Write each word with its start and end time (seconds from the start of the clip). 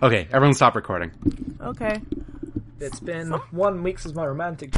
Okay, 0.00 0.28
everyone 0.32 0.54
stop 0.54 0.76
recording. 0.76 1.10
Okay. 1.60 2.00
It's 2.78 3.00
been 3.00 3.32
one 3.50 3.82
week 3.82 3.98
since 3.98 4.14
my 4.14 4.24
romantic. 4.24 4.72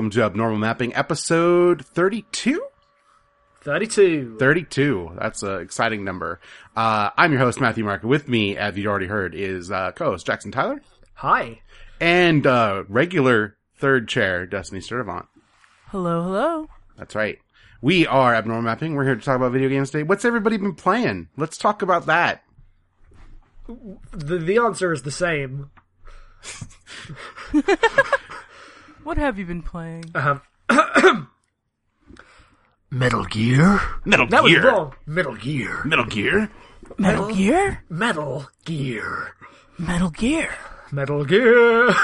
Welcome 0.00 0.10
to 0.10 0.22
Abnormal 0.22 0.56
Mapping 0.56 0.94
episode 0.94 1.84
32? 1.84 2.64
32. 3.60 4.38
32. 4.38 5.12
That's 5.20 5.42
an 5.42 5.60
exciting 5.60 6.04
number. 6.04 6.40
Uh, 6.74 7.10
I'm 7.18 7.32
your 7.32 7.40
host, 7.40 7.60
Matthew 7.60 7.84
Mark. 7.84 8.02
With 8.02 8.26
me, 8.26 8.56
as 8.56 8.78
you've 8.78 8.86
already 8.86 9.08
heard, 9.08 9.34
is, 9.34 9.70
uh, 9.70 9.92
co-host 9.92 10.24
Jackson 10.24 10.52
Tyler 10.52 10.80
Hi. 11.16 11.60
and, 12.00 12.46
uh, 12.46 12.84
regular 12.88 13.58
third 13.76 14.08
chair, 14.08 14.46
Destiny 14.46 14.80
Sturdivant. 14.80 15.26
Hello, 15.88 16.22
hello. 16.22 16.68
That's 16.96 17.14
right. 17.14 17.38
We 17.82 18.06
are 18.06 18.34
Abnormal 18.34 18.62
Mapping. 18.62 18.94
We're 18.94 19.04
here 19.04 19.16
to 19.16 19.22
talk 19.22 19.36
about 19.36 19.52
video 19.52 19.68
games 19.68 19.90
today. 19.90 20.04
What's 20.04 20.24
everybody 20.24 20.56
been 20.56 20.76
playing? 20.76 21.28
Let's 21.36 21.58
talk 21.58 21.82
about 21.82 22.06
that. 22.06 22.42
The, 23.66 24.38
the 24.38 24.56
answer 24.56 24.94
is 24.94 25.02
the 25.02 25.10
same. 25.10 25.70
What 29.04 29.16
have 29.16 29.38
you 29.38 29.46
been 29.46 29.62
playing? 29.62 30.04
Uh-huh. 30.14 30.40
Metal 32.90 33.24
Gear? 33.24 33.80
Metal 34.04 34.26
Gear. 34.26 34.42
Was 34.42 34.64
wrong. 34.64 34.94
Metal 35.06 35.34
Gear. 35.36 35.82
Metal 35.84 36.04
Gear. 36.04 36.50
Metal 36.98 37.32
Gear? 37.34 37.84
Metal 37.88 38.48
Gear. 38.64 39.34
Metal 39.78 40.10
Gear. 40.10 40.50
Metal 40.92 41.24
Gear. 41.24 41.94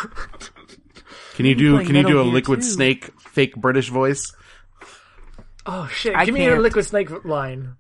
Can 1.34 1.44
you 1.44 1.54
do, 1.54 1.84
can 1.84 1.96
you 1.96 2.02
do 2.02 2.20
a 2.20 2.24
Gear 2.24 2.32
Liquid 2.32 2.60
too. 2.60 2.66
Snake 2.66 3.10
fake 3.18 3.56
British 3.56 3.90
voice? 3.90 4.32
Oh 5.66 5.88
shit, 5.92 6.14
I 6.14 6.24
give 6.24 6.34
me 6.34 6.46
a 6.46 6.50
can't. 6.50 6.62
Liquid 6.62 6.86
Snake 6.86 7.24
line. 7.24 7.76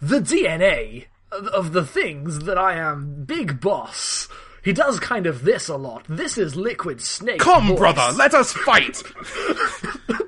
The 0.00 0.20
DNA 0.20 1.06
of, 1.32 1.46
of 1.48 1.72
the 1.72 1.84
things 1.84 2.40
that 2.40 2.58
I 2.58 2.74
am 2.74 3.24
Big 3.24 3.60
Boss. 3.60 4.28
He 4.64 4.72
does 4.72 4.98
kind 5.00 5.26
of 5.26 5.44
this 5.44 5.68
a 5.68 5.76
lot. 5.76 6.04
This 6.08 6.36
is 6.36 6.56
Liquid 6.56 7.00
Snake. 7.00 7.38
Come, 7.40 7.68
voice. 7.68 7.78
brother, 7.78 8.12
let 8.16 8.34
us 8.34 8.52
fight! 8.52 9.02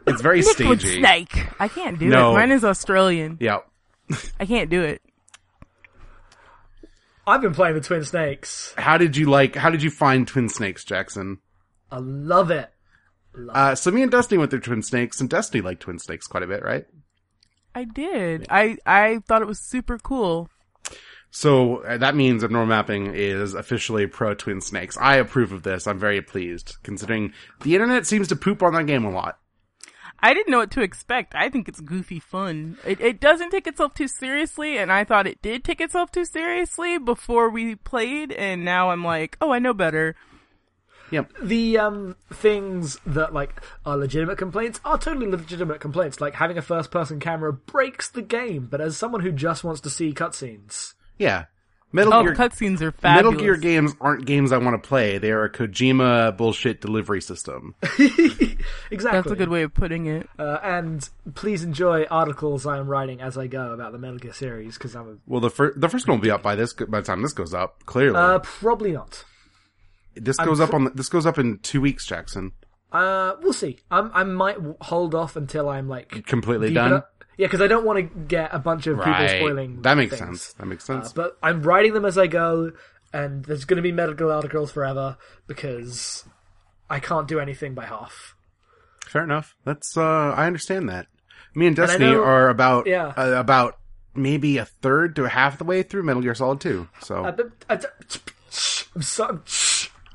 it's 0.06 0.22
very 0.22 0.42
Liquid 0.42 0.80
stagey. 0.80 1.00
Snake. 1.00 1.46
I 1.60 1.68
can't 1.68 1.98
do 1.98 2.08
No. 2.08 2.30
it. 2.30 2.34
Mine 2.34 2.50
is 2.52 2.64
Australian. 2.64 3.36
Yeah. 3.40 3.58
I 4.38 4.46
can't 4.46 4.70
do 4.70 4.82
it. 4.82 5.02
I've 7.26 7.42
been 7.42 7.54
playing 7.54 7.74
the 7.74 7.80
Twin 7.80 8.04
Snakes. 8.04 8.74
How 8.76 8.98
did 8.98 9.16
you 9.16 9.26
like, 9.30 9.54
how 9.56 9.70
did 9.70 9.82
you 9.82 9.90
find 9.90 10.26
Twin 10.26 10.48
Snakes, 10.48 10.84
Jackson? 10.84 11.38
I 11.90 11.98
love 11.98 12.50
it. 12.50 12.70
Uh, 13.50 13.74
so 13.74 13.90
me 13.90 14.02
and 14.02 14.10
Destiny 14.10 14.38
went 14.38 14.50
through 14.50 14.60
Twin 14.60 14.82
Snakes, 14.82 15.20
and 15.20 15.30
Destiny 15.30 15.60
liked 15.60 15.82
Twin 15.82 15.98
Snakes 16.00 16.26
quite 16.26 16.42
a 16.42 16.46
bit, 16.48 16.64
right? 16.64 16.86
I 17.74 17.84
did. 17.84 18.46
I 18.50 18.78
I 18.84 19.20
thought 19.28 19.42
it 19.42 19.48
was 19.48 19.60
super 19.60 19.98
cool. 19.98 20.48
So 21.30 21.78
uh, 21.84 21.98
that 21.98 22.16
means 22.16 22.42
Abnormal 22.42 22.68
Mapping 22.68 23.14
is 23.14 23.54
officially 23.54 24.06
pro 24.06 24.34
Twin 24.34 24.60
Snakes. 24.60 24.96
I 24.98 25.16
approve 25.16 25.52
of 25.52 25.62
this. 25.62 25.86
I'm 25.86 25.98
very 25.98 26.20
pleased, 26.22 26.76
considering 26.82 27.32
the 27.62 27.74
internet 27.74 28.06
seems 28.06 28.28
to 28.28 28.36
poop 28.36 28.62
on 28.62 28.74
that 28.74 28.86
game 28.86 29.04
a 29.04 29.10
lot. 29.10 29.38
I 30.22 30.34
didn't 30.34 30.50
know 30.50 30.58
what 30.58 30.70
to 30.72 30.82
expect. 30.82 31.34
I 31.34 31.48
think 31.48 31.68
it's 31.68 31.80
goofy 31.80 32.20
fun. 32.20 32.76
It, 32.84 33.00
it 33.00 33.20
doesn't 33.20 33.50
take 33.50 33.66
itself 33.66 33.94
too 33.94 34.08
seriously, 34.08 34.76
and 34.76 34.92
I 34.92 35.04
thought 35.04 35.26
it 35.26 35.40
did 35.40 35.64
take 35.64 35.80
itself 35.80 36.10
too 36.10 36.26
seriously 36.26 36.98
before 36.98 37.48
we 37.48 37.74
played, 37.74 38.32
and 38.32 38.64
now 38.64 38.90
I'm 38.90 39.02
like, 39.02 39.38
oh, 39.40 39.52
I 39.52 39.60
know 39.60 39.72
better. 39.72 40.16
Yep. 41.10 41.32
The 41.42 41.78
um 41.78 42.16
things 42.32 42.98
that 43.04 43.32
like 43.32 43.60
are 43.84 43.96
legitimate 43.96 44.38
complaints 44.38 44.80
are 44.84 44.96
totally 44.98 45.26
legitimate 45.26 45.80
complaints. 45.80 46.20
Like 46.20 46.34
having 46.34 46.56
a 46.56 46.62
first 46.62 46.90
person 46.90 47.18
camera 47.18 47.52
breaks 47.52 48.08
the 48.08 48.22
game, 48.22 48.68
but 48.70 48.80
as 48.80 48.96
someone 48.96 49.22
who 49.22 49.32
just 49.32 49.64
wants 49.64 49.80
to 49.80 49.90
see 49.90 50.12
cutscenes, 50.12 50.94
Yeah. 51.20 51.44
Metal 51.92 52.14
Oh, 52.14 52.22
Gear, 52.22 52.34
cutscenes 52.36 52.80
are 52.82 52.92
fabulous. 52.92 53.32
Metal 53.34 53.40
Gear 53.40 53.56
games 53.56 53.94
aren't 54.00 54.24
games 54.24 54.52
I 54.52 54.58
want 54.58 54.80
to 54.80 54.88
play. 54.88 55.18
They 55.18 55.32
are 55.32 55.42
a 55.44 55.50
Kojima 55.50 56.36
bullshit 56.36 56.80
delivery 56.80 57.20
system. 57.20 57.74
exactly. 57.98 58.58
That's 58.90 59.30
a 59.30 59.36
good 59.36 59.48
way 59.48 59.62
of 59.62 59.74
putting 59.74 60.06
it. 60.06 60.28
Uh, 60.38 60.58
and 60.62 61.08
please 61.34 61.64
enjoy 61.64 62.04
articles 62.04 62.64
I 62.64 62.78
am 62.78 62.86
writing 62.86 63.20
as 63.20 63.36
I 63.36 63.48
go 63.48 63.72
about 63.72 63.90
the 63.92 63.98
Metal 63.98 64.18
Gear 64.18 64.32
series 64.32 64.78
because 64.78 64.94
I'm 64.94 65.08
a, 65.08 65.16
Well, 65.26 65.40
the 65.40 65.50
first 65.50 65.80
the 65.80 65.88
first 65.88 66.06
one 66.06 66.18
will 66.18 66.22
be 66.22 66.30
up 66.30 66.42
by 66.42 66.54
this 66.54 66.72
by 66.74 67.00
the 67.00 67.06
time 67.06 67.22
this 67.22 67.32
goes 67.32 67.52
up. 67.54 67.84
Clearly, 67.86 68.16
uh, 68.16 68.38
probably 68.38 68.92
not. 68.92 69.24
this 70.14 70.36
goes 70.36 70.60
up 70.60 70.72
on 70.72 70.84
the, 70.84 70.90
this 70.90 71.08
goes 71.08 71.26
up 71.26 71.38
in 71.38 71.58
two 71.58 71.80
weeks, 71.80 72.06
Jackson. 72.06 72.52
Uh, 72.92 73.34
we'll 73.42 73.52
see. 73.52 73.78
I'm, 73.90 74.10
I 74.14 74.22
might 74.24 74.56
hold 74.80 75.14
off 75.14 75.36
until 75.36 75.68
I'm 75.68 75.88
like 75.88 76.24
Completely 76.26 76.72
done. 76.72 76.86
enough- 76.92 77.04
Yeah, 77.40 77.46
because 77.46 77.62
I 77.62 77.68
don't 77.68 77.86
want 77.86 77.98
to 77.98 78.02
get 78.02 78.50
a 78.52 78.58
bunch 78.58 78.86
of 78.86 78.98
people 78.98 79.12
Right. 79.12 79.30
spoiling. 79.38 79.80
That 79.82 79.96
makes 79.96 80.10
things. 80.18 80.42
sense. 80.42 80.52
That 80.52 80.66
makes 80.66 80.88
Uh, 80.90 81.00
sense. 81.00 81.12
but 81.14 81.38
I'm 81.42 81.62
writing 81.62 81.94
them 81.94 82.04
as 82.04 82.18
I 82.18 82.26
go, 82.26 82.72
and 83.14 83.44
there's 83.46 83.64
going 83.64 83.76
to 83.78 83.82
be 83.82 83.92
medical 83.92 84.30
articles 84.30 84.70
forever 84.72 85.16
because 85.46 86.24
I 86.90 87.00
can't 87.00 87.26
do 87.26 87.40
anything 87.40 87.72
by 87.74 87.86
half. 87.86 88.34
Fair 89.06 89.24
enough. 89.24 89.56
That's 89.64 89.96
uh 89.96 90.34
I 90.36 90.46
understand 90.46 90.88
that. 90.90 91.06
Me 91.54 91.66
and 91.66 91.78
I 91.78 91.86
Destiny 91.86 92.10
know- 92.12 92.22
are 92.24 92.48
about 92.50 92.86
yeah. 92.86 93.06
uh, 93.16 93.32
about 93.38 93.78
maybe 94.14 94.58
a 94.58 94.64
third 94.66 95.16
to 95.16 95.28
half 95.28 95.56
the 95.56 95.64
way 95.64 95.82
through 95.82 96.02
Metal 96.02 96.20
Gear 96.22 96.34
Solid 96.34 96.60
2. 96.60 96.88
So 97.00 97.24
Uh, 97.24 97.32
but, 97.32 97.50
I'm 97.70 97.80
so, 99.02 99.40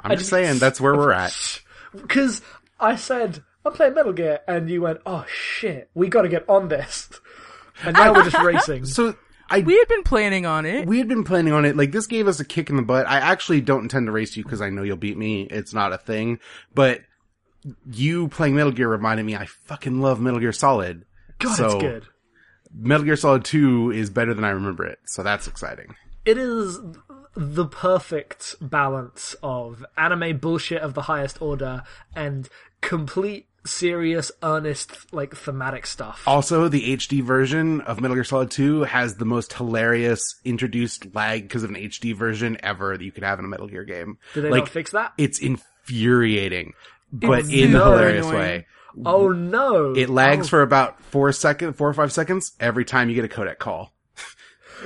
I'm 0.01 0.17
just 0.17 0.29
saying 0.29 0.59
that's 0.59 0.79
where 0.79 0.95
we're 0.95 1.11
at. 1.11 1.33
because 1.95 2.41
I 2.79 2.97
said 2.97 3.41
I'm 3.65 3.73
playing 3.73 3.93
Metal 3.95 4.13
Gear, 4.13 4.39
and 4.47 4.69
you 4.69 4.81
went, 4.81 4.99
"Oh 5.05 5.25
shit, 5.27 5.89
we 5.93 6.07
got 6.07 6.21
to 6.23 6.29
get 6.29 6.47
on 6.49 6.67
this," 6.67 7.09
and 7.83 7.93
now 7.95 8.13
we're 8.13 8.29
just 8.29 8.37
racing. 8.43 8.85
So 8.85 9.15
I 9.49 9.59
We 9.59 9.77
had 9.77 9.87
been 9.87 10.03
planning 10.03 10.45
on 10.45 10.65
it. 10.65 10.87
we 10.87 10.97
had 10.99 11.07
been 11.07 11.23
planning 11.23 11.53
on 11.53 11.65
it. 11.65 11.75
Like 11.75 11.91
this 11.91 12.07
gave 12.07 12.27
us 12.27 12.39
a 12.39 12.45
kick 12.45 12.69
in 12.69 12.75
the 12.75 12.81
butt. 12.83 13.07
I 13.07 13.17
actually 13.17 13.61
don't 13.61 13.81
intend 13.83 14.05
to 14.07 14.11
race 14.11 14.35
you 14.37 14.43
because 14.43 14.61
I 14.61 14.69
know 14.69 14.83
you'll 14.83 14.97
beat 14.97 15.17
me. 15.17 15.43
It's 15.43 15.73
not 15.73 15.93
a 15.93 15.97
thing. 15.97 16.39
But 16.73 17.01
you 17.91 18.27
playing 18.27 18.55
Metal 18.55 18.71
Gear 18.71 18.87
reminded 18.87 19.25
me 19.25 19.35
I 19.35 19.45
fucking 19.45 19.99
love 20.01 20.19
Metal 20.21 20.39
Gear 20.39 20.51
Solid. 20.51 21.05
God, 21.39 21.55
so 21.55 21.65
it's 21.65 21.75
good. 21.75 22.05
Metal 22.77 23.05
Gear 23.05 23.15
Solid 23.15 23.43
2 23.45 23.91
is 23.91 24.09
better 24.09 24.33
than 24.33 24.43
I 24.43 24.49
remember 24.49 24.85
it. 24.85 24.99
So 25.05 25.23
that's 25.23 25.47
exciting. 25.47 25.95
It 26.25 26.37
is 26.37 26.79
the 27.35 27.65
perfect 27.65 28.55
balance 28.61 29.35
of 29.43 29.85
anime 29.97 30.37
bullshit 30.37 30.81
of 30.81 30.93
the 30.93 31.03
highest 31.03 31.41
order 31.41 31.83
and 32.15 32.47
complete 32.81 33.47
serious, 33.65 34.31
earnest, 34.43 35.13
like 35.13 35.35
thematic 35.35 35.85
stuff. 35.85 36.23
Also, 36.27 36.67
the 36.67 36.95
HD 36.95 37.21
version 37.21 37.81
of 37.81 37.99
Metal 38.01 38.15
Gear 38.15 38.23
Solid 38.23 38.51
2 38.51 38.83
has 38.83 39.15
the 39.15 39.25
most 39.25 39.53
hilarious 39.53 40.21
introduced 40.45 41.13
lag 41.15 41.43
because 41.43 41.63
of 41.63 41.69
an 41.71 41.75
HD 41.75 42.15
version 42.15 42.57
ever 42.63 42.97
that 42.97 43.03
you 43.03 43.11
could 43.11 43.23
have 43.23 43.39
in 43.39 43.45
a 43.45 43.47
Metal 43.47 43.67
Gear 43.67 43.83
game. 43.83 44.17
Did 44.33 44.43
they 44.45 44.49
like, 44.49 44.63
not 44.63 44.69
fix 44.69 44.91
that? 44.91 45.13
It's 45.17 45.39
infuriating, 45.39 46.73
but 47.11 47.39
It's 47.39 47.49
in 47.49 47.75
a 47.75 47.79
so 47.79 47.91
hilarious 47.91 48.25
annoying. 48.27 48.39
way. 48.39 48.65
Oh 49.05 49.27
no! 49.29 49.93
It 49.93 50.09
lags 50.09 50.47
Oh, 50.47 50.49
for 50.51 50.61
about 50.61 51.01
four 51.01 51.31
seconds, 51.33 51.75
four 51.75 51.89
or 51.89 51.93
five 51.93 52.13
seconds 52.13 52.53
every 52.61 52.85
time 52.85 53.09
you 53.09 53.15
get 53.15 53.25
a 53.25 53.27
codec 53.27 53.57
call. 53.57 53.91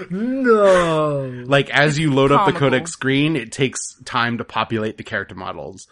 no. 0.09 1.43
Like 1.45 1.69
as 1.69 1.97
you 1.99 2.11
load 2.13 2.31
up 2.31 2.45
the 2.45 2.51
codec 2.57 2.87
screen, 2.87 3.35
it 3.35 3.51
takes 3.51 3.95
time 4.05 4.37
to 4.39 4.43
populate 4.43 4.97
the 4.97 5.03
character 5.03 5.35
models. 5.35 5.87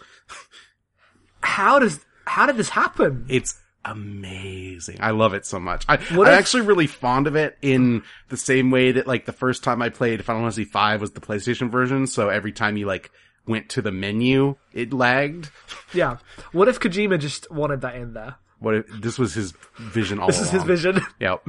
How 1.41 1.79
does 1.79 1.99
how 2.27 2.45
did 2.45 2.57
this 2.57 2.69
happen? 2.69 3.25
It's 3.29 3.55
amazing. 3.85 4.97
I 4.99 5.11
love 5.11 5.33
it 5.33 5.45
so 5.45 5.59
much. 5.59 5.85
I, 5.87 5.97
What 5.97 6.27
I'm 6.27 6.33
if- 6.33 6.39
actually 6.39 6.61
really 6.63 6.87
fond 6.87 7.27
of 7.27 7.35
it 7.35 7.57
in 7.61 8.03
the 8.29 8.37
same 8.37 8.71
way 8.71 8.91
that 8.93 9.07
like 9.07 9.25
the 9.25 9.33
first 9.33 9.63
time 9.63 9.81
I 9.81 9.89
played 9.89 10.23
Final 10.23 10.41
Fantasy 10.41 10.63
V 10.65 10.97
was 10.99 11.11
the 11.11 11.21
PlayStation 11.21 11.69
version. 11.71 12.07
So 12.07 12.29
every 12.29 12.51
time 12.51 12.77
you 12.77 12.85
like 12.85 13.11
went 13.45 13.69
to 13.69 13.81
the 13.81 13.91
menu, 13.91 14.55
it 14.73 14.93
lagged. 14.93 15.49
Yeah. 15.93 16.17
What 16.51 16.67
if 16.67 16.79
Kojima 16.79 17.19
just 17.19 17.49
wanted 17.51 17.81
that 17.81 17.95
in 17.95 18.13
there? 18.13 18.35
What 18.59 18.75
if 18.75 18.85
this 19.01 19.17
was 19.19 19.33
his 19.33 19.53
vision 19.77 20.19
all 20.19 20.27
This 20.27 20.41
is 20.41 20.49
his 20.49 20.63
vision. 20.63 20.99
Yep. 21.19 21.47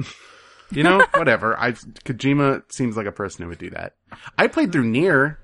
You 0.71 0.83
know, 0.83 1.03
whatever. 1.15 1.57
I 1.59 1.71
Kojima 1.71 2.71
seems 2.71 2.95
like 2.95 3.07
a 3.07 3.11
person 3.11 3.41
who 3.43 3.49
would 3.49 3.57
do 3.57 3.71
that. 3.71 3.95
I 4.37 4.47
played 4.47 4.71
through 4.71 4.83
Nier. 4.85 5.39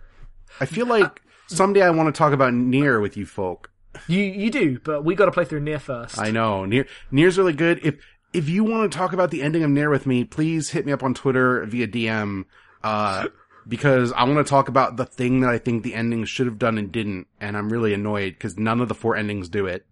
I 0.61 0.65
feel 0.67 0.85
like 0.85 1.03
uh, 1.03 1.15
someday 1.47 1.81
I 1.81 1.89
want 1.89 2.13
to 2.13 2.17
talk 2.17 2.31
about 2.31 2.53
Nier 2.53 2.99
with 2.99 3.17
you 3.17 3.25
folk. 3.25 3.71
You 4.07 4.21
you 4.21 4.51
do, 4.51 4.79
but 4.79 5.03
we 5.03 5.15
got 5.15 5.25
to 5.25 5.31
play 5.31 5.45
through 5.45 5.61
Nier 5.61 5.79
first. 5.79 6.19
I 6.19 6.31
know. 6.31 6.65
Nier 6.65 6.85
Nier's 7.11 7.37
really 7.37 7.53
good. 7.53 7.79
If 7.83 7.95
if 8.33 8.49
you 8.49 8.63
want 8.63 8.91
to 8.91 8.97
talk 8.97 9.13
about 9.13 9.31
the 9.31 9.41
ending 9.41 9.63
of 9.63 9.69
Nier 9.69 9.89
with 9.89 10.05
me, 10.05 10.23
please 10.23 10.71
hit 10.71 10.85
me 10.85 10.91
up 10.91 11.03
on 11.03 11.13
Twitter 11.13 11.65
via 11.65 11.87
DM. 11.87 12.45
Uh, 12.83 13.27
because 13.67 14.11
I 14.11 14.23
want 14.25 14.45
to 14.45 14.49
talk 14.49 14.67
about 14.67 14.97
the 14.97 15.05
thing 15.05 15.41
that 15.41 15.49
I 15.49 15.57
think 15.57 15.83
the 15.83 15.95
ending 15.95 16.25
should 16.25 16.45
have 16.45 16.59
done 16.59 16.77
and 16.77 16.91
didn't, 16.91 17.27
and 17.41 17.57
I'm 17.57 17.71
really 17.71 17.93
annoyed 17.93 18.33
because 18.33 18.57
none 18.57 18.79
of 18.79 18.89
the 18.89 18.95
four 18.95 19.15
endings 19.15 19.49
do 19.49 19.65
it. 19.65 19.85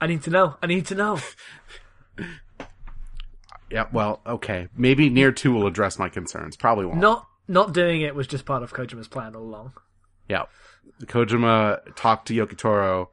I 0.00 0.06
need 0.08 0.22
to 0.24 0.30
know. 0.30 0.56
I 0.62 0.66
need 0.66 0.86
to 0.86 0.94
know. 0.94 1.20
Yeah, 3.70 3.86
well, 3.92 4.20
okay. 4.26 4.68
Maybe 4.76 5.10
Nier 5.10 5.32
2 5.32 5.52
will 5.52 5.66
address 5.66 5.98
my 5.98 6.08
concerns. 6.08 6.56
Probably 6.56 6.86
won't. 6.86 7.00
Not 7.00 7.26
not 7.46 7.72
doing 7.72 8.02
it 8.02 8.14
was 8.14 8.26
just 8.26 8.44
part 8.44 8.62
of 8.62 8.72
Kojima's 8.72 9.08
plan 9.08 9.34
all 9.34 9.42
along. 9.42 9.72
Yeah. 10.28 10.44
Kojima 11.04 11.94
talked 11.94 12.28
to 12.28 12.34
Yoko 12.34 12.56
Taro 12.56 13.10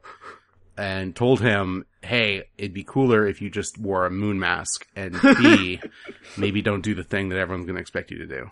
and 0.76 1.16
told 1.16 1.40
him, 1.40 1.86
hey, 2.02 2.44
it'd 2.58 2.74
be 2.74 2.84
cooler 2.84 3.26
if 3.26 3.40
you 3.40 3.50
just 3.50 3.78
wore 3.78 4.06
a 4.06 4.10
moon 4.10 4.38
mask, 4.38 4.86
and 4.94 5.20
B, 5.38 5.80
maybe 6.36 6.62
don't 6.62 6.82
do 6.82 6.94
the 6.94 7.04
thing 7.04 7.28
that 7.30 7.38
everyone's 7.38 7.66
going 7.66 7.76
to 7.76 7.80
expect 7.80 8.10
you 8.10 8.18
to 8.18 8.26
do. 8.26 8.50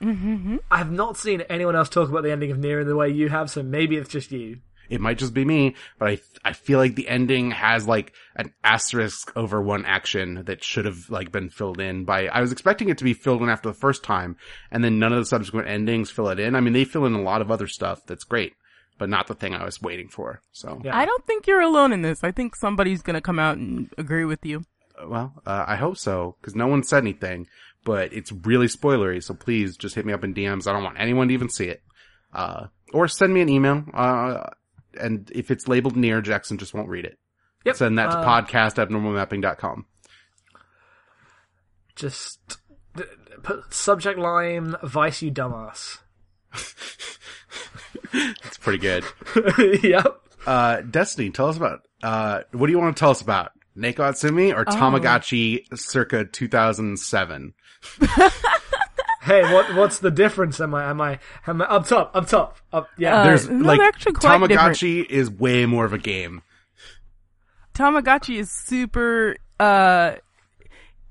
Mm-hmm. 0.00 0.56
I 0.70 0.78
have 0.78 0.92
not 0.92 1.16
seen 1.16 1.40
anyone 1.42 1.74
else 1.74 1.88
talk 1.88 2.08
about 2.08 2.22
the 2.22 2.30
ending 2.30 2.50
of 2.50 2.58
Nier 2.58 2.80
in 2.80 2.86
the 2.86 2.96
way 2.96 3.08
you 3.08 3.28
have, 3.28 3.50
so 3.50 3.62
maybe 3.62 3.96
it's 3.96 4.08
just 4.08 4.30
you. 4.30 4.60
It 4.90 5.00
might 5.00 5.18
just 5.18 5.34
be 5.34 5.44
me, 5.44 5.74
but 5.98 6.08
I 6.08 6.20
I 6.44 6.52
feel 6.52 6.78
like 6.78 6.94
the 6.94 7.08
ending 7.08 7.50
has 7.50 7.86
like 7.86 8.12
an 8.36 8.52
asterisk 8.64 9.30
over 9.36 9.60
one 9.60 9.84
action 9.84 10.44
that 10.46 10.64
should 10.64 10.84
have 10.86 11.10
like 11.10 11.30
been 11.32 11.50
filled 11.50 11.80
in 11.80 12.04
by. 12.04 12.28
I 12.28 12.40
was 12.40 12.52
expecting 12.52 12.88
it 12.88 12.98
to 12.98 13.04
be 13.04 13.14
filled 13.14 13.42
in 13.42 13.48
after 13.48 13.68
the 13.68 13.74
first 13.74 14.02
time, 14.02 14.36
and 14.70 14.82
then 14.82 14.98
none 14.98 15.12
of 15.12 15.18
the 15.18 15.26
subsequent 15.26 15.68
endings 15.68 16.10
fill 16.10 16.28
it 16.28 16.40
in. 16.40 16.54
I 16.54 16.60
mean, 16.60 16.72
they 16.72 16.84
fill 16.84 17.06
in 17.06 17.14
a 17.14 17.22
lot 17.22 17.40
of 17.42 17.50
other 17.50 17.66
stuff 17.66 18.06
that's 18.06 18.24
great, 18.24 18.54
but 18.98 19.08
not 19.08 19.26
the 19.26 19.34
thing 19.34 19.54
I 19.54 19.64
was 19.64 19.82
waiting 19.82 20.08
for. 20.08 20.40
So, 20.52 20.80
Yeah. 20.84 20.96
I 20.96 21.04
don't 21.04 21.26
think 21.26 21.46
you're 21.46 21.60
alone 21.60 21.92
in 21.92 22.02
this. 22.02 22.24
I 22.24 22.32
think 22.32 22.56
somebody's 22.56 23.02
gonna 23.02 23.20
come 23.20 23.38
out 23.38 23.56
and 23.58 23.92
agree 23.98 24.24
with 24.24 24.44
you. 24.44 24.64
well, 25.06 25.32
uh, 25.46 25.64
I 25.68 25.76
hope 25.76 25.96
so 25.96 26.36
because 26.40 26.56
no 26.56 26.66
one 26.66 26.82
said 26.82 27.04
anything, 27.04 27.46
but 27.84 28.12
it's 28.12 28.32
really 28.32 28.66
spoilery. 28.66 29.22
So 29.22 29.32
please 29.34 29.76
just 29.76 29.94
hit 29.94 30.04
me 30.06 30.12
up 30.12 30.24
in 30.24 30.34
DMs. 30.34 30.66
I 30.66 30.72
don't 30.72 30.82
want 30.82 30.98
anyone 30.98 31.28
to 31.28 31.34
even 31.34 31.48
see 31.48 31.66
it, 31.68 31.82
uh, 32.32 32.66
or 32.92 33.06
send 33.06 33.32
me 33.32 33.40
an 33.40 33.48
email. 33.48 33.84
Uh, 33.94 34.50
and 35.00 35.30
if 35.34 35.50
it's 35.50 35.68
labeled 35.68 35.96
Nier, 35.96 36.20
Jackson 36.20 36.58
just 36.58 36.74
won't 36.74 36.88
read 36.88 37.04
it. 37.04 37.18
Yep. 37.64 37.76
Send 37.76 37.98
that 37.98 38.10
to 38.10 38.18
uh, 38.18 38.26
podcast 38.26 38.78
at 38.78 38.88
normalmapping.com. 38.88 39.86
Just 41.96 42.58
d- 42.96 43.02
put 43.42 43.74
subject 43.74 44.18
line 44.18 44.76
Vice 44.82 45.22
you 45.22 45.30
dumbass. 45.32 45.98
It's 48.12 48.56
pretty 48.58 48.78
good. 48.78 49.04
yep. 49.82 50.20
Uh, 50.46 50.80
Destiny, 50.82 51.30
tell 51.30 51.48
us 51.48 51.56
about, 51.56 51.86
uh, 52.02 52.42
what 52.52 52.66
do 52.66 52.72
you 52.72 52.78
want 52.78 52.96
to 52.96 53.00
tell 53.00 53.10
us 53.10 53.20
about? 53.20 53.52
Neko 53.76 53.96
Atsume 53.96 54.56
or 54.56 54.64
Tamagotchi 54.64 55.64
circa 55.78 56.24
2007? 56.24 57.54
Hey, 59.28 59.42
what 59.52 59.74
what's 59.74 59.98
the 59.98 60.10
difference? 60.10 60.58
Am 60.58 60.74
I 60.74 60.88
am 60.88 61.02
I 61.02 61.18
am 61.46 61.60
I 61.60 61.66
up 61.66 61.86
top? 61.86 62.16
Up 62.16 62.26
top? 62.26 62.56
Up 62.72 62.88
yeah. 62.96 63.20
Uh, 63.20 63.24
There's 63.24 63.46
no, 63.46 63.66
like, 63.66 63.78
they're 63.78 63.86
actually 63.86 64.12
quite 64.14 64.40
Tamagotchi 64.40 65.04
is 65.04 65.30
way 65.30 65.66
more 65.66 65.84
of 65.84 65.92
a 65.92 65.98
game. 65.98 66.40
Tamagotchi 67.74 68.38
is 68.38 68.50
super 68.50 69.36
uh 69.60 70.14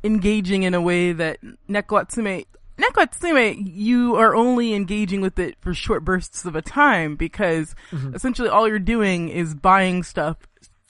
engaging 0.04 0.64
in 0.64 0.74
a 0.74 0.82
way 0.82 1.12
that 1.12 1.38
Nekoatsume 1.70 2.46
Nekoatsume 2.80 3.72
you 3.72 4.16
are 4.16 4.36
only 4.36 4.74
engaging 4.74 5.22
with 5.22 5.38
it 5.38 5.56
for 5.62 5.76
short 5.76 6.04
bursts 6.04 6.44
of 6.44 6.56
a 6.56 6.62
time 6.64 7.16
because 7.16 7.76
essentially 8.16 8.50
all 8.50 8.68
you're 8.68 8.80
doing 8.80 9.30
is 9.30 9.54
buying 9.54 10.02
stuff 10.02 10.38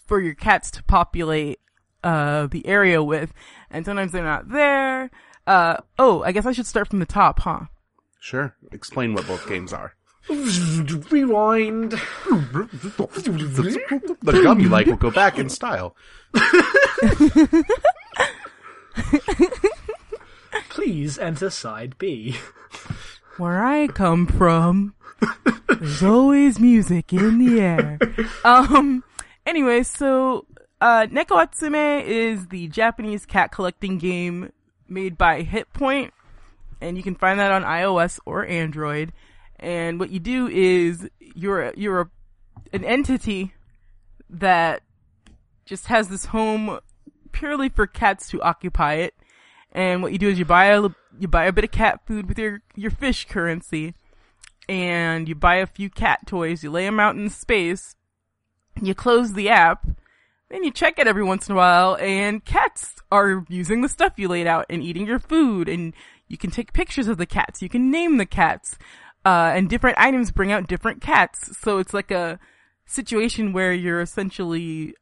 for 0.05 0.21
your 0.21 0.33
cats 0.33 0.71
to 0.71 0.83
populate 0.83 1.59
uh 2.05 2.47
the 2.47 2.65
area 2.65 3.03
with 3.03 3.33
and 3.69 3.83
sometimes 3.83 4.13
they're 4.13 4.23
not 4.23 4.47
there. 4.49 5.11
Uh 5.47 5.77
oh, 5.97 6.21
I 6.23 6.33
guess 6.33 6.45
I 6.45 6.51
should 6.51 6.67
start 6.67 6.89
from 6.89 6.99
the 6.99 7.05
top, 7.05 7.39
huh? 7.39 7.61
Sure. 8.19 8.53
Explain 8.73 9.13
what 9.13 9.25
both 9.25 9.47
games 9.47 9.71
are. 9.71 9.93
Rewind. 10.29 11.93
The 14.23 14.41
gum 14.43 14.59
you 14.59 14.67
like 14.67 14.87
will 14.87 14.97
go 14.97 15.09
back 15.09 15.39
in 15.39 15.47
style. 15.47 15.95
Please 20.69 21.17
enter 21.17 21.49
side 21.49 21.97
B. 21.97 22.35
Where 23.37 23.63
I 23.63 23.87
come 23.87 24.27
from, 24.27 24.95
there's 25.69 26.03
always 26.03 26.59
music 26.59 27.13
in 27.13 27.39
the 27.39 27.61
air. 27.61 27.97
Um, 28.43 29.05
anyway, 29.45 29.83
so, 29.83 30.45
uh, 30.81 31.05
Neko 31.07 31.41
Atsume 31.41 32.03
is 32.03 32.47
the 32.47 32.67
Japanese 32.67 33.25
cat 33.25 33.51
collecting 33.51 33.97
game 33.97 34.51
made 34.89 35.17
by 35.17 35.43
Hitpoint, 35.43 36.11
and 36.81 36.97
you 36.97 37.03
can 37.03 37.15
find 37.15 37.39
that 37.39 37.51
on 37.51 37.63
iOS 37.63 38.19
or 38.25 38.45
Android. 38.45 39.13
And 39.59 39.99
what 39.99 40.11
you 40.11 40.19
do 40.19 40.47
is, 40.47 41.09
you're, 41.19 41.73
you're 41.75 42.01
a, 42.01 42.09
an 42.73 42.83
entity 42.83 43.53
that 44.29 44.81
just 45.65 45.87
has 45.87 46.09
this 46.09 46.25
home 46.25 46.79
purely 47.31 47.69
for 47.69 47.87
cats 47.87 48.29
to 48.29 48.41
occupy 48.41 48.95
it. 48.95 49.13
And 49.71 50.01
what 50.01 50.11
you 50.11 50.17
do 50.17 50.29
is 50.29 50.39
you 50.39 50.45
buy 50.45 50.65
a 50.65 50.89
you 51.19 51.27
buy 51.27 51.45
a 51.45 51.51
bit 51.51 51.63
of 51.63 51.71
cat 51.71 52.01
food 52.05 52.27
with 52.27 52.39
your 52.39 52.61
your 52.75 52.91
fish 52.91 53.25
currency, 53.25 53.93
and 54.67 55.27
you 55.27 55.35
buy 55.35 55.55
a 55.55 55.67
few 55.67 55.89
cat 55.89 56.25
toys. 56.25 56.63
You 56.63 56.71
lay 56.71 56.85
them 56.85 56.99
out 56.99 57.15
in 57.15 57.29
space. 57.29 57.95
You 58.81 58.95
close 58.95 59.33
the 59.33 59.49
app, 59.49 59.85
then 60.49 60.63
you 60.63 60.71
check 60.71 60.97
it 60.97 61.07
every 61.07 61.23
once 61.23 61.47
in 61.47 61.53
a 61.53 61.57
while, 61.57 61.97
and 61.97 62.43
cats 62.43 62.95
are 63.11 63.45
using 63.49 63.81
the 63.81 63.89
stuff 63.89 64.13
you 64.17 64.27
laid 64.27 64.47
out 64.47 64.65
and 64.69 64.81
eating 64.81 65.05
your 65.05 65.19
food. 65.19 65.67
And 65.67 65.93
you 66.27 66.37
can 66.37 66.51
take 66.51 66.73
pictures 66.73 67.07
of 67.07 67.17
the 67.17 67.25
cats. 67.25 67.61
You 67.61 67.69
can 67.69 67.91
name 67.91 68.17
the 68.17 68.25
cats, 68.25 68.77
uh, 69.25 69.51
and 69.55 69.69
different 69.69 69.97
items 69.97 70.31
bring 70.31 70.51
out 70.51 70.67
different 70.67 71.01
cats. 71.01 71.57
So 71.57 71.79
it's 71.79 71.93
like 71.93 72.11
a 72.11 72.39
situation 72.85 73.51
where 73.51 73.73
you're 73.73 74.01
essentially 74.01 74.95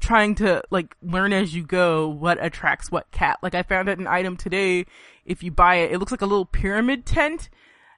trying 0.00 0.34
to 0.34 0.60
like 0.70 0.96
learn 1.00 1.32
as 1.32 1.54
you 1.54 1.64
go 1.64 2.08
what 2.08 2.44
attracts 2.44 2.90
what 2.90 3.10
cat. 3.12 3.38
Like 3.40 3.54
I 3.54 3.62
found 3.62 3.88
out 3.88 3.98
an 3.98 4.08
item 4.08 4.36
today. 4.36 4.84
If 5.24 5.44
you 5.44 5.52
buy 5.52 5.76
it, 5.76 5.92
it 5.92 5.98
looks 5.98 6.10
like 6.10 6.22
a 6.22 6.26
little 6.26 6.44
pyramid 6.44 7.06
tent. 7.06 7.48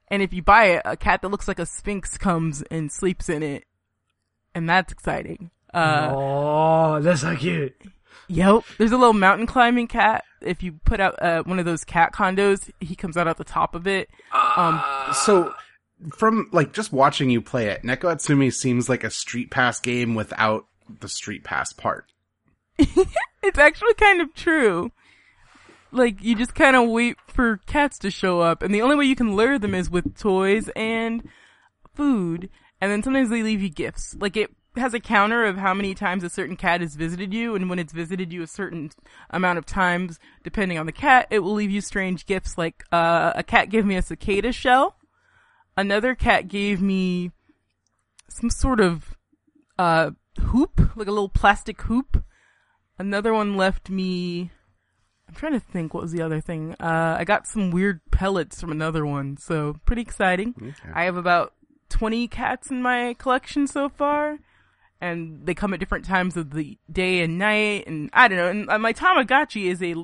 And 0.09 0.23
if 0.23 0.35
you 0.35 0.43
buy 0.43 0.67
it, 0.67 0.83
a 0.85 0.99
cat 0.99 1.23
that 1.23 1.31
looks 1.31 1.49
like 1.49 1.59
a 1.59 1.65
sphinx 1.65 2.19
comes 2.19 2.63
and 2.71 2.93
sleeps 2.93 3.31
in 3.31 3.43
it. 3.43 3.65
And 4.55 4.69
that's 4.69 4.93
exciting. 4.93 5.51
Uh, 5.75 6.13
oh, 6.15 7.01
that's 7.01 7.23
so 7.23 7.35
cute. 7.37 7.75
Yep. 8.29 8.63
There's 8.79 8.93
a 8.93 8.97
little 8.97 9.13
mountain 9.13 9.47
climbing 9.47 9.89
cat. 9.89 10.25
If 10.41 10.63
you 10.63 10.73
put 10.85 11.01
out 11.01 11.21
uh, 11.23 11.43
one 11.43 11.59
of 11.59 11.65
those 11.65 11.85
cat 11.85 12.13
condos, 12.13 12.71
he 12.81 12.95
comes 12.95 13.17
out 13.17 13.29
at 13.29 13.37
the 13.37 13.45
top 13.45 13.75
of 13.75 13.87
it. 13.87 14.09
Um, 14.33 14.83
So, 15.13 15.55
from 16.17 16.49
like 16.53 16.73
just 16.73 16.93
watching 16.93 17.31
you 17.31 17.41
play 17.41 17.69
it, 17.69 17.83
Neko 17.83 18.13
Atsume 18.15 18.53
seems 18.53 18.89
like 18.89 19.05
a 19.05 19.11
street 19.11 19.51
pass 19.51 19.81
game 19.81 20.15
without 20.15 20.67
the 21.01 21.09
street 21.09 21.45
pass 21.45 21.73
part. 21.73 22.07
it's 22.79 23.59
actually 23.59 23.95
kind 23.95 24.21
of 24.21 24.35
true. 24.35 24.91
Like 25.93 26.23
you 26.23 26.35
just 26.35 26.55
kind 26.55 26.77
of 26.77 26.89
wait 26.89 27.17
for 27.29 27.59
cats 27.67 27.99
to 28.01 28.11
show 28.11 28.41
up, 28.41 28.63
and 28.63 28.75
the 28.75 28.83
only 28.83 28.97
way 28.97 29.05
you 29.05 29.17
can 29.17 29.37
lure 29.37 29.59
them 29.59 29.75
is 29.75 29.89
with 29.91 30.17
toys 30.19 30.69
and 30.75 31.29
food. 31.95 32.51
And 32.81 32.91
then 32.91 33.03
sometimes 33.03 33.31
they 33.31 33.43
leave 33.43 33.63
you 33.63 33.71
gifts. 33.71 34.17
Like 34.19 34.37
it 34.37 34.51
has 34.77 34.95
a 34.95 35.01
counter 35.01 35.45
of 35.45 35.57
how 35.57 35.75
many 35.75 35.95
times 35.95 36.25
a 36.25 36.31
certain 36.31 36.57
cat 36.57 36.81
has 36.81 36.97
visited 36.97 37.33
you, 37.33 37.55
and 37.55 37.71
when 37.71 37.79
it's 37.79 37.93
visited 37.93 38.33
you 38.33 38.43
a 38.43 38.47
certain 38.47 38.91
amount 39.31 39.59
of 39.59 39.67
times, 39.67 40.19
depending 40.43 40.79
on 40.79 40.87
the 40.87 40.93
cat, 40.93 41.27
it 41.31 41.41
will 41.41 41.55
leave 41.55 41.71
you 41.71 41.81
strange 41.81 42.27
gifts. 42.27 42.59
Like 42.59 42.85
uh, 42.93 43.33
a 43.35 43.43
cat 43.43 43.71
gave 43.71 43.85
me 43.85 43.97
a 43.97 44.03
cicada 44.03 44.53
shell. 44.53 44.97
Another 45.77 46.15
cat 46.15 46.49
gave 46.49 46.81
me 46.81 47.31
some 48.29 48.51
sort 48.51 48.81
of 48.81 49.17
uh 49.79 50.11
hoop, 50.41 50.97
like 50.97 51.09
a 51.09 51.13
little 51.13 51.29
plastic 51.29 51.81
hoop. 51.83 52.25
Another 52.99 53.33
one 53.33 53.57
left 53.57 53.91
me. 53.91 54.51
I'm 55.29 55.35
trying 55.35 55.53
to 55.53 55.61
think 55.61 55.95
what 55.95 56.03
was 56.03 56.13
the 56.13 56.23
other 56.23 56.41
thing. 56.41 56.77
Uh, 56.79 57.17
I 57.19 57.25
got 57.25 57.47
some 57.47 57.71
weird 57.71 58.01
pellets 58.11 58.61
from 58.61 58.71
another 58.71 59.07
one, 59.07 59.37
so 59.37 59.77
pretty 59.85 60.03
exciting. 60.03 60.55
Okay. 60.57 60.93
I 60.93 61.05
have 61.05 61.17
about 61.17 61.55
20 61.89 62.29
cats 62.29 62.71
in 62.71 62.83
my 62.83 63.15
collection 63.19 63.67
so 63.67 63.89
far, 63.89 64.39
and 65.01 65.45
they 65.47 65.55
come 65.55 65.75
at 65.75 65.81
different 65.81 66.05
times 66.05 66.37
of 66.37 66.51
the 66.51 66.79
day 66.91 67.21
and 67.21 67.39
night, 67.39 67.87
and 67.87 68.11
I 68.13 68.29
don't 68.29 68.39
know. 68.39 68.49
And 68.49 68.71
uh, 68.71 68.79
my 68.79 68.93
Tamagotchi 68.93 69.67
is 69.67 69.83
a 69.83 69.95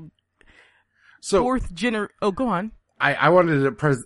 So, 1.21 1.43
fourth 1.43 1.75
gener. 1.75 2.09
Oh, 2.23 2.33
go 2.33 2.49
on. 2.49 2.73
I, 3.01 3.15
I 3.15 3.29
wanted 3.31 3.63
to 3.65 3.73
pres- 3.73 4.05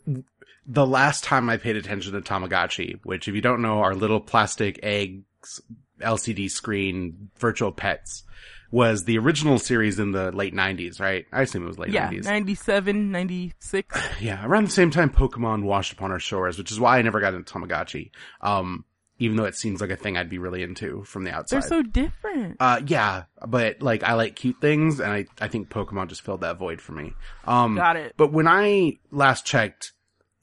the 0.67 0.87
last 0.87 1.25
time 1.25 1.49
I 1.51 1.57
paid 1.57 1.77
attention 1.77 2.13
to 2.13 2.21
Tamagotchi, 2.21 3.01
which 3.05 3.29
if 3.29 3.35
you 3.35 3.41
don't 3.41 3.63
know 3.63 3.81
are 3.81 3.95
little 3.95 4.21
plastic 4.21 4.79
eggs, 4.83 5.61
LCD 6.01 6.51
screen, 6.51 7.31
virtual 7.39 7.73
pets, 7.73 8.23
was 8.71 9.05
the 9.05 9.19
original 9.19 9.59
series 9.59 9.99
in 10.01 10.11
the 10.13 10.33
late 10.33 10.55
90s, 10.55 11.01
right? 11.01 11.27
I 11.33 11.43
assume 11.43 11.65
it 11.65 11.69
was 11.69 11.79
late 11.79 11.91
Yeah, 11.93 12.11
90s. 12.11 12.25
97, 12.25 13.11
96. 13.13 14.01
Yeah, 14.21 14.45
around 14.45 14.67
the 14.67 14.71
same 14.73 14.91
time 14.91 15.11
Pokemon 15.11 15.63
washed 15.63 15.93
upon 15.93 16.11
our 16.11 16.19
shores, 16.19 16.59
which 16.59 16.73
is 16.73 16.81
why 16.81 16.99
I 16.99 17.03
never 17.03 17.21
got 17.21 17.35
into 17.35 17.53
Tamagotchi. 17.53 18.11
Um, 18.41 18.85
even 19.19 19.37
though 19.37 19.45
it 19.45 19.55
seems 19.55 19.81
like 19.81 19.91
a 19.91 19.97
thing 19.97 20.17
I'd 20.17 20.29
be 20.29 20.39
really 20.39 20.63
into 20.63 21.05
from 21.05 21.25
the 21.25 21.31
outside. 21.31 21.63
They're 21.63 21.69
so 21.69 21.83
different. 21.83 22.57
uh, 22.61 22.81
yeah, 22.87 23.25
but 23.47 23.81
like 23.83 24.03
I 24.03 24.15
like 24.15 24.35
cute 24.37 24.61
things, 24.61 25.01
and 25.01 25.13
I 25.13 25.27
I 25.41 25.49
think 25.49 25.69
Pokemon 25.71 26.09
just 26.09 26.23
filled 26.23 26.41
that 26.43 26.59
void 26.59 26.81
for 26.81 26.93
me. 26.93 27.13
Um, 27.47 27.77
Got 27.77 27.97
it. 27.97 28.15
But 28.17 28.33
when 28.33 28.49
I 28.49 28.99
last 29.11 29.47
checked, 29.47 29.93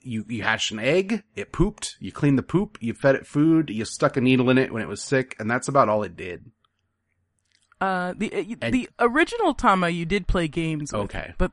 you 0.02 0.26
you 0.30 0.44
hatched 0.44 0.72
an 0.72 0.80
egg, 0.80 1.24
it 1.36 1.52
pooped, 1.52 1.98
you 2.00 2.12
cleaned 2.12 2.38
the 2.38 2.44
poop, 2.44 2.78
you 2.82 2.94
fed 2.94 3.16
it 3.16 3.28
food, 3.28 3.70
you 3.70 3.86
stuck 3.86 4.18
a 4.18 4.22
needle 4.22 4.50
in 4.50 4.58
it 4.58 4.72
when 4.74 4.82
it 4.82 4.88
was 4.88 5.04
sick, 5.04 5.36
and 5.40 5.50
that's 5.52 5.68
about 5.68 5.90
all 5.90 6.04
it 6.04 6.16
did. 6.16 6.50
Uh, 7.80 8.14
the 8.16 8.32
uh, 8.34 8.56
And- 8.62 8.74
the 8.74 8.90
original 9.00 9.54
Tama 9.54 9.90
you 9.90 10.06
did 10.06 10.28
play 10.28 10.48
games. 10.48 10.92
With, 10.94 11.02
Okay. 11.02 11.34
but 11.38 11.52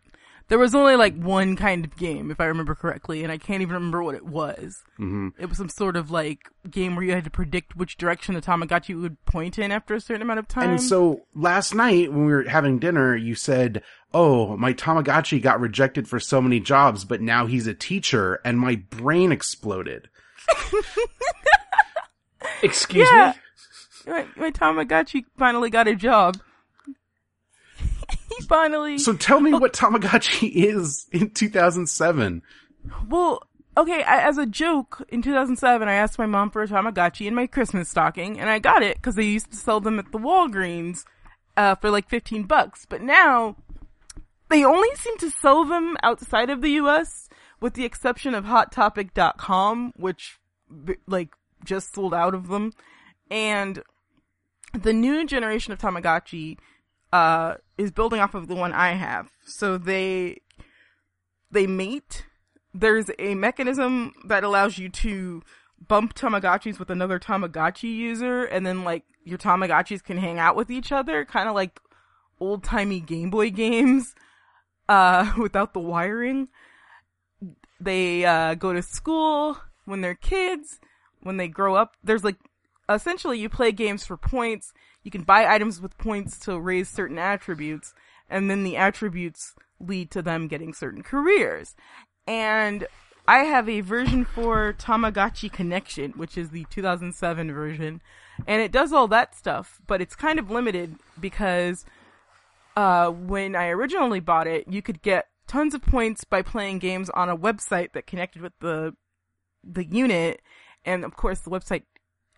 there 0.49 0.59
was 0.59 0.75
only 0.75 0.97
like 0.97 1.14
one 1.17 1.57
kind 1.57 1.85
of 1.85 1.97
game, 1.97 2.31
if 2.31 2.40
I 2.40 2.47
remember 2.47 2.75
correctly, 2.75 3.23
and 3.23 3.31
I 3.31 3.38
can't 3.38 3.62
even 3.62 3.75
remember 3.75 4.02
what 4.02 4.14
it 4.14 4.25
was. 4.26 4.83
hmm 4.97 5.28
It 5.38 5.49
was 5.49 5.59
some 5.59 5.69
sort 5.69 5.97
of 5.97 6.11
like 6.11 6.40
game 6.71 6.97
where 6.97 7.05
you 7.05 7.12
had 7.12 7.25
to 7.25 7.31
predict 7.31 7.76
which 7.76 7.97
direction 7.97 8.35
the 8.35 8.40
Tamagotchi 8.40 9.00
would 9.00 9.23
point 9.26 9.59
in 9.59 9.71
after 9.73 9.95
a 9.95 10.00
certain 10.00 10.23
amount 10.23 10.38
of 10.40 10.49
time. 10.49 10.71
And 10.71 10.83
so 10.83 11.23
last 11.35 11.75
night 11.75 12.11
when 12.12 12.26
we 12.26 12.33
were 12.33 12.45
having 12.45 12.78
dinner, 12.78 13.14
you 13.17 13.35
said, 13.35 13.83
"Oh, 14.14 14.57
my 14.57 14.73
Tamagotchi 14.73 15.40
got 15.43 15.61
rejected 15.61 16.09
for 16.09 16.19
so 16.21 16.40
many 16.40 16.61
jobs, 16.61 17.05
but 17.05 17.21
now 17.21 17.47
he's 17.47 17.67
a 17.67 17.75
teacher," 17.75 18.40
and 18.45 18.59
my 18.59 18.76
brain 18.76 19.33
exploded. 19.33 20.09
Excuse 22.62 23.09
Yeah. 23.11 23.35
me. 24.07 24.12
my, 24.12 24.26
my 24.37 24.50
Tamagotchi 24.50 25.25
finally 25.37 25.71
got 25.71 25.87
a 25.88 25.95
job. 25.95 26.38
Finally. 28.49 28.99
So 28.99 29.14
tell 29.14 29.40
me 29.40 29.52
what 29.52 29.73
Tamagotchi 29.73 30.50
is 30.50 31.07
in 31.12 31.31
2007. 31.31 32.43
Well, 33.09 33.43
okay, 33.76 34.02
I, 34.02 34.26
as 34.26 34.38
a 34.38 34.47
joke, 34.47 35.07
in 35.09 35.23
2007, 35.23 35.88
I 35.88 35.95
asked 35.95 36.19
my 36.19 36.26
mom 36.26 36.50
for 36.50 36.62
a 36.62 36.69
Tamagotchi 36.69 37.26
in 37.26 37.35
my 37.35 37.47
Christmas 37.47 37.88
stocking, 37.88 38.40
and 38.40 38.50
I 38.50 38.59
got 38.59 38.83
it 38.83 38.97
because 38.97 39.14
they 39.14 39.25
used 39.25 39.50
to 39.50 39.57
sell 39.57 39.81
them 39.81 39.99
at 39.99 40.11
the 40.12 40.19
Walgreens 40.19 41.05
uh, 41.57 41.75
for 41.76 41.90
like 41.90 42.09
15 42.09 42.45
bucks. 42.45 42.87
But 42.88 43.02
now, 43.02 43.57
they 44.49 44.64
only 44.64 44.95
seem 44.97 45.19
to 45.19 45.31
sell 45.31 45.64
them 45.64 45.97
outside 46.02 46.50
of 46.50 46.62
the 46.62 46.71
US, 46.71 47.28
with 47.61 47.75
the 47.75 47.85
exception 47.85 48.35
of 48.35 48.45
HotTopic.com, 48.45 49.93
which, 49.97 50.38
like, 51.07 51.31
just 51.64 51.95
sold 51.95 52.14
out 52.14 52.35
of 52.35 52.49
them. 52.49 52.73
And 53.31 53.83
the 54.73 54.93
new 54.93 55.26
generation 55.26 55.73
of 55.73 55.78
Tamagotchi 55.78 56.59
uh, 57.12 57.55
is 57.77 57.91
building 57.91 58.21
off 58.21 58.35
of 58.35 58.49
the 58.49 58.55
one 58.55 58.73
I 58.73 58.91
have. 58.93 59.31
So 59.45 59.79
they 59.79 60.41
they 61.50 61.67
mate. 61.67 62.25
There's 62.75 63.11
a 63.19 63.35
mechanism 63.35 64.12
that 64.27 64.45
allows 64.45 64.79
you 64.79 64.88
to 64.91 65.43
bump 65.87 66.15
Tamagotchis 66.15 66.79
with 66.79 66.91
another 66.91 67.19
Tamagotchi 67.19 67.95
user, 67.95 68.45
and 68.45 68.67
then 68.67 68.85
like 68.85 69.05
your 69.25 69.38
Tamagotchis 69.38 70.03
can 70.03 70.19
hang 70.19 70.38
out 70.38 70.57
with 70.57 70.71
each 70.71 70.93
other, 70.93 71.25
kind 71.25 71.49
of 71.49 71.55
like 71.55 71.81
old 72.41 72.62
timey 72.62 73.00
Game 73.00 73.31
Boy 73.31 73.50
games, 73.50 74.15
uh, 74.88 75.33
without 75.38 75.73
the 75.75 75.81
wiring. 75.81 76.49
They 77.81 78.25
uh, 78.25 78.55
go 78.55 78.73
to 78.73 78.83
school 78.83 79.59
when 79.85 80.00
they're 80.00 80.15
kids. 80.15 80.81
When 81.21 81.37
they 81.37 81.49
grow 81.49 81.75
up, 81.75 81.97
there's 82.03 82.25
like 82.25 82.37
essentially 82.88 83.38
you 83.38 83.49
play 83.49 83.73
games 83.73 84.05
for 84.05 84.17
points. 84.17 84.73
You 85.02 85.11
can 85.11 85.23
buy 85.23 85.47
items 85.47 85.81
with 85.81 85.97
points 85.99 86.38
to 86.40 86.59
raise 86.59 86.88
certain 86.88 87.19
attributes, 87.19 87.95
and 88.28 88.50
then 88.50 88.64
the 88.64 88.76
attributes 88.76 89.55
lead 89.81 90.11
to 90.11 90.23
them 90.23 90.49
getting 90.49 90.75
certain 90.75 91.02
careers. 91.02 91.75
And 92.26 92.87
I 93.26 93.40
have 93.40 93.69
a 93.69 93.81
version 93.81 94.25
for 94.25 94.73
Tamagotchi 94.73 95.52
Connection, 95.52 96.12
which 96.12 96.38
is 96.38 96.50
the 96.50 96.67
2007 96.71 97.52
version, 97.52 98.00
and 98.47 98.62
it 98.62 98.73
does 98.73 98.93
all 98.93 99.09
that 99.09 99.35
stuff, 99.35 99.81
but 99.87 100.00
it's 100.00 100.17
kind 100.17 100.38
of 100.38 100.50
limited 100.50 100.97
because 101.21 101.85
uh, 102.76 103.11
when 103.11 103.57
I 103.57 103.69
originally 103.69 104.21
bought 104.21 104.47
it, 104.47 104.69
you 104.69 104.83
could 104.83 105.02
get 105.02 105.28
tons 105.47 105.75
of 105.75 105.83
points 105.83 106.25
by 106.25 106.43
playing 106.43 106.78
games 106.78 107.11
on 107.11 107.28
a 107.28 107.37
website 107.37 107.93
that 107.93 108.07
connected 108.07 108.43
with 108.43 108.52
the 108.61 108.95
the 109.64 109.85
unit, 109.85 110.40
and 110.85 111.05
of 111.05 111.17
course 111.17 111.40
the 111.40 111.50
website 111.50 111.83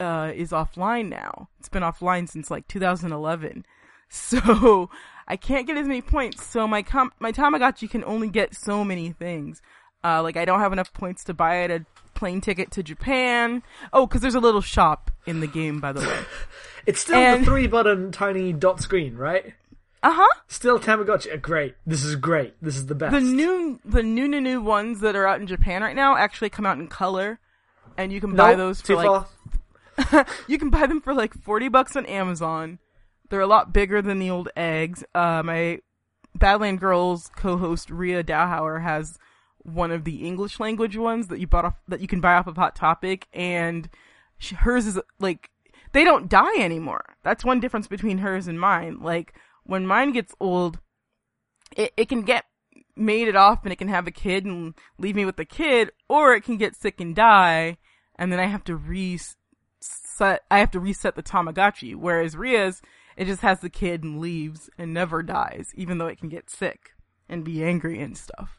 uh, 0.01 0.33
is 0.35 0.51
offline 0.51 1.09
now. 1.09 1.49
It's 1.59 1.69
been 1.69 1.83
offline 1.83 2.29
since 2.29 2.51
like 2.51 2.67
2011, 2.69 3.65
so 4.09 4.91
I 5.29 5.37
can't 5.37 5.67
get 5.67 5.77
as 5.77 5.87
many 5.87 6.03
points. 6.03 6.45
So 6.47 6.67
my 6.67 6.83
com- 6.83 7.13
my 7.21 7.33
Tamagotchi 7.33 7.89
can 7.91 8.05
only 8.05 8.29
get 8.29 8.55
so 8.55 8.85
many 8.85 9.13
things. 9.13 9.63
Uh, 10.03 10.23
like 10.23 10.37
I 10.37 10.45
don't 10.45 10.61
have 10.61 10.73
enough 10.73 10.93
points 10.93 11.25
to 11.25 11.35
buy 11.35 11.57
it 11.65 11.71
a 11.71 11.85
plane 12.15 12.41
ticket 12.41 12.71
to 12.73 12.83
Japan. 12.83 13.63
Oh, 13.93 14.07
because 14.07 14.23
there's 14.23 14.35
a 14.35 14.41
little 14.41 14.63
shop 14.63 15.11
in 15.27 15.41
the 15.41 15.47
game, 15.47 15.81
by 15.81 15.93
the 15.93 16.01
way. 16.01 16.19
It's 16.87 17.01
still 17.01 17.17
And- 17.19 17.43
the 17.43 17.47
three 17.47 17.67
button 17.67 18.11
tiny 18.11 18.55
dot 18.55 18.81
screen, 18.81 19.15
right? 19.15 19.53
Uh 20.03 20.13
huh. 20.15 20.41
Still 20.49 20.81
Tamagotchi. 20.81 21.31
uh, 21.31 21.37
Great. 21.37 21.75
This 21.87 22.03
is 22.05 22.17
great. 22.17 22.55
This 22.63 22.75
is 22.77 22.87
the 22.87 22.95
best. 22.95 23.13
The 23.13 23.21
new 23.21 23.79
the 23.85 24.03
new 24.03 24.27
new 24.27 24.41
new 24.41 24.63
ones 24.63 25.01
that 25.01 25.15
are 25.15 25.27
out 25.27 25.43
in 25.43 25.47
Japan 25.47 25.83
right 25.83 25.95
now 25.95 26.17
actually 26.17 26.49
come 26.49 26.65
out 26.65 26.79
in 26.79 26.89
color, 26.89 27.39
and 27.99 28.11
you 28.11 28.19
can 28.19 28.35
buy 28.35 28.53
Nope, 28.53 28.57
those 28.57 28.81
too 28.81 28.95
for 28.95 28.97
like 28.97 29.07
far. 29.07 29.27
you 30.47 30.59
can 30.59 30.71
buy 30.71 30.87
them 30.87 31.01
for 31.01 31.15
like 31.15 31.35
40 31.35 31.69
bucks 31.69 31.97
on 31.97 32.07
Amazon. 32.07 32.79
They're 33.29 33.41
a 33.41 33.47
lot 33.47 33.73
bigger 33.73 34.03
than 34.03 34.19
the 34.19 34.31
old 34.31 34.49
eggs. 34.57 35.05
Uh, 35.15 35.43
my 35.45 35.81
Badland 36.37 36.81
Girls 36.81 37.31
co-host 37.37 37.91
Ria 37.91 38.25
Dowhauer 38.25 38.83
has 38.83 39.19
one 39.59 39.91
of 39.91 40.05
the 40.05 40.27
English 40.27 40.59
language 40.59 40.97
ones 40.97 41.29
that 41.29 41.39
you 41.39 41.47
bought 41.47 41.65
off, 41.65 41.75
that 41.89 42.01
you 42.01 42.09
can 42.09 42.21
buy 42.21 42.35
off 42.35 42.47
of 42.47 42.57
Hot 42.57 42.75
Topic 42.75 43.27
and 43.33 43.89
she, 44.39 44.55
hers 44.55 44.87
is 44.87 44.99
like, 45.19 45.51
they 45.93 46.05
don't 46.05 46.29
die 46.29 46.59
anymore. 46.59 47.17
That's 47.23 47.45
one 47.45 47.61
difference 47.61 47.87
between 47.87 48.19
hers 48.19 48.47
and 48.47 48.59
mine. 48.59 49.01
Like, 49.01 49.35
when 49.65 49.87
mine 49.87 50.13
gets 50.13 50.35
old, 50.41 50.79
it, 51.77 51.93
it 51.97 52.09
can 52.09 52.23
get 52.23 52.45
mated 52.97 53.37
off 53.37 53.61
and 53.65 53.73
it 53.73 53.77
can 53.77 53.89
have 53.89 54.07
a 54.07 54.13
kid 54.13 54.45
and 54.45 54.75
leave 54.99 55.17
me 55.17 55.25
with 55.25 55.37
the 55.37 55.45
kid, 55.45 55.91
or 56.09 56.35
it 56.35 56.43
can 56.43 56.57
get 56.57 56.77
sick 56.77 57.01
and 57.01 57.15
die, 57.15 57.79
and 58.17 58.33
then 58.33 58.41
I 58.41 58.47
have 58.47 58.65
to 58.65 58.77
reset, 60.21 60.43
I 60.51 60.59
have 60.59 60.71
to 60.73 60.81
reset 60.81 61.15
the 61.15 61.23
Tamagotchi. 61.23 61.95
Whereas 61.95 62.37
Ria's, 62.37 62.83
it 63.17 63.25
just 63.27 63.43
has 63.43 63.61
the 63.61 63.71
kid 63.71 64.03
and 64.03 64.21
leaves 64.21 64.71
and 64.79 64.95
never 64.95 65.23
dies, 65.23 65.73
even 65.75 65.99
though 65.99 66.07
it 66.07 66.19
can 66.19 66.29
get 66.29 66.51
sick 66.51 66.91
and 67.29 67.45
be 67.45 67.65
angry 67.65 68.01
and 68.01 68.17
stuff. 68.17 68.59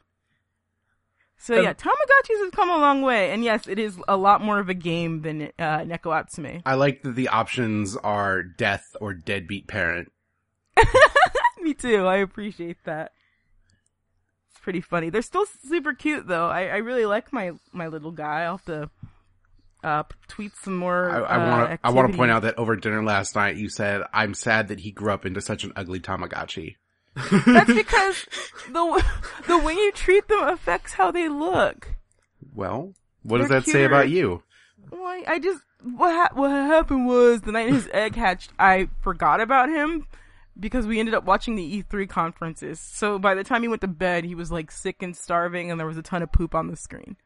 So 1.38 1.58
Um, 1.58 1.64
yeah, 1.64 1.74
Tamagotchis 1.74 2.44
have 2.44 2.52
come 2.52 2.70
a 2.70 2.78
long 2.78 3.02
way, 3.02 3.32
and 3.32 3.44
yes, 3.44 3.68
it 3.68 3.80
is 3.80 3.98
a 4.08 4.16
lot 4.16 4.44
more 4.44 4.60
of 4.60 4.70
a 4.70 4.76
game 4.76 5.22
than 5.24 5.44
uh, 5.58 5.80
Neko 5.80 6.12
Atsume. 6.14 6.62
I 6.66 6.76
like 6.76 7.02
that 7.02 7.16
the 7.16 7.30
options 7.30 7.98
are 7.98 8.44
death 8.44 8.96
or 9.02 9.14
deadbeat 9.16 9.68
parent. 9.68 10.12
Me 11.62 11.74
too. 11.74 12.06
I 12.06 12.18
appreciate 12.18 12.78
that. 12.86 13.12
It's 14.52 14.60
pretty 14.60 14.82
funny. 14.82 15.10
They're 15.10 15.24
still 15.24 15.46
super 15.46 15.94
cute 15.94 16.28
though. 16.28 16.48
I, 16.48 16.68
I 16.68 16.78
really 16.78 17.06
like 17.08 17.34
my 17.34 17.54
my 17.72 17.88
little 17.88 18.12
guy. 18.12 18.42
I'll 18.44 18.58
have 18.58 18.66
to 18.66 18.90
uh, 19.84 20.04
tweet 20.28 20.56
some 20.58 20.76
more. 20.76 21.10
I, 21.10 21.20
I 21.20 21.36
uh, 21.36 21.50
want 21.50 21.72
to. 21.72 21.80
I 21.84 21.90
want 21.92 22.12
to 22.12 22.18
point 22.18 22.32
out 22.32 22.44
that 22.44 22.58
over 22.58 22.76
dinner 22.76 23.04
last 23.04 23.36
night, 23.36 23.58
you 23.58 23.70
said, 23.70 24.04
"I'm 24.14 24.34
sad 24.34 24.68
that 24.70 24.80
he 24.80 24.92
grew 24.92 25.12
up 25.12 25.26
into 25.26 25.42
such 25.42 25.64
an 25.64 25.74
ugly 25.76 26.00
Tamagotchi." 26.00 26.76
that's 27.16 27.74
because 27.74 28.26
the 28.70 29.04
the 29.48 29.58
way 29.58 29.74
you 29.74 29.92
treat 29.92 30.28
them 30.28 30.48
affects 30.48 30.94
how 30.94 31.12
they 31.12 31.28
look. 31.28 31.96
Well, 32.54 32.94
what 33.24 33.40
does 33.40 33.50
They're 33.50 33.62
that 33.62 33.70
say 33.70 33.84
about 33.84 34.10
you? 34.10 34.44
Well, 34.90 35.04
I, 35.04 35.24
I 35.28 35.40
just 35.40 35.62
what 35.84 36.12
ha- 36.12 36.34
what 36.34 36.50
happened 36.50 37.08
was 37.08 37.42
the 37.42 37.52
night 37.52 37.70
his 37.70 37.90
egg 37.92 38.16
hatched, 38.16 38.52
I 38.60 38.90
forgot 39.02 39.42
about 39.42 39.70
him 39.70 40.08
because 40.60 40.86
we 40.86 41.00
ended 41.00 41.16
up 41.16 41.26
watching 41.26 41.56
the 41.56 41.84
E3 41.84 42.08
conferences. 42.08 42.80
So 42.80 43.18
by 43.18 43.36
the 43.36 43.44
time 43.44 43.62
he 43.62 43.68
went 43.68 43.82
to 43.82 43.88
bed, 43.88 44.26
he 44.26 44.36
was 44.36 44.52
like 44.52 44.72
sick 44.72 45.02
and 45.02 45.16
starving, 45.16 45.72
and 45.72 45.80
there 45.80 45.88
was 45.88 45.98
a 45.98 46.04
ton 46.04 46.22
of 46.22 46.32
poop 46.32 46.54
on 46.56 46.68
the 46.68 46.76
screen. 46.76 47.18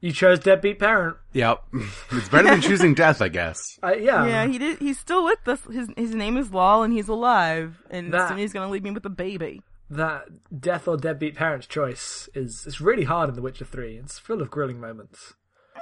You 0.00 0.12
chose 0.12 0.38
deadbeat 0.38 0.78
parent. 0.78 1.16
Yep, 1.32 1.64
it's 2.12 2.28
better 2.28 2.48
than 2.50 2.60
choosing 2.60 2.92
death, 2.94 3.22
I 3.22 3.28
guess. 3.28 3.78
Uh, 3.82 3.94
yeah. 3.94 4.26
Yeah, 4.26 4.46
he 4.46 4.58
did. 4.58 4.78
He's 4.78 4.98
still 4.98 5.24
with 5.24 5.46
us. 5.48 5.60
His 5.70 5.88
his 5.96 6.14
name 6.14 6.36
is 6.36 6.52
Lal, 6.52 6.82
and 6.82 6.92
he's 6.92 7.08
alive. 7.08 7.82
And 7.90 8.12
That- 8.12 8.28
soon 8.28 8.38
he's 8.38 8.52
gonna 8.52 8.68
leave 8.70 8.82
me 8.82 8.90
with 8.90 9.04
a 9.06 9.10
baby. 9.10 9.62
That 9.90 10.26
death 10.60 10.88
or 10.88 10.96
deadbeat 10.96 11.36
parent's 11.36 11.66
choice 11.66 12.28
is 12.34 12.64
it's 12.66 12.80
really 12.80 13.04
hard 13.04 13.28
in 13.28 13.34
The 13.34 13.42
Witcher 13.42 13.64
3. 13.66 13.96
It's 13.98 14.18
full 14.18 14.40
of 14.42 14.50
grilling 14.50 14.80
moments. 14.80 15.34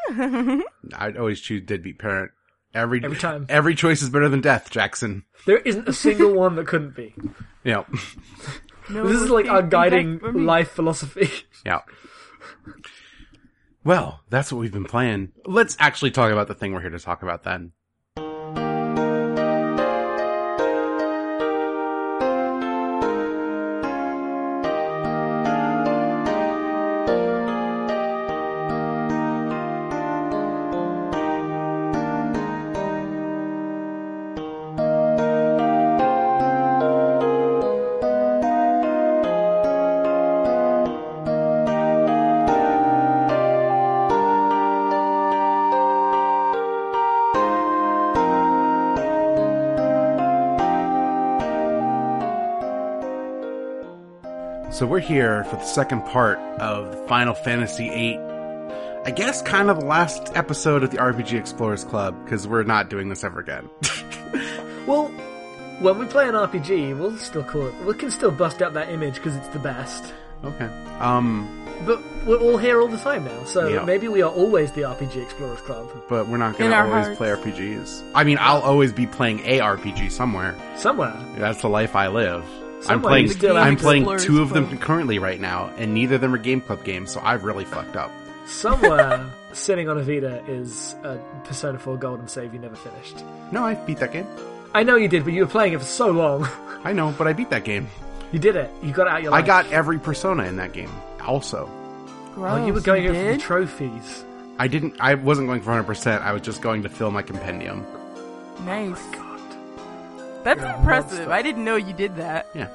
I'd 0.94 1.16
always 1.16 1.40
choose 1.40 1.62
deadbeat 1.64 1.98
parent. 1.98 2.32
Every 2.74 3.02
Every 3.04 3.16
time. 3.18 3.46
Every 3.48 3.74
choice 3.74 4.02
is 4.02 4.08
better 4.10 4.28
than 4.28 4.40
death, 4.40 4.70
Jackson. 4.70 5.24
There 5.46 5.58
isn't 5.58 5.88
a 5.88 5.92
single 5.92 6.32
one 6.32 6.56
that 6.56 6.66
couldn't 6.66 6.96
be. 6.96 7.14
Yep. 7.64 7.88
No, 8.90 9.06
This 9.06 9.20
is 9.22 9.30
like 9.30 9.46
our 9.46 9.62
guiding 9.62 10.18
life 10.44 10.70
philosophy. 10.72 11.30
Yep. 11.64 11.88
Well, 13.84 14.20
that's 14.30 14.52
what 14.52 14.58
we've 14.58 14.72
been 14.72 14.84
playing. 14.84 15.32
Let's 15.44 15.76
actually 15.80 16.12
talk 16.12 16.30
about 16.30 16.48
the 16.48 16.54
thing 16.54 16.72
we're 16.72 16.80
here 16.80 16.90
to 16.90 16.98
talk 16.98 17.22
about 17.22 17.42
then. 17.42 17.72
We're 54.92 55.00
here 55.00 55.42
for 55.44 55.56
the 55.56 55.64
second 55.64 56.04
part 56.04 56.36
of 56.60 57.08
Final 57.08 57.32
Fantasy 57.32 57.88
VIII. 57.88 58.18
I 59.06 59.10
guess 59.16 59.40
kind 59.40 59.70
of 59.70 59.80
the 59.80 59.86
last 59.86 60.30
episode 60.36 60.82
of 60.82 60.90
the 60.90 60.98
RPG 60.98 61.32
Explorers 61.32 61.82
Club 61.82 62.14
because 62.22 62.46
we're 62.46 62.62
not 62.64 62.90
doing 62.90 63.08
this 63.08 63.24
ever 63.24 63.40
again. 63.40 63.70
Well, 64.86 65.06
when 65.78 65.96
we 65.98 66.06
play 66.06 66.28
an 66.28 66.34
RPG, 66.34 66.98
we'll 66.98 67.16
still 67.16 67.44
call 67.44 67.68
it. 67.68 67.74
We 67.86 67.94
can 67.94 68.10
still 68.10 68.32
bust 68.32 68.60
out 68.60 68.74
that 68.74 68.90
image 68.90 69.14
because 69.14 69.36
it's 69.36 69.46
the 69.48 69.60
best. 69.60 70.12
okay. 70.44 70.68
Um, 70.98 71.48
But 71.86 72.02
we're 72.26 72.38
all 72.40 72.58
here 72.58 72.80
all 72.82 72.88
the 72.88 72.98
time 72.98 73.24
now, 73.24 73.44
so 73.44 73.68
Yeah. 73.68 73.84
maybe 73.84 74.08
we 74.08 74.20
are 74.22 74.30
always 74.30 74.72
the 74.72 74.82
RPG 74.84 75.22
Explorers 75.22 75.60
Club. 75.60 75.88
but 76.10 76.26
we're 76.28 76.36
not 76.36 76.58
gonna 76.58 76.74
always 76.76 77.04
hearts. 77.06 77.16
play 77.16 77.28
RPGs. 77.30 78.02
I 78.14 78.24
mean, 78.24 78.38
I'll 78.40 78.60
always 78.60 78.92
be 78.92 79.06
playing 79.06 79.40
a 79.46 79.60
RPG 79.60 80.10
somewhere. 80.10 80.54
Somewhere. 80.76 81.14
That's 81.38 81.62
the 81.62 81.68
life 81.68 81.94
I 81.96 82.08
live. 82.08 82.44
I'm 82.88 83.00
playing. 83.02 83.28
still 83.30 83.56
I'm 83.56 83.76
playing 83.76 84.18
two 84.18 84.42
of 84.42 84.50
them 84.50 84.66
Club. 84.68 84.80
currently 84.80 85.18
right 85.18 85.40
now, 85.40 85.72
and 85.76 85.94
neither 85.94 86.16
of 86.16 86.20
them 86.20 86.34
are 86.34 86.38
Game 86.38 86.60
Club 86.60 86.84
games. 86.84 87.10
So 87.12 87.20
I've 87.22 87.44
really 87.44 87.64
fucked 87.64 87.96
up. 87.96 88.10
Somewhere 88.46 89.24
sitting 89.52 89.88
on 89.88 89.98
a 89.98 90.02
Vita 90.02 90.42
is 90.48 90.94
a 91.04 91.18
Persona 91.44 91.78
4 91.78 91.96
Golden 91.96 92.26
save 92.28 92.52
you 92.52 92.60
never 92.60 92.76
finished. 92.76 93.24
No, 93.52 93.64
I 93.64 93.74
beat 93.74 93.98
that 93.98 94.12
game. 94.12 94.26
I 94.74 94.82
know 94.82 94.96
you 94.96 95.08
did, 95.08 95.24
but 95.24 95.32
you 95.32 95.42
were 95.44 95.50
playing 95.50 95.74
it 95.74 95.78
for 95.78 95.84
so 95.84 96.10
long. 96.10 96.48
I 96.84 96.92
know, 96.92 97.14
but 97.16 97.28
I 97.28 97.32
beat 97.32 97.50
that 97.50 97.64
game. 97.64 97.88
you 98.32 98.38
did 98.38 98.56
it. 98.56 98.70
You 98.82 98.92
got 98.92 99.06
it 99.06 99.12
out 99.12 99.22
your 99.22 99.34
I 99.34 99.42
got 99.42 99.70
every 99.70 99.98
Persona 99.98 100.44
in 100.44 100.56
that 100.56 100.72
game. 100.72 100.90
Also, 101.20 101.70
Gross. 102.34 102.58
Oh, 102.58 102.66
you 102.66 102.72
were 102.72 102.80
going 102.80 103.02
here 103.02 103.14
for 103.14 103.32
the 103.32 103.38
trophies. 103.38 104.24
I 104.58 104.66
didn't. 104.66 104.96
I 105.00 105.14
wasn't 105.14 105.48
going 105.48 105.60
for 105.60 105.70
100. 105.70 105.84
percent 105.84 106.22
I 106.22 106.32
was 106.32 106.42
just 106.42 106.62
going 106.62 106.82
to 106.84 106.88
fill 106.88 107.10
my 107.10 107.22
compendium. 107.22 107.86
Nice. 108.64 108.96
Oh 108.96 109.12
God. 109.12 109.31
That's 110.44 110.60
You're 110.60 110.70
impressive. 110.74 111.28
I 111.28 111.42
didn't 111.42 111.64
know 111.64 111.76
you 111.76 111.92
did 111.92 112.16
that. 112.16 112.46
Yeah, 112.54 112.68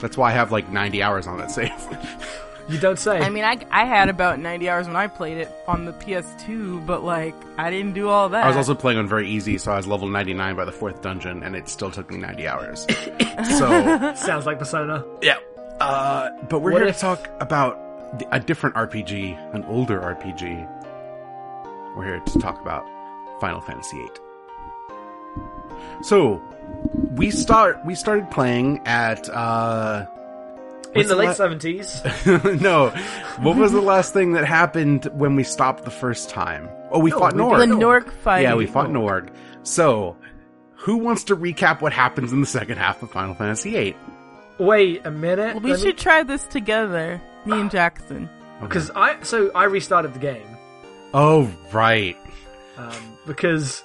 that's 0.00 0.16
why 0.16 0.30
I 0.30 0.34
have 0.34 0.52
like 0.52 0.68
90 0.70 1.02
hours 1.02 1.26
on 1.26 1.38
that 1.38 1.50
save. 1.50 1.72
You 2.68 2.80
don't 2.80 2.98
say. 2.98 3.20
I 3.20 3.30
mean, 3.30 3.44
I, 3.44 3.64
I 3.70 3.84
had 3.84 4.08
about 4.08 4.40
90 4.40 4.68
hours 4.68 4.88
when 4.88 4.96
I 4.96 5.06
played 5.06 5.38
it 5.38 5.48
on 5.68 5.84
the 5.84 5.92
PS2, 5.92 6.84
but 6.84 7.04
like, 7.04 7.32
I 7.56 7.70
didn't 7.70 7.92
do 7.92 8.08
all 8.08 8.28
that. 8.30 8.42
I 8.42 8.48
was 8.48 8.56
also 8.56 8.74
playing 8.74 8.98
on 8.98 9.06
very 9.06 9.28
easy, 9.28 9.56
so 9.56 9.70
I 9.70 9.76
was 9.76 9.86
level 9.86 10.08
99 10.08 10.56
by 10.56 10.64
the 10.64 10.72
fourth 10.72 11.00
dungeon, 11.00 11.44
and 11.44 11.54
it 11.54 11.68
still 11.68 11.92
took 11.92 12.10
me 12.10 12.18
90 12.18 12.48
hours. 12.48 12.80
so 13.56 14.14
Sounds 14.16 14.46
like 14.46 14.58
Persona. 14.58 15.04
yeah. 15.22 15.36
Uh, 15.78 16.30
but 16.50 16.58
we're 16.58 16.72
What 16.72 16.80
here 16.82 16.88
if- 16.88 16.96
to 16.96 17.00
talk 17.02 17.28
about 17.38 17.78
a 18.32 18.40
different 18.40 18.74
RPG, 18.74 19.54
an 19.54 19.62
older 19.66 20.00
RPG. 20.00 20.68
We're 21.96 22.04
here 22.04 22.18
to 22.20 22.38
talk 22.40 22.60
about 22.60 22.84
Final 23.40 23.60
Fantasy 23.60 23.96
VIII. 23.98 24.10
So 26.02 26.42
we 27.14 27.30
start. 27.30 27.84
We 27.84 27.94
started 27.94 28.30
playing 28.30 28.80
at. 28.86 29.28
uh 29.30 30.06
In 30.94 31.02
the 31.02 31.14
the 31.14 31.16
late 31.16 31.38
la- 31.38 31.46
70s. 31.46 32.60
no. 32.60 32.90
What 33.42 33.56
was 33.56 33.72
the 33.72 33.80
last 33.82 34.12
thing 34.12 34.32
that 34.32 34.44
happened 34.44 35.06
when 35.12 35.36
we 35.36 35.42
stopped 35.44 35.84
the 35.84 35.90
first 35.90 36.30
time? 36.30 36.68
Oh, 36.90 36.98
we 37.00 37.10
No, 37.10 37.18
fought 37.18 37.34
we 37.34 37.40
Norg. 37.42 37.58
the 37.58 37.66
did 37.66 37.76
Norg 37.76 38.10
fight. 38.10 38.42
Yeah, 38.42 38.54
we 38.54 38.66
fought 38.66 38.88
Norg. 38.90 39.28
So, 39.62 40.16
who 40.74 40.96
wants 40.98 41.24
to 41.24 41.36
recap 41.36 41.80
what 41.80 41.92
happens 41.92 42.32
in 42.32 42.40
the 42.40 42.46
second 42.46 42.78
half 42.78 43.02
of 43.02 43.10
Final 43.10 43.34
Fantasy 43.34 43.70
VIII? 43.72 43.96
Wait 44.58 45.02
a 45.04 45.10
minute. 45.10 45.54
Well, 45.54 45.62
we 45.64 45.70
let 45.72 45.80
me- 45.80 45.86
should 45.86 45.98
try 45.98 46.22
this 46.22 46.44
together, 46.44 47.20
me 47.44 47.60
and 47.60 47.70
Jackson. 47.70 48.30
Because 48.60 48.90
I 48.94 49.16
so 49.22 49.50
I 49.54 49.64
restarted 49.64 50.14
the 50.14 50.18
game 50.18 50.46
Oh, 51.12 51.50
right. 51.72 52.16
um, 52.78 52.92
because 53.26 53.82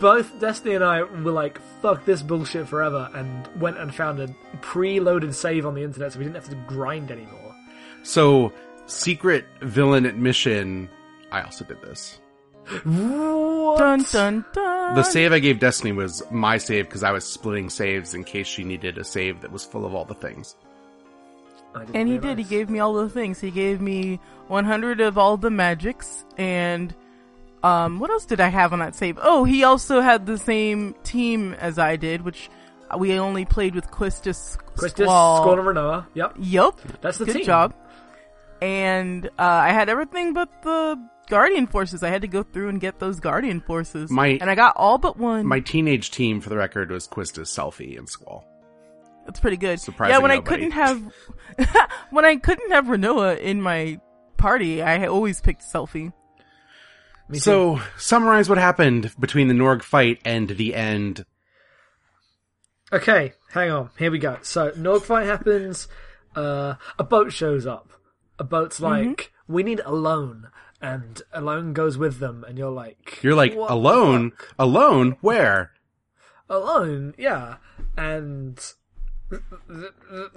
both 0.00 0.38
Destiny 0.40 0.74
and 0.74 0.84
I 0.84 1.02
were 1.02 1.32
like, 1.32 1.60
"Fuck 1.80 2.04
this 2.04 2.22
bullshit 2.22 2.68
forever," 2.68 3.10
and 3.14 3.48
went 3.58 3.78
and 3.78 3.94
found 3.94 4.20
a 4.20 4.28
preloaded 4.60 5.34
save 5.34 5.66
on 5.66 5.74
the 5.74 5.82
internet, 5.82 6.12
so 6.12 6.18
we 6.18 6.24
didn't 6.24 6.36
have 6.36 6.48
to 6.50 6.56
grind 6.66 7.10
anymore. 7.10 7.54
So, 8.02 8.52
secret 8.86 9.46
villain 9.62 10.06
admission. 10.06 10.88
I 11.32 11.42
also 11.42 11.64
did 11.64 11.80
this. 11.82 12.20
What? 12.84 13.78
Dun 13.78 14.04
dun 14.10 14.44
dun. 14.52 14.94
The 14.94 15.02
save 15.02 15.32
I 15.32 15.38
gave 15.38 15.58
Destiny 15.58 15.92
was 15.92 16.22
my 16.30 16.58
save 16.58 16.86
because 16.86 17.02
I 17.02 17.10
was 17.10 17.24
splitting 17.24 17.68
saves 17.70 18.14
in 18.14 18.24
case 18.24 18.46
she 18.46 18.64
needed 18.64 18.98
a 18.98 19.04
save 19.04 19.40
that 19.42 19.52
was 19.52 19.64
full 19.64 19.84
of 19.84 19.94
all 19.94 20.04
the 20.04 20.14
things. 20.14 20.56
I 21.74 21.80
didn't 21.80 21.96
And 21.96 22.08
he 22.08 22.18
did. 22.18 22.38
He 22.38 22.44
gave 22.44 22.70
me 22.70 22.78
all 22.78 22.94
the 22.94 23.08
things. 23.08 23.40
He 23.40 23.50
gave 23.50 23.80
me 23.80 24.20
100 24.48 25.00
of 25.00 25.18
all 25.18 25.36
the 25.36 25.50
magics 25.50 26.24
and 26.38 26.94
um 27.64 27.98
what 27.98 28.10
else 28.10 28.26
did 28.26 28.40
I 28.40 28.48
have 28.48 28.72
on 28.72 28.78
that 28.80 28.94
save? 28.94 29.18
Oh, 29.20 29.44
he 29.44 29.64
also 29.64 30.00
had 30.00 30.26
the 30.26 30.38
same 30.38 30.94
team 31.02 31.54
as 31.54 31.78
I 31.78 31.96
did, 31.96 32.22
which 32.22 32.50
we 32.98 33.18
only 33.18 33.44
played 33.44 33.74
with 33.74 33.90
Quistis 33.90 34.56
Quistis, 34.76 35.02
Squall. 35.04 35.38
Squall, 35.42 35.58
and 35.58 35.68
Rinoa. 35.68 36.06
Yep, 36.14 36.34
Yup. 36.38 36.80
that's 37.00 37.18
the 37.18 37.24
Good 37.24 37.36
team. 37.36 37.44
job. 37.46 37.74
And 38.62 39.26
uh, 39.26 39.30
I 39.42 39.70
had 39.70 39.88
everything 39.88 40.32
but 40.32 40.48
the 40.62 40.96
Guardian 41.28 41.66
Forces. 41.66 42.02
I 42.02 42.08
had 42.08 42.22
to 42.22 42.28
go 42.28 42.42
through 42.42 42.68
and 42.68 42.80
get 42.80 42.98
those 42.98 43.18
Guardian 43.20 43.60
Forces. 43.60 44.10
My- 44.10 44.38
and 44.40 44.48
I 44.50 44.54
got 44.54 44.74
all 44.76 44.98
but 44.98 45.16
one. 45.16 45.46
My 45.46 45.60
teenage 45.60 46.10
team, 46.10 46.40
for 46.40 46.48
the 46.50 46.56
record, 46.56 46.90
was 46.90 47.08
Quistis 47.08 47.46
Selphie 47.48 47.98
and 47.98 48.08
Squall. 48.08 48.44
That's 49.26 49.40
pretty 49.40 49.56
good. 49.56 49.80
Surprising 49.80 50.12
yeah, 50.14 50.18
when 50.18 50.30
I 50.30 50.40
couldn't 50.40 50.72
have 50.72 51.02
when 52.10 52.24
I 52.26 52.36
couldn't 52.36 52.70
have 52.72 52.84
Rinoa 52.86 53.38
in 53.38 53.60
my 53.62 53.98
party, 54.36 54.82
I 54.82 55.06
always 55.06 55.40
picked 55.40 55.62
Selphie. 55.62 56.12
Me 57.28 57.38
too. 57.38 57.40
So, 57.40 57.80
summarize 57.96 58.48
what 58.48 58.58
happened 58.58 59.12
between 59.18 59.48
the 59.48 59.54
Norg 59.54 59.82
fight 59.82 60.20
and 60.24 60.50
the 60.50 60.74
end. 60.74 61.24
Okay, 62.92 63.32
hang 63.52 63.70
on. 63.70 63.90
Here 63.98 64.10
we 64.10 64.18
go. 64.18 64.38
So, 64.42 64.70
Norg 64.72 65.02
fight 65.02 65.24
happens. 65.26 65.88
Uh, 66.36 66.74
a 66.98 67.04
boat 67.04 67.32
shows 67.32 67.66
up. 67.66 67.90
A 68.38 68.44
boat's 68.44 68.78
Mm-hmm. 68.80 69.08
like, 69.08 69.32
we 69.48 69.62
need 69.62 69.80
a 69.84 69.92
loan. 69.92 70.48
And 70.82 71.22
Ellone 71.34 71.72
goes 71.72 71.96
with 71.96 72.18
them, 72.18 72.44
and 72.46 72.58
you're 72.58 72.70
like, 72.70 73.20
You're 73.22 73.34
like, 73.34 73.54
"What 73.54 73.68
the 73.68 73.74
alone? 73.74 74.32
fuck?" 74.32 74.54
Alone? 74.58 75.16
Where? 75.22 75.70
Alone, 76.50 77.14
yeah. 77.16 77.56
And 77.96 78.60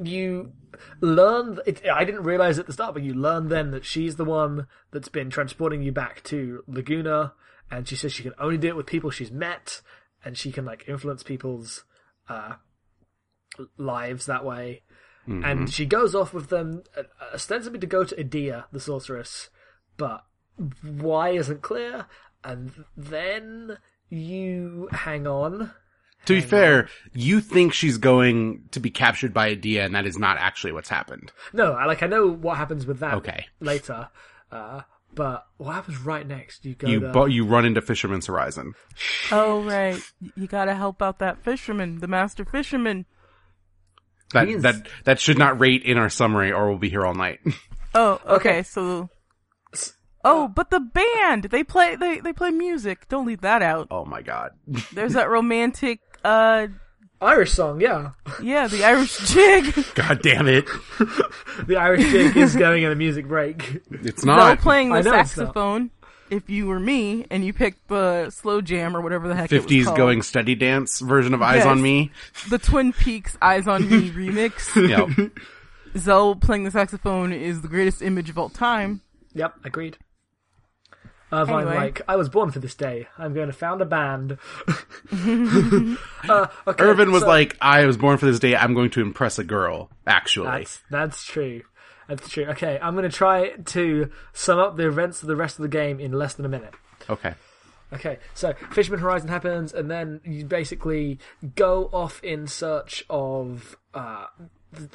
you 0.02 0.54
learn, 1.02 1.60
it, 1.65 1.82
I 1.88 2.04
didn't 2.04 2.23
realize 2.23 2.58
at 2.58 2.67
the 2.67 2.73
start, 2.73 2.93
but 2.93 3.04
you 3.04 3.13
learn 3.13 3.50
then 3.50 3.71
that 3.71 3.86
she's 3.86 4.15
the 4.15 4.26
one 4.26 4.67
that's 4.91 5.10
been 5.10 5.30
transporting 5.30 5.82
you 5.82 5.91
back 5.91 6.23
to 6.26 6.63
Laguna, 6.67 7.34
and 7.69 7.88
she 7.88 7.95
says 7.95 8.13
she 8.13 8.23
can 8.23 8.34
only 8.39 8.58
do 8.58 8.69
it 8.69 8.76
with 8.76 8.86
people 8.86 9.10
she's 9.10 9.32
met, 9.32 9.82
and 10.23 10.38
she 10.38 10.52
can, 10.52 10.65
like, 10.65 10.88
influence 10.88 11.23
people's, 11.23 11.84
uh, 12.30 12.54
lives 13.78 14.26
that 14.26 14.45
way. 14.45 14.84
Mm-hmm. 15.28 15.43
And 15.43 15.69
she 15.69 15.86
goes 15.86 16.15
off 16.15 16.34
with 16.34 16.47
them, 16.50 16.84
uh, 16.97 17.04
ostensibly 17.34 17.80
to 17.80 17.88
go 17.88 18.04
to 18.04 18.15
Edea, 18.15 18.65
the 18.71 18.80
sorceress, 18.80 19.50
but 19.97 20.23
why 20.82 21.30
isn't 21.32 21.62
clear. 21.62 22.06
And 22.43 22.86
then 22.95 23.78
you 24.10 24.88
hang 24.91 25.28
on. 25.28 25.71
To 26.25 26.34
be 26.34 26.41
fair, 26.41 26.89
you 27.13 27.39
think 27.39 27.71
she's 27.73 27.97
going 27.97 28.63
to 28.71 28.80
be 28.82 28.89
captured 28.89 29.34
by 29.34 29.56
Edea, 29.56 29.86
and 29.86 29.95
that 29.95 30.06
is 30.06 30.17
not 30.17 30.38
actually 30.38 30.73
what's 30.73 30.89
happened. 30.89 31.32
No, 31.53 31.71
I 31.73 31.86
like 31.86 32.03
I 32.03 32.08
know 32.08 32.27
what 32.27 32.58
happens 32.58 32.86
with 32.86 32.99
that 32.99 33.13
Okay. 33.13 33.45
later. 33.62 34.10
Uh, 34.51 34.82
but 35.13 35.45
what 35.56 35.73
happens 35.73 35.99
right 35.99 36.27
next? 36.27 36.65
You 36.65 36.75
go 36.75 36.88
You 36.88 36.99
to, 36.99 37.10
bo- 37.13 37.25
you 37.25 37.45
run 37.45 37.63
into 37.65 37.82
Fisherman's 37.82 38.27
Horizon. 38.27 38.73
Oh 39.32 39.63
right, 39.63 40.01
you 40.36 40.47
gotta 40.47 40.75
help 40.75 41.01
out 41.01 41.19
that 41.19 41.43
fisherman, 41.45 41.99
the 41.99 42.08
master 42.08 42.43
fisherman. 42.43 43.06
That 44.34 44.47
Means- 44.47 44.63
that 44.63 44.88
that 45.06 45.19
should 45.21 45.38
not 45.38 45.60
rate 45.60 45.84
in 45.84 45.97
our 45.97 46.10
summary, 46.10 46.51
or 46.51 46.67
we'll 46.69 46.77
be 46.77 46.89
here 46.89 47.06
all 47.06 47.15
night. 47.15 47.39
Oh, 47.95 48.19
okay, 48.27 48.49
Okay. 48.60 48.63
so. 48.63 49.10
Oh, 50.23 50.47
but 50.49 50.69
the 50.69 50.80
band 50.82 51.45
they 51.45 51.63
play 51.63 51.95
they 51.95 52.19
they 52.19 52.34
play 52.34 52.51
music. 52.51 53.08
Don't 53.08 53.25
leave 53.25 53.41
that 53.41 53.62
out. 53.62 53.88
oh 53.89 54.03
my 54.06 54.21
god! 54.21 54.51
There's 54.93 55.13
that 55.13 55.30
romantic, 55.30 56.01
uh, 56.28 56.68
Irish 57.22 57.52
song, 57.54 57.82
yeah. 57.82 58.12
yeah, 58.44 58.68
the 58.68 58.84
Irish 58.84 59.18
jig. 59.34 59.74
God 59.96 60.22
damn 60.22 60.48
it! 60.48 60.68
The 61.66 61.78
Irish 61.78 62.04
jig 62.12 62.38
is 62.38 62.56
going 62.56 62.84
in 62.84 62.92
a 62.92 62.96
music 62.96 63.28
break. 63.28 63.82
It's 63.90 64.24
They're 64.24 64.36
not 64.36 64.60
playing 64.60 64.92
I 64.92 65.02
the 65.02 65.10
know 65.10 65.20
it's 65.20 65.36
not. 65.36 65.46
saxophone. 65.48 65.90
If 66.30 66.50
you 66.50 66.68
were 66.68 66.80
me 66.80 67.26
and 67.32 67.46
you 67.46 67.54
picked 67.54 67.88
the 67.88 68.30
slow 68.32 68.60
jam 68.60 68.96
or 68.98 69.02
whatever 69.02 69.30
the 69.30 69.36
heck 69.36 69.50
it 69.52 69.56
was 69.56 69.62
fifties 69.63 69.86
called, 69.86 69.98
going 69.98 70.22
steady 70.22 70.56
dance 70.56 71.00
version 71.00 71.34
of 71.34 71.42
Eyes 71.42 71.60
Yes. 71.60 71.66
on 71.66 71.82
Me. 71.82 72.12
the 72.50 72.58
Twin 72.60 72.92
Peaks 72.92 73.38
Eyes 73.42 73.66
on 73.66 73.90
Me 73.90 74.10
remix, 74.12 74.76
Yep. 74.90 75.32
Zell 75.98 76.36
playing 76.36 76.66
the 76.66 76.72
saxophone 76.72 77.32
is 77.32 77.62
the 77.62 77.70
greatest 77.70 78.02
image 78.02 78.30
of 78.30 78.38
all 78.38 78.50
time. 78.50 79.00
Yep, 79.34 79.54
agreed. 79.63 79.98
Irvine, 81.32 81.68
Anyway. 81.68 81.76
like, 81.76 82.02
I 82.08 82.16
was 82.16 82.30
born 82.30 82.52
for 82.52 82.60
this 82.60 82.74
day. 82.76 83.08
I'm 83.18 83.34
going 83.34 83.48
to 83.48 83.54
found 83.54 83.82
a 83.82 83.86
band. 83.86 84.38
uh, 86.30 86.48
okay, 86.68 86.84
Irvine 86.84 87.12
was 87.12 87.22
so- 87.24 87.28
like, 87.28 87.58
"I 87.62 87.86
was 87.86 87.98
born 87.98 88.18
for 88.18 88.26
this 88.26 88.40
day. 88.40 88.56
I'm 88.56 88.74
going 88.74 88.90
to 88.92 89.02
impress 89.02 89.38
a 89.40 89.44
girl." 89.44 89.90
Actually, 90.06 90.48
That's 90.48 90.84
that's 90.90 91.26
true. 91.26 91.63
That's 92.08 92.30
true. 92.30 92.46
Okay, 92.46 92.80
I'm 92.82 92.96
going 92.96 93.10
to 93.10 93.16
try 93.16 93.50
to 93.50 94.10
sum 94.34 94.60
up 94.60 94.78
the 94.78 94.88
events 94.88 95.22
of 95.22 95.28
the 95.28 95.36
rest 95.36 95.58
of 95.60 95.63
the 95.63 95.68
game 95.70 96.00
in 96.00 96.13
less 96.13 96.34
than 96.36 96.46
a 96.46 96.50
minute. 96.50 96.74
okay. 97.10 97.34
Okay, 97.94 98.20
so 98.34 98.54
Fisherman 98.72 99.00
Horizon 99.00 99.30
happens, 99.30 99.72
and 99.74 99.90
then 99.90 100.20
you 100.26 100.44
basically 100.44 101.20
go 101.56 101.90
off 101.94 102.22
in 102.22 102.46
search 102.46 103.06
of 103.10 103.78
uh, 103.94 104.26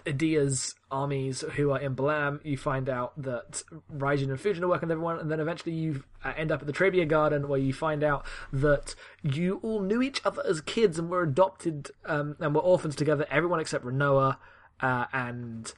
Edea's 0.07 0.75
armies 0.91 1.43
who 1.57 1.71
are 1.71 1.81
in 1.81 1.97
Balamb, 1.97 2.45
you 2.45 2.57
find 2.57 2.89
out 2.89 3.21
that 3.23 3.63
Raijin 3.93 4.31
and 4.31 4.39
Fujin 4.39 4.63
are 4.63 4.69
working 4.69 4.89
with 4.89 4.93
everyone, 4.93 5.19
and 5.19 5.31
then 5.31 5.41
eventually 5.41 5.75
you 5.75 6.05
uh, 6.25 6.33
end 6.37 6.53
up 6.53 6.61
at 6.61 6.67
the 6.67 6.73
Trabia 6.73 7.07
Garden 7.07 7.49
where 7.49 7.59
you 7.59 7.73
find 7.73 8.05
out 8.05 8.25
that 8.53 8.95
you 9.23 9.61
all 9.63 9.81
knew 9.81 10.03
each 10.03 10.21
other 10.25 10.43
as 10.47 10.61
kids 10.61 10.99
and 10.99 11.11
were 11.11 11.23
adopted 11.23 11.91
um, 12.05 12.37
and 12.39 12.55
were 12.55 12.61
orphans 12.61 12.95
together, 12.95 13.27
everyone 13.31 13.61
except 13.61 13.85
Rinoa, 13.85 14.37
uh, 14.81 15.07
and 15.13 15.73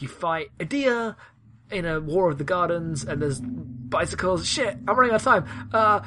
you 0.00 0.08
fight 0.08 0.50
Adia 0.60 1.16
in 1.70 1.84
a 1.84 2.00
War 2.00 2.30
of 2.30 2.38
the 2.38 2.44
Gardens, 2.44 3.04
and 3.04 3.20
there's 3.20 3.40
bicycles. 3.40 4.46
Shit, 4.46 4.76
I'm 4.86 4.96
running 4.96 5.12
out 5.12 5.16
of 5.16 5.22
time. 5.22 5.68
Uh, 5.72 6.00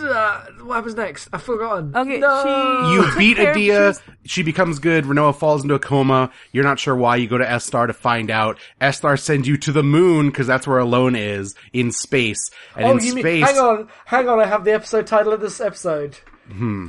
uh, 0.00 0.44
what 0.62 0.76
happens 0.76 0.94
next? 0.94 1.28
I've 1.32 1.42
forgotten. 1.42 1.94
Okay, 1.96 2.18
no! 2.18 2.42
she- 2.42 2.92
You 2.94 3.16
beat 3.18 3.36
care 3.36 3.54
Edea. 3.54 3.88
just- 3.90 4.02
She 4.24 4.42
becomes 4.42 4.78
good. 4.78 5.04
Rinoa 5.04 5.34
falls 5.36 5.62
into 5.62 5.74
a 5.74 5.78
coma. 5.78 6.30
You're 6.52 6.64
not 6.64 6.78
sure 6.78 6.96
why. 6.96 7.16
You 7.16 7.28
go 7.28 7.38
to 7.38 7.44
Esthar 7.44 7.86
to 7.86 7.92
find 7.92 8.30
out. 8.30 8.58
Esthar 8.80 9.18
sends 9.20 9.46
you 9.46 9.56
to 9.58 9.72
the 9.72 9.82
moon 9.82 10.26
because 10.30 10.46
that's 10.46 10.66
where 10.66 10.80
Ellone 10.80 11.16
is 11.18 11.54
in 11.72 11.92
space. 11.92 12.50
And 12.74 12.86
Oh, 12.86 12.90
in 12.96 13.04
you 13.04 13.10
space, 13.12 13.24
mean? 13.24 13.42
Hang 13.44 13.58
on, 13.58 13.88
hang 14.06 14.28
on. 14.28 14.40
I 14.40 14.46
have 14.46 14.64
the 14.64 14.72
episode 14.72 15.06
title 15.06 15.32
of 15.32 15.40
this 15.40 15.60
episode. 15.60 16.16
Hmm. 16.50 16.88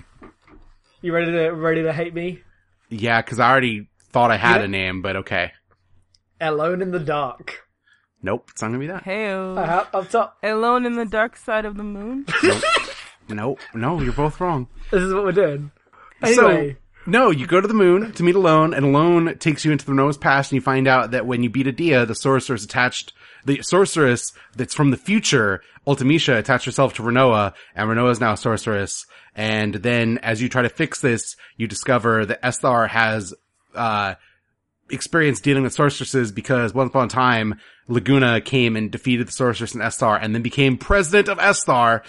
You 1.01 1.13
ready 1.13 1.31
to 1.31 1.49
ready 1.49 1.83
to 1.83 1.93
hate 1.93 2.13
me? 2.13 2.41
yeah, 2.89 3.21
because 3.21 3.39
I 3.39 3.49
already 3.51 3.89
thought 4.11 4.31
I 4.31 4.37
had 4.37 4.61
Yeah. 4.61 4.65
a 4.65 4.67
name, 4.67 5.01
but 5.01 5.17
okay. 5.17 5.51
Alone 6.39 6.81
in 6.81 6.91
the 6.91 6.99
dark. 6.99 7.66
Nope, 8.23 8.49
it's 8.51 8.61
not 8.61 8.69
gonna 8.69 8.79
be 8.79 8.87
that. 8.87 9.03
Heyo. 9.05 9.57
I 9.57 9.65
have 9.65 9.87
up 9.93 10.09
top. 10.09 10.37
Alone 10.43 10.85
in 10.85 10.95
the 10.95 11.05
dark 11.05 11.37
side 11.37 11.65
of 11.65 11.77
the 11.77 11.83
moon. 11.83 12.25
Nope, 13.29 13.59
no, 13.73 14.01
you're 14.01 14.13
both 14.13 14.39
wrong. 14.39 14.67
This 14.91 15.01
is 15.03 15.13
what 15.13 15.23
we're 15.23 15.31
doing. 15.33 15.71
Anyway, 16.23 16.71
So, 16.71 16.77
no, 17.05 17.29
you 17.29 17.45
go 17.45 17.59
to 17.61 17.67
the 17.67 17.73
moon 17.73 18.11
to 18.13 18.23
meet 18.23 18.35
Ellone, 18.35 18.75
and 18.75 18.85
Ellone 18.87 19.37
takes 19.39 19.65
you 19.65 19.71
into 19.71 19.85
the 19.85 19.91
Rinoa's 19.91 20.17
past, 20.17 20.51
and 20.51 20.55
you 20.57 20.61
find 20.61 20.87
out 20.87 21.11
that 21.11 21.25
when 21.25 21.43
you 21.43 21.49
beat 21.49 21.67
Edea, 21.67 22.07
the 22.07 22.15
sorceress 22.15 22.63
attached, 22.63 23.13
the 23.45 23.61
sorceress 23.61 24.33
that's 24.55 24.73
from 24.73 24.91
the 24.91 24.97
future, 24.97 25.61
Ultimecia, 25.85 26.37
attached 26.37 26.65
herself 26.65 26.93
to 26.95 27.01
Rinoa, 27.03 27.53
and 27.75 27.89
Rinoa 27.89 28.11
is 28.11 28.19
now 28.19 28.33
a 28.33 28.37
sorceress. 28.37 29.05
And 29.35 29.75
then, 29.75 30.17
as 30.19 30.41
you 30.41 30.49
try 30.49 30.63
to 30.63 30.69
fix 30.69 30.99
this, 31.01 31.35
you 31.57 31.67
discover 31.67 32.25
that 32.25 32.41
Esthar 32.41 32.89
has, 32.89 33.33
uh, 33.75 34.15
experience 34.89 35.39
dealing 35.41 35.63
with 35.63 35.73
sorceresses 35.73 36.31
because 36.31 36.73
once 36.73 36.89
upon 36.89 37.05
a 37.05 37.09
time, 37.09 37.59
Laguna 37.87 38.41
came 38.41 38.75
and 38.75 38.91
defeated 38.91 39.27
the 39.27 39.31
sorceress 39.31 39.75
in 39.75 39.81
Esthar 39.81 40.19
and 40.21 40.33
then 40.33 40.41
became 40.41 40.77
president 40.77 41.29
of 41.29 41.37
Esthar. 41.37 42.03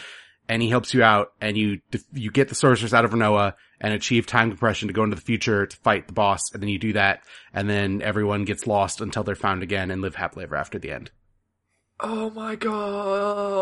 And 0.49 0.63
he 0.63 0.71
helps 0.71 0.95
you 0.95 1.03
out 1.03 1.33
and 1.41 1.59
you, 1.59 1.81
you 2.13 2.31
get 2.31 2.49
the 2.49 2.55
sorceress 2.55 2.95
out 2.95 3.05
of 3.05 3.11
Rinoa 3.11 3.55
and 3.81 3.93
achieve 3.93 4.27
time 4.27 4.51
compression 4.51 4.89
to 4.89 4.95
go 4.95 5.05
into 5.05 5.15
the 5.17 5.23
future 5.23 5.67
to 5.67 5.77
fight 5.79 6.07
the 6.07 6.13
boss. 6.13 6.53
And 6.53 6.63
then 6.63 6.71
you 6.71 6.79
do 6.79 6.95
that. 6.95 7.23
And 7.53 7.69
then 7.69 8.01
everyone 8.03 8.45
gets 8.45 8.67
lost 8.67 9.01
until 9.01 9.23
they're 9.25 9.35
found 9.35 9.63
again 9.63 9.91
and 9.91 10.01
live 10.01 10.15
happily 10.15 10.45
ever 10.45 10.57
after 10.57 10.79
the 10.79 10.91
end. 10.91 11.11
oh 12.01 12.31
my 12.31 12.55
god! 12.57 13.59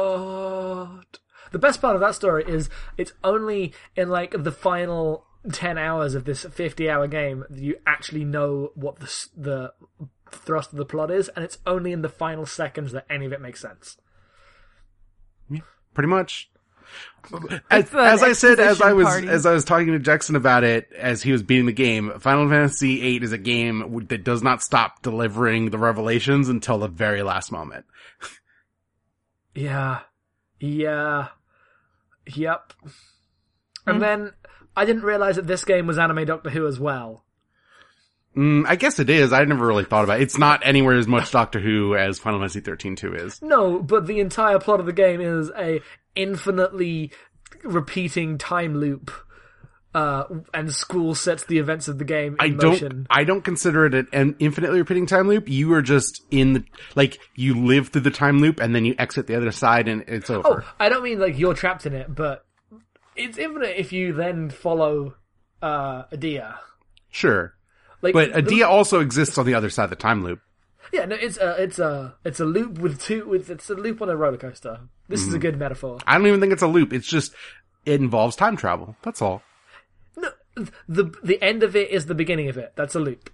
The 1.52 1.58
best 1.58 1.80
part 1.80 1.94
of 1.94 2.00
that 2.00 2.14
story 2.14 2.44
is 2.46 2.68
it's 2.96 3.12
only 3.24 3.72
in 3.94 4.10
like 4.10 4.34
the 4.42 4.52
final 4.52 5.26
ten 5.52 5.78
hours 5.78 6.14
of 6.14 6.24
this 6.24 6.44
fifty-hour 6.44 7.08
game 7.08 7.44
you 7.54 7.76
actually 7.86 8.24
know 8.24 8.70
what 8.74 8.96
the 9.00 9.28
the 9.36 9.72
thrust 10.30 10.72
of 10.72 10.78
the 10.78 10.84
plot 10.84 11.10
is, 11.10 11.28
and 11.30 11.44
it's 11.44 11.58
only 11.66 11.92
in 11.92 12.02
the 12.02 12.08
final 12.08 12.46
seconds 12.46 12.92
that 12.92 13.06
any 13.08 13.26
of 13.26 13.32
it 13.32 13.40
makes 13.40 13.60
sense. 13.60 13.96
Yeah, 15.50 15.60
Pretty 15.94 16.08
much. 16.08 16.50
As, 17.70 17.92
as 17.92 18.22
I 18.22 18.32
said, 18.32 18.60
as 18.60 18.80
I 18.80 18.92
was, 18.92 19.06
party. 19.06 19.28
as 19.28 19.44
I 19.44 19.52
was 19.52 19.64
talking 19.64 19.88
to 19.88 19.98
Jackson 19.98 20.36
about 20.36 20.62
it, 20.62 20.88
as 20.96 21.20
he 21.22 21.32
was 21.32 21.42
beating 21.42 21.66
the 21.66 21.72
game, 21.72 22.12
Final 22.20 22.48
Fantasy 22.48 23.00
VIII 23.00 23.24
is 23.24 23.32
a 23.32 23.38
game 23.38 24.06
that 24.08 24.22
does 24.22 24.42
not 24.42 24.62
stop 24.62 25.02
delivering 25.02 25.70
the 25.70 25.78
revelations 25.78 26.48
until 26.48 26.78
the 26.78 26.86
very 26.88 27.22
last 27.22 27.50
moment. 27.50 27.84
Yeah. 29.54 30.00
Yeah. 30.60 31.28
Yep. 32.34 32.72
And 33.86 34.02
then 34.02 34.32
I 34.76 34.84
didn't 34.84 35.02
realize 35.02 35.36
that 35.36 35.46
this 35.46 35.64
game 35.64 35.86
was 35.86 35.98
anime 35.98 36.24
Doctor 36.26 36.50
Who 36.50 36.66
as 36.66 36.78
well. 36.78 37.24
Mm, 38.36 38.66
I 38.68 38.76
guess 38.76 38.98
it 38.98 39.08
is. 39.08 39.32
I 39.32 39.42
never 39.44 39.66
really 39.66 39.84
thought 39.84 40.04
about 40.04 40.20
it. 40.20 40.24
It's 40.24 40.36
not 40.36 40.60
anywhere 40.62 40.96
as 40.96 41.06
much 41.08 41.30
Doctor 41.30 41.58
Who 41.58 41.96
as 41.96 42.18
Final 42.18 42.38
Fantasy 42.40 42.60
13 42.60 42.94
2 42.96 43.14
is. 43.14 43.40
No, 43.42 43.80
but 43.80 44.06
the 44.06 44.20
entire 44.20 44.58
plot 44.58 44.78
of 44.80 44.86
the 44.86 44.92
game 44.92 45.20
is 45.22 45.50
a 45.56 45.80
infinitely 46.14 47.12
repeating 47.64 48.38
time 48.38 48.76
loop. 48.76 49.10
Uh, 49.94 50.24
and 50.52 50.74
Squall 50.74 51.14
sets 51.14 51.44
the 51.46 51.56
events 51.58 51.88
of 51.88 51.96
the 51.96 52.04
game 52.04 52.34
in 52.34 52.40
I 52.40 52.48
motion. 52.50 52.88
don't, 52.88 53.06
I 53.08 53.24
don't 53.24 53.40
consider 53.40 53.86
it 53.86 53.94
an- 53.94 54.08
an 54.12 54.36
infinitely 54.38 54.80
repeating 54.80 55.06
time 55.06 55.26
loop. 55.26 55.48
You 55.48 55.72
are 55.72 55.80
just 55.80 56.20
in 56.30 56.52
the, 56.52 56.64
like, 56.94 57.18
you 57.34 57.54
live 57.64 57.88
through 57.88 58.02
the 58.02 58.10
time 58.10 58.40
loop 58.40 58.60
and 58.60 58.74
then 58.74 58.84
you 58.84 58.94
exit 58.98 59.26
the 59.26 59.36
other 59.36 59.50
side 59.52 59.88
and 59.88 60.04
it's 60.06 60.28
over. 60.28 60.64
Oh, 60.66 60.74
I 60.78 60.90
don't 60.90 61.02
mean 61.02 61.18
like 61.18 61.38
you're 61.38 61.54
trapped 61.54 61.86
in 61.86 61.94
it, 61.94 62.14
but 62.14 62.44
it's 63.16 63.38
infinite 63.38 63.78
if 63.78 63.92
you 63.92 64.12
then 64.12 64.50
follow 64.50 65.14
uh 65.62 66.04
Edea. 66.12 66.56
Sure. 67.10 67.54
Like, 68.02 68.12
But 68.14 68.32
the- 68.34 68.42
Edea 68.42 68.68
also 68.68 69.00
exists 69.00 69.38
on 69.38 69.46
the 69.46 69.54
other 69.54 69.70
side 69.70 69.84
of 69.84 69.90
the 69.90 69.96
time 69.96 70.22
loop. 70.22 70.40
Yeah, 70.92 71.06
no, 71.06 71.16
it's 71.16 71.36
a 71.38 71.60
it's 71.62 71.78
a 71.78 72.14
it's 72.24 72.38
a 72.40 72.44
loop 72.44 72.78
with 72.78 73.02
two 73.02 73.26
with 73.26 73.50
it's 73.50 73.68
a 73.70 73.74
loop 73.74 74.00
on 74.02 74.08
a 74.08 74.16
roller 74.16 74.36
coaster. 74.36 74.80
This 75.08 75.20
Mm-hmm. 75.20 75.28
is 75.30 75.34
a 75.34 75.38
good 75.38 75.58
metaphor. 75.58 75.98
I 76.06 76.16
don't 76.18 76.26
even 76.26 76.40
think 76.40 76.52
it's 76.52 76.62
a 76.62 76.66
loop. 76.68 76.92
It's 76.92 77.06
just, 77.08 77.32
it 77.84 78.00
involves 78.00 78.34
time 78.36 78.56
travel. 78.56 78.96
That's 79.02 79.22
all. 79.22 79.42
No, 80.16 80.28
the 80.88 81.12
the 81.22 81.40
end 81.42 81.62
of 81.62 81.74
it 81.76 81.90
is 81.90 82.06
the 82.06 82.14
beginning 82.14 82.48
of 82.48 82.56
it. 82.56 82.72
That's 82.76 82.94
a 82.94 83.00
loop. 83.00 83.30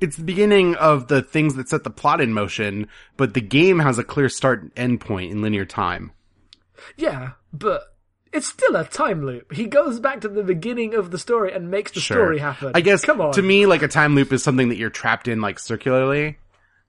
It's 0.00 0.16
the 0.16 0.24
beginning 0.24 0.74
of 0.76 1.06
the 1.08 1.22
things 1.22 1.54
that 1.54 1.68
set 1.68 1.84
the 1.84 1.90
plot 1.90 2.20
in 2.20 2.32
motion, 2.32 2.88
but 3.16 3.34
the 3.34 3.40
game 3.40 3.78
has 3.78 3.98
a 3.98 4.04
clear 4.04 4.28
start 4.28 4.62
and 4.62 4.72
end 4.76 5.00
point 5.00 5.30
in 5.30 5.42
linear 5.42 5.64
time. 5.64 6.10
Yeah, 6.96 7.32
but 7.52 7.91
it's 8.32 8.46
still 8.46 8.76
a 8.76 8.84
time 8.84 9.24
loop. 9.24 9.52
He 9.52 9.66
goes 9.66 10.00
back 10.00 10.20
to 10.22 10.28
the 10.28 10.42
beginning 10.42 10.94
of 10.94 11.10
the 11.10 11.18
story 11.18 11.52
and 11.52 11.70
makes 11.70 11.92
the 11.92 12.00
Sure. 12.00 12.16
story 12.16 12.38
happen. 12.38 12.72
I 12.74 12.80
guess 12.80 13.04
Come 13.04 13.20
on. 13.20 13.32
to 13.34 13.42
me, 13.42 13.66
like 13.66 13.82
a 13.82 13.88
time 13.88 14.14
loop 14.14 14.32
is 14.32 14.42
something 14.42 14.68
that 14.70 14.76
you're 14.76 14.90
trapped 14.90 15.28
in 15.28 15.40
like 15.40 15.58
circularly. 15.58 16.38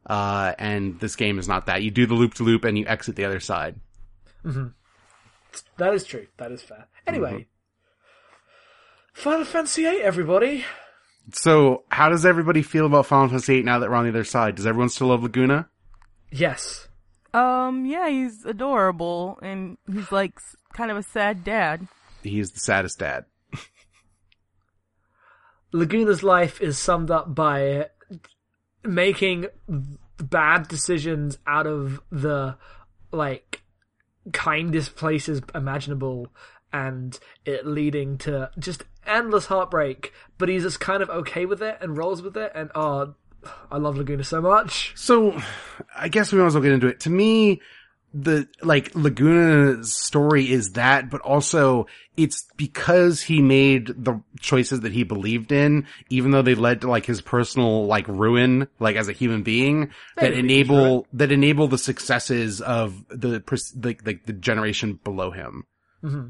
Uh, 0.06 0.54
and 0.60 1.00
this 1.00 1.16
game 1.16 1.40
is 1.40 1.48
not 1.48 1.68
that. 1.68 1.82
You 1.82 1.90
do 1.92 2.06
the 2.06 2.14
loop 2.14 2.34
to 2.36 2.44
loop 2.44 2.66
and 2.66 2.78
you 2.78 2.86
exit 2.88 3.16
the 3.16 3.26
other 3.26 3.40
side. 3.40 3.76
that 5.78 5.94
is 5.94 6.04
true. 6.04 6.28
That 6.38 6.52
is 6.52 6.62
fair. 6.62 6.88
Anyway, 7.08 7.32
Mm-hmm. 7.32 7.42
Final 9.14 9.46
Fantasy 9.46 9.84
VIII, 9.84 10.02
everybody. 10.02 10.66
So, 11.34 11.84
how 11.90 12.10
does 12.10 12.26
everybody 12.26 12.64
feel 12.64 12.86
about 12.88 13.06
Final 13.06 13.30
Fantasy 13.30 13.56
VIII 13.58 13.64
now 13.64 13.80
that 13.80 13.90
we're 13.90 13.96
on 13.96 14.04
the 14.06 14.10
other 14.10 14.24
side? 14.24 14.56
Does 14.56 14.66
everyone 14.66 14.90
still 14.90 15.08
love 15.08 15.22
Laguna? 15.24 15.70
Yes. 16.32 16.88
Um, 17.34 17.86
yeah, 17.86 18.10
he's 18.10 18.44
adorable, 18.44 19.40
and 19.42 19.78
he's 19.92 20.12
like 20.12 20.34
s- 20.38 20.56
kind 20.74 20.92
of 20.92 20.98
a 20.98 21.04
sad 21.04 21.44
dad. 21.44 21.88
He's 22.22 22.52
the 22.52 22.60
saddest 22.60 23.00
dad. 23.00 23.26
Laguna's 25.72 26.24
life 26.24 26.62
is 26.62 26.78
summed 26.78 27.10
up 27.10 27.34
by 27.34 27.88
making 28.84 29.48
bad 30.18 30.68
decisions 30.68 31.38
out 31.48 31.66
of 31.68 32.02
the 32.12 32.56
like 33.12 33.62
kindest 34.32 34.96
places 34.96 35.42
imaginable 35.54 36.28
and 36.72 37.20
it 37.46 37.66
leading 37.66 38.18
to 38.18 38.50
just 38.58 38.84
endless 39.06 39.48
heartbreak 39.48 40.14
but 40.38 40.48
he's 40.48 40.64
just 40.64 40.80
kind 40.80 41.04
of 41.04 41.10
okay 41.10 41.46
with 41.46 41.62
it 41.62 41.78
and 41.82 41.98
rolls 41.98 42.22
with 42.22 42.38
it 42.38 42.52
and 42.56 42.72
oh 42.74 43.14
I 43.70 43.78
love 43.78 43.98
Laguna 43.98 44.24
so 44.24 44.42
much. 44.42 44.94
So, 44.96 45.38
I 45.96 46.08
guess 46.08 46.32
we 46.32 46.40
might 46.40 46.46
as 46.46 46.54
well 46.54 46.64
get 46.64 46.72
into 46.72 46.88
it. 46.88 47.02
To 47.02 47.10
me, 47.10 47.62
the, 48.14 48.48
like, 48.62 48.94
Laguna's 48.94 49.96
story 49.96 50.52
is 50.52 50.74
that, 50.74 51.10
but 51.10 51.22
also 51.22 51.88
it's 52.16 52.46
because 52.58 53.22
he 53.22 53.42
made 53.42 53.88
the 53.88 54.22
choices 54.40 54.82
that 54.82 54.92
he 54.92 55.04
believed 55.04 55.52
in, 55.52 55.88
even 56.10 56.32
though 56.32 56.42
they 56.42 56.56
led 56.56 56.82
to 56.82 56.90
like 56.90 57.06
his 57.06 57.22
personal, 57.22 57.86
like, 57.86 58.08
ruin, 58.08 58.68
like, 58.80 58.96
as 58.96 59.08
a 59.08 59.14
human 59.14 59.44
being, 59.44 59.90
that 60.18 60.34
enable, 60.34 61.08
that 61.14 61.32
enable 61.32 61.68
the 61.68 61.78
successes 61.78 62.62
of 62.62 63.04
the, 63.10 63.44
like, 63.82 64.06
like, 64.06 64.26
the 64.26 64.34
generation 64.34 65.00
below 65.04 65.32
him. 65.32 65.66
Mm-hmm. 66.04 66.28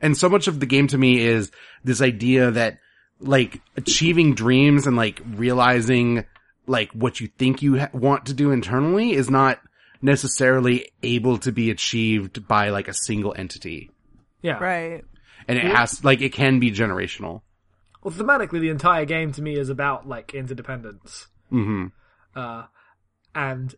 And 0.00 0.16
so 0.16 0.28
much 0.28 0.46
of 0.46 0.60
the 0.60 0.66
game 0.66 0.86
to 0.88 0.98
me 0.98 1.20
is 1.20 1.50
this 1.84 2.00
idea 2.00 2.50
that 2.52 2.78
like 3.20 3.60
achieving 3.76 4.34
dreams 4.34 4.86
and 4.86 4.96
like 4.96 5.20
realizing 5.34 6.24
like 6.66 6.92
what 6.92 7.20
you 7.20 7.26
think 7.26 7.62
you 7.62 7.78
ha- 7.78 7.90
want 7.92 8.26
to 8.26 8.34
do 8.34 8.50
internally 8.50 9.12
is 9.12 9.30
not 9.30 9.58
necessarily 10.00 10.90
able 11.02 11.38
to 11.38 11.52
be 11.52 11.70
achieved 11.70 12.46
by 12.46 12.70
like 12.70 12.88
a 12.88 12.94
single 12.94 13.34
entity. 13.36 13.90
Yeah. 14.42 14.58
Right. 14.58 15.04
And 15.46 15.58
it 15.58 15.64
has, 15.64 16.04
like, 16.04 16.20
it 16.20 16.32
can 16.32 16.60
be 16.60 16.70
generational. 16.70 17.40
Well, 18.02 18.14
thematically, 18.14 18.60
the 18.60 18.68
entire 18.68 19.04
game 19.04 19.32
to 19.32 19.42
me 19.42 19.58
is 19.58 19.70
about 19.70 20.08
like 20.08 20.34
interdependence. 20.34 21.28
hmm 21.50 21.86
uh, 22.36 22.66
and 23.34 23.74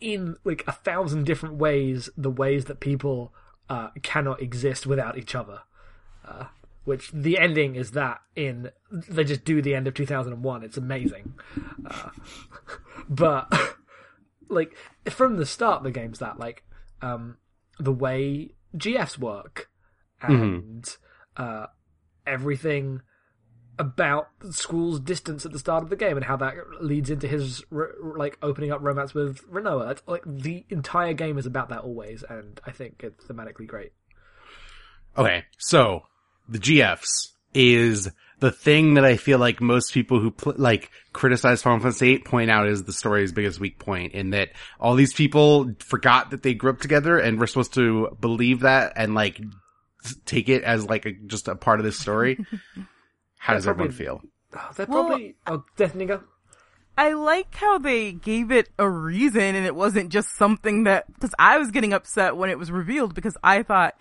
in 0.00 0.36
like 0.44 0.64
a 0.66 0.72
thousand 0.72 1.24
different 1.24 1.56
ways, 1.56 2.10
the 2.16 2.30
ways 2.30 2.64
that 2.66 2.80
people 2.80 3.32
uh, 3.68 3.88
cannot 4.02 4.42
exist 4.42 4.86
without 4.86 5.16
each 5.16 5.34
other. 5.34 5.60
Uh, 6.26 6.46
which 6.84 7.10
the 7.12 7.38
ending 7.38 7.76
is 7.76 7.92
that 7.92 8.20
in 8.34 8.70
they 8.90 9.22
just 9.22 9.44
do 9.44 9.62
the 9.62 9.74
end 9.74 9.86
of 9.86 9.94
2001. 9.94 10.64
It's 10.64 10.76
amazing, 10.76 11.34
uh, 11.86 12.10
but 13.08 13.52
like 14.50 14.76
from 15.08 15.36
the 15.36 15.46
start, 15.46 15.82
the 15.82 15.90
game's 15.90 16.18
that 16.18 16.38
like 16.38 16.64
um, 17.00 17.38
the 17.78 17.92
way 17.92 18.50
GFs 18.76 19.18
work 19.18 19.70
and 20.22 20.84
uh, 21.36 21.66
everything 22.26 23.00
about 23.78 24.28
Squall's 24.50 25.00
distance 25.00 25.46
at 25.46 25.52
the 25.52 25.58
start 25.58 25.82
of 25.82 25.88
the 25.88 25.96
game 25.96 26.16
and 26.16 26.26
how 26.26 26.36
that 26.36 26.54
leads 26.82 27.08
into 27.08 27.26
his 27.26 27.64
like 27.70 28.36
opening 28.42 28.70
up 28.70 28.82
romance 28.82 29.14
with 29.14 29.40
Rinoa. 29.50 29.92
It's, 29.92 30.02
like 30.06 30.22
the 30.26 30.66
entire 30.68 31.14
game 31.14 31.38
is 31.38 31.46
about 31.46 31.70
that 31.70 31.80
always, 31.80 32.22
and 32.28 32.60
I 32.66 32.72
think 32.72 33.00
it's 33.02 33.24
thematically 33.24 33.66
great. 33.66 33.92
Okay, 35.16 35.44
so 35.58 36.02
the 36.48 36.58
GFs 36.58 37.30
is 37.54 38.10
the 38.40 38.50
thing 38.50 38.94
that 38.94 39.04
I 39.04 39.16
feel 39.16 39.38
like 39.38 39.60
most 39.60 39.92
people 39.94 40.18
who 40.20 40.30
pl- 40.30 40.54
like 40.56 40.90
criticize 41.12 41.62
Final 41.62 41.80
Fantasy 41.80 42.14
VIII 42.16 42.18
point 42.24 42.50
out 42.50 42.66
is 42.66 42.84
the 42.84 42.92
story's 42.92 43.32
biggest 43.32 43.60
weak 43.60 43.78
point 43.78 44.12
in 44.14 44.30
that 44.30 44.50
all 44.80 44.94
these 44.94 45.12
people 45.14 45.72
forgot 45.80 46.30
that 46.30 46.42
they 46.42 46.54
grew 46.54 46.70
up 46.70 46.80
together 46.80 47.18
and 47.18 47.38
we're 47.38 47.46
supposed 47.46 47.74
to 47.74 48.16
believe 48.20 48.60
that 48.60 48.94
and 48.96 49.14
like 49.14 49.40
take 50.24 50.48
it 50.48 50.62
as 50.64 50.84
like 50.86 51.06
a, 51.06 51.12
just 51.12 51.48
a 51.48 51.54
part 51.54 51.78
of 51.80 51.84
this 51.84 51.98
story. 51.98 52.44
How 53.38 53.54
does 53.54 53.64
probably- 53.64 53.84
everyone 53.86 53.96
feel? 53.96 54.20
Oh, 54.56 54.70
they're 54.76 54.86
Well, 54.86 55.04
probably 55.04 55.36
oh, 55.46 55.64
Death 55.76 55.96
Go. 55.96 56.22
I 56.98 57.12
like 57.12 57.54
how 57.54 57.78
they 57.78 58.12
gave 58.12 58.50
it 58.50 58.68
a 58.78 58.86
reason 58.88 59.40
and 59.40 59.64
it 59.64 59.74
wasn't 59.74 60.10
just 60.10 60.36
something 60.36 60.84
that, 60.84 61.04
cause 61.20 61.30
I 61.38 61.56
was 61.56 61.70
getting 61.70 61.92
upset 61.94 62.36
when 62.36 62.50
it 62.50 62.58
was 62.58 62.70
revealed 62.70 63.14
because 63.14 63.38
I 63.42 63.62
thought 63.62 63.94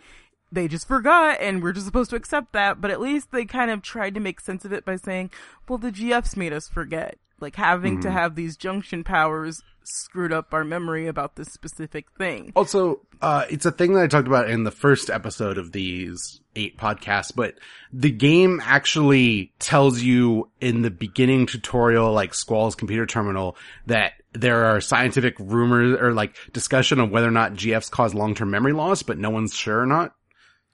they 0.52 0.68
just 0.68 0.88
forgot 0.88 1.40
and 1.40 1.62
we're 1.62 1.74
just 1.74 1.86
supposed 1.86 2.10
to 2.10 2.16
accept 2.16 2.54
that, 2.54 2.82
but 2.82 2.92
at 2.92 3.02
least 3.02 3.32
they 3.32 3.46
kind 3.46 3.72
of 3.72 3.82
tried 3.82 4.14
to 4.16 4.20
make 4.20 4.40
sense 4.40 4.66
of 4.66 4.74
it 4.74 4.86
by 4.86 4.96
saying, 4.96 5.32
well, 5.68 5.78
the 5.78 5.92
GFs 5.92 6.36
made 6.36 6.54
us 6.54 6.68
forget. 6.68 7.18
Like 7.40 7.56
having 7.56 8.02
to 8.02 8.12
have 8.12 8.36
these 8.36 8.58
junction 8.58 9.04
powers 9.04 9.62
screwed 9.84 10.34
up 10.34 10.54
our 10.54 10.64
memory 10.64 11.08
about 11.08 11.36
this 11.36 11.48
specific 11.52 12.06
thing. 12.18 12.52
Also, 12.56 13.02
uh, 13.22 13.46
it's 13.50 13.66
a 13.66 13.72
thing 13.72 13.94
that 13.94 14.04
I 14.04 14.08
talked 14.08 14.28
about 14.28 14.50
in 14.50 14.64
the 14.64 14.72
first 14.72 15.10
episode 15.10 15.58
of 15.58 15.72
these 15.72 16.42
eight 16.56 16.78
podcasts, 16.78 17.34
but 17.34 17.56
the 17.92 18.12
game 18.12 18.62
actually 18.64 19.54
tells 19.60 20.02
you 20.02 20.50
in 20.60 20.82
the 20.82 20.92
beginning 20.92 21.46
tutorial, 21.46 22.12
like 22.12 22.34
Squall's 22.34 22.76
computer 22.76 23.06
terminal, 23.06 23.56
that 23.88 24.14
there 24.34 24.66
are 24.66 24.82
scientific 24.82 25.36
rumors 25.40 26.00
or 26.00 26.14
like 26.14 26.36
discussion 26.54 27.00
of 27.00 27.10
whether 27.10 27.28
or 27.28 27.32
not 27.32 27.54
GFs 27.54 27.90
cause 27.90 28.14
long-term 28.14 28.52
memory 28.52 28.74
loss, 28.74 29.02
but 29.02 29.18
no 29.18 29.30
one's 29.30 29.56
sure 29.56 29.80
or 29.80 29.86
not. 29.86 30.14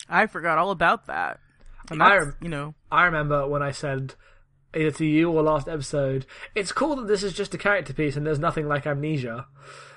I 0.09 0.27
forgot 0.27 0.57
all 0.57 0.71
about 0.71 1.07
that. 1.07 1.39
And 1.89 2.01
I 2.01 2.19
you 2.41 2.49
know, 2.49 2.73
I 2.91 3.05
remember 3.05 3.47
when 3.47 3.61
I 3.61 3.71
said 3.71 4.15
either 4.75 4.91
to 4.91 5.05
you 5.05 5.31
or 5.31 5.41
last 5.41 5.67
episode, 5.67 6.25
it's 6.53 6.71
cool 6.71 6.95
that 6.97 7.07
this 7.07 7.23
is 7.23 7.33
just 7.33 7.53
a 7.53 7.57
character 7.57 7.93
piece 7.93 8.15
and 8.15 8.25
there's 8.25 8.39
nothing 8.39 8.67
like 8.67 8.85
amnesia. 8.85 9.45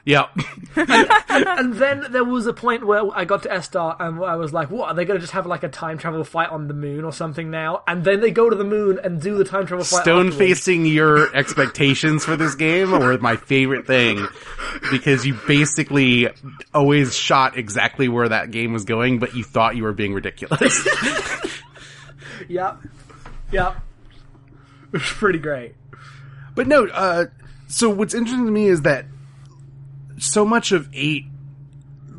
Yeah. 0.04 0.28
and 0.76 1.74
then 1.74 2.06
there 2.10 2.24
was 2.24 2.46
a 2.46 2.54
point 2.54 2.86
where 2.86 3.02
I 3.14 3.26
got 3.26 3.42
to 3.42 3.50
Esthar 3.50 3.94
and 4.00 4.24
I 4.24 4.36
was 4.36 4.54
like, 4.54 4.70
what, 4.70 4.88
are 4.88 4.94
they 4.94 5.04
going 5.04 5.18
to 5.18 5.20
just 5.20 5.34
have 5.34 5.44
like 5.44 5.62
a 5.64 5.68
time 5.68 5.98
travel 5.98 6.24
fight 6.24 6.48
on 6.48 6.66
the 6.66 6.72
moon 6.72 7.04
or 7.04 7.12
something 7.12 7.50
now? 7.50 7.82
And 7.86 8.04
then 8.04 8.20
they 8.20 8.30
go 8.30 8.48
to 8.48 8.56
the 8.56 8.64
moon 8.64 8.98
and 9.04 9.20
do 9.20 9.36
the 9.36 9.44
time 9.44 9.66
travel 9.66 9.84
fight 9.84 10.02
Stone 10.02 10.28
afterwards. 10.28 10.60
facing 10.60 10.86
your 10.86 11.36
expectations 11.36 12.24
for 12.24 12.36
this 12.36 12.54
game 12.54 12.90
were 12.92 13.18
my 13.18 13.36
favorite 13.36 13.86
thing 13.86 14.26
because 14.90 15.26
you 15.26 15.34
basically 15.46 16.28
always 16.72 17.14
shot 17.14 17.58
exactly 17.58 18.08
where 18.08 18.30
that 18.30 18.50
game 18.50 18.72
was 18.72 18.84
going, 18.86 19.18
but 19.18 19.34
you 19.34 19.44
thought 19.44 19.76
you 19.76 19.82
were 19.82 19.92
being 19.92 20.14
ridiculous. 20.14 20.88
Yep. 22.48 22.78
Yep. 23.52 23.76
It 24.92 25.00
was 25.00 25.02
pretty 25.02 25.38
great. 25.38 25.74
But 26.54 26.66
no, 26.66 26.86
uh, 26.86 27.26
so 27.68 27.90
what's 27.90 28.14
interesting 28.14 28.46
to 28.46 28.50
me 28.52 28.66
is 28.66 28.82
that 28.82 29.04
so 30.18 30.44
much 30.44 30.72
of 30.72 30.88
eight, 30.92 31.24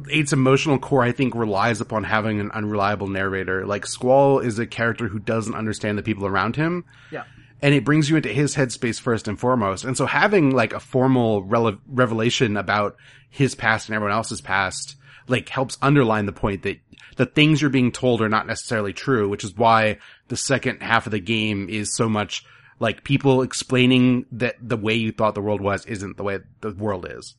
eight's 0.09 0.33
emotional 0.33 0.77
core, 0.79 1.03
I 1.03 1.11
think, 1.11 1.35
relies 1.35 1.81
upon 1.81 2.03
having 2.03 2.39
an 2.39 2.51
unreliable 2.51 3.07
narrator. 3.07 3.65
Like 3.65 3.85
Squall 3.85 4.39
is 4.39 4.59
a 4.59 4.67
character 4.67 5.07
who 5.07 5.19
doesn't 5.19 5.55
understand 5.55 5.97
the 5.97 6.03
people 6.03 6.25
around 6.25 6.55
him. 6.55 6.85
Yeah. 7.11 7.23
and 7.61 7.73
it 7.73 7.83
brings 7.83 8.09
you 8.09 8.15
into 8.15 8.29
his 8.29 8.55
headspace 8.55 8.99
first 8.99 9.27
and 9.27 9.37
foremost. 9.39 9.83
And 9.83 9.97
so 9.97 10.05
having 10.05 10.51
like 10.51 10.73
a 10.73 10.79
formal 10.79 11.43
rele- 11.43 11.79
revelation 11.87 12.55
about 12.55 12.95
his 13.29 13.55
past 13.55 13.89
and 13.89 13.95
everyone 13.95 14.15
else's 14.15 14.41
past, 14.41 14.95
like 15.27 15.49
helps 15.49 15.77
underline 15.81 16.25
the 16.25 16.31
point 16.31 16.63
that 16.63 16.79
the 17.17 17.25
things 17.25 17.61
you're 17.61 17.69
being 17.69 17.91
told 17.91 18.21
are 18.21 18.29
not 18.29 18.47
necessarily 18.47 18.93
true, 18.93 19.27
which 19.27 19.43
is 19.43 19.57
why 19.57 19.97
the 20.29 20.37
second 20.37 20.81
half 20.81 21.05
of 21.05 21.11
the 21.11 21.19
game 21.19 21.67
is 21.69 21.93
so 21.93 22.07
much 22.07 22.45
like 22.79 23.03
people 23.03 23.41
explaining 23.41 24.25
that 24.31 24.55
the 24.61 24.77
way 24.77 24.93
you 24.93 25.11
thought 25.11 25.35
the 25.35 25.41
world 25.41 25.61
was 25.61 25.85
isn't 25.85 26.17
the 26.17 26.23
way 26.23 26.39
the 26.61 26.71
world 26.71 27.05
is. 27.09 27.35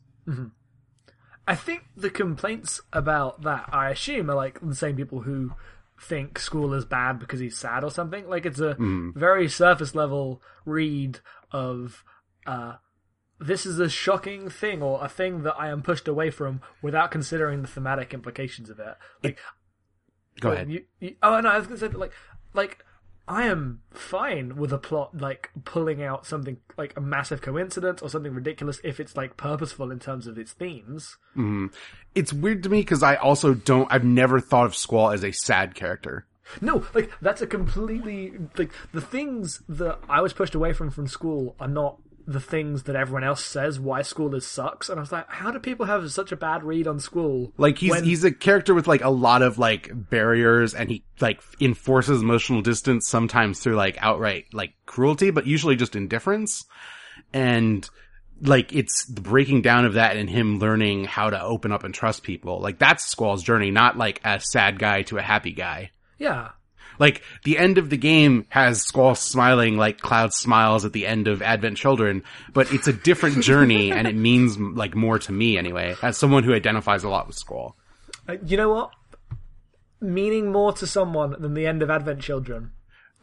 I 1.49 1.57
think 1.57 1.85
the 1.97 2.11
complaints 2.11 2.81
about 2.93 3.43
that, 3.43 3.69
I 3.73 3.91
assume, 3.91 4.31
are 4.31 4.37
like 4.37 4.61
the 4.61 4.75
same 4.75 4.97
people 4.97 5.23
who 5.23 5.53
think 6.01 6.39
Squall 6.39 6.73
is 6.75 6.85
bad 6.85 7.19
because 7.19 7.41
he's 7.41 7.59
sad 7.59 7.83
or 7.83 7.91
something. 7.91 8.29
Like 8.29 8.47
it's 8.47 8.61
a 8.61 8.77
very 8.79 9.49
surface 9.49 9.95
level 9.95 10.41
read 10.65 11.21
of 11.51 12.05
uh, 12.47 12.75
this 13.39 13.67
is 13.67 13.79
a 13.79 13.89
shocking 13.89 14.49
thing 14.49 14.83
or 14.83 15.05
a 15.05 15.09
thing 15.09 15.43
that 15.43 15.57
I 15.59 15.71
am 15.71 15.83
pushed 15.83 16.07
away 16.07 16.31
from 16.31 16.61
without 16.83 17.11
considering 17.11 17.63
the 17.63 17.69
thematic 17.69 18.15
implications 18.15 18.71
of 18.71 18.79
it. 18.79 18.97
Like, 19.23 19.39
Go 20.39 20.51
oh, 20.51 20.53
ahead. 20.53 20.71
You, 20.71 20.85
you, 21.01 21.17
oh 21.23 21.41
no, 21.41 21.51
I 21.51 21.59
was 21.59 21.67
gonna 21.67 21.79
say 21.81 21.89
like, 21.89 22.13
like 22.55 22.85
I 23.31 23.45
am 23.45 23.81
fine 23.93 24.57
with 24.57 24.73
a 24.73 24.79
plot 24.79 25.17
like 25.17 25.51
pulling 25.65 26.03
out 26.03 26.27
something 26.27 26.57
like 26.77 26.93
a 26.97 27.01
massive 27.01 27.41
coincidence 27.41 28.03
or 28.03 28.11
something 28.11 28.35
ridiculous 28.35 28.81
if 28.83 28.99
it's 28.99 29.17
like 29.17 29.37
purposeful 29.37 29.93
in 29.93 30.01
terms 30.01 30.27
of 30.27 30.37
its 30.37 30.51
themes. 30.53 31.17
Mm-hmm. 31.37 31.67
It's 32.17 32.33
weird 32.33 32.65
to 32.65 32.69
me 32.69 32.81
because 32.81 33.05
I 33.05 33.15
also 33.15 33.55
don't, 33.55 33.87
I've 33.89 34.03
never 34.03 34.41
thought 34.41 34.67
of 34.67 34.75
Squall 34.75 35.13
as 35.13 35.23
a 35.23 35.31
sad 35.31 35.77
character. 35.77 36.27
No, 36.61 36.85
like 36.93 37.13
that's 37.23 37.41
a 37.41 37.47
completely 37.47 38.33
like 38.59 38.73
the 38.93 39.01
things 39.01 39.63
that 39.69 40.01
I 40.09 40.21
was 40.21 40.33
pushed 40.33 40.57
away 40.57 40.73
from 40.73 40.91
from 40.91 41.07
Squall 41.07 41.55
are 41.61 41.69
not 41.69 42.01
the 42.31 42.41
things 42.41 42.85
that 42.85 42.95
everyone 42.95 43.25
else 43.25 43.45
says 43.45 43.81
why 43.81 44.03
Squall 44.03 44.35
is 44.35 44.47
sucks. 44.47 44.89
And 44.89 44.99
I 44.99 45.03
was 45.03 45.11
like, 45.11 45.29
how 45.29 45.51
do 45.51 45.59
people 45.59 45.87
have 45.87 46.11
such 46.13 46.31
a 46.31 46.37
bad 46.37 46.63
read 46.63 46.87
on 46.87 47.01
Squall? 47.01 47.53
Like 47.59 47.79
he's 47.79 47.91
when- 47.91 48.05
he's 48.05 48.23
a 48.25 48.31
character 48.31 48.73
with 48.75 48.87
like 48.87 49.03
a 49.03 49.11
lot 49.11 49.43
of 49.43 49.59
like 49.59 49.91
barriers 49.93 50.73
and 50.75 50.89
he 50.91 51.05
like 51.21 51.43
enforces 51.61 52.23
emotional 52.23 52.63
distance 52.63 53.09
sometimes 53.09 53.59
through 53.59 53.75
like 53.75 53.97
outright 54.01 54.47
like 54.53 54.75
cruelty, 54.87 55.31
but 55.31 55.47
usually 55.47 55.75
just 55.77 55.97
indifference. 55.97 56.65
And 57.33 57.89
like 58.43 58.73
it's 58.73 59.05
the 59.07 59.21
breaking 59.21 59.63
down 59.63 59.85
of 59.85 59.95
that 59.95 60.17
and 60.17 60.31
him 60.31 60.59
learning 60.59 61.05
how 61.05 61.31
to 61.31 61.43
open 61.43 61.73
up 61.73 61.85
and 61.85 61.93
trust 61.93 62.23
people. 62.23 62.61
Like 62.61 62.79
that's 62.79 63.05
Squall's 63.05 63.43
journey, 63.43 63.71
not 63.71 63.99
like 63.99 64.21
a 64.25 64.41
sad 64.41 64.79
guy 64.79 65.03
to 65.03 65.19
a 65.19 65.23
happy 65.23 65.53
guy. 65.53 65.91
yeah. 66.19 66.51
Like 67.01 67.23
the 67.45 67.59
end 67.59 67.79
of 67.79 67.91
the 67.91 67.97
game 67.97 68.45
has 68.51 68.83
Squall 68.83 69.15
smiling 69.15 69.77
like 69.79 69.99
Cloud 69.99 70.33
smiles 70.33 70.85
at 70.85 70.93
the 70.93 71.07
end 71.07 71.27
of 71.27 71.43
Advent 71.43 71.79
Children, 71.79 72.23
but 72.53 72.73
it's 72.73 72.87
a 72.87 72.93
different 72.93 73.43
journey 73.43 73.91
and 73.91 74.07
it 74.07 74.15
means 74.15 74.59
like 74.59 74.95
more 74.95 75.19
to 75.19 75.33
me 75.33 75.59
anyway, 75.59 75.97
as 76.03 76.17
someone 76.17 76.45
who 76.45 76.55
identifies 76.55 77.03
a 77.03 77.09
lot 77.09 77.27
with 77.27 77.37
Squall. 77.37 77.75
Uh, 78.29 78.37
you 78.45 78.57
know 78.57 78.69
what? 78.69 78.93
Meaning 80.01 80.53
more 80.53 80.73
to 80.75 80.87
someone 80.87 81.35
than 81.41 81.55
the 81.55 81.67
end 81.67 81.83
of 81.83 81.91
Advent 81.91 82.21
Children. 82.21 82.71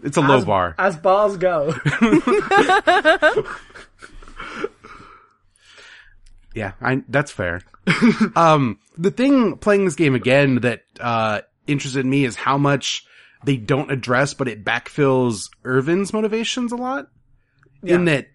It's 0.03 0.17
a 0.17 0.21
low 0.21 0.37
as, 0.37 0.45
bar. 0.45 0.75
As 0.77 0.97
bars 0.97 1.37
go. 1.37 1.73
Yeah, 6.57 6.71
I, 6.81 7.03
that's 7.07 7.31
fair. 7.31 7.61
um, 8.35 8.79
the 8.97 9.11
thing 9.11 9.57
playing 9.57 9.85
this 9.85 9.93
game 9.93 10.15
again 10.15 10.61
that, 10.61 10.81
uh, 10.99 11.41
interested 11.67 12.03
me 12.03 12.25
is 12.25 12.35
how 12.35 12.57
much 12.57 13.05
they 13.43 13.57
don't 13.57 13.91
address, 13.91 14.33
but 14.33 14.47
it 14.47 14.65
backfills 14.65 15.49
Irvine's 15.63 16.13
motivations 16.13 16.71
a 16.71 16.75
lot. 16.75 17.09
In 17.83 18.05
that, 18.05 18.27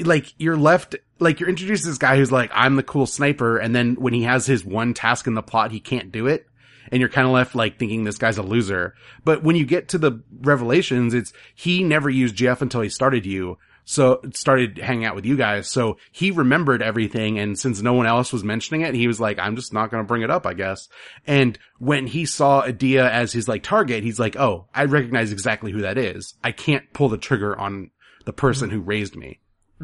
like, 0.00 0.32
you're 0.38 0.56
left, 0.56 0.96
like, 1.18 1.40
you're 1.40 1.48
introduced 1.48 1.82
to 1.82 1.90
this 1.90 1.98
guy 1.98 2.16
who's 2.16 2.32
like, 2.32 2.50
I'm 2.54 2.76
the 2.76 2.82
cool 2.82 3.06
sniper, 3.06 3.58
and 3.58 3.74
then 3.74 3.96
when 3.96 4.14
he 4.14 4.22
has 4.22 4.46
his 4.46 4.64
one 4.64 4.94
task 4.94 5.26
in 5.26 5.34
the 5.34 5.42
plot, 5.42 5.72
he 5.72 5.80
can't 5.80 6.12
do 6.12 6.26
it. 6.26 6.46
And 6.90 7.00
you're 7.00 7.08
kind 7.08 7.26
of 7.26 7.32
left 7.32 7.54
like 7.54 7.78
thinking 7.78 8.04
this 8.04 8.18
guy's 8.18 8.38
a 8.38 8.42
loser. 8.42 8.94
But 9.24 9.42
when 9.42 9.56
you 9.56 9.64
get 9.64 9.88
to 9.90 9.98
the 9.98 10.22
revelations, 10.40 11.14
it's, 11.14 11.32
he 11.54 11.82
never 11.82 12.10
used 12.10 12.34
Jeff 12.34 12.60
until 12.60 12.82
he 12.82 12.88
started 12.88 13.24
you. 13.24 13.56
So 13.84 14.20
started 14.34 14.78
hanging 14.78 15.04
out 15.04 15.16
with 15.16 15.26
you 15.26 15.36
guys. 15.36 15.68
So 15.68 15.98
he 16.12 16.30
remembered 16.30 16.82
everything. 16.82 17.38
And 17.38 17.58
since 17.58 17.82
no 17.82 17.92
one 17.94 18.06
else 18.06 18.32
was 18.32 18.44
mentioning 18.44 18.82
it, 18.82 18.94
he 18.94 19.08
was 19.08 19.20
like, 19.20 19.38
I'm 19.40 19.56
just 19.56 19.72
not 19.72 19.90
going 19.90 20.02
to 20.02 20.06
bring 20.06 20.22
it 20.22 20.30
up, 20.30 20.46
I 20.46 20.54
guess. 20.54 20.88
And 21.26 21.58
when 21.78 22.06
he 22.06 22.24
saw 22.24 22.62
Edea 22.62 23.10
as 23.10 23.32
his 23.32 23.48
like 23.48 23.62
target, 23.64 24.04
he's 24.04 24.20
like, 24.20 24.36
Oh, 24.36 24.66
I 24.72 24.84
recognize 24.84 25.32
exactly 25.32 25.72
who 25.72 25.82
that 25.82 25.98
is. 25.98 26.34
I 26.44 26.52
can't 26.52 26.92
pull 26.92 27.08
the 27.08 27.18
trigger 27.18 27.58
on 27.58 27.90
the 28.24 28.32
person 28.32 28.70
who 28.70 28.80
raised 28.80 29.16
me. 29.16 29.40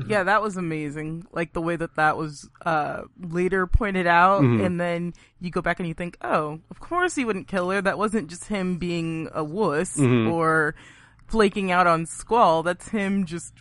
Yeah, 0.07 0.23
that 0.23 0.43
was 0.43 0.57
amazing. 0.57 1.27
Like 1.33 1.53
the 1.55 1.61
way 1.61 1.75
that 1.75 1.97
that 1.97 2.17
was 2.17 2.49
uh, 2.65 3.03
later 3.21 3.67
pointed 3.67 4.07
out, 4.07 4.43
Mm-hmm. 4.43 4.65
and 4.65 4.81
then 4.81 5.13
you 5.41 5.51
go 5.51 5.61
back 5.61 5.81
and 5.81 5.89
you 5.89 5.95
think, 5.95 6.17
oh, 6.23 6.61
of 6.71 6.79
course 6.79 7.17
he 7.17 7.25
wouldn't 7.25 7.49
kill 7.49 7.69
her. 7.71 7.83
That 7.83 7.99
wasn't 7.99 8.31
just 8.31 8.45
him 8.45 8.77
being 8.79 9.29
a 9.35 9.43
wuss 9.43 9.97
Mm-hmm. 9.97 10.31
or 10.31 10.77
flaking 11.27 11.73
out 11.73 11.89
on 11.89 12.07
Squall. 12.07 12.63
That's 12.63 12.89
him 12.91 13.27
just 13.27 13.53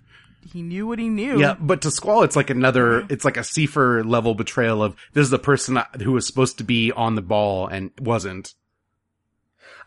he 0.51 0.61
knew 0.63 0.87
what 0.87 0.99
he 0.99 1.09
knew. 1.09 1.39
Yeah, 1.39 1.55
but 1.59 1.81
to 1.83 1.91
Squall, 1.91 2.23
it's 2.23 2.35
like 2.35 2.49
another, 2.49 3.05
it's 3.09 3.25
like 3.25 3.37
a 3.37 3.41
Seifer 3.41 4.05
level 4.05 4.33
betrayal 4.35 4.81
of 4.83 4.95
this 5.13 5.23
is 5.23 5.29
the 5.29 5.39
person 5.39 5.79
who 6.01 6.13
was 6.13 6.25
supposed 6.27 6.57
to 6.59 6.63
be 6.63 6.91
on 6.91 7.15
the 7.15 7.21
ball 7.21 7.67
and 7.67 7.91
wasn't. 7.99 8.53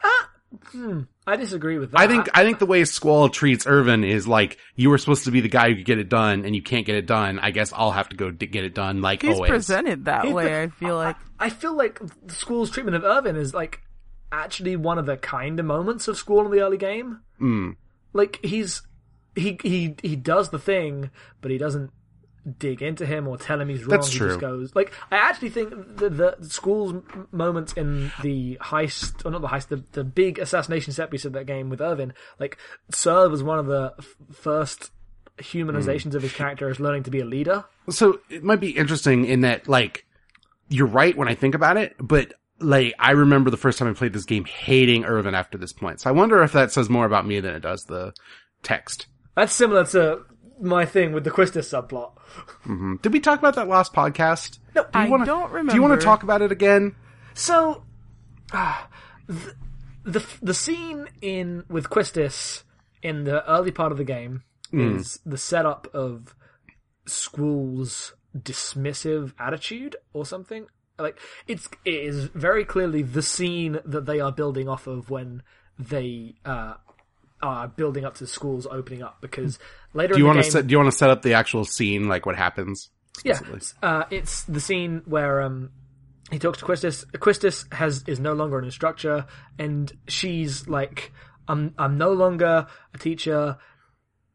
Ah, 0.03 0.31
I 1.27 1.37
disagree 1.37 1.79
with 1.79 1.92
that. 1.92 2.01
I 2.01 2.07
think, 2.09 2.29
I 2.35 2.42
think 2.44 2.59
the 2.59 2.66
way 2.66 2.85
Squall 2.85 3.29
treats 3.29 3.66
Irvine 3.66 4.03
is 4.05 4.27
like, 4.27 4.59
you 4.75 4.90
were 4.90 4.99
supposed 4.99 5.25
to 5.25 5.31
be 5.31 5.40
the 5.40 5.49
guy 5.49 5.68
who 5.70 5.77
could 5.77 5.85
get 5.85 5.99
it 5.99 6.09
done 6.09 6.44
and 6.44 6.55
you 6.57 6.62
can't 6.62 6.87
get 6.87 6.96
it 6.96 7.07
done. 7.07 7.38
I 7.38 7.51
guess 7.51 7.73
I'll 7.73 7.92
have 7.92 8.09
to 8.11 8.16
go 8.16 8.31
d- 8.31 8.46
get 8.46 8.64
it 8.64 8.75
done 8.75 9.01
like 9.01 9.23
He's 9.23 9.35
always. 9.37 9.51
presented 9.51 10.07
that 10.07 10.25
He's 10.25 10.35
way. 10.35 10.44
the- 10.49 10.62
I 10.62 10.68
feel 10.68 10.96
like 10.96 11.16
I 11.38 11.51
feel 11.51 11.75
like 11.75 12.01
the 12.27 12.35
Squall's 12.35 12.70
treatment 12.70 12.96
of 12.96 13.05
Irvine 13.05 13.37
is 13.37 13.55
like 13.55 13.81
actually 14.33 14.77
one 14.77 14.99
of 14.99 15.07
the 15.07 15.16
kinder 15.16 15.62
moments 15.62 16.09
of 16.09 16.16
Squall 16.16 16.44
in 16.46 16.51
the 16.51 16.61
early 16.61 16.77
game. 16.79 17.20
Mm. 17.40 17.77
Like 18.12 18.40
he's 18.44 18.83
he 19.35 19.59
he 19.62 19.95
he 20.03 20.16
does 20.16 20.51
the 20.51 20.59
thing, 20.59 21.11
but 21.40 21.51
he 21.51 21.59
doesn't 21.59 21.90
dig 22.59 22.81
into 22.81 23.05
him 23.05 23.29
or 23.29 23.37
tell 23.37 23.61
him 23.61 23.69
he's 23.69 23.83
wrong. 23.83 23.90
That's 23.90 24.09
he 24.09 24.19
true. 24.19 24.29
just 24.29 24.40
goes 24.40 24.75
like 24.75 24.93
I 25.11 25.16
actually 25.16 25.51
think 25.51 25.71
the, 25.99 26.09
the 26.09 26.49
Squall's 26.49 26.95
moments 27.33 27.75
in 27.75 28.11
the 28.23 28.57
heist 28.62 29.25
or 29.27 29.31
not 29.31 29.43
the 29.43 29.49
heist 29.49 29.69
the, 29.69 29.85
the 29.93 30.05
big 30.05 30.38
assassination 30.38 30.93
set 30.93 31.11
piece 31.11 31.27
of 31.27 31.35
that 31.35 31.45
game 31.45 31.69
with 31.69 31.83
Irvine 31.83 32.14
like 32.38 32.57
Sir 32.90 33.29
was 33.29 33.43
one 33.43 33.59
of 33.59 33.66
the 33.66 33.95
f- 33.99 34.16
first 34.33 34.90
humanizations 35.40 36.11
hmm. 36.11 36.16
of 36.16 36.23
his 36.23 36.33
character 36.33 36.69
as 36.69 36.81
learning 36.81 37.05
to 37.05 37.11
be 37.11 37.21
a 37.21 37.25
leader. 37.25 37.64
So 37.88 38.21
it 38.29 38.45
might 38.45 38.61
be 38.61 38.71
interesting 38.71 39.25
in 39.25 39.40
that, 39.40 39.69
like, 39.69 40.07
you're 40.69 40.87
right 40.87 41.16
when 41.16 41.29
I 41.29 41.35
think 41.35 41.55
about 41.55 41.77
it, 41.77 41.97
but 41.99 42.35
like, 42.61 42.95
I 42.99 43.12
remember 43.12 43.51
the 43.51 43.57
first 43.57 43.79
time 43.79 43.88
I 43.88 43.95
played 43.95 44.12
this 44.12 44.25
game 44.25 44.45
hating 44.45 45.05
Irvine 45.05 45.35
after 45.35 45.59
this 45.59 45.73
point. 45.73 46.01
So 46.01 46.11
I 46.11 46.12
wonder 46.12 46.43
if 46.43 46.53
that 46.53 46.73
says 46.73 46.88
more 46.88 47.07
about 47.07 47.27
me 47.27 47.40
than 47.40 47.55
it 47.55 47.61
does 47.61 47.85
the 47.85 48.12
text. 48.62 49.07
That's 49.37 49.53
similar 49.53 49.85
to 49.87 50.23
my 50.61 50.85
thing 50.85 51.12
with 51.12 51.25
the 51.25 51.31
Quistis 51.31 51.69
subplot. 51.71 53.01
Did 53.03 53.12
we 53.12 53.21
talk 53.21 53.38
about 53.38 53.55
that 53.55 53.69
last 53.69 53.93
podcast? 53.93 54.59
No, 54.75 54.83
Do 54.83 54.99
you 54.99 55.05
I 55.05 55.09
wanna, 55.09 55.27
don't 55.27 55.51
remember. 55.51 55.73
Do 55.73 55.77
you 55.77 55.83
want 55.83 56.01
to 56.01 56.05
talk 56.05 56.23
about 56.23 56.43
it 56.43 56.53
again? 56.53 56.95
So, 57.35 57.85
ah, 58.53 58.88
the, 59.27 59.55
the 60.05 60.27
the 60.43 60.55
scene 60.55 61.07
in 61.23 61.64
with 61.69 61.88
Quistis 61.88 62.64
in 63.03 63.25
the 63.25 63.49
early 63.51 63.71
part 63.71 63.93
of 63.93 63.99
the 63.99 64.05
game 64.05 64.43
is 64.73 65.19
the 65.27 65.38
setup 65.38 65.88
of 65.93 66.35
Squall's 67.07 68.14
dismissive 68.38 69.33
attitude 69.38 69.97
or 70.12 70.25
something. 70.25 70.66
Like 70.99 71.19
it's 71.49 71.69
it 71.85 71.95
is 71.95 72.27
very 72.27 72.64
clearly 72.64 73.03
the 73.03 73.23
scene 73.23 73.81
that 73.85 74.07
they 74.07 74.21
are 74.21 74.31
building 74.31 74.69
off 74.69 74.87
of 74.87 75.11
when 75.11 75.43
they 75.79 76.35
uh, 76.45 76.75
are 77.42 77.68
building 77.68 78.05
up 78.05 78.14
to 78.16 78.26
Squall's 78.26 78.66
opening 78.66 79.03
up 79.03 79.20
because 79.20 79.59
later 79.94 80.14
Do 80.14 80.20
you 80.20 80.26
want 80.26 80.38
to 80.38 80.42
game, 80.42 80.50
set? 80.50 80.66
Do 80.66 80.72
you 80.72 80.79
want 80.79 80.90
to 80.90 80.96
set 80.96 81.11
up 81.11 81.22
the 81.22 81.35
actual 81.35 81.64
scene, 81.64 82.09
like 82.09 82.26
what 82.26 82.37
happens? 82.37 82.90
yeah, 83.24 83.40
uh, 83.83 84.05
it's 84.11 84.44
the 84.44 84.61
scene 84.61 85.03
where 85.05 85.42
um, 85.42 85.70
he 86.31 86.38
talks 86.38 86.59
to 86.59 86.64
Quistis. 86.64 87.05
Quistis 87.12 87.70
has 87.72 88.05
is 88.07 88.20
no 88.20 88.33
longer 88.35 88.59
an 88.59 88.64
instructor, 88.64 89.26
and 89.59 89.92
she's 90.09 90.68
like, 90.68 91.12
"I'm 91.48 91.74
I'm 91.76 91.98
no 91.98 92.12
longer 92.12 92.66
a 92.94 92.98
teacher. 92.98 93.59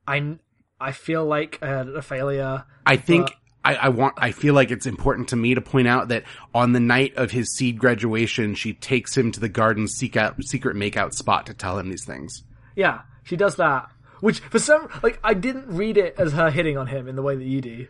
I 0.08 0.38
I 0.80 0.92
feel 0.92 1.26
like 1.26 1.60
a, 1.62 1.94
a 1.96 2.02
failure." 2.02 2.66
I 2.86 2.98
think 2.98 3.28
But- 3.28 3.36
I, 3.66 3.76
I 3.76 3.90
want. 3.90 4.14
I 4.18 4.32
feel 4.32 4.54
like 4.54 4.70
it's 4.70 4.86
important 4.86 5.30
to 5.30 5.36
me 5.36 5.56
to 5.56 5.62
point 5.62 5.88
out 5.88 6.10
that 6.10 6.24
on 6.54 6.74
the 6.74 6.80
night 6.80 7.16
of 7.16 7.32
his 7.32 7.56
SeeD 7.58 7.78
graduation, 7.78 8.54
she 8.54 8.74
takes 8.74 9.18
him 9.18 9.32
to 9.32 9.40
the 9.40 9.50
garden 9.50 9.88
seek 9.88 10.16
out, 10.16 10.36
secret 10.44 10.76
makeout 10.76 11.14
spot 11.14 11.48
to 11.48 11.56
tell 11.56 11.80
him 11.80 11.90
these 11.90 12.06
things. 12.06 12.44
Yeah, 12.76 13.02
she 13.24 13.36
does 13.36 13.56
that. 13.56 13.90
Which 14.22 14.40
for 14.40 14.60
some 14.60 14.90
like 15.04 15.20
I 15.24 15.34
didn't 15.34 15.68
read 15.68 15.98
it 15.98 16.16
as 16.18 16.34
her 16.34 16.50
hitting 16.50 16.78
on 16.78 16.88
him 16.88 17.08
in 17.08 17.16
the 17.16 17.22
way 17.22 17.36
that 17.36 17.44
you 17.46 17.62
do. 17.62 17.88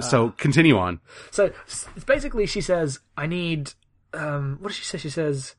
So 0.00 0.26
Ah. 0.28 0.34
continue 0.36 0.78
on. 0.78 1.00
So 1.30 1.52
it's 1.66 1.86
basically, 2.06 2.46
she 2.46 2.60
says, 2.60 3.00
"I 3.16 3.26
need." 3.26 3.72
Um, 4.14 4.58
what 4.60 4.68
does 4.68 4.76
she 4.76 4.84
say? 4.84 4.98
She 4.98 5.10
says, 5.10 5.56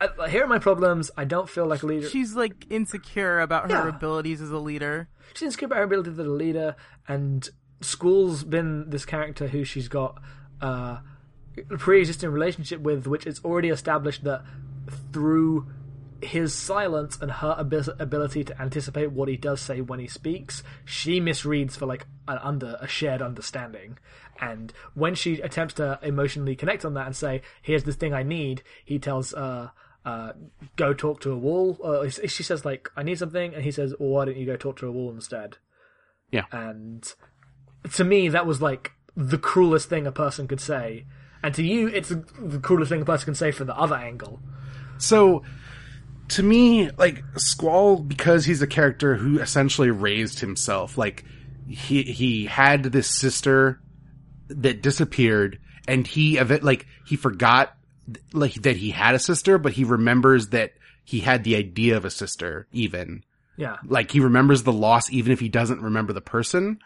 "I- 0.00 0.28
"Here 0.28 0.44
are 0.44 0.46
my 0.48 0.58
problems. 0.58 1.10
I 1.16 1.24
don't 1.24 1.48
feel 1.48 1.66
like 1.66 1.82
a 1.82 1.86
leader." 1.86 2.08
she's 2.08 2.34
like 2.34 2.66
insecure 2.70 3.40
about 3.40 3.70
her 3.70 3.88
Yeah. 3.88 3.94
abilities 3.96 4.40
as 4.40 4.50
a 4.50 4.58
leader. 4.58 5.08
she's 5.34 5.42
insecure 5.46 5.66
about 5.66 5.78
her 5.78 5.84
ability 5.84 6.10
as 6.10 6.18
a 6.18 6.24
leader, 6.24 6.74
and 7.06 7.48
Squall's 7.82 8.44
been 8.44 8.90
this 8.90 9.04
character 9.06 9.48
who 9.48 9.64
she's 9.64 9.88
got 9.88 10.20
uh, 10.60 10.98
a 11.70 11.76
pre-existing 11.78 12.30
relationship 12.30 12.80
with, 12.80 13.06
which 13.06 13.26
it's 13.26 13.42
already 13.44 13.68
established 13.70 14.24
that 14.24 14.42
through 15.12 15.66
his 16.22 16.54
silence 16.54 17.18
and 17.20 17.30
her 17.30 17.54
abi- 17.58 17.92
ability 17.98 18.44
to 18.44 18.60
anticipate 18.60 19.12
what 19.12 19.28
he 19.28 19.36
does 19.36 19.60
say 19.60 19.80
when 19.80 20.00
he 20.00 20.06
speaks, 20.06 20.62
she 20.84 21.20
misreads 21.20 21.72
for 21.76 21.86
like 21.86 22.06
an 22.28 22.38
under 22.42 22.76
a 22.80 22.86
shared 22.86 23.22
understanding. 23.22 23.98
And 24.40 24.72
when 24.94 25.14
she 25.14 25.40
attempts 25.40 25.74
to 25.74 25.98
emotionally 26.02 26.56
connect 26.56 26.84
on 26.84 26.94
that 26.94 27.06
and 27.06 27.16
say, 27.16 27.42
"Here's 27.62 27.84
this 27.84 27.96
thing 27.96 28.14
I 28.14 28.22
need," 28.22 28.62
he 28.84 28.98
tells 28.98 29.34
uh, 29.34 29.70
uh, 30.04 30.32
go 30.76 30.94
talk 30.94 31.20
to 31.20 31.32
a 31.32 31.36
wall. 31.36 31.78
Uh, 31.82 32.08
she 32.08 32.42
says 32.42 32.64
like, 32.64 32.90
"I 32.96 33.02
need 33.02 33.18
something," 33.18 33.54
and 33.54 33.62
he 33.62 33.70
says, 33.70 33.94
well, 33.98 34.10
"Why 34.10 34.24
don't 34.24 34.36
you 34.36 34.46
go 34.46 34.56
talk 34.56 34.78
to 34.78 34.88
a 34.88 34.92
wall 34.92 35.10
instead?" 35.10 35.58
Yeah. 36.30 36.44
And 36.52 37.12
to 37.92 38.04
me, 38.04 38.28
that 38.28 38.46
was 38.46 38.62
like 38.62 38.92
the 39.16 39.38
cruelest 39.38 39.88
thing 39.88 40.06
a 40.06 40.12
person 40.12 40.48
could 40.48 40.60
say. 40.60 41.06
And 41.42 41.54
to 41.54 41.62
you, 41.62 41.88
it's 41.88 42.08
the 42.08 42.24
the 42.38 42.58
cruelest 42.58 42.90
thing 42.90 43.02
a 43.02 43.04
person 43.04 43.26
can 43.26 43.34
say 43.34 43.50
from 43.50 43.66
the 43.66 43.76
other 43.76 43.96
angle. 43.96 44.40
So, 44.98 45.42
to 46.30 46.42
me, 46.42 46.90
like 46.92 47.22
Squall, 47.36 47.98
because 47.98 48.44
he's 48.44 48.62
a 48.62 48.66
character 48.66 49.14
who 49.16 49.38
essentially 49.38 49.90
raised 49.90 50.40
himself. 50.40 50.96
Like 50.98 51.24
he 51.68 52.02
he 52.02 52.46
had 52.46 52.84
this 52.84 53.08
sister 53.08 53.80
that 54.48 54.82
disappeared, 54.82 55.58
and 55.86 56.06
he 56.06 56.38
of 56.38 56.50
it 56.50 56.62
like 56.64 56.86
he 57.06 57.16
forgot 57.16 57.74
like 58.32 58.54
that 58.62 58.76
he 58.76 58.90
had 58.90 59.14
a 59.14 59.18
sister, 59.18 59.58
but 59.58 59.72
he 59.72 59.84
remembers 59.84 60.48
that 60.48 60.72
he 61.04 61.20
had 61.20 61.44
the 61.44 61.56
idea 61.56 61.96
of 61.96 62.04
a 62.04 62.10
sister. 62.10 62.66
Even 62.72 63.24
Yeah. 63.56 63.76
like 63.86 64.10
he 64.10 64.20
remembers 64.20 64.62
the 64.62 64.72
loss, 64.72 65.10
even 65.12 65.32
if 65.32 65.40
he 65.40 65.48
doesn't 65.48 65.80
remember 65.82 66.12
the 66.12 66.20
person. 66.20 66.78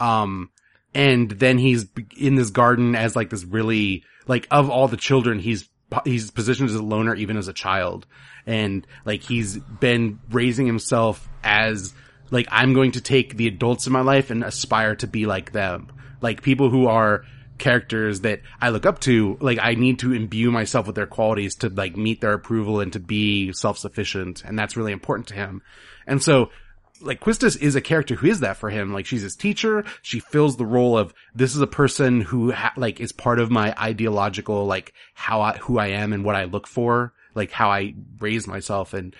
Um, 0.00 0.50
and 0.94 1.30
then 1.30 1.58
he's 1.58 1.86
in 2.16 2.34
this 2.34 2.50
garden 2.50 2.94
as 2.96 3.14
like 3.14 3.30
this 3.30 3.44
really 3.44 4.04
like 4.26 4.46
of 4.50 4.70
all 4.70 4.88
the 4.88 4.96
children, 4.96 5.38
he's 5.38 5.68
he's 6.04 6.30
positioned 6.30 6.68
as 6.70 6.76
a 6.76 6.82
loner 6.82 7.14
even 7.14 7.36
as 7.36 7.48
a 7.48 7.52
child, 7.52 8.06
and 8.46 8.86
like 9.04 9.22
he's 9.22 9.58
been 9.58 10.18
raising 10.30 10.66
himself 10.66 11.28
as 11.42 11.94
like 12.30 12.46
I'm 12.50 12.74
going 12.74 12.92
to 12.92 13.00
take 13.00 13.36
the 13.36 13.46
adults 13.46 13.86
in 13.86 13.92
my 13.92 14.02
life 14.02 14.30
and 14.30 14.44
aspire 14.44 14.96
to 14.96 15.06
be 15.06 15.26
like 15.26 15.52
them, 15.52 15.88
like 16.20 16.42
people 16.42 16.70
who 16.70 16.86
are 16.86 17.24
characters 17.58 18.20
that 18.20 18.40
I 18.60 18.68
look 18.68 18.86
up 18.86 19.00
to, 19.00 19.36
like 19.40 19.58
I 19.60 19.74
need 19.74 19.98
to 20.00 20.12
imbue 20.12 20.50
myself 20.50 20.86
with 20.86 20.94
their 20.94 21.06
qualities 21.06 21.56
to 21.56 21.68
like 21.68 21.96
meet 21.96 22.20
their 22.20 22.34
approval 22.34 22.80
and 22.80 22.92
to 22.92 23.00
be 23.00 23.52
self-sufficient. 23.52 24.44
And 24.44 24.58
that's 24.58 24.76
really 24.76 24.92
important 24.92 25.28
to 25.28 25.34
him. 25.34 25.62
And 26.06 26.22
so 26.22 26.50
like 27.00 27.20
Quistis 27.20 27.56
is 27.60 27.76
a 27.76 27.80
character 27.80 28.14
who 28.14 28.26
is 28.26 28.40
that 28.40 28.56
for 28.56 28.70
him. 28.70 28.92
Like 28.92 29.06
she's 29.06 29.22
his 29.22 29.36
teacher. 29.36 29.84
She 30.02 30.20
fills 30.20 30.56
the 30.56 30.66
role 30.66 30.96
of 30.96 31.14
this 31.34 31.54
is 31.54 31.60
a 31.60 31.66
person 31.66 32.20
who 32.20 32.52
ha- 32.52 32.72
like 32.76 33.00
is 33.00 33.12
part 33.12 33.38
of 33.38 33.50
my 33.50 33.74
ideological, 33.78 34.66
like 34.66 34.92
how 35.14 35.40
I, 35.40 35.56
who 35.58 35.78
I 35.78 35.88
am 35.88 36.12
and 36.12 36.24
what 36.24 36.36
I 36.36 36.44
look 36.44 36.66
for, 36.66 37.12
like 37.34 37.50
how 37.50 37.70
I 37.70 37.94
raise 38.18 38.46
myself. 38.46 38.94
And 38.94 39.14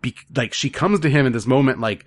be, 0.00 0.14
like 0.34 0.52
she 0.54 0.70
comes 0.70 1.00
to 1.00 1.10
him 1.10 1.26
in 1.26 1.32
this 1.32 1.46
moment, 1.46 1.80
like 1.80 2.04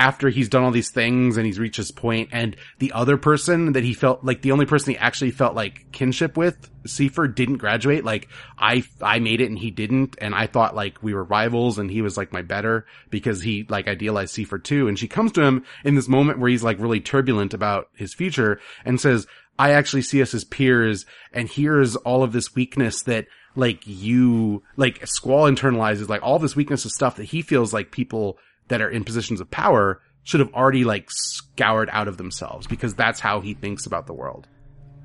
after 0.00 0.30
he's 0.30 0.48
done 0.48 0.62
all 0.62 0.70
these 0.70 0.90
things 0.90 1.36
and 1.36 1.44
he's 1.44 1.58
reached 1.58 1.76
his 1.76 1.90
point 1.90 2.30
and 2.32 2.56
the 2.78 2.90
other 2.92 3.18
person 3.18 3.72
that 3.72 3.84
he 3.84 3.92
felt 3.92 4.24
like 4.24 4.40
the 4.40 4.50
only 4.50 4.64
person 4.64 4.92
he 4.94 4.96
actually 4.96 5.30
felt 5.30 5.54
like 5.54 5.92
kinship 5.92 6.38
with 6.38 6.70
Seifer 6.84 7.32
didn't 7.32 7.58
graduate. 7.58 8.02
Like 8.02 8.28
I 8.56 8.82
I 9.02 9.18
made 9.18 9.42
it 9.42 9.50
and 9.50 9.58
he 9.58 9.70
didn't. 9.70 10.16
And 10.18 10.34
I 10.34 10.46
thought 10.46 10.74
like 10.74 11.02
we 11.02 11.12
were 11.12 11.22
rivals 11.22 11.78
and 11.78 11.90
he 11.90 12.00
was 12.00 12.16
like 12.16 12.32
my 12.32 12.40
better 12.40 12.86
because 13.10 13.42
he 13.42 13.66
like 13.68 13.88
idealized 13.88 14.34
Seifer 14.34 14.64
too. 14.64 14.88
And 14.88 14.98
she 14.98 15.06
comes 15.06 15.32
to 15.32 15.42
him 15.42 15.66
in 15.84 15.96
this 15.96 16.08
moment 16.08 16.38
where 16.38 16.48
he's 16.48 16.64
like 16.64 16.80
really 16.80 17.00
turbulent 17.00 17.52
about 17.52 17.90
his 17.94 18.14
future 18.14 18.58
and 18.86 18.98
says 18.98 19.26
I 19.58 19.72
actually 19.72 20.00
see 20.00 20.22
us 20.22 20.32
as 20.32 20.44
peers 20.44 21.04
and 21.30 21.46
here's 21.46 21.94
all 21.96 22.22
of 22.22 22.32
this 22.32 22.54
weakness 22.54 23.02
that 23.02 23.26
like 23.54 23.82
you 23.84 24.62
like 24.78 25.06
Squall 25.06 25.44
internalizes 25.44 26.08
like 26.08 26.22
all 26.22 26.38
this 26.38 26.56
weakness 26.56 26.86
of 26.86 26.92
stuff 26.92 27.16
that 27.16 27.24
he 27.24 27.42
feels 27.42 27.74
like 27.74 27.90
people 27.90 28.38
that 28.70 28.80
are 28.80 28.88
in 28.90 29.04
positions 29.04 29.40
of 29.40 29.50
power 29.50 30.00
should 30.24 30.40
have 30.40 30.52
already 30.54 30.84
like 30.84 31.06
scoured 31.10 31.88
out 31.92 32.08
of 32.08 32.16
themselves 32.16 32.66
because 32.66 32.94
that's 32.94 33.20
how 33.20 33.40
he 33.40 33.54
thinks 33.54 33.86
about 33.86 34.06
the 34.06 34.12
world. 34.14 34.48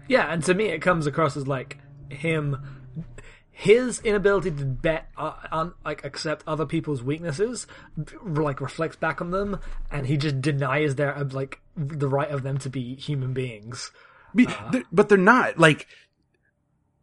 Yeah, 0.08 0.32
and 0.32 0.44
to 0.46 0.54
me, 0.54 0.66
it 0.66 0.80
comes 0.82 1.06
across 1.08 1.36
as 1.38 1.48
like 1.48 1.78
him. 2.10 2.58
his 3.52 4.00
inability 4.02 4.52
to 4.52 4.66
bet, 4.66 5.08
on 5.18 5.74
like 5.84 6.04
accept 6.06 6.44
other 6.46 6.66
people's 6.66 7.02
weaknesses, 7.02 7.66
like 8.24 8.62
reflects 8.62 8.98
back 8.98 9.22
on 9.22 9.32
them, 9.32 9.60
and 9.92 10.06
he 10.08 10.18
just 10.18 10.42
denies 10.42 10.96
their 10.96 11.16
uh, 11.18 11.24
like 11.32 11.60
the 11.76 12.08
right 12.10 12.30
of 12.30 12.44
them 12.44 12.58
to 12.60 12.70
be 12.70 12.96
human 12.96 13.34
beings. 13.34 13.92
Be- 14.36 14.48
they're- 14.72 14.84
but 14.92 15.10
they're 15.10 15.18
not 15.18 15.58
like. 15.58 15.88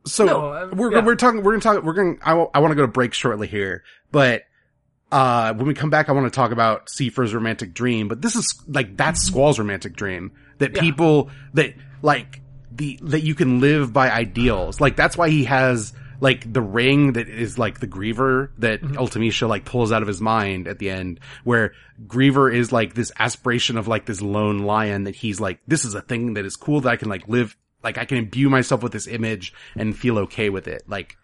So 0.04 0.24
No, 0.26 0.52
um, 0.54 0.70
we're 0.76 0.92
yeah. 0.92 1.04
we're 1.04 1.14
talking. 1.16 1.42
We're 1.42 1.52
gonna 1.58 1.62
talk. 1.76 1.84
We're 1.84 1.92
gonna. 1.94 2.16
I, 2.22 2.34
want 2.34 2.72
to 2.72 2.74
go 2.74 2.82
to 2.82 2.88
break 2.88 3.14
shortly 3.14 3.46
here, 3.46 3.84
but 4.10 4.42
uh 5.12 5.54
when 5.54 5.66
we 5.66 5.74
come 5.74 5.90
back, 5.90 6.08
I 6.08 6.12
want 6.12 6.26
to 6.26 6.34
talk 6.34 6.50
about 6.50 6.86
Seifer's 6.86 7.34
romantic 7.34 7.74
dream. 7.74 8.08
But 8.08 8.22
this 8.22 8.34
is 8.34 8.62
like 8.66 8.96
that's 8.96 9.22
Squall's 9.22 9.58
romantic 9.58 9.94
dream 9.94 10.32
that 10.58 10.74
Yeah. 10.74 10.80
people 10.80 11.30
that 11.54 11.74
like 12.02 12.40
the 12.72 12.98
that 13.02 13.22
you 13.22 13.34
can 13.34 13.60
live 13.60 13.92
by 13.92 14.10
ideals. 14.10 14.80
Like 14.80 14.96
that's 14.96 15.16
why 15.16 15.28
he 15.28 15.44
has 15.44 15.92
like 16.20 16.50
the 16.52 16.62
ring 16.62 17.14
that 17.14 17.28
is 17.28 17.58
like 17.58 17.80
the 17.80 17.86
Griever 17.88 18.50
that 18.58 18.80
Ultimecia 18.80 19.48
like 19.48 19.64
pulls 19.64 19.90
out 19.92 20.02
of 20.02 20.08
his 20.08 20.20
mind 20.20 20.68
at 20.68 20.78
the 20.78 20.88
end, 20.88 21.18
where 21.42 21.72
Griever 22.06 22.52
is 22.54 22.70
like 22.72 22.94
this 22.94 23.10
aspiration 23.18 23.76
of 23.76 23.88
like 23.88 24.06
this 24.06 24.22
lone 24.22 24.60
lion 24.60 25.04
that 25.04 25.16
he's 25.16 25.40
like, 25.40 25.58
this 25.66 25.84
is 25.84 25.94
a 25.94 26.00
thing 26.00 26.34
that 26.34 26.44
is 26.44 26.54
cool 26.56 26.80
that 26.82 26.88
I 26.90 26.96
can 26.96 27.08
like 27.08 27.26
live, 27.26 27.56
like 27.82 27.98
I 27.98 28.04
can 28.04 28.18
imbue 28.18 28.48
myself 28.48 28.84
with 28.84 28.92
this 28.92 29.08
image 29.08 29.52
and 29.74 29.98
feel 29.98 30.16
okay 30.20 30.48
with 30.48 30.68
it. 30.68 30.84
Like, 30.88 31.16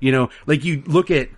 you 0.00 0.12
know, 0.12 0.30
like 0.46 0.64
you 0.64 0.82
look 0.86 1.10
at, 1.10 1.28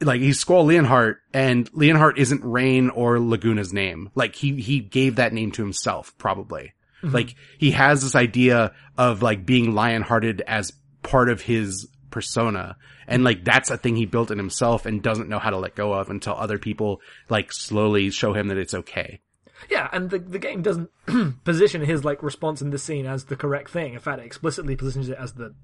like 0.00 0.20
he's 0.20 0.38
Squall 0.38 0.64
Leonhardt 0.64 1.18
and 1.32 1.68
Leonhardt 1.72 2.18
isn't 2.18 2.44
Raine 2.44 2.90
or 2.90 3.18
Laguna's 3.18 3.72
name. 3.72 4.10
Like 4.14 4.34
he, 4.34 4.60
he 4.60 4.80
gave 4.80 5.16
that 5.16 5.32
name 5.32 5.52
to 5.52 5.62
himself, 5.62 6.16
probably. 6.18 6.74
Mm-hmm. 7.02 7.14
Like 7.14 7.34
he 7.58 7.72
has 7.72 8.02
this 8.02 8.14
idea 8.14 8.72
of 8.98 9.22
like 9.22 9.46
being 9.46 9.74
lion-hearted 9.74 10.42
as 10.46 10.72
part 11.02 11.28
of 11.28 11.40
his 11.40 11.88
persona. 12.10 12.76
And 13.06 13.24
like 13.24 13.44
that's 13.44 13.70
a 13.70 13.76
thing 13.76 13.96
he 13.96 14.06
built 14.06 14.30
in 14.30 14.38
himself 14.38 14.86
and 14.86 15.02
doesn't 15.02 15.28
know 15.28 15.38
how 15.38 15.50
to 15.50 15.58
let 15.58 15.74
go 15.74 15.92
of 15.92 16.10
until 16.10 16.34
other 16.34 16.58
people 16.58 17.00
like 17.28 17.52
slowly 17.52 18.10
show 18.10 18.32
him 18.32 18.48
that 18.48 18.58
it's 18.58 18.74
okay. 18.74 19.20
Yeah, 19.70 19.88
and 19.92 20.10
the 20.10 20.18
the 20.18 20.38
game 20.38 20.62
doesn't 20.62 20.90
position 21.44 21.82
his 21.82 22.04
like 22.04 22.22
response 22.22 22.60
in 22.60 22.70
the 22.70 22.78
scene 22.78 23.06
as 23.06 23.24
the 23.24 23.36
correct 23.36 23.70
thing. 23.70 23.94
In 23.94 24.00
fact, 24.00 24.20
it 24.20 24.26
explicitly 24.26 24.76
positions 24.76 25.08
it 25.08 25.18
as 25.18 25.32
the 25.34 25.54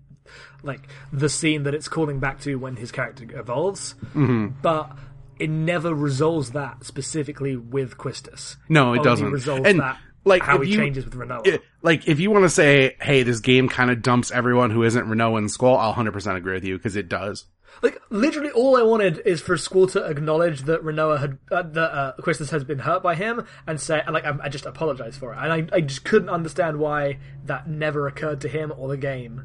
like 0.62 0.88
the 1.12 1.28
scene 1.28 1.64
that 1.64 1.74
it's 1.74 1.88
calling 1.88 2.18
back 2.20 2.40
to 2.40 2.56
when 2.56 2.76
his 2.76 2.90
character 2.92 3.26
evolves. 3.38 3.94
Mm-hmm. 4.14 4.48
But 4.62 4.96
it 5.38 5.50
never 5.50 5.94
resolves 5.94 6.52
that 6.52 6.84
specifically 6.84 7.56
with 7.56 7.96
Quistis. 7.98 8.56
No, 8.68 8.92
it 8.92 8.98
Only 8.98 9.04
doesn't. 9.04 9.30
resolves 9.32 9.62
And, 9.66 9.80
that 9.80 9.98
like, 10.24 10.42
how 10.42 10.60
he 10.60 10.70
you- 10.70 10.76
changes 10.76 11.04
with. 11.04 11.14
Yeah, 11.44 11.56
like 11.82 12.06
if 12.06 12.20
you 12.20 12.30
want 12.30 12.44
to 12.44 12.48
say, 12.50 12.96
hey, 13.00 13.22
this 13.24 13.40
game 13.40 13.68
kind 13.68 13.90
of 13.90 14.02
dumps 14.02 14.30
everyone 14.30 14.70
who 14.70 14.84
isn't 14.84 15.04
Rinoa 15.06 15.38
and 15.38 15.50
Squall, 15.50 15.78
I'll 15.78 15.94
100% 15.94 16.36
agree 16.36 16.54
with 16.54 16.64
you 16.64 16.76
because 16.76 16.94
it 16.96 17.08
does. 17.08 17.46
Like 17.80 18.00
literally, 18.10 18.50
all 18.50 18.76
I 18.76 18.82
wanted 18.82 19.22
is 19.24 19.40
for 19.40 19.56
Squall 19.56 19.86
to 19.88 20.04
acknowledge 20.04 20.62
that 20.62 20.84
Rinoa 20.84 21.20
had 21.20 21.38
uh, 21.50 21.62
that 21.62 21.92
uh, 21.92 22.12
Quistis 22.20 22.50
has 22.50 22.64
been 22.64 22.80
hurt 22.80 23.02
by 23.02 23.14
him, 23.14 23.46
and 23.66 23.80
say, 23.80 24.02
and 24.04 24.14
like, 24.14 24.24
I, 24.24 24.36
I 24.42 24.48
just 24.48 24.66
apologize 24.66 25.16
for 25.16 25.32
it. 25.32 25.38
And 25.38 25.52
I, 25.52 25.76
I 25.76 25.80
just 25.80 26.04
couldn't 26.04 26.28
understand 26.28 26.78
why 26.78 27.18
that 27.46 27.68
never 27.68 28.06
occurred 28.06 28.40
to 28.42 28.48
him 28.48 28.72
or 28.76 28.88
the 28.88 28.96
game, 28.96 29.44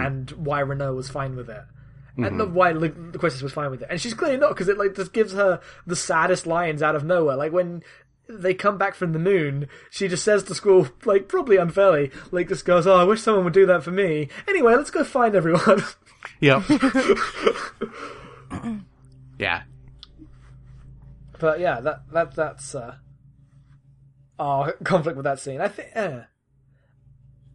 and 0.00 0.30
why 0.32 0.62
Rinoa 0.62 0.96
was 0.96 1.08
fine 1.10 1.36
with 1.36 1.50
it, 1.50 1.62
and 2.16 2.38
not 2.38 2.50
why 2.50 2.70
like, 2.72 2.94
Quistis 3.12 3.42
was 3.42 3.52
fine 3.52 3.70
with 3.70 3.82
it. 3.82 3.88
And 3.90 4.00
she's 4.00 4.14
clearly 4.14 4.38
not 4.38 4.50
because 4.50 4.68
it 4.68 4.78
like 4.78 4.96
just 4.96 5.12
gives 5.12 5.32
her 5.34 5.60
the 5.86 5.96
saddest 5.96 6.46
lines 6.46 6.82
out 6.82 6.96
of 6.96 7.04
nowhere. 7.04 7.36
Like 7.36 7.52
when 7.52 7.82
they 8.28 8.54
come 8.54 8.78
back 8.78 8.94
from 8.94 9.12
the 9.12 9.18
moon, 9.18 9.68
she 9.90 10.08
just 10.08 10.24
says 10.24 10.42
to 10.44 10.54
Squall, 10.54 10.88
like 11.04 11.28
probably 11.28 11.56
unfairly, 11.56 12.10
like 12.32 12.48
just 12.48 12.64
goes, 12.64 12.86
"Oh, 12.86 12.96
I 12.96 13.04
wish 13.04 13.20
someone 13.20 13.44
would 13.44 13.52
do 13.52 13.66
that 13.66 13.82
for 13.84 13.92
me." 13.92 14.28
Anyway, 14.48 14.74
let's 14.74 14.90
go 14.90 15.04
find 15.04 15.34
everyone. 15.34 15.84
Yep. 16.40 16.62
yeah. 19.38 19.62
But 21.38 21.60
yeah, 21.60 21.80
that 21.80 22.00
that 22.12 22.34
that's 22.34 22.74
uh 22.74 22.96
oh 24.38 24.72
conflict 24.84 25.16
with 25.16 25.24
that 25.24 25.38
scene. 25.40 25.60
I 25.60 25.68
think 25.68 25.88
eh. 25.94 26.20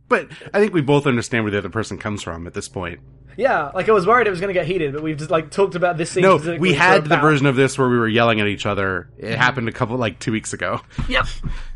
But 0.07 0.27
I 0.53 0.59
think 0.59 0.73
we 0.73 0.81
both 0.81 1.07
understand 1.07 1.45
where 1.45 1.51
the 1.51 1.57
other 1.57 1.69
person 1.69 1.97
comes 1.97 2.21
from 2.21 2.45
at 2.45 2.53
this 2.53 2.67
point. 2.67 2.99
yeah, 3.37 3.71
like 3.73 3.87
I 3.87 3.93
was 3.93 4.05
worried 4.05 4.27
it 4.27 4.29
was 4.29 4.41
going 4.41 4.53
to 4.53 4.59
get 4.59 4.67
heated, 4.67 4.91
but 4.93 5.01
we've 5.01 5.15
just 5.17 5.31
like 5.31 5.51
talked 5.51 5.75
about 5.75 5.97
this 5.97 6.11
scene. 6.11 6.23
No, 6.23 6.35
we 6.35 6.73
had 6.73 7.05
the 7.05 7.15
version 7.17 7.45
of 7.47 7.55
this 7.55 7.77
where 7.77 7.87
we 7.87 7.97
were 7.97 8.09
yelling 8.09 8.41
at 8.41 8.47
each 8.47 8.65
other. 8.65 9.09
It 9.17 9.37
happened 9.37 9.69
a 9.69 9.71
couple, 9.71 9.95
like 9.97 10.19
two 10.19 10.33
weeks 10.33 10.51
ago. 10.51 10.81
Yep, 11.07 11.27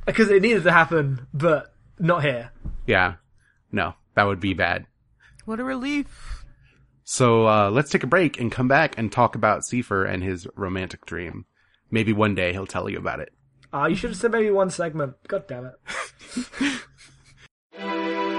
because 0.06 0.30
it 0.30 0.42
needed 0.42 0.64
to 0.64 0.72
happen, 0.72 1.26
but 1.34 1.74
not 1.98 2.24
here. 2.24 2.52
Yeah. 2.86 3.16
No, 3.72 3.94
that 4.16 4.24
would 4.24 4.42
be 4.42 4.54
bad. 4.54 4.86
What 5.46 5.60
a 5.62 5.64
relief. 5.64 6.35
So, 7.06 7.48
uh, 7.48 7.70
let's 7.70 7.92
take 7.92 8.04
a 8.04 8.08
break 8.08 8.40
and 8.40 8.52
come 8.52 8.68
back 8.68 8.98
and 8.98 9.12
talk 9.12 9.36
about 9.36 9.62
Seifer 9.62 10.12
and 10.12 10.24
his 10.24 10.48
romantic 10.56 11.06
dream. 11.06 11.46
Maybe 11.92 12.12
one 12.14 12.34
day 12.34 12.52
he'll 12.52 12.66
tell 12.66 12.90
you 12.90 12.98
about 12.98 13.20
it. 13.20 13.32
Ah, 13.72 13.86
you 13.86 13.96
should 13.96 14.10
have 14.10 14.18
said 14.18 14.32
maybe 14.32 14.50
one 14.50 14.72
segment. 14.72 15.16
God 15.28 15.48
damn 15.48 15.66
it. 15.66 16.82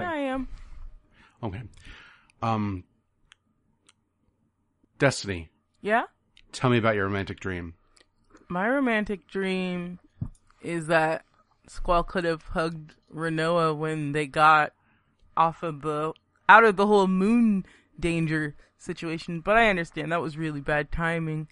Yeah, 0.00 0.10
I 0.10 0.16
am. 0.16 0.48
Okay. 1.42 1.62
Um, 2.42 2.84
Destiny, 4.98 5.50
Yeah? 5.80 6.04
tell 6.52 6.70
me 6.70 6.78
about 6.78 6.94
your 6.94 7.04
romantic 7.04 7.40
dream. 7.40 7.74
My 8.48 8.68
romantic 8.68 9.26
dream 9.26 9.98
is 10.62 10.86
that 10.86 11.24
Squall 11.66 12.02
could 12.02 12.24
have 12.24 12.42
hugged 12.42 12.94
Rinoa 13.12 13.76
when 13.76 14.12
they 14.12 14.26
got 14.26 14.72
off 15.36 15.62
of 15.62 15.82
the 15.82 16.12
out 16.48 16.64
of 16.64 16.76
the 16.76 16.86
whole 16.86 17.06
moon 17.06 17.64
danger 17.98 18.54
situation, 18.78 19.40
but 19.40 19.56
I 19.56 19.68
understand 19.68 20.12
that 20.12 20.20
was 20.20 20.36
really 20.36 20.60
bad 20.60 20.92
timing. 20.92 21.48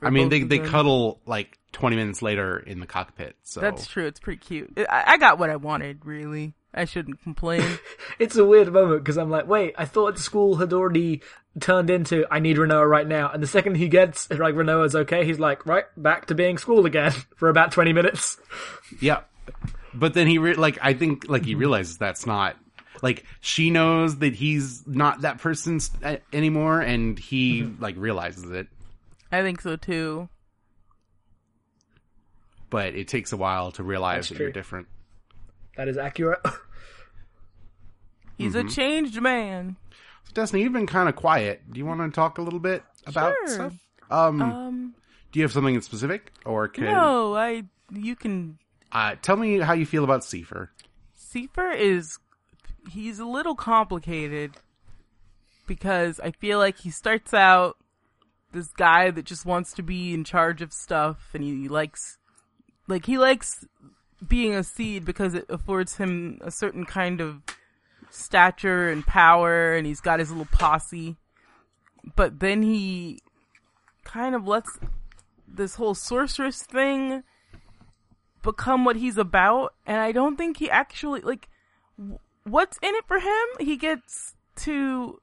I 0.00 0.10
mean, 0.10 0.28
they 0.28 0.42
they 0.42 0.58
cuddle 0.60 1.20
like 1.26 1.58
20 1.72 1.96
minutes 1.96 2.22
later 2.22 2.58
in 2.58 2.80
the 2.80 2.86
cockpit. 2.86 3.36
So 3.42 3.60
That's 3.60 3.86
true. 3.86 4.06
It's 4.06 4.20
pretty 4.20 4.38
cute. 4.38 4.72
I, 4.88 5.04
I 5.06 5.16
got 5.18 5.38
what 5.38 5.50
I 5.50 5.56
wanted. 5.56 6.06
Really, 6.06 6.54
I 6.74 6.84
shouldn't 6.84 7.22
complain. 7.22 7.78
It's 8.18 8.36
a 8.36 8.44
weird 8.44 8.72
moment 8.72 9.04
because 9.04 9.16
I'm 9.16 9.30
like, 9.30 9.46
wait, 9.46 9.74
I 9.78 9.84
thought 9.84 10.16
the 10.16 10.22
Squall 10.22 10.56
had 10.56 10.72
already 10.72 11.22
turned 11.60 11.88
into 11.88 12.26
I 12.30 12.40
need 12.40 12.56
Rinoa 12.56 12.88
right 12.88 13.06
now, 13.06 13.30
and 13.30 13.40
the 13.42 13.46
second 13.46 13.76
he 13.76 13.88
gets 13.88 14.28
like 14.30 14.54
Rinoa's 14.54 14.96
okay, 14.96 15.24
he's 15.24 15.38
like, 15.38 15.64
right, 15.66 15.84
back 15.96 16.26
to 16.26 16.34
being 16.34 16.58
Squall 16.58 16.84
again 16.84 17.12
for 17.36 17.48
about 17.48 17.70
twenty 17.72 17.92
minutes. 17.92 18.36
Yeah. 19.00 19.20
But 19.94 20.14
then 20.14 20.26
he 20.26 20.38
re- 20.38 20.54
like 20.54 20.78
I 20.82 20.94
think 20.94 21.28
like 21.28 21.44
he 21.44 21.54
realizes 21.54 21.96
that's 21.96 22.26
not 22.26 22.56
like 23.02 23.24
she 23.40 23.70
knows 23.70 24.18
that 24.18 24.34
he's 24.34 24.86
not 24.86 25.20
that 25.22 25.38
person 25.38 25.76
s- 25.76 25.90
a- 26.02 26.20
anymore 26.32 26.80
and 26.80 27.18
he 27.18 27.62
mm-hmm. 27.62 27.80
like 27.82 27.94
realizes 27.96 28.50
it, 28.50 28.66
I 29.30 29.42
think 29.42 29.60
so 29.60 29.76
too. 29.76 30.28
but 32.70 32.94
it 32.94 33.08
takes 33.08 33.32
a 33.32 33.36
while 33.36 33.70
to 33.72 33.82
realize 33.82 34.16
That's 34.16 34.28
that 34.30 34.34
true. 34.36 34.44
you're 34.46 34.52
different. 34.52 34.88
That 35.78 35.86
is 35.88 35.96
accurate. 35.96 36.40
He's 38.36 38.54
Mm-hmm. 38.54 38.68
a 38.68 38.70
changed 38.70 39.20
man. 39.22 39.76
So 40.24 40.32
Destiny, 40.34 40.62
you've 40.64 40.72
been 40.72 40.86
kind 40.88 41.08
of 41.08 41.14
quiet. 41.16 41.62
Do 41.72 41.78
you 41.78 41.86
want 41.86 42.00
to 42.00 42.10
talk 42.14 42.38
a 42.38 42.42
little 42.42 42.58
bit 42.60 42.82
about 43.06 43.34
Sure. 43.46 43.48
stuff? 43.48 43.74
Um, 44.10 44.42
Um, 44.42 44.94
do 45.32 45.38
you 45.38 45.44
have 45.44 45.52
something 45.52 45.74
in 45.76 45.80
specific 45.82 46.32
or 46.44 46.66
can 46.68 46.84
no, 46.84 47.34
I. 47.36 47.62
You 47.92 48.16
can 48.16 48.58
uh 48.92 49.14
tell 49.22 49.36
me 49.36 49.60
how 49.60 49.72
you 49.72 49.86
feel 49.86 50.02
about 50.04 50.22
Seifer? 50.22 50.68
Seifer 51.16 51.74
is 51.76 52.18
he's 52.90 53.18
a 53.20 53.24
little 53.24 53.54
complicated 53.54 54.56
because 55.66 56.18
I 56.20 56.30
feel 56.32 56.58
like 56.58 56.78
he 56.78 56.90
starts 56.90 57.32
out 57.32 57.76
this 58.52 58.68
guy 58.68 59.10
that 59.10 59.24
just 59.26 59.44
wants 59.46 59.72
to 59.74 59.82
be 59.82 60.12
in 60.14 60.24
charge 60.24 60.60
of 60.62 60.72
stuff 60.72 61.30
and 61.34 61.42
he 61.44 61.68
likes 61.68 62.18
like 62.86 63.06
he 63.06 63.18
likes 63.18 63.64
being 64.26 64.54
a 64.54 64.60
SeeD 64.60 65.04
because 65.04 65.34
it 65.34 65.46
affords 65.48 65.96
him 65.96 66.38
a 66.42 66.50
certain 66.50 66.84
kind 66.84 67.20
of 67.20 67.42
stature 68.10 68.88
and 68.88 69.06
power 69.06 69.74
and 69.74 69.86
he's 69.86 70.00
got 70.00 70.18
his 70.18 70.30
little 70.30 70.48
posse 70.50 71.16
but 72.16 72.40
then 72.40 72.62
he 72.62 73.18
kind 74.04 74.34
of 74.34 74.46
lets 74.46 74.78
this 75.46 75.74
whole 75.74 75.94
sorceress 75.94 76.62
thing 76.62 77.22
become 78.42 78.86
what 78.86 78.96
he's 78.96 79.18
about 79.18 79.74
and 79.86 79.98
i 80.00 80.10
don't 80.10 80.36
think 80.36 80.56
he 80.56 80.70
actually 80.70 81.20
like 81.20 81.48
what's 82.44 82.78
in 82.78 82.94
it 82.94 83.04
for 83.06 83.18
him 83.18 83.46
he 83.60 83.76
gets 83.76 84.34
to 84.56 85.20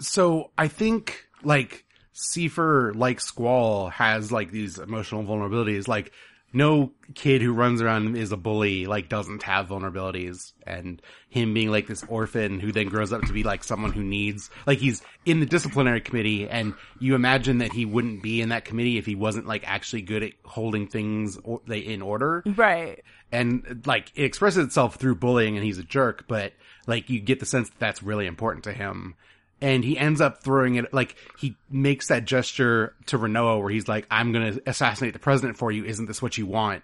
So 0.00 0.50
I 0.58 0.68
think 0.68 1.26
like 1.42 1.84
Seifer, 2.14 2.94
like 2.94 3.20
Squall, 3.20 3.88
has 3.90 4.30
like 4.30 4.50
these 4.50 4.78
emotional 4.78 5.24
vulnerabilities. 5.24 5.88
Like 5.88 6.12
no 6.54 6.92
kid 7.14 7.42
who 7.42 7.52
runs 7.52 7.82
around 7.82 8.16
is 8.16 8.32
a 8.32 8.36
bully 8.36 8.86
like 8.86 9.08
doesn't 9.08 9.42
have 9.42 9.68
vulnerabilities, 9.68 10.52
and 10.66 11.02
him 11.28 11.52
being 11.52 11.70
like 11.70 11.86
this 11.86 12.04
orphan 12.08 12.60
who 12.60 12.72
then 12.72 12.88
grows 12.88 13.12
up 13.12 13.22
to 13.22 13.32
be 13.32 13.42
like 13.42 13.64
someone 13.64 13.92
who 13.92 14.02
needs 14.02 14.50
like 14.66 14.78
he's 14.78 15.02
in 15.26 15.40
the 15.40 15.46
disciplinary 15.46 16.00
committee, 16.00 16.48
and 16.48 16.74
you 17.00 17.14
imagine 17.14 17.58
that 17.58 17.72
he 17.72 17.84
wouldn't 17.84 18.22
be 18.22 18.40
in 18.40 18.50
that 18.50 18.64
committee 18.64 18.96
if 18.98 19.06
he 19.06 19.14
wasn't 19.14 19.46
like 19.46 19.64
actually 19.66 20.02
good 20.02 20.22
at 20.22 20.32
holding 20.44 20.86
things 20.86 21.36
or, 21.42 21.60
they 21.66 21.78
in 21.78 22.00
order. 22.00 22.42
Right. 22.46 23.02
And 23.32 23.82
like 23.84 24.12
it 24.14 24.24
expresses 24.24 24.64
itself 24.64 24.96
through 24.96 25.16
bullying 25.16 25.56
and 25.56 25.64
he's 25.64 25.78
a 25.78 25.82
jerk 25.82 26.26
but 26.28 26.52
like 26.86 27.10
you 27.10 27.20
get 27.20 27.40
the 27.40 27.46
sense 27.46 27.68
that 27.68 27.78
that's 27.78 28.02
really 28.02 28.26
important 28.26 28.64
to 28.64 28.72
him 28.72 29.16
and 29.64 29.82
he 29.82 29.96
ends 29.96 30.20
up 30.20 30.42
throwing 30.44 30.74
it 30.74 30.92
like 30.92 31.16
he 31.38 31.56
makes 31.70 32.08
that 32.08 32.24
gesture 32.26 32.94
to 33.06 33.18
Rinoa 33.18 33.58
where 33.60 33.70
he's 33.70 33.88
like 33.88 34.06
I'm 34.10 34.30
going 34.32 34.54
to 34.54 34.62
assassinate 34.68 35.12
the 35.14 35.18
president 35.18 35.56
for 35.56 35.72
you. 35.72 35.84
Isn't 35.84 36.04
this 36.06 36.20
what 36.20 36.36
you 36.36 36.44
want? 36.46 36.82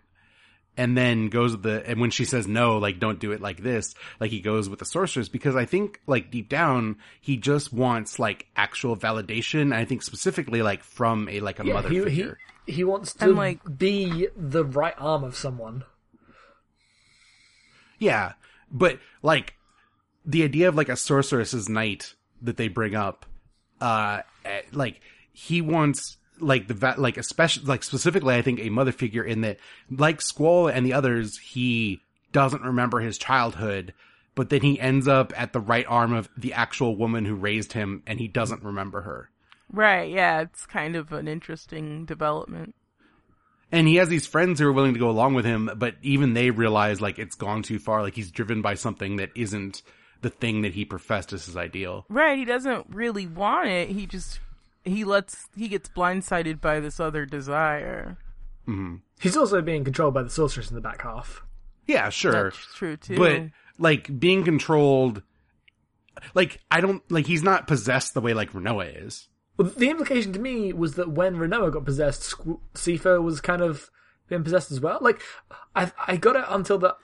And 0.76 0.96
then 0.96 1.28
goes 1.28 1.52
with 1.52 1.62
the 1.62 1.82
and 1.86 2.00
when 2.00 2.10
she 2.10 2.24
says 2.24 2.46
no 2.46 2.78
like 2.78 2.98
don't 2.98 3.18
do 3.18 3.32
it 3.32 3.40
like 3.42 3.62
this 3.62 3.94
like 4.20 4.30
he 4.30 4.40
goes 4.40 4.68
with 4.68 4.78
the 4.78 4.84
sorceress 4.86 5.28
because 5.28 5.54
I 5.56 5.66
think 5.66 6.00
like 6.06 6.30
deep 6.30 6.48
down 6.48 6.96
he 7.20 7.36
just 7.36 7.72
wants 7.72 8.18
like 8.18 8.46
actual 8.56 8.96
validation. 8.96 9.74
I 9.74 9.84
think 9.84 10.02
specifically 10.02 10.62
like 10.62 10.82
from 10.82 11.28
a 11.28 11.40
like 11.40 11.58
a 11.60 11.66
Yeah, 11.66 11.74
mother 11.74 11.88
he, 11.90 11.96
he 11.98 12.04
figure. 12.04 12.38
he 12.66 12.84
wants 12.84 13.12
to 13.14 13.26
And, 13.26 13.36
like- 13.36 13.78
be 13.78 14.28
the 14.36 14.64
right 14.64 14.94
arm 14.96 15.22
of 15.24 15.36
someone. 15.36 15.84
Yeah, 17.98 18.32
but 18.70 18.98
like 19.22 19.54
the 20.24 20.44
idea 20.44 20.68
of 20.68 20.74
like 20.76 20.88
a 20.88 20.96
sorceress's 20.96 21.68
knight 21.68 22.14
that 22.42 22.56
they 22.56 22.68
bring 22.68 22.94
up, 22.94 23.26
uh, 23.80 24.20
eh, 24.44 24.62
like 24.72 25.00
he 25.32 25.60
wants 25.60 26.16
like 26.38 26.68
the 26.68 26.74
va- 26.74 26.94
like 26.98 27.16
especially 27.16 27.64
like 27.64 27.82
specifically, 27.82 28.34
I 28.34 28.42
think 28.42 28.60
a 28.60 28.70
mother 28.70 28.92
figure 28.92 29.24
in 29.24 29.42
that 29.42 29.58
like 29.90 30.20
Squall 30.20 30.68
and 30.68 30.84
the 30.86 30.92
others, 30.94 31.38
he 31.38 32.00
doesn't 32.32 32.62
remember 32.62 33.00
his 33.00 33.18
childhood, 33.18 33.92
but 34.34 34.50
then 34.50 34.62
he 34.62 34.80
ends 34.80 35.08
up 35.08 35.32
at 35.36 35.52
the 35.52 35.60
right 35.60 35.86
arm 35.88 36.12
of 36.12 36.28
the 36.36 36.52
actual 36.52 36.96
woman 36.96 37.24
who 37.24 37.34
raised 37.34 37.72
him, 37.72 38.02
and 38.06 38.18
he 38.20 38.28
doesn't 38.28 38.62
remember 38.62 39.02
her. 39.02 39.30
right 39.72 40.10
yeah 40.10 40.40
it's 40.40 40.66
kind 40.66 40.96
of 40.96 41.12
an 41.12 41.28
interesting 41.28 42.04
development 42.04 42.74
And 43.72 43.86
he 43.86 43.96
has 43.96 44.08
these 44.08 44.26
friends 44.26 44.58
who 44.58 44.66
are 44.66 44.72
willing 44.72 44.94
to 44.94 44.98
go 44.98 45.10
along 45.10 45.34
with 45.34 45.44
him, 45.44 45.70
but 45.76 45.94
even 46.02 46.34
they 46.34 46.50
realize 46.50 47.00
like 47.00 47.18
it's 47.20 47.36
gone 47.36 47.62
too 47.62 47.78
far. 47.78 48.02
Like 48.02 48.14
he's 48.16 48.32
driven 48.32 48.62
by 48.62 48.74
something 48.74 49.16
that 49.16 49.30
isn't 49.36 49.82
the 50.22 50.30
thing 50.30 50.62
that 50.62 50.74
he 50.74 50.84
professed 50.84 51.32
as 51.32 51.46
his 51.46 51.56
ideal. 51.56 52.04
right 52.08 52.38
he 52.38 52.44
doesn't 52.44 52.86
really 52.90 53.26
want 53.26 53.68
it 53.68 53.88
he 53.88 54.06
just 54.06 54.40
he 54.84 55.04
lets 55.04 55.48
he 55.56 55.68
gets 55.68 55.88
blindsided 55.88 56.60
by 56.60 56.80
this 56.80 57.00
other 57.00 57.26
desire 57.26 58.18
mm-hmm. 58.66 58.96
He's 59.20 59.36
also 59.36 59.60
being 59.60 59.84
controlled 59.84 60.14
by 60.14 60.22
the 60.22 60.30
sorceress 60.30 60.70
in 60.70 60.74
the 60.74 60.80
back 60.80 61.02
half. 61.02 61.44
Yeah, 61.86 62.08
sure. 62.08 62.44
that's 62.44 62.74
true 62.74 62.96
too 62.96 63.16
But 63.18 63.42
like 63.78 64.18
being 64.18 64.44
controlled, 64.44 65.22
like 66.34 66.58
I 66.70 66.80
don't 66.80 67.02
like 67.10 67.26
he's 67.26 67.42
not 67.42 67.66
possessed 67.66 68.14
the 68.14 68.22
way 68.22 68.32
like 68.32 68.52
Rinoa 68.52 69.06
is. 69.06 69.28
Well, 69.58 69.68
the 69.76 69.90
implication 69.90 70.32
to 70.32 70.38
me 70.38 70.72
was 70.72 70.94
that 70.94 71.10
when 71.10 71.36
Rinoa 71.36 71.70
got 71.70 71.84
possessed, 71.84 72.22
Squ- 72.22 72.60
Seifer 72.74 73.22
was 73.22 73.42
kind 73.42 73.60
of 73.60 73.90
being 74.28 74.42
possessed 74.42 74.72
as 74.72 74.80
well. 74.80 74.98
Like, 75.02 75.20
I 75.76 75.92
I 76.06 76.16
got 76.16 76.36
it 76.36 76.44
until 76.48 76.78
the 76.78 76.96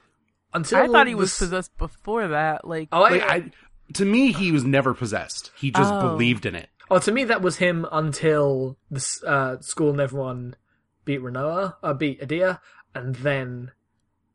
until 0.57 0.79
i 0.79 0.87
thought 0.89 1.07
he 1.07 1.15
was 1.15 1.31
this- 1.31 1.39
possessed 1.39 1.77
before 1.79 2.29
that 2.29 2.67
like 2.67 2.89
Oh, 2.93 3.03
I, 3.03 3.11
Like 3.11 3.23
I, 3.23 3.51
to 3.95 4.05
me, 4.05 4.33
he 4.33 4.51
was 4.51 4.65
never 4.65 4.95
possessed. 4.95 5.53
He 5.57 5.71
just 5.71 5.93
Oh. 5.93 6.01
believed 6.11 6.45
in 6.45 6.57
it. 6.57 6.69
oh, 6.91 6.99
to 6.99 7.13
me 7.13 7.23
that 7.25 7.41
was 7.41 7.59
him 7.59 7.87
until 7.93 8.77
the 8.91 9.01
uh, 9.25 9.61
Squall 9.61 9.91
and 9.91 10.01
everyone 10.01 10.57
beat 11.05 11.21
Rinoa, 11.21 11.77
uh, 11.85 11.95
beat 11.95 12.21
Edea, 12.21 12.59
and 12.95 13.15
then 13.17 13.71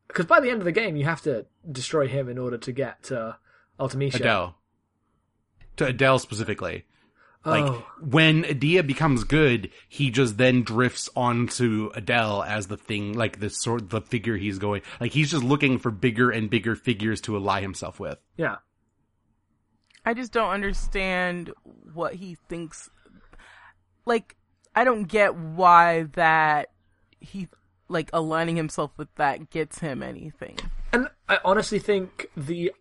because 0.07 0.25
by 0.25 0.39
the 0.39 0.49
end 0.49 0.59
of 0.61 0.65
the 0.65 0.71
game 0.71 0.95
you 0.95 1.03
have 1.05 1.21
to 1.23 1.45
destroy 1.69 2.07
him 2.07 2.29
in 2.29 2.37
order 2.37 2.57
to 2.59 2.71
get 2.71 3.03
to 3.03 3.37
Ultimecia. 3.79 4.15
Adele. 4.15 4.55
To 5.77 5.85
Adele 5.87 6.19
specifically. 6.19 6.85
Like 7.43 7.65
Oh. 7.65 7.83
when 7.99 8.43
Edea 8.43 8.85
becomes 8.85 9.23
good, 9.23 9.71
he 9.89 10.11
just 10.11 10.37
then 10.37 10.61
drifts 10.63 11.09
onto 11.15 11.89
Adele 11.95 12.43
as 12.43 12.67
the 12.67 12.77
thing, 12.77 13.13
like 13.13 13.39
the 13.39 13.49
sort, 13.49 13.89
the 13.89 14.01
figure 14.01 14.37
he's 14.37 14.59
going. 14.59 14.83
Like 14.99 15.11
he's 15.11 15.31
just 15.31 15.43
looking 15.43 15.79
for 15.79 15.89
bigger 15.89 16.29
and 16.29 16.49
bigger 16.49 16.75
figures 16.75 17.19
to 17.21 17.35
ally 17.35 17.61
himself 17.61 17.99
with. 17.99 18.19
Yeah. 18.37 18.57
I 20.05 20.13
just 20.13 20.31
don't 20.31 20.49
understand 20.49 21.51
what 21.93 22.15
he 22.15 22.35
thinks. 22.49 22.89
Like, 24.05 24.35
I 24.75 24.83
don't 24.83 25.03
get 25.03 25.35
why 25.35 26.03
that 26.13 26.69
he, 27.19 27.47
like, 27.87 28.09
aligning 28.13 28.55
himself 28.55 28.91
with 28.97 29.13
that 29.15 29.51
gets 29.51 29.77
him 29.79 30.01
anything. 30.01 30.57
And 30.91 31.07
I 31.29 31.37
honestly 31.45 31.77
think 31.77 32.27
the 32.35 32.71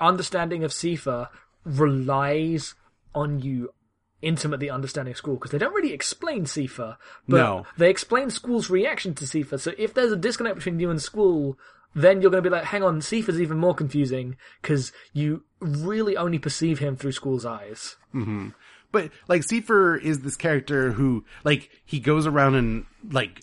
understanding 0.00 0.62
of 0.62 0.70
Seifer 0.70 1.28
relies 1.64 2.74
on 3.14 3.40
you 3.40 3.70
intimately 4.22 4.68
understanding 4.70 5.14
Squall 5.14 5.36
because 5.36 5.50
they 5.50 5.58
don't 5.58 5.74
really 5.74 5.92
explain 5.92 6.44
Seifer, 6.44 6.96
but 7.28 7.36
No. 7.36 7.66
they 7.76 7.90
explain 7.90 8.30
Squall's 8.30 8.70
reaction 8.70 9.14
to 9.14 9.24
Seifer. 9.24 9.60
So 9.60 9.72
if 9.78 9.94
there's 9.94 10.12
a 10.12 10.16
disconnect 10.16 10.56
between 10.56 10.80
you 10.80 10.90
and 10.90 11.00
Squall, 11.00 11.56
then 11.94 12.20
you're 12.20 12.30
going 12.30 12.42
to 12.42 12.50
be 12.50 12.54
like, 12.54 12.64
hang 12.64 12.82
on, 12.82 13.00
Seifer's 13.00 13.40
even 13.40 13.58
more 13.58 13.74
confusing 13.74 14.36
because 14.60 14.92
you 15.12 15.44
really 15.60 16.16
only 16.16 16.38
perceive 16.38 16.78
him 16.80 16.96
through 16.96 17.12
Squall's 17.12 17.46
eyes. 17.46 17.96
Mm-hmm. 18.14 18.48
But 18.90 19.10
like 19.28 19.42
Seifer 19.42 20.00
is 20.00 20.20
this 20.20 20.36
character 20.36 20.92
who 20.92 21.24
like 21.44 21.70
he 21.84 22.00
goes 22.00 22.26
around 22.26 22.54
and 22.54 22.86
like 23.10 23.42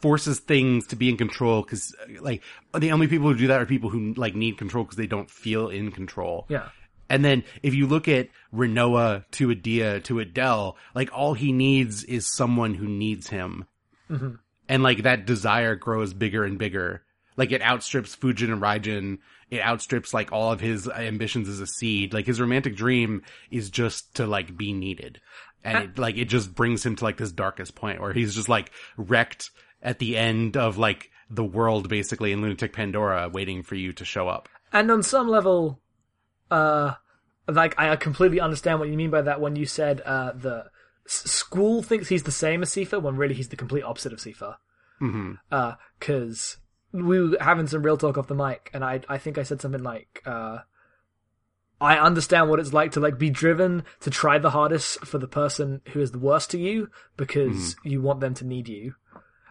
forces 0.00 0.38
things 0.40 0.86
to 0.88 0.96
be 0.96 1.08
in 1.08 1.16
control 1.16 1.62
because 1.62 1.94
like 2.20 2.42
the 2.78 2.92
only 2.92 3.06
people 3.06 3.28
who 3.28 3.36
do 3.36 3.46
that 3.48 3.60
are 3.60 3.66
people 3.66 3.90
who 3.90 4.14
like 4.14 4.34
need 4.34 4.56
control 4.58 4.84
because 4.84 4.96
they 4.96 5.06
don't 5.06 5.30
feel 5.30 5.68
in 5.68 5.90
control. 5.92 6.46
Yeah. 6.48 6.68
And 7.08 7.24
then 7.24 7.44
if 7.62 7.74
you 7.74 7.86
look 7.86 8.08
at 8.08 8.28
Rinoa 8.52 9.24
to 9.32 9.48
Edea 9.48 10.02
to 10.04 10.20
Adele, 10.20 10.76
like 10.94 11.10
all 11.12 11.34
he 11.34 11.52
needs 11.52 12.04
is 12.04 12.26
someone 12.26 12.74
who 12.74 12.88
needs 12.88 13.28
him. 13.28 13.66
Mm-hmm. 14.10 14.36
And 14.68 14.82
like 14.82 15.04
that 15.04 15.26
desire 15.26 15.76
grows 15.76 16.12
bigger 16.12 16.44
and 16.44 16.58
bigger. 16.58 17.02
Like 17.36 17.52
it 17.52 17.62
outstrips 17.62 18.16
Fujin 18.16 18.52
and 18.52 18.62
Raijin. 18.62 19.18
It 19.50 19.60
outstrips 19.60 20.12
like 20.12 20.32
all 20.32 20.52
of 20.52 20.60
his 20.60 20.88
ambitions 20.88 21.48
as 21.48 21.60
a 21.60 21.64
SeeD. 21.64 22.12
Like 22.12 22.26
his 22.26 22.40
romantic 22.40 22.74
dream 22.74 23.22
is 23.50 23.70
just 23.70 24.16
to 24.16 24.26
like 24.26 24.56
be 24.56 24.72
needed. 24.72 25.20
And 25.62 25.78
it 25.78 25.98
like, 25.98 26.16
it 26.16 26.26
just 26.26 26.54
brings 26.54 26.84
him 26.84 26.96
to 26.96 27.04
like 27.04 27.16
this 27.16 27.32
darkest 27.32 27.74
point 27.74 28.00
where 28.00 28.12
he's 28.12 28.34
just 28.34 28.48
like 28.48 28.72
wrecked 28.96 29.50
at 29.82 29.98
the 29.98 30.16
end 30.16 30.56
of 30.56 30.78
like 30.78 31.10
the 31.30 31.44
world 31.44 31.88
basically 31.88 32.32
in 32.32 32.40
Lunatic 32.40 32.72
Pandora 32.72 33.28
waiting 33.28 33.62
for 33.62 33.74
you 33.74 33.92
to 33.94 34.04
show 34.04 34.28
up. 34.28 34.48
And 34.72 34.90
on 34.90 35.02
some 35.02 35.28
level, 35.28 35.80
uh, 36.50 36.94
like 37.48 37.74
I 37.78 37.94
completely 37.96 38.40
understand 38.40 38.78
what 38.80 38.88
you 38.88 38.96
mean 38.96 39.10
by 39.10 39.22
that 39.22 39.40
when 39.40 39.56
you 39.56 39.66
said 39.66 40.00
uh, 40.04 40.32
the 40.32 40.64
s- 41.06 41.30
Squall 41.30 41.82
thinks 41.82 42.08
he's 42.08 42.24
the 42.24 42.30
same 42.32 42.62
as 42.62 42.70
Seifer 42.70 43.00
when 43.00 43.16
really 43.16 43.34
he's 43.34 43.48
the 43.48 43.56
complete 43.56 43.82
opposite 43.82 44.12
of 44.12 44.18
Seifer. 44.20 44.56
Because 46.00 46.56
we 46.92 47.20
were 47.20 47.36
having 47.40 47.66
some 47.66 47.82
real 47.82 47.96
talk 47.96 48.16
off 48.18 48.26
the 48.28 48.34
mic, 48.34 48.70
and 48.72 48.84
I 48.84 49.00
I 49.08 49.18
think 49.18 49.38
I 49.38 49.42
said 49.42 49.60
something 49.60 49.82
like, 49.82 50.22
uh, 50.24 50.58
I 51.80 51.98
understand 51.98 52.48
what 52.48 52.58
it's 52.60 52.72
like 52.72 52.92
to 52.92 53.00
like 53.00 53.18
be 53.18 53.28
driven 53.30 53.84
to 54.00 54.10
try 54.10 54.38
the 54.38 54.50
hardest 54.50 55.00
for 55.04 55.18
the 55.18 55.28
person 55.28 55.82
who 55.92 56.00
is 56.00 56.12
the 56.12 56.18
worst 56.18 56.50
to 56.52 56.58
you 56.58 56.88
because 57.16 57.76
you 57.84 58.00
want 58.00 58.20
them 58.20 58.34
to 58.34 58.46
need 58.46 58.68
you, 58.68 58.94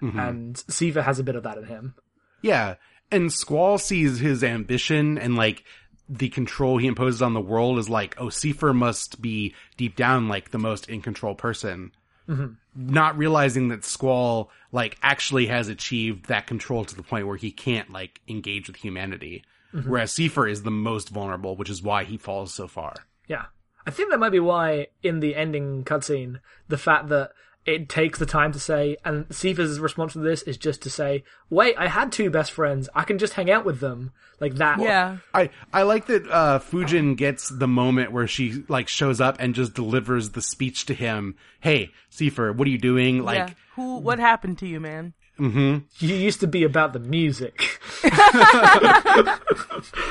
and 0.02 0.56
Seifer 0.56 1.04
has 1.04 1.20
a 1.20 1.24
bit 1.24 1.36
of 1.36 1.44
that 1.44 1.58
in 1.58 1.66
him. 1.66 1.96
Yeah. 2.42 2.76
And 3.12 3.32
Squall 3.32 3.78
sees 3.78 4.18
his 4.20 4.44
ambition 4.44 5.18
and 5.20 5.36
like 5.36 5.64
the 6.08 6.30
control 6.30 6.78
he 6.78 6.88
imposes 6.88 7.22
on 7.22 7.34
the 7.34 7.42
world 7.42 7.80
is 7.80 7.90
like, 7.90 8.16
oh, 8.20 8.28
Seifer 8.28 8.76
must 8.76 9.22
be 9.22 9.54
deep 9.78 9.96
down 9.96 10.28
like 10.28 10.52
the 10.52 10.58
most 10.58 10.88
in 10.90 11.02
control 11.02 11.36
person. 11.36 11.92
Mm-hmm. 12.30 12.54
Not 12.76 13.18
realizing 13.18 13.70
that 13.70 13.86
Squall 13.86 14.50
like 14.72 14.98
actually 15.02 15.48
has 15.48 15.68
achieved 15.68 16.28
that 16.28 16.48
control 16.48 16.86
to 16.86 16.96
the 16.96 17.04
point 17.04 17.28
where 17.28 17.38
he 17.38 17.52
can't 17.52 17.92
like 17.92 18.22
engage 18.28 18.68
with 18.68 18.78
humanity. 18.78 19.44
Mm-hmm. 19.74 19.90
Whereas 19.90 20.12
Seifer 20.12 20.50
is 20.50 20.64
the 20.64 20.72
most 20.72 21.10
vulnerable, 21.10 21.56
which 21.56 21.70
is 21.70 21.84
why 21.84 22.04
he 22.04 22.18
falls 22.18 22.54
so 22.54 22.68
far. 22.68 22.96
Yeah. 23.28 23.46
I 23.86 23.92
think 23.92 24.10
that 24.10 24.20
might 24.20 24.32
be 24.32 24.40
why 24.40 24.88
in 25.04 25.20
the 25.20 25.36
ending 25.36 25.84
cutscene, 25.84 26.40
the 26.68 26.78
fact 26.78 27.10
that 27.10 27.32
it 27.66 27.90
takes 27.90 28.20
the 28.20 28.26
time 28.26 28.52
to 28.52 28.60
say, 28.60 28.98
and 29.04 29.28
Seifer's 29.30 29.80
response 29.80 30.14
to 30.14 30.20
this 30.20 30.44
is 30.44 30.58
just 30.58 30.84
to 30.84 30.90
say, 30.90 31.24
wait, 31.50 31.76
I 31.78 31.88
had 31.88 32.12
two 32.12 32.30
best 32.30 32.52
friends. 32.52 32.90
I 32.94 33.04
can 33.04 33.18
just 33.18 33.34
hang 33.34 33.50
out 33.50 33.66
with 33.66 33.80
them. 33.80 34.12
Like 34.40 34.56
that. 34.56 34.80
Yeah. 34.80 35.18
I, 35.34 35.50
I 35.72 35.84
like 35.84 36.08
that, 36.08 36.30
uh, 36.30 36.60
Fujin 36.60 37.16
gets 37.16 37.48
the 37.48 37.70
moment 37.70 38.12
where 38.12 38.28
she, 38.28 38.64
like, 38.68 38.90
shows 38.90 39.22
up 39.22 39.38
and 39.40 39.56
just 39.56 39.74
delivers 39.74 40.32
the 40.32 40.42
speech 40.42 40.86
to 40.88 40.94
him. 40.94 41.36
Hey, 41.62 41.92
Seifer, 42.12 42.54
what 42.54 42.68
are 42.68 42.72
you 42.72 42.78
doing? 42.78 43.24
Like, 43.24 43.38
yeah. 43.38 43.50
Who? 43.76 43.98
What 44.00 44.20
happened 44.20 44.58
to 44.60 44.68
you, 44.68 44.80
man? 44.82 45.14
Mm-hmm. 45.40 46.06
You 46.06 46.16
used 46.16 46.40
to 46.42 46.48
be 46.48 46.64
about 46.64 46.94
the 46.94 47.00
music. 47.00 47.80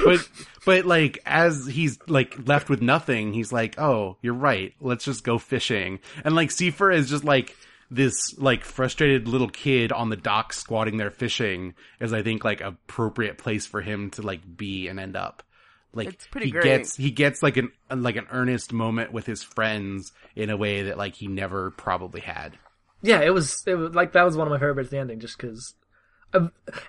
but 0.05 0.29
but 0.65 0.85
like 0.87 1.19
as 1.27 1.67
he's 1.67 1.99
like 2.07 2.47
left 2.47 2.69
with 2.69 2.83
nothing, 2.83 3.33
he's 3.33 3.53
like, 3.53 3.79
"Oh, 3.79 4.17
you're 4.23 4.35
right. 4.35 4.75
Let's 4.81 5.05
just 5.05 5.25
go 5.25 5.39
fishing." 5.39 6.01
And 6.25 6.35
like 6.35 6.51
Seifer 6.51 6.95
is 6.95 7.09
just 7.09 7.25
like 7.25 7.57
this 7.91 8.37
like 8.39 8.65
frustrated 8.65 9.29
little 9.29 9.49
kid 9.49 9.93
on 9.93 10.09
the 10.09 10.17
dock 10.17 10.53
squatting 10.53 10.97
there 10.97 11.11
fishing 11.11 11.75
is 12.01 12.13
I 12.13 12.23
think 12.23 12.45
like 12.45 12.61
appropriate 12.61 13.39
place 13.39 13.67
for 13.67 13.81
him 13.81 14.11
to 14.13 14.23
like 14.23 14.41
be 14.57 14.89
and 14.89 14.99
end 14.99 15.17
up. 15.17 15.43
Like 15.93 16.09
It's 16.09 16.27
pretty 16.27 16.47
he 16.47 16.53
great. 16.53 16.65
gets 16.65 16.97
he 16.97 17.11
gets 17.11 17.43
like 17.43 17.57
an 17.57 17.71
like 17.91 18.17
an 18.17 18.27
earnest 18.31 18.73
moment 18.73 19.13
with 19.13 19.27
his 19.27 19.43
friends 19.43 20.13
in 20.35 20.51
a 20.51 20.57
way 20.57 20.85
that 20.85 20.99
like 20.99 21.15
he 21.15 21.29
never 21.29 21.71
probably 21.71 22.21
had. 22.21 22.59
Yeah, 23.05 23.21
it 23.21 23.35
was, 23.35 23.63
it 23.67 23.75
was 23.75 23.95
like, 23.95 24.13
that 24.13 24.25
was 24.25 24.37
one 24.37 24.47
of 24.47 24.51
my 24.51 24.57
favorite 24.57 24.77
bits 24.77 24.87
of 24.87 24.91
the 24.93 24.99
ending 24.99 25.21
just 25.21 25.37
because 25.37 25.75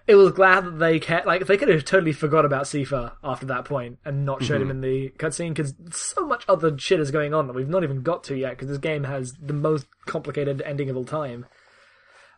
it 0.08 0.16
was 0.16 0.32
glad 0.32 0.66
that 0.66 0.80
they 0.80 0.98
kept, 1.00 1.28
like, 1.28 1.46
they 1.46 1.58
could 1.58 1.68
have 1.68 1.86
totally 1.86 2.14
forgot 2.14 2.46
about 2.46 2.64
Seifer 2.64 3.12
after 3.24 3.46
that 3.48 3.66
point 3.66 4.00
and 4.06 4.26
not 4.26 4.42
showed 4.42 4.62
him 4.62 4.72
in 4.72 4.82
the 4.82 5.10
cutscene 5.20 5.50
because 5.50 5.76
so 5.92 6.26
much 6.26 6.46
other 6.48 6.76
shit 6.80 7.00
is 7.00 7.12
going 7.12 7.34
on 7.34 7.48
that 7.48 7.54
we've 7.54 7.70
not 7.70 7.84
even 7.84 8.02
got 8.02 8.24
to 8.24 8.36
yet 8.36 8.52
because 8.52 8.70
this 8.70 8.78
game 8.78 9.04
has 9.04 9.34
the 9.34 9.54
most 9.54 9.88
complicated 10.06 10.62
ending 10.62 10.90
of 10.90 10.98
all 10.98 11.06
time. 11.06 11.46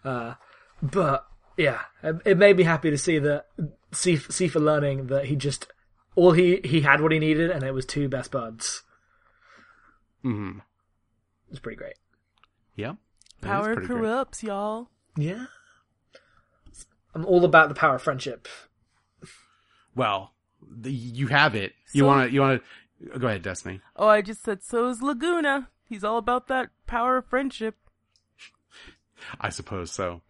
Uh, 0.04 0.34
but 0.82 1.26
yeah, 1.56 1.82
it, 2.04 2.38
made 2.38 2.58
me 2.58 2.64
happy 2.64 2.90
to 2.90 2.98
see 2.98 3.20
that 3.20 3.46
Sif- 3.92 4.30
Seifer 4.30 4.62
learning 4.62 5.08
that 5.08 5.26
he 5.26 5.36
just 5.36 5.68
all 6.16 6.32
he 6.32 6.60
he 6.64 6.82
had 6.82 7.00
what 7.00 7.12
he 7.12 7.20
needed 7.20 7.52
and 7.52 7.64
it 7.64 7.74
was 7.74 7.86
two 7.86 8.10
best 8.10 8.32
buds. 8.32 8.84
hmm 10.24 10.58
It 11.48 11.52
was 11.52 11.60
pretty 11.60 11.78
great. 11.78 11.96
Yeah. 12.76 12.94
That 13.42 13.48
is 13.48 13.52
Power 13.52 13.74
pretty 13.76 13.88
great. 13.88 14.00
corrupts, 14.00 14.44
y'all. 14.44 14.90
Yeah, 15.16 15.46
I'm 17.16 17.26
all 17.26 17.44
about 17.46 17.70
the 17.70 17.76
power 17.76 17.96
of 17.96 18.02
friendship. 18.02 18.48
Well, 19.96 20.34
the, 20.62 20.92
you 20.92 21.28
have 21.28 21.56
it. 21.56 21.74
You 21.94 22.06
want 22.06 22.30
to 22.30 22.34
you 22.34 22.42
want 22.42 22.62
to 23.14 23.20
go 23.20 23.28
ahead, 23.28 23.42
Destiny. 23.42 23.82
Oh, 23.96 24.08
I 24.08 24.22
just 24.22 24.44
said 24.44 24.64
so 24.64 24.88
is 24.90 25.02
Laguna. 25.02 25.70
He's 25.86 26.04
all 26.04 26.18
about 26.18 26.48
that 26.48 26.70
power 26.86 27.18
of 27.18 27.26
friendship. 27.28 27.76
I 29.40 29.50
suppose 29.50 29.92
so. 29.92 30.22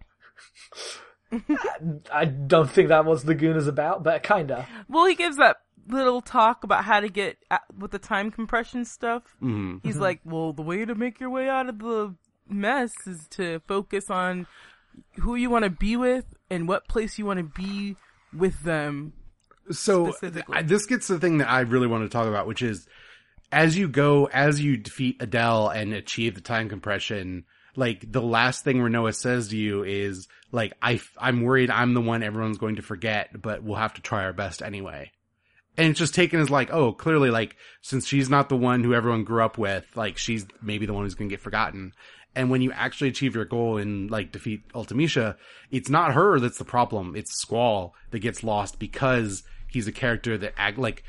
I 2.13 2.25
don't 2.25 2.69
think 2.69 2.87
that 2.89 3.03
was 3.05 3.25
Laguna's 3.25 3.67
about, 3.67 4.03
but 4.03 4.23
kinda. 4.23 4.65
Well, 4.87 5.05
he 5.05 5.15
gives 5.15 5.37
that 5.37 5.57
little 5.87 6.21
talk 6.21 6.63
about 6.63 6.85
how 6.85 6.99
to 7.01 7.09
get 7.09 7.37
at, 7.51 7.63
with 7.77 7.91
the 7.91 7.99
time 7.99 8.31
compression 8.31 8.85
stuff. 8.85 9.23
Mhm. 9.41 9.81
He's 9.83 9.97
like, 9.97 10.21
well, 10.23 10.53
the 10.53 10.61
way 10.61 10.85
to 10.85 10.95
make 10.95 11.19
your 11.19 11.29
way 11.29 11.49
out 11.49 11.67
of 11.69 11.79
the 11.79 12.15
mess 12.49 12.93
is 13.05 13.27
to 13.31 13.59
focus 13.67 14.09
on 14.09 14.47
who 15.19 15.35
you 15.35 15.49
want 15.49 15.63
to 15.63 15.69
be 15.69 15.95
with 15.95 16.25
and 16.49 16.67
what 16.67 16.87
place 16.87 17.17
you 17.17 17.25
want 17.25 17.39
to 17.39 17.61
be 17.61 17.95
with 18.33 18.63
them. 18.63 19.13
So. 19.71 20.13
This 20.63 20.85
gets 20.85 21.07
the 21.07 21.19
thing 21.19 21.39
that 21.39 21.49
I 21.49 21.61
really 21.61 21.87
want 21.87 22.03
to 22.03 22.09
talk 22.09 22.27
about, 22.27 22.47
which 22.47 22.61
is 22.61 22.87
as 23.51 23.77
you 23.77 23.87
go, 23.87 24.25
as 24.25 24.59
you 24.61 24.77
defeat 24.77 25.17
Adele 25.21 25.69
and 25.69 25.93
achieve 25.93 26.35
the 26.35 26.41
time 26.41 26.69
compression, 26.69 27.45
like 27.75 28.11
the 28.11 28.21
last 28.21 28.63
thing 28.63 28.77
Rinoa 28.77 29.13
says 29.13 29.49
to 29.49 29.57
you 29.57 29.83
is 29.83 30.27
like, 30.51 30.73
I, 30.81 30.99
I'm 31.17 31.41
worried 31.41 31.69
I'm 31.69 31.93
the 31.93 32.01
one 32.01 32.23
everyone's 32.23 32.57
going 32.57 32.77
to 32.77 32.81
forget, 32.81 33.41
but 33.41 33.63
we'll 33.63 33.75
have 33.75 33.93
to 33.95 34.01
try 34.01 34.23
our 34.23 34.33
best 34.33 34.61
anyway. 34.61 35.11
And 35.77 35.89
it's 35.89 35.99
just 35.99 36.15
taken 36.15 36.39
as 36.39 36.49
like, 36.49 36.73
oh, 36.73 36.91
clearly 36.91 37.29
like, 37.29 37.55
since 37.81 38.07
she's 38.07 38.29
not 38.29 38.49
the 38.49 38.57
one 38.57 38.83
who 38.83 38.95
everyone 38.95 39.23
grew 39.23 39.43
up 39.43 39.57
with, 39.57 39.85
like 39.95 40.17
she's 40.17 40.45
maybe 40.61 40.87
the 40.87 40.93
one 40.93 41.03
who's 41.03 41.15
going 41.15 41.29
to 41.29 41.33
get 41.33 41.41
forgotten. 41.41 41.93
And 42.37 42.49
when 42.51 42.61
you 42.61 42.71
actually 42.71 43.09
achieve 43.09 43.35
your 43.35 43.45
goal 43.45 43.77
and 43.77 44.09
like 44.11 44.31
defeat 44.31 44.61
Ultimecia, 44.73 45.35
it's 45.71 45.89
not 45.89 46.13
her 46.13 46.39
that's 46.39 46.57
the 46.59 46.65
problem. 46.65 47.15
It's 47.15 47.41
Squall 47.41 47.93
that 48.11 48.19
gets 48.19 48.43
lost 48.43 48.77
because 48.79 49.43
he's 49.67 49.87
a 49.87 49.91
character 49.91 50.37
that 50.37 50.53
act 50.55 50.77
like 50.77 51.03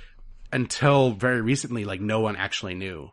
until 0.52 1.10
very 1.12 1.40
recently, 1.42 1.84
like 1.84 2.00
no 2.00 2.20
one 2.20 2.34
actually 2.34 2.74
knew 2.74 3.10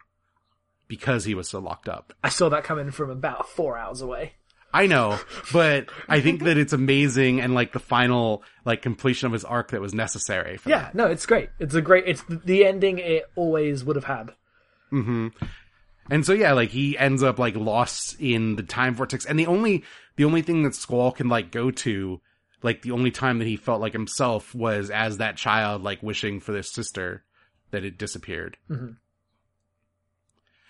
because 0.87 1.25
he 1.25 1.35
was 1.35 1.49
so 1.49 1.59
locked 1.59 1.89
up. 1.89 2.13
I 2.23 2.29
saw 2.29 2.49
that 2.49 2.63
coming 2.63 2.91
from 2.91 3.09
about 3.09 3.49
four 3.49 3.77
hours 3.77 4.01
away. 4.01 4.33
I 4.73 4.87
know, 4.87 5.19
but 5.53 5.89
I 6.09 6.19
think 6.19 6.43
that 6.43 6.57
it's 6.57 6.73
amazing 6.73 7.39
and 7.39 7.53
like 7.53 7.71
the 7.71 7.79
final 7.79 8.43
like 8.65 8.81
completion 8.81 9.25
of 9.27 9.31
his 9.33 9.45
arc 9.45 9.71
that 9.71 9.79
was 9.81 9.93
necessary. 9.93 10.57
For 10.57 10.69
Yeah, 10.69 10.89
no, 10.93 11.05
it's 11.07 11.25
great. 11.25 11.49
It's 11.59 11.75
a 11.75 11.81
great. 11.81 12.05
It's 12.07 12.23
the- 12.23 12.41
the 12.43 12.65
ending 12.65 12.97
it 12.99 13.23
always 13.35 13.83
would 13.85 13.95
have 13.95 14.05
had. 14.05 14.33
Mm-hmm. 14.91 15.27
And 16.09 16.25
so 16.25 16.33
yeah, 16.33 16.53
like 16.53 16.69
he 16.69 16.97
ends 16.97 17.23
up 17.23 17.39
like 17.39 17.55
lost 17.55 18.19
in 18.19 18.55
the 18.55 18.63
time 18.63 18.95
vortex. 18.95 19.25
And 19.25 19.39
the 19.39 19.47
only 19.47 19.83
the 20.15 20.25
only 20.25 20.41
thing 20.41 20.63
that 20.63 20.75
Squall 20.75 21.11
can 21.11 21.29
like 21.29 21.51
go 21.51 21.71
to, 21.71 22.21
like 22.61 22.81
the 22.81 22.91
only 22.91 23.11
time 23.11 23.39
that 23.39 23.47
he 23.47 23.57
felt 23.57 23.81
like 23.81 23.93
himself 23.93 24.53
was 24.53 24.89
as 24.89 25.17
that 25.17 25.37
child 25.37 25.83
like 25.83 26.03
wishing 26.03 26.39
for 26.39 26.51
their 26.51 26.63
sister 26.63 27.23
that 27.71 27.83
had 27.83 27.97
disappeared. 27.97 28.57
Mm-hmm. 28.69 28.93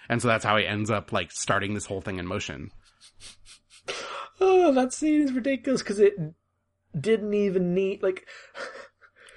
And 0.08 0.22
so 0.22 0.28
that's 0.28 0.46
how 0.46 0.58
he 0.58 0.66
ends 0.66 0.90
up 0.90 1.12
like 1.12 1.32
starting 1.32 1.74
this 1.74 1.86
whole 1.86 2.02
thing 2.02 2.20
in 2.20 2.28
motion. 2.28 2.72
Oh, 4.40 4.72
that 4.74 4.94
scene 4.94 5.22
is 5.22 5.32
ridiculous 5.32 5.82
because 5.82 6.00
it 6.00 6.16
didn't 7.00 7.34
even 7.34 7.74
need 7.74 8.04
like 8.04 8.28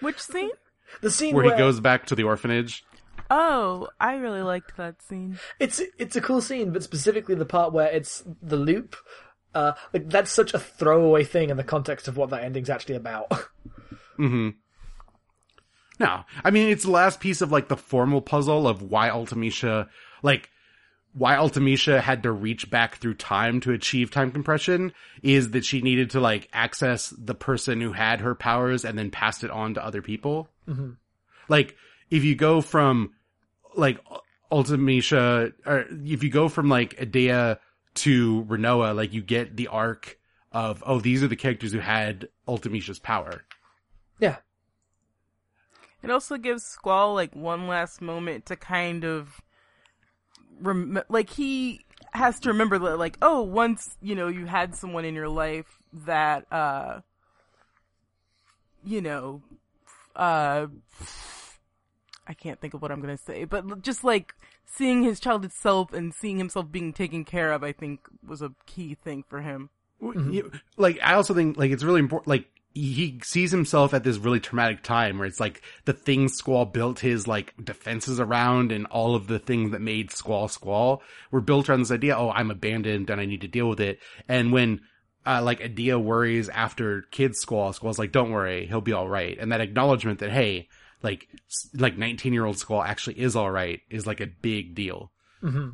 Which 0.00 0.20
scene? 0.20 0.50
the 1.00 1.10
scene 1.10 1.34
Where 1.34 1.44
where, 1.44 1.54
he 1.54 1.58
goes 1.58 1.80
back 1.80 2.06
to 2.06 2.14
the 2.14 2.24
orphanage. 2.24 2.84
Oh, 3.30 3.88
I 4.00 4.14
really 4.14 4.42
liked 4.42 4.76
that 4.76 5.02
scene. 5.02 5.38
It's 5.60 5.82
it's 5.98 6.16
a 6.16 6.20
cool 6.20 6.40
scene, 6.40 6.72
but 6.72 6.82
specifically 6.82 7.34
the 7.34 7.44
part 7.44 7.72
where 7.72 7.90
it's 7.90 8.22
the 8.42 8.56
loop. 8.56 8.96
Uh, 9.54 9.72
like 9.92 10.08
that's 10.08 10.30
such 10.30 10.54
a 10.54 10.58
throwaway 10.58 11.24
thing 11.24 11.50
in 11.50 11.56
the 11.56 11.64
context 11.64 12.06
of 12.06 12.16
what 12.16 12.30
that 12.30 12.44
ending's 12.44 12.70
actually 12.70 12.96
about. 12.96 13.32
Mm-hmm. 14.18 14.48
No, 16.00 16.24
I 16.42 16.50
mean 16.50 16.70
it's 16.70 16.82
the 16.82 16.90
last 16.90 17.20
piece 17.20 17.40
of 17.40 17.52
like 17.52 17.68
the 17.68 17.76
formal 17.76 18.20
puzzle 18.20 18.66
of 18.66 18.82
why 18.82 19.10
Ultimecia, 19.10 19.88
like 20.24 20.50
why 21.12 21.34
Ultimecia 21.36 22.00
had 22.00 22.22
to 22.24 22.32
reach 22.32 22.70
back 22.70 22.96
through 22.96 23.14
time 23.14 23.60
to 23.60 23.72
achieve 23.72 24.10
time 24.10 24.30
compression 24.30 24.92
is 25.22 25.50
that 25.52 25.64
she 25.64 25.82
needed 25.82 26.10
to 26.10 26.20
like 26.20 26.48
access 26.52 27.10
the 27.16 27.34
person 27.34 27.80
who 27.80 27.92
had 27.92 28.20
her 28.20 28.34
powers 28.34 28.84
and 28.84 28.98
then 28.98 29.10
passed 29.10 29.44
it 29.44 29.50
on 29.50 29.74
to 29.74 29.84
other 29.84 30.02
people. 30.02 30.48
Mm-hmm. 30.68 30.90
Like 31.48 31.76
if 32.10 32.24
you 32.24 32.34
go 32.34 32.60
from 32.60 33.12
like 33.78 33.98
Ultimecia, 34.50 35.52
or 35.66 35.86
if 35.90 36.22
you 36.22 36.30
go 36.30 36.48
from 36.48 36.68
like 36.68 36.96
Edea 36.96 37.58
to 37.94 38.44
Rinoa, 38.44 38.94
like 38.94 39.12
you 39.12 39.22
get 39.22 39.56
the 39.56 39.68
arc 39.68 40.18
of 40.52 40.82
oh 40.86 41.00
these 41.00 41.22
are 41.22 41.28
the 41.28 41.36
characters 41.36 41.72
who 41.72 41.78
had 41.78 42.28
Ultimecia's 42.46 42.98
power. 42.98 43.44
Yeah. 44.18 44.36
It 46.02 46.10
also 46.10 46.36
gives 46.36 46.64
Squall 46.64 47.14
like 47.14 47.34
one 47.34 47.66
last 47.66 48.00
moment 48.00 48.46
to 48.46 48.56
kind 48.56 49.04
of 49.04 49.40
rem- 50.60 51.02
like 51.08 51.30
he 51.30 51.84
has 52.12 52.40
to 52.40 52.48
remember 52.48 52.78
that 52.78 52.98
like 52.98 53.18
oh 53.20 53.42
once 53.42 53.96
you 54.00 54.14
know 54.14 54.28
you 54.28 54.46
had 54.46 54.74
someone 54.74 55.04
in 55.04 55.14
your 55.14 55.28
life 55.28 55.78
that 55.92 56.50
uh 56.50 57.00
you 58.82 59.02
know 59.02 59.42
uh 60.16 60.66
I 62.28 62.34
can't 62.34 62.60
think 62.60 62.74
of 62.74 62.82
what 62.82 62.92
I'm 62.92 63.00
going 63.00 63.16
to 63.16 63.22
say 63.22 63.44
but 63.44 63.82
just 63.82 64.04
like 64.04 64.34
seeing 64.66 65.02
his 65.02 65.18
childhood 65.18 65.52
self 65.52 65.92
and 65.92 66.12
seeing 66.14 66.38
himself 66.38 66.70
being 66.70 66.92
taken 66.92 67.24
care 67.24 67.52
of 67.52 67.64
I 67.64 67.72
think 67.72 68.00
was 68.26 68.42
a 68.42 68.52
key 68.66 68.94
thing 68.94 69.24
for 69.26 69.40
him. 69.40 69.70
You- 70.00 70.52
Like 70.76 70.98
I 71.02 71.14
also 71.14 71.34
think 71.34 71.56
like 71.56 71.70
it's 71.70 71.82
really 71.82 72.00
important 72.00 72.28
like 72.28 72.46
he 72.74 73.18
sees 73.24 73.50
himself 73.50 73.92
at 73.92 74.04
this 74.04 74.18
really 74.18 74.38
traumatic 74.38 74.82
time 74.84 75.18
where 75.18 75.26
it's 75.26 75.40
like 75.40 75.62
the 75.86 75.92
things 75.92 76.34
Squall 76.34 76.64
built 76.66 77.00
his 77.00 77.26
like 77.26 77.52
defenses 77.64 78.20
around 78.20 78.70
and 78.70 78.86
all 78.86 79.16
of 79.16 79.26
the 79.26 79.40
things 79.40 79.72
that 79.72 79.80
made 79.80 80.12
Squall 80.12 80.46
Squall 80.46 81.02
were 81.32 81.40
built 81.40 81.68
around 81.68 81.80
this 81.80 81.90
idea, 81.90 82.16
oh, 82.16 82.30
I'm 82.30 82.52
abandoned 82.52 83.10
and 83.10 83.20
I 83.20 83.24
need 83.24 83.40
to 83.40 83.48
deal 83.48 83.68
with 83.68 83.80
it. 83.80 83.98
And 84.28 84.52
when 84.52 84.82
uh, 85.26 85.42
like 85.42 85.58
Edea 85.60 86.00
worries 86.00 86.48
after 86.48 87.02
kids 87.10 87.38
Squall, 87.40 87.72
Squall's 87.72 87.98
like, 87.98 88.12
don't 88.12 88.30
worry, 88.30 88.66
he'll 88.66 88.80
be 88.80 88.94
alright. 88.94 89.38
And 89.40 89.50
that 89.50 89.60
acknowledgement 89.60 90.20
that, 90.20 90.30
hey, 90.30 90.68
like, 91.02 91.28
like 91.74 91.96
19 91.96 92.32
year 92.32 92.44
old 92.44 92.58
Squall 92.58 92.82
actually 92.82 93.20
is 93.20 93.36
alright 93.36 93.80
is 93.90 94.06
like 94.06 94.20
a 94.20 94.26
big 94.26 94.74
deal. 94.74 95.10
Mm-hmm. 95.42 95.70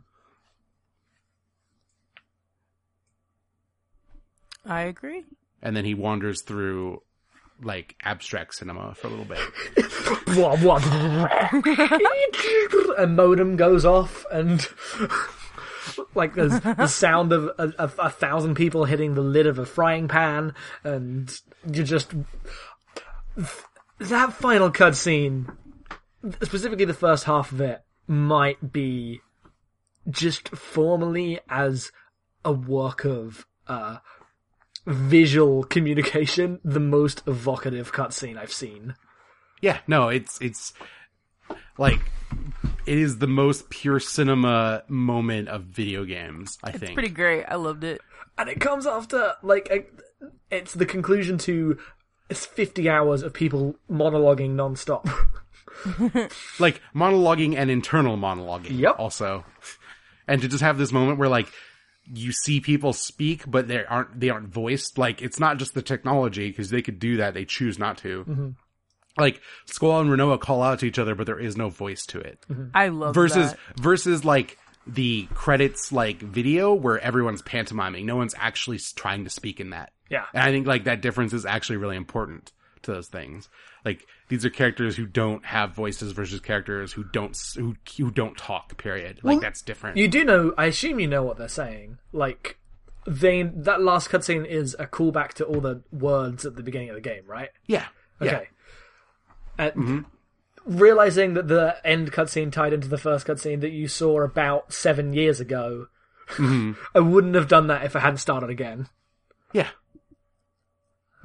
I 4.66 4.82
agree. 4.82 5.24
And 5.62 5.76
then 5.76 5.84
he 5.84 5.94
wanders 5.94 6.42
through 6.42 7.02
like 7.62 7.96
abstract 8.02 8.54
cinema 8.54 8.94
for 8.94 9.06
a 9.06 9.10
little 9.10 9.24
bit. 9.24 9.38
A 12.98 13.06
modem 13.06 13.56
goes 13.56 13.84
off 13.84 14.24
and 14.32 14.66
like 16.14 16.34
there's 16.34 16.58
the 16.60 16.86
sound 16.86 17.32
of 17.32 17.44
a, 17.58 17.72
a, 17.78 17.90
a 17.98 18.10
thousand 18.10 18.54
people 18.54 18.84
hitting 18.84 19.14
the 19.14 19.20
lid 19.20 19.46
of 19.46 19.58
a 19.58 19.66
frying 19.66 20.08
pan 20.08 20.54
and 20.82 21.40
you 21.70 21.84
just 21.84 22.12
that 23.98 24.32
final 24.32 24.70
cutscene 24.70 25.54
specifically 26.42 26.84
the 26.84 26.94
first 26.94 27.24
half 27.24 27.52
of 27.52 27.60
it 27.60 27.82
might 28.06 28.72
be 28.72 29.20
just 30.10 30.48
formally 30.50 31.40
as 31.48 31.90
a 32.44 32.52
work 32.52 33.04
of 33.04 33.46
uh 33.68 33.98
visual 34.86 35.64
communication 35.64 36.60
the 36.64 36.80
most 36.80 37.22
evocative 37.26 37.90
cutscene 37.92 38.36
I've 38.36 38.52
seen. 38.52 38.94
Yeah, 39.62 39.78
no, 39.86 40.08
it's 40.08 40.38
it's 40.42 40.74
like 41.78 42.00
it 42.86 42.98
is 42.98 43.16
the 43.18 43.26
most 43.26 43.70
pure 43.70 43.98
cinema 43.98 44.82
moment 44.88 45.48
of 45.48 45.62
video 45.64 46.04
games. 46.04 46.58
I 46.62 46.68
It's 46.70 46.78
think. 46.80 46.90
It's 46.90 46.94
pretty 46.94 47.08
great. 47.14 47.44
I 47.44 47.54
loved 47.54 47.82
it. 47.84 48.02
and 48.36 48.50
it 48.50 48.60
comes 48.60 48.86
after 48.86 49.32
like 49.42 49.68
a, 49.70 49.86
it's 50.54 50.74
the 50.74 50.84
conclusion 50.84 51.38
to 51.38 51.78
it's 52.28 52.46
50 52.46 52.88
hours 52.88 53.22
of 53.22 53.32
people 53.32 53.76
monologuing 53.90 54.50
non-stop 54.50 55.06
like 56.58 56.80
monologuing 56.94 57.56
and 57.56 57.70
internal 57.70 58.16
monologuing. 58.16 58.78
Yep. 58.78 58.96
Also, 58.98 59.44
and 60.26 60.40
to 60.42 60.48
just 60.48 60.62
have 60.62 60.78
this 60.78 60.92
moment 60.92 61.18
where 61.18 61.28
like 61.28 61.48
you 62.12 62.32
see 62.32 62.60
people 62.60 62.92
speak, 62.92 63.44
but 63.46 63.68
they 63.68 63.84
aren't 63.84 64.18
they 64.18 64.30
aren't 64.30 64.48
voiced. 64.48 64.98
Like 64.98 65.22
it's 65.22 65.40
not 65.40 65.58
just 65.58 65.74
the 65.74 65.82
technology 65.82 66.50
because 66.50 66.70
they 66.70 66.82
could 66.82 66.98
do 66.98 67.18
that. 67.18 67.34
They 67.34 67.44
choose 67.44 67.78
not 67.78 67.98
to. 67.98 68.24
Mm-hmm. 68.24 68.48
Like 69.16 69.40
Squall 69.66 70.00
and 70.00 70.10
Rinoa 70.10 70.40
call 70.40 70.62
out 70.62 70.80
to 70.80 70.86
each 70.86 70.98
other, 70.98 71.14
but 71.14 71.26
there 71.26 71.38
is 71.38 71.56
no 71.56 71.68
voice 71.68 72.04
to 72.06 72.18
it. 72.18 72.44
I 72.74 72.88
love 72.88 73.14
versus 73.14 73.52
that. 73.52 73.58
versus 73.80 74.24
like 74.24 74.58
the 74.86 75.28
credits 75.34 75.92
like 75.92 76.18
video 76.20 76.74
where 76.74 76.98
everyone's 76.98 77.42
pantomiming. 77.42 78.06
No 78.06 78.16
one's 78.16 78.34
actually 78.36 78.78
trying 78.96 79.24
to 79.24 79.30
speak 79.30 79.60
in 79.60 79.70
that. 79.70 79.92
Yeah. 80.10 80.24
And 80.32 80.42
I 80.42 80.50
think 80.50 80.66
like 80.66 80.84
that 80.84 81.00
difference 81.00 81.32
is 81.32 81.46
actually 81.46 81.76
really 81.76 81.96
important 81.96 82.52
to 82.82 82.92
those 82.92 83.08
things. 83.08 83.48
Like 83.84 84.06
these 84.28 84.44
are 84.44 84.50
characters 84.50 84.96
who 84.96 85.06
don't 85.06 85.44
have 85.44 85.74
voices 85.74 86.12
versus 86.12 86.40
characters 86.40 86.92
who 86.92 87.04
don't 87.04 87.36
who 87.56 87.76
who 87.96 88.10
don't 88.10 88.36
talk. 88.36 88.76
Period. 88.76 89.20
Like 89.22 89.34
Well, 89.34 89.40
that's 89.40 89.62
different. 89.62 89.96
you 89.96 90.08
do 90.08 90.24
know 90.24 90.54
i 90.56 90.66
assume 90.66 91.00
you 91.00 91.06
know 91.06 91.22
what 91.22 91.36
they're 91.36 91.48
saying 91.48 91.98
like 92.12 92.58
they 93.06 93.42
that 93.42 93.82
last 93.82 94.08
cutscene 94.08 94.46
is 94.46 94.74
a 94.78 94.86
callback 94.86 95.32
to 95.34 95.44
all 95.44 95.60
the 95.60 95.82
words 95.92 96.46
at 96.46 96.56
the 96.56 96.62
beginning 96.62 96.88
of 96.88 96.94
the 96.94 97.00
game 97.00 97.22
right 97.26 97.50
yeah. 97.66 97.86
okay 98.20 98.48
and 99.58 99.72
mm-hmm. 99.72 99.98
realizing 100.64 101.34
that 101.34 101.48
the 101.48 101.76
end 101.84 102.12
cutscene 102.12 102.50
tied 102.50 102.72
into 102.72 102.88
the 102.88 102.98
first 102.98 103.26
cutscene 103.26 103.60
that 103.60 103.72
you 103.72 103.88
saw 103.88 104.22
about 104.22 104.72
seven 104.72 105.12
years 105.12 105.40
ago 105.40 105.86
mm-hmm. 106.30 106.72
i 106.94 107.00
wouldn't 107.00 107.34
have 107.34 107.48
done 107.48 107.66
that 107.66 107.84
if 107.84 107.94
i 107.94 108.00
hadn't 108.00 108.18
started 108.18 108.50
again 108.50 108.88
Yeah. 109.52 109.68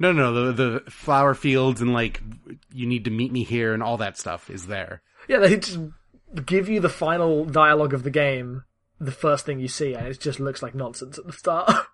No, 0.00 0.12
no, 0.12 0.52
the 0.52 0.52
the 0.80 0.90
flower 0.90 1.34
fields 1.34 1.80
and 1.82 1.92
like 1.92 2.20
you 2.72 2.86
need 2.86 3.04
to 3.04 3.10
meet 3.10 3.30
me 3.30 3.44
here 3.44 3.74
and 3.74 3.82
all 3.82 3.98
that 3.98 4.16
stuff 4.18 4.48
is 4.50 4.66
there. 4.66 5.02
Yeah, 5.28 5.38
they 5.38 5.58
just 5.58 5.78
give 6.46 6.68
you 6.70 6.80
the 6.80 6.88
final 6.88 7.44
dialogue 7.44 7.92
of 7.92 8.02
the 8.02 8.10
game, 8.10 8.64
the 8.98 9.12
first 9.12 9.44
thing 9.44 9.60
you 9.60 9.68
see, 9.68 9.94
and 9.94 10.06
it 10.08 10.18
just 10.18 10.40
looks 10.40 10.62
like 10.62 10.74
nonsense 10.74 11.18
at 11.18 11.26
the 11.26 11.32
start. 11.32 11.70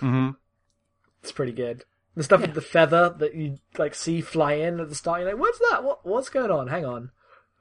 Mm-hmm. 0.00 0.30
it's 1.24 1.32
pretty 1.32 1.50
good. 1.50 1.82
The 2.14 2.22
stuff 2.22 2.42
with 2.42 2.54
the 2.54 2.60
feather 2.60 3.12
that 3.18 3.34
you 3.34 3.58
like 3.78 3.96
see 3.96 4.20
fly 4.20 4.52
in 4.52 4.78
at 4.78 4.88
the 4.88 4.94
start, 4.94 5.22
you're 5.22 5.30
like, 5.32 5.40
"What's 5.40 5.58
that? 5.58 5.82
What 5.82 6.06
what's 6.06 6.28
going 6.28 6.52
on? 6.52 6.68
Hang 6.68 6.84
on." 6.84 7.10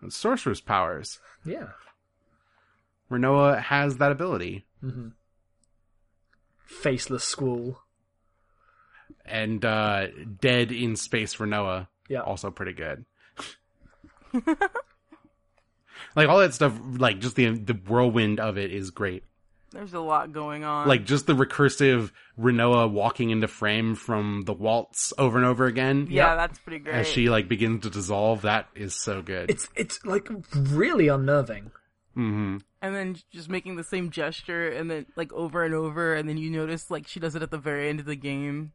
Sorcerer's 0.10 0.62
powers. 0.62 1.18
Yeah, 1.44 1.70
Rinoa 3.10 3.60
has 3.60 3.98
that 3.98 4.12
ability. 4.12 4.68
faceless 6.64 7.24
squall. 7.24 7.80
And 9.28 9.64
uh 9.66 10.08
Dead 10.40 10.72
in 10.72 10.96
Space 10.96 11.34
for 11.34 11.46
Noah. 11.46 11.88
Yeah. 12.10 12.22
Also 12.22 12.52
pretty 12.52 12.74
good. 12.74 13.06
like 16.16 16.30
all 16.30 16.40
that 16.40 16.54
stuff, 16.54 16.74
like 16.98 17.20
just 17.20 17.36
the 17.36 17.50
the 17.58 17.74
whirlwind 17.74 18.40
of 18.40 18.58
it 18.58 18.72
is 18.72 18.92
great. 18.92 19.24
There's 19.72 19.94
a 19.94 20.00
lot 20.00 20.32
going 20.32 20.64
on. 20.64 20.88
Like 20.88 21.04
just 21.06 21.28
the 21.28 21.34
recursive 21.34 22.12
Rinoa 22.40 22.90
walking 22.90 23.32
into 23.32 23.48
frame 23.48 23.96
from 23.96 24.44
the 24.46 24.54
waltz 24.54 25.12
over 25.18 25.38
and 25.38 25.46
over 25.46 25.66
again. 25.66 26.08
yeah, 26.10 26.28
Yeah. 26.30 26.36
that's 26.36 26.58
pretty 26.60 26.80
great. 26.80 26.96
As 26.96 27.08
she 27.08 27.30
like 27.30 27.48
begins 27.50 27.84
to 27.84 27.90
dissolve, 27.90 28.44
that 28.44 28.70
is 28.76 28.96
so 28.96 29.22
good. 29.22 29.50
It's 29.50 29.68
it's 29.76 30.00
like 30.06 30.30
really 30.56 31.08
unnerving. 31.10 31.72
hmm 32.14 32.58
and 32.80 32.96
then 32.96 33.18
just 33.32 33.50
making 33.50 33.76
the 33.76 33.84
same 33.84 34.12
gesture 34.12 34.70
and 34.70 34.90
then 34.90 35.06
like 35.16 35.34
over 35.34 35.64
and 35.64 35.74
over 35.74 36.14
and 36.14 36.30
then 36.30 36.38
you 36.38 36.50
notice 36.52 36.92
like 36.92 37.08
she 37.08 37.20
does 37.20 37.36
it 37.36 37.42
at 37.42 37.50
the 37.52 37.58
very 37.58 37.90
end 37.90 38.00
of 38.00 38.06
the 38.06 38.16
game. 38.16 38.72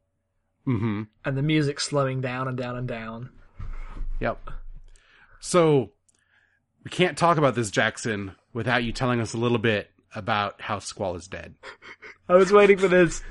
Hmm 0.65 1.03
And 1.25 1.37
the 1.37 1.43
music 1.43 1.81
slowing 1.81 2.21
down 2.21 2.49
and 2.49 2.57
down 2.57 2.77
and 2.77 2.87
down. 2.89 3.31
Yep. 4.21 4.51
So 5.41 5.91
we 6.85 6.91
can't 6.91 7.19
talk 7.19 7.37
about 7.39 7.55
this, 7.55 7.71
Jackson, 7.71 8.33
without 8.53 8.85
you 8.85 8.93
telling 8.93 9.21
us 9.21 9.35
a 9.35 9.39
little 9.39 9.59
bit 9.59 9.91
about 10.15 10.61
how 10.61 10.79
Squall 10.79 11.17
is 11.17 11.27
dead. 11.27 11.55
I 12.29 12.35
was 12.35 12.53
waiting 12.53 12.79
for 12.79 12.89
this. 12.89 13.23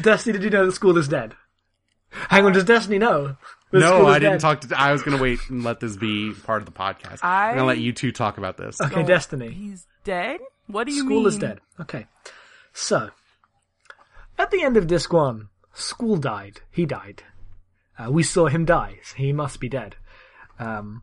Destiny, 0.00 0.34
did 0.34 0.44
you 0.44 0.50
know 0.50 0.66
the 0.66 0.72
Squall 0.72 0.98
is 0.98 1.08
dead? 1.08 1.34
Hang 2.10 2.44
on, 2.44 2.52
does 2.52 2.64
Destiny 2.64 2.98
know? 2.98 3.36
The 3.70 3.80
no, 3.80 4.06
I 4.06 4.18
didn't 4.18 4.34
dead? 4.34 4.40
talk 4.40 4.60
to. 4.60 4.78
I 4.78 4.92
was 4.92 5.02
going 5.02 5.16
to 5.16 5.22
wait 5.22 5.38
and 5.48 5.64
let 5.64 5.80
this 5.80 5.96
be 5.96 6.32
part 6.44 6.60
of 6.62 6.66
the 6.66 6.72
podcast. 6.72 7.20
I- 7.24 7.48
I'm 7.50 7.54
going 7.56 7.62
to 7.62 7.64
let 7.66 7.78
you 7.78 7.92
two 7.92 8.12
talk 8.12 8.38
about 8.38 8.56
this. 8.56 8.80
Okay, 8.80 9.02
Oh, 9.02 9.06
Destiny. 9.06 9.50
He's 9.50 9.86
dead? 10.04 10.40
What 10.66 10.86
do 10.86 10.92
you 10.92 11.00
Squall 11.04 11.18
mean? 11.20 11.26
is 11.28 11.38
dead. 11.38 11.60
Okay. 11.80 12.06
So, 12.72 13.10
at 14.38 14.50
the 14.50 14.62
end 14.62 14.76
of 14.76 14.86
disc 14.86 15.12
one, 15.12 15.48
Squall 15.74 16.16
died. 16.16 16.60
He 16.70 16.86
died. 16.86 17.22
Uh, 17.98 18.10
we 18.10 18.22
saw 18.22 18.46
him 18.46 18.64
die. 18.64 19.00
So 19.02 19.16
he 19.16 19.32
must 19.32 19.60
be 19.60 19.68
dead. 19.68 19.96
Um, 20.58 21.02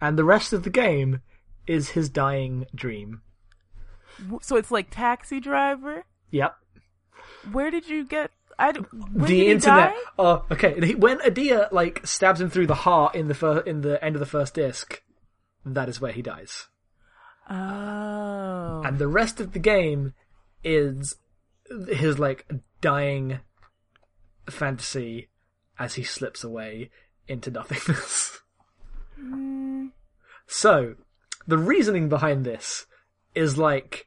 and 0.00 0.18
the 0.18 0.24
rest 0.24 0.52
of 0.52 0.64
the 0.64 0.70
game 0.70 1.20
is 1.66 1.90
his 1.90 2.08
dying 2.08 2.66
dream. 2.74 3.22
So 4.42 4.56
it's 4.56 4.70
like 4.70 4.88
Taxi 4.90 5.40
Driver? 5.40 6.04
Yep. 6.30 6.54
Where 7.52 7.70
did 7.70 7.88
you 7.88 8.04
get 8.04 8.30
I 8.58 8.72
the 9.14 9.50
internet. 9.50 9.94
Oh, 10.18 10.44
okay. 10.50 10.94
When 10.94 11.18
Edea 11.18 11.70
like 11.70 12.04
stabs 12.04 12.40
him 12.40 12.50
through 12.50 12.66
the 12.66 12.74
heart 12.74 13.14
in 13.14 13.28
the 13.28 13.34
fir- 13.34 13.60
in 13.60 13.82
the 13.82 14.02
end 14.04 14.16
of 14.16 14.20
the 14.20 14.26
first 14.26 14.54
disc, 14.54 15.00
that 15.64 15.88
is 15.88 16.00
where 16.00 16.12
he 16.12 16.22
dies. 16.22 16.66
Oh. 17.50 18.82
and 18.84 18.98
the 18.98 19.08
rest 19.08 19.40
of 19.40 19.52
the 19.52 19.58
game 19.58 20.12
is 20.62 21.14
his 21.88 22.18
like 22.18 22.46
dying 22.82 23.40
fantasy 24.52 25.28
as 25.78 25.94
he 25.94 26.02
slips 26.02 26.42
away 26.42 26.90
into 27.26 27.50
nothingness. 27.50 28.40
so, 30.46 30.94
the 31.46 31.58
reasoning 31.58 32.08
behind 32.08 32.44
this 32.44 32.86
is 33.34 33.58
like 33.58 34.06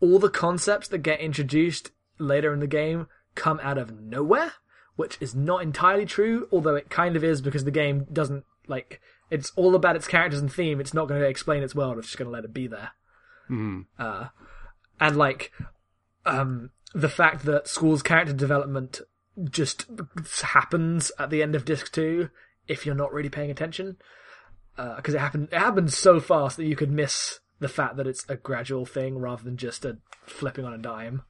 all 0.00 0.18
the 0.18 0.28
concepts 0.28 0.88
that 0.88 0.98
get 0.98 1.20
introduced 1.20 1.90
later 2.18 2.52
in 2.52 2.60
the 2.60 2.66
game 2.66 3.06
come 3.34 3.60
out 3.62 3.78
of 3.78 4.00
nowhere, 4.00 4.52
which 4.96 5.16
is 5.20 5.34
not 5.34 5.62
entirely 5.62 6.06
true, 6.06 6.48
although 6.52 6.74
it 6.74 6.90
kind 6.90 7.16
of 7.16 7.24
is 7.24 7.40
because 7.40 7.64
the 7.64 7.70
game 7.70 8.06
doesn't 8.12 8.44
like 8.66 9.00
it's 9.30 9.52
all 9.56 9.74
about 9.74 9.96
its 9.96 10.06
characters 10.06 10.40
and 10.40 10.52
theme. 10.52 10.80
It's 10.80 10.94
not 10.94 11.08
going 11.08 11.20
to 11.20 11.26
explain 11.26 11.62
its 11.62 11.74
world. 11.74 11.98
It's 11.98 12.08
just 12.08 12.18
going 12.18 12.26
to 12.26 12.32
let 12.32 12.44
it 12.44 12.54
be 12.54 12.66
there. 12.66 12.90
Uh, 13.98 14.26
and 15.00 15.16
like 15.16 15.52
um, 16.26 16.70
the 16.94 17.08
fact 17.08 17.44
that 17.44 17.68
Squall's 17.68 18.02
character 18.02 18.32
development 18.32 19.00
just 19.50 19.86
happens 20.42 21.10
at 21.18 21.30
the 21.30 21.42
end 21.42 21.54
of 21.54 21.64
disc 21.64 21.92
two 21.92 22.30
if 22.68 22.86
you're 22.86 22.94
not 22.94 23.12
really 23.12 23.28
paying 23.28 23.50
attention. 23.50 23.96
Because 24.76 25.14
it 25.14 25.20
happened 25.20 25.48
it 25.52 25.58
happens 25.58 25.96
so 25.96 26.20
fast 26.20 26.56
that 26.56 26.66
you 26.66 26.76
could 26.76 26.90
miss 26.90 27.40
the 27.60 27.68
fact 27.68 27.96
that 27.96 28.06
it's 28.06 28.24
a 28.28 28.36
gradual 28.36 28.84
thing 28.84 29.18
rather 29.18 29.42
than 29.42 29.56
just 29.56 29.84
a 29.84 29.98
flipping 30.24 30.64
on 30.64 30.74
a 30.74 30.78
dime. 30.78 31.22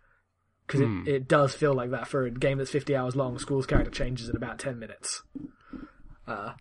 Because 0.67 0.81
it, 0.81 1.09
it 1.09 1.29
does 1.29 1.55
feel 1.55 1.75
like 1.75 1.91
that 1.91 2.09
for 2.09 2.25
a 2.25 2.31
game 2.31 2.57
that's 2.57 2.71
50 2.71 2.97
hours 2.97 3.15
long 3.15 3.39
Squall's 3.39 3.67
character 3.67 3.91
changes 3.91 4.31
in 4.31 4.37
about 4.37 4.59
10 4.59 4.79
minutes. 4.79 5.23
Uh, 6.27 6.55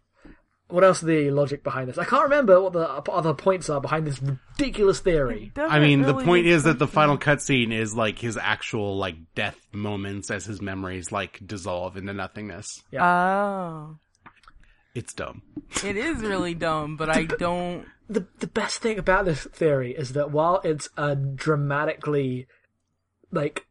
what 0.74 0.84
else 0.84 1.04
are 1.04 1.06
the 1.08 1.30
logic 1.30 1.64
behind 1.64 1.88
this 1.88 1.98
i 1.98 2.06
can't 2.06 2.24
remember 2.24 2.60
what 2.60 2.74
the 2.74 2.88
other 3.12 3.34
points 3.34 3.70
are 3.70 3.80
behind 3.80 4.08
this 4.08 4.22
ridiculous 4.22 5.00
theory 5.00 5.52
I 5.56 5.80
mean, 5.80 6.02
the 6.02 6.14
point 6.14 6.46
is 6.46 6.64
that 6.64 6.80
the 6.80 6.88
final 6.88 7.18
cutscene 7.18 7.72
is 7.72 7.96
like 7.96 8.20
his 8.20 8.38
actual 8.38 8.98
like 8.98 9.16
death 9.36 9.58
moments 9.72 10.32
as 10.32 10.46
his 10.46 10.62
memories 10.62 11.12
like 11.12 11.40
dissolve 11.46 11.98
into 11.98 12.14
nothingness. 12.14 12.82
Yeah. 12.92 13.06
Oh. 13.06 13.98
It's 14.94 15.14
dumb. 15.14 15.42
It 15.84 15.98
is 15.98 16.18
really 16.22 16.54
dumb, 16.54 16.98
but 16.98 17.10
I 17.10 17.24
don't. 17.24 17.86
the 18.08 18.28
the 18.40 18.48
best 18.48 18.80
thing 18.80 19.00
about 19.00 19.26
this 19.26 19.44
theory 19.46 19.96
is 19.96 20.14
that 20.14 20.32
while 20.32 20.62
it's 20.64 20.90
a 20.98 21.16
dramatically 21.16 22.48
like 23.32 23.66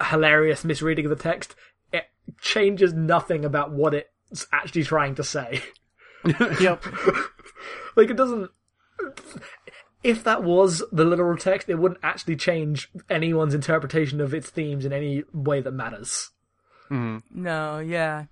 hilarious 0.00 0.64
misreading 0.64 1.06
of 1.06 1.10
the 1.10 1.22
text, 1.22 1.54
it 1.92 2.04
changes 2.40 2.92
nothing 2.92 3.44
about 3.44 3.72
what 3.72 3.94
it's 3.94 4.46
actually 4.52 4.84
trying 4.84 5.14
to 5.14 5.24
say. 5.24 5.62
yep. 6.60 6.84
like 7.96 8.10
it 8.10 8.16
doesn't 8.16 8.50
if 10.02 10.24
that 10.24 10.42
was 10.42 10.82
the 10.92 11.04
literal 11.04 11.36
text, 11.36 11.68
it 11.68 11.76
wouldn't 11.76 12.00
actually 12.02 12.36
change 12.36 12.88
anyone's 13.08 13.54
interpretation 13.54 14.20
of 14.20 14.34
its 14.34 14.50
themes 14.50 14.84
in 14.84 14.92
any 14.92 15.24
way 15.32 15.60
that 15.60 15.72
matters. 15.72 16.30
No, 16.90 17.78
yeah. 17.78 18.24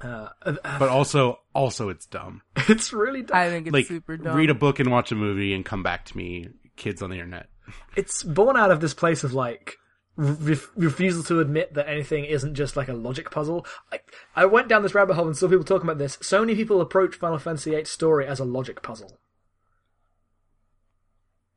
Uh, 0.00 0.28
But 0.44 0.88
also, 0.88 1.40
also 1.54 1.88
it's 1.88 2.06
dumb. 2.06 2.42
it's 2.68 2.92
really 2.92 3.22
dumb. 3.22 3.36
I 3.36 3.48
think 3.48 3.66
it's 3.66 3.74
Like, 3.74 3.86
super 3.86 4.16
dumb. 4.16 4.36
read 4.36 4.50
a 4.50 4.54
book 4.54 4.78
and 4.78 4.90
watch 4.90 5.10
a 5.12 5.14
movie 5.16 5.52
and 5.54 5.64
come 5.64 5.82
back 5.82 6.04
to 6.06 6.16
me, 6.16 6.48
kids 6.76 7.02
on 7.02 7.10
the 7.10 7.16
internet. 7.16 7.48
it's 7.96 8.22
born 8.22 8.56
out 8.56 8.70
of 8.70 8.80
this 8.80 8.94
place 8.94 9.24
of 9.24 9.32
like 9.32 9.76
re- 10.16 10.56
refusal 10.76 11.22
to 11.24 11.40
admit 11.40 11.74
that 11.74 11.88
anything 11.88 12.24
isn't 12.24 12.54
just 12.54 12.76
like 12.76 12.88
a 12.88 12.92
logic 12.94 13.30
puzzle. 13.30 13.66
I, 13.92 14.00
I 14.36 14.46
went 14.46 14.68
down 14.68 14.82
this 14.82 14.94
rabbit 14.94 15.14
hole 15.14 15.26
and 15.26 15.36
saw 15.36 15.48
people 15.48 15.64
talking 15.64 15.88
about 15.88 15.98
this. 15.98 16.18
So 16.22 16.40
many 16.40 16.54
people 16.54 16.80
approach 16.80 17.16
Final 17.16 17.38
Fantasy 17.38 17.70
VIII 17.70 17.84
story 17.84 18.26
as 18.26 18.40
a 18.40 18.44
logic 18.44 18.82
puzzle. 18.82 19.18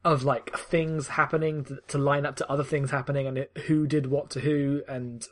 Of 0.03 0.23
like 0.23 0.57
things 0.57 1.09
happening 1.09 1.65
to, 1.65 1.79
to 1.89 1.97
line 1.97 2.25
up 2.25 2.35
to 2.37 2.49
other 2.49 2.63
things 2.63 2.91
happening 2.91 3.27
and 3.27 3.37
it, 3.37 3.51
who 3.65 3.87
did 3.87 4.07
what 4.07 4.29
to 4.31 4.39
who 4.39 4.81
and 4.87 5.27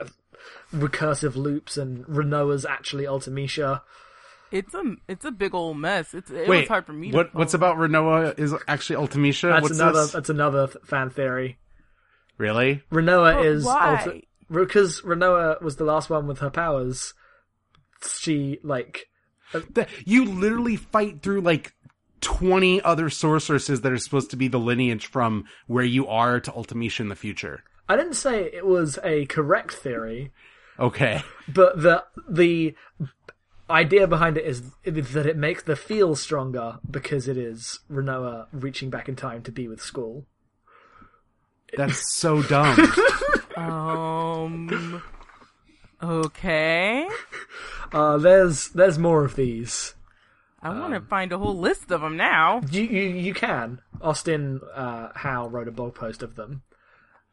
uh, 0.00 0.06
recursive 0.74 1.34
loops 1.34 1.76
and 1.78 2.04
Rinoa's 2.06 2.66
actually 2.66 3.04
Ultimecia. 3.04 3.80
It's 4.50 4.74
a 4.74 4.82
it's 5.08 5.24
a 5.24 5.30
big 5.30 5.54
old 5.54 5.78
mess. 5.78 6.12
It's 6.12 6.30
it 6.30 6.46
Wait, 6.46 6.60
was 6.60 6.68
hard 6.68 6.84
for 6.84 6.92
me. 6.92 7.10
what 7.10 7.32
to 7.32 7.38
what's 7.38 7.54
about 7.54 7.76
Rinoa 7.78 8.38
is 8.38 8.54
actually 8.68 8.96
Ultimecia? 9.06 9.48
That's 9.50 9.62
What's 9.62 9.78
another 9.78 10.00
this? 10.02 10.12
that's 10.12 10.28
another 10.28 10.66
fan 10.84 11.08
theory. 11.08 11.58
Really? 12.42 12.82
Rinoa 12.90 13.34
But 13.36 13.46
is 13.46 13.64
why? 13.64 14.22
because 14.50 15.00
Rinoa 15.02 15.62
was 15.62 15.76
the 15.76 15.84
last 15.84 16.10
one 16.10 16.26
with 16.26 16.40
her 16.40 16.50
powers. 16.50 17.14
She 18.18 18.58
like 18.64 19.06
uh, 19.54 19.60
That- 19.74 19.88
You 20.04 20.24
literally 20.24 20.74
fight 20.76 21.22
through 21.22 21.42
like 21.42 21.72
20 22.20 22.82
other 22.82 23.08
sorceresses 23.10 23.82
that 23.82 23.92
are 23.92 23.96
supposed 23.98 24.30
to 24.30 24.36
be 24.36 24.48
the 24.48 24.58
lineage 24.58 25.06
from 25.06 25.44
where 25.68 25.84
you 25.84 26.08
are 26.08 26.40
to 26.40 26.50
Ultimecia 26.50 27.00
in 27.00 27.08
the 27.10 27.14
future. 27.16 27.62
I 27.88 27.96
didn't 27.96 28.14
say 28.14 28.42
it 28.52 28.66
was 28.66 28.98
a 29.04 29.26
correct 29.26 29.72
theory, 29.74 30.32
Okay. 30.80 31.22
but 31.48 31.80
the 31.80 32.04
the 32.28 32.74
idea 33.70 34.06
behind 34.08 34.36
it 34.36 34.44
is 34.44 34.62
that 34.84 35.26
it 35.26 35.36
makes 35.36 35.62
the 35.62 35.76
feel 35.76 36.14
stronger 36.16 36.78
because 36.90 37.28
it 37.28 37.36
is 37.36 37.78
Rinoa 37.90 38.46
reaching 38.52 38.90
back 38.90 39.08
in 39.08 39.14
time 39.16 39.42
to 39.42 39.52
be 39.52 39.68
with 39.68 39.80
Squall. 39.80 40.26
That's 41.76 42.12
so 42.14 42.42
dumb. 42.42 42.92
Um. 43.54 45.02
Okay. 46.02 47.06
Uh, 47.92 48.16
there's 48.16 48.68
there's 48.70 48.98
more 48.98 49.24
of 49.26 49.36
these. 49.36 49.94
I 50.62 50.70
want 50.70 50.92
to 50.92 50.96
Um, 51.00 51.06
find 51.06 51.32
a 51.32 51.38
whole 51.38 51.58
list 51.58 51.90
of 51.90 52.00
them 52.00 52.16
now. 52.16 52.62
You 52.70 52.82
you, 52.82 53.02
you 53.10 53.34
can. 53.34 53.80
Austin 54.00 54.60
uh, 54.74 55.08
Howe 55.14 55.48
wrote 55.48 55.68
a 55.68 55.72
blog 55.72 55.94
post 55.94 56.22
of 56.22 56.34
them. 56.34 56.62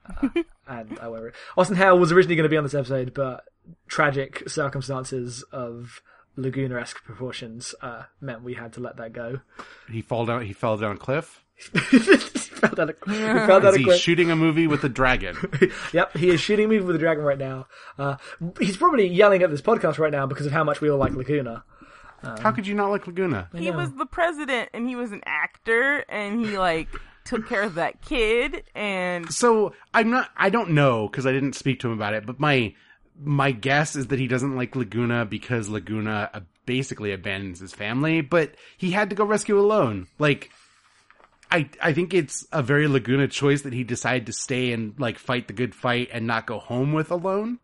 Uh, 0.06 0.28
and 0.68 1.00
I 1.02 1.08
won't 1.08 1.24
re- 1.24 1.32
Austin 1.58 1.78
Howe 1.78 1.96
was 1.96 2.12
originally 2.12 2.36
going 2.36 2.44
to 2.44 2.50
be 2.50 2.58
on 2.58 2.64
this 2.64 2.74
episode, 2.76 3.14
but 3.14 3.46
tragic 3.88 4.48
circumstances 4.50 5.44
of 5.54 6.02
Laguna-esque 6.36 7.02
proportions 7.06 7.74
uh, 7.82 8.04
meant 8.20 8.44
we 8.44 8.56
had 8.56 8.74
to 8.74 8.82
let 8.82 8.98
that 8.98 9.14
go. 9.14 9.40
he 9.90 10.02
fall 10.02 10.26
down 10.26 10.42
he 10.46 10.52
fell 10.54 10.76
down 10.78 10.96
a 10.96 10.98
cliff. 10.98 11.44
he 12.62 12.68
fell 12.68 12.76
down 12.76 12.89
a, 12.89 13.12
he 13.12 13.18
fell 13.47 13.60
down 13.62 13.70
Is 13.70 13.76
a 13.76 13.78
he 13.80 13.84
cliff. 13.86 14.01
shooting 14.01 14.32
a 14.32 14.36
movie 14.36 14.68
with 14.68 14.84
a 14.84 14.89
dragon? 14.89 15.36
Yep, 15.93 16.18
he 16.18 16.30
is 16.30 16.39
shooting 16.41 16.66
a 16.66 16.68
movie 16.68 16.84
with 16.86 16.95
a 16.95 16.99
dragon 16.99 17.24
right 17.24 17.38
now. 17.38 17.68
Uh, 17.97 18.18
he's 18.60 18.78
probably 18.78 19.07
yelling 19.07 19.41
at 19.43 19.49
this 19.49 19.62
podcast 19.62 19.97
right 19.97 20.12
now 20.12 20.26
because 20.26 20.45
of 20.45 20.51
how 20.51 20.64
much 20.64 20.82
we 20.82 20.89
all 20.89 20.97
like 20.97 21.14
Laguna. 21.14 21.64
How 22.22 22.51
could 22.51 22.68
you 22.68 22.76
not 22.76 22.89
like 22.89 23.07
Laguna? 23.07 23.49
He 23.55 23.72
was 23.72 23.93
the 23.93 24.05
president, 24.05 24.70
and 24.74 24.88
he 24.88 24.95
was 24.95 25.12
an 25.12 25.22
actor, 25.26 25.99
and 26.10 26.45
he 26.45 26.57
like 26.57 26.89
took 27.24 27.47
care 27.47 27.62
of 27.64 27.76
that 27.76 28.01
kid, 28.01 28.64
and 28.76 29.32
So 29.32 29.74
I'm 29.93 30.10
not. 30.10 30.30
I 30.36 30.49
don't 30.49 30.72
know 30.72 31.07
because 31.07 31.26
I 31.26 31.32
didn't 31.32 31.53
speak 31.53 31.80
to 31.82 31.88
him 31.88 31.93
about 31.93 32.14
it. 32.14 32.26
But 32.26 32.39
my 32.39 32.74
my 33.22 33.51
guess 33.51 33.95
is 33.95 34.07
that 34.07 34.20
he 34.20 34.28
doesn't 34.28 34.55
like 34.55 34.76
Laguna 34.76 35.26
because 35.26 35.70
Laguna 35.70 36.30
uh, 36.34 36.39
basically 36.66 37.14
abandons 37.14 37.60
his 37.60 37.74
family. 37.74 38.20
But 38.22 38.55
he 38.78 38.91
had 38.91 39.10
to 39.12 39.16
go 39.16 39.24
rescue 39.24 39.55
Ellone. 39.55 40.07
Like 40.20 40.49
I 41.52 41.70
I 41.82 41.93
think 41.93 42.14
it's 42.14 42.45
a 42.52 42.62
very 42.62 42.88
Laguna 42.88 43.28
choice 43.28 43.64
that 43.64 43.74
he 43.74 43.84
decided 43.84 44.26
to 44.28 44.34
stay 44.34 44.72
and 44.72 44.93
like 45.00 45.18
fight 45.18 45.47
the 45.47 45.54
good 45.54 45.74
fight 45.74 46.10
and 46.14 46.28
not 46.28 46.45
go 46.45 46.60
home 46.60 46.93
with 46.93 47.10
Ellone. 47.10 47.58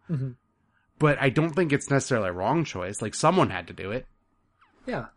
But 0.98 1.18
I 1.22 1.30
don't 1.30 1.52
think 1.52 1.72
it's 1.74 1.90
necessarily 1.90 2.30
a 2.30 2.34
wrong 2.34 2.64
choice. 2.64 3.02
Like 3.02 3.14
someone 3.14 3.50
had 3.50 3.68
to 3.68 3.74
do 3.74 3.92
it. 3.92 4.08
Yeah. 4.86 5.08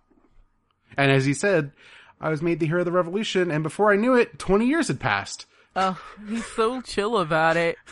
And 0.97 1.11
as 1.11 1.25
he 1.25 1.35
said, 1.35 1.73
I 2.21 2.31
was 2.31 2.43
made 2.43 2.59
the 2.61 2.67
hero 2.67 2.81
of 2.81 2.85
the 2.87 2.93
revolution, 2.93 3.51
and 3.51 3.63
before 3.63 3.93
I 3.93 3.97
knew 3.97 4.15
it, 4.15 4.39
twenty 4.39 4.67
years 4.67 4.89
had 4.89 4.99
passed. 5.01 5.47
oh, 5.77 6.01
he's 6.29 6.45
so 6.47 6.81
chill 6.81 7.19
about 7.19 7.57
it. 7.57 7.77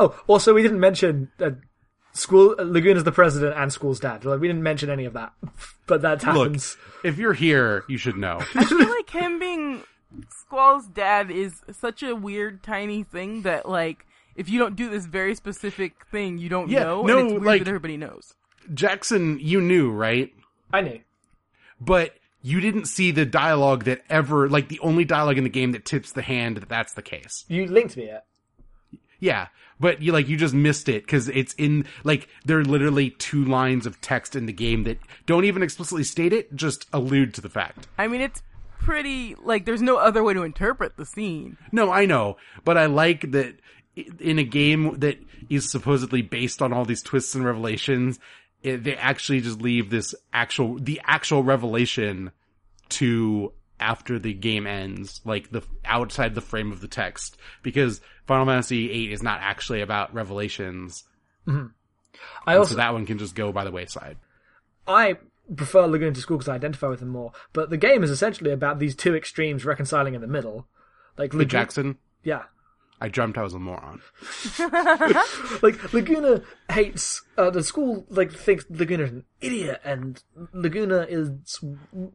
Oh, 0.00 0.18
also 0.26 0.54
we 0.54 0.62
didn't 0.62 0.80
mention 0.80 1.30
uh, 1.38 1.50
Squall 2.14 2.54
Laguna's 2.58 3.04
the 3.04 3.12
president 3.12 3.56
and 3.56 3.72
Squall's 3.72 4.00
dad. 4.00 4.24
Like, 4.24 4.40
we 4.40 4.46
didn't 4.48 4.62
mention 4.62 4.90
any 4.90 5.04
of 5.06 5.14
that, 5.14 5.32
but 5.86 6.02
that 6.02 6.22
Look, 6.24 6.36
happens. 6.36 6.76
if 7.04 7.16
you're 7.18 7.32
here, 7.32 7.84
you 7.88 7.96
should 7.98 8.16
know. 8.16 8.38
I 8.54 8.64
feel 8.64 8.88
like 8.88 9.08
him 9.10 9.38
being 9.38 9.82
Squall's 10.28 10.86
dad 10.88 11.30
is 11.30 11.62
such 11.72 12.02
a 12.02 12.14
weird, 12.14 12.62
tiny 12.62 13.02
thing 13.02 13.42
that 13.42 13.68
like 13.68 14.04
if 14.36 14.48
you 14.48 14.58
don't 14.58 14.76
do 14.76 14.90
this 14.90 15.06
very 15.06 15.34
specific 15.34 16.06
thing, 16.10 16.38
you 16.38 16.48
don't 16.48 16.68
Yeah, 16.70 16.84
know, 16.84 17.02
no, 17.02 17.18
and 17.18 17.26
it's 17.26 17.32
weird 17.32 17.44
like- 17.44 17.58
that 17.62 17.68
everybody 17.68 17.96
knows. 17.96 18.34
Jackson, 18.74 19.38
you 19.40 19.60
knew, 19.60 19.90
right? 19.90 20.32
I 20.72 20.82
knew. 20.82 21.00
But 21.80 22.14
you 22.42 22.60
didn't 22.60 22.84
see 22.86 23.10
the 23.10 23.24
dialogue 23.26 23.84
that 23.84 24.02
ever, 24.08 24.48
like 24.48 24.68
the 24.68 24.78
only 24.80 25.04
dialogue 25.04 25.36
in 25.38 25.44
the 25.44 25.50
game 25.50 25.72
that 25.72 25.84
tips 25.84 26.12
the 26.12 26.22
hand 26.22 26.58
that 26.58 26.68
that's 26.68 26.92
the 26.94 27.02
case. 27.02 27.44
You 27.48 27.66
linked 27.66 27.96
me 27.96 28.04
it. 28.04 28.22
Yeah. 29.18 29.48
But 29.82 30.00
you 30.00 30.12
like, 30.12 30.28
you 30.28 30.36
just 30.36 30.54
missed 30.54 30.88
it 30.88 31.02
because 31.02 31.28
it's 31.28 31.54
in, 31.54 31.86
like, 32.04 32.28
there 32.44 32.60
are 32.60 32.64
literally 32.64 33.10
two 33.10 33.44
lines 33.44 33.84
of 33.84 34.00
text 34.00 34.36
in 34.36 34.46
the 34.46 34.52
game 34.52 34.84
that 34.84 34.98
don't 35.26 35.44
even 35.44 35.60
explicitly 35.60 36.04
state 36.04 36.32
it, 36.32 36.54
just 36.54 36.86
allude 36.92 37.34
to 37.34 37.40
the 37.40 37.48
fact. 37.48 37.88
I 37.98 38.06
mean, 38.06 38.20
it's 38.20 38.44
pretty 38.78 39.34
like 39.42 39.64
there's 39.64 39.82
no 39.82 39.96
other 39.96 40.22
way 40.22 40.34
to 40.34 40.44
interpret 40.44 40.96
the 40.96 41.04
scene. 41.04 41.56
No, 41.72 41.90
I 41.90 42.06
know, 42.06 42.36
but 42.64 42.78
I 42.78 42.86
like 42.86 43.32
that 43.32 43.56
in 44.20 44.38
a 44.38 44.44
game 44.44 45.00
that 45.00 45.18
is 45.50 45.68
supposedly 45.68 46.22
based 46.22 46.62
on 46.62 46.72
all 46.72 46.84
these 46.84 47.02
twists 47.02 47.34
and 47.34 47.44
revelations, 47.44 48.20
it, 48.62 48.84
they 48.84 48.94
actually 48.94 49.40
just 49.40 49.60
leave 49.60 49.90
this 49.90 50.14
actual, 50.32 50.78
the 50.78 51.00
actual 51.04 51.42
revelation 51.42 52.30
to 52.90 53.52
after 53.82 54.18
the 54.18 54.32
game 54.32 54.66
ends, 54.66 55.20
like 55.24 55.50
the 55.50 55.62
outside 55.84 56.34
the 56.34 56.40
frame 56.40 56.72
of 56.72 56.80
the 56.80 56.88
text, 56.88 57.36
because 57.62 58.00
Final 58.26 58.46
Fantasy 58.46 58.88
VIII 58.88 59.12
is 59.12 59.22
not 59.22 59.40
actually 59.42 59.80
about 59.80 60.14
revelations. 60.14 61.04
Mm-hmm. 61.46 61.66
I 62.46 62.56
also 62.56 62.70
so 62.70 62.76
that 62.76 62.92
one 62.92 63.06
can 63.06 63.18
just 63.18 63.34
go 63.34 63.52
by 63.52 63.64
the 63.64 63.70
wayside. 63.70 64.16
I 64.86 65.16
prefer 65.54 65.86
Laguna 65.86 66.12
to 66.12 66.20
Squall 66.20 66.38
because 66.38 66.48
I 66.48 66.54
identify 66.54 66.88
with 66.88 67.00
them 67.00 67.08
more. 67.08 67.32
But 67.52 67.70
the 67.70 67.76
game 67.76 68.02
is 68.02 68.10
essentially 68.10 68.52
about 68.52 68.78
these 68.78 68.94
two 68.94 69.14
extremes 69.14 69.64
reconciling 69.64 70.14
in 70.14 70.20
the 70.20 70.26
middle. 70.26 70.66
Like 71.18 71.32
Hey, 71.32 71.38
Laguna, 71.38 71.50
Jackson, 71.50 71.98
yeah, 72.22 72.44
I 73.02 73.08
dreamt 73.08 73.36
I 73.36 73.42
was 73.42 73.52
a 73.52 73.58
moron. 73.58 74.00
like 75.60 75.92
Laguna 75.92 76.40
hates 76.70 77.20
uh, 77.36 77.50
the 77.50 77.64
school. 77.64 78.06
Like 78.08 78.32
thinks 78.32 78.64
Laguna's 78.70 79.10
an 79.10 79.24
idiot, 79.40 79.80
and 79.82 80.22
Laguna 80.52 81.04
is 81.08 81.58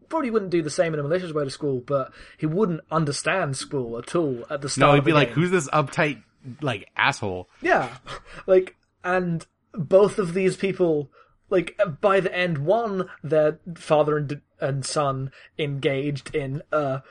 probably 0.08 0.30
wouldn't 0.30 0.50
do 0.50 0.62
the 0.62 0.70
same 0.70 0.94
in 0.94 1.02
a 1.02 1.04
malicious 1.04 1.34
way 1.34 1.44
to 1.44 1.50
Squall, 1.50 1.84
but 1.86 2.14
he 2.38 2.46
wouldn't 2.46 2.80
understand 2.90 3.58
Squall 3.58 3.98
at 3.98 4.16
all 4.16 4.46
at 4.50 4.62
the 4.62 4.70
start. 4.70 4.92
No, 4.92 4.96
he'd 4.96 5.04
be 5.04 5.12
like, 5.12 5.28
game. 5.28 5.36
"Who's 5.36 5.52
this 5.52 5.68
uptight 5.72 6.24
like 6.62 6.90
asshole?" 6.96 7.50
Yeah, 7.62 7.98
like, 8.46 8.78
and 9.04 9.46
both 9.74 10.18
of 10.18 10.34
these 10.34 10.56
people, 10.56 11.12
like, 11.50 11.78
by 12.00 12.22
the 12.22 12.34
end, 12.34 12.60
one, 12.60 13.10
their 13.22 13.60
father 13.76 14.16
and 14.16 14.42
and 14.62 14.86
son 14.86 15.32
engaged 15.60 16.34
in 16.34 16.62
a 16.72 17.04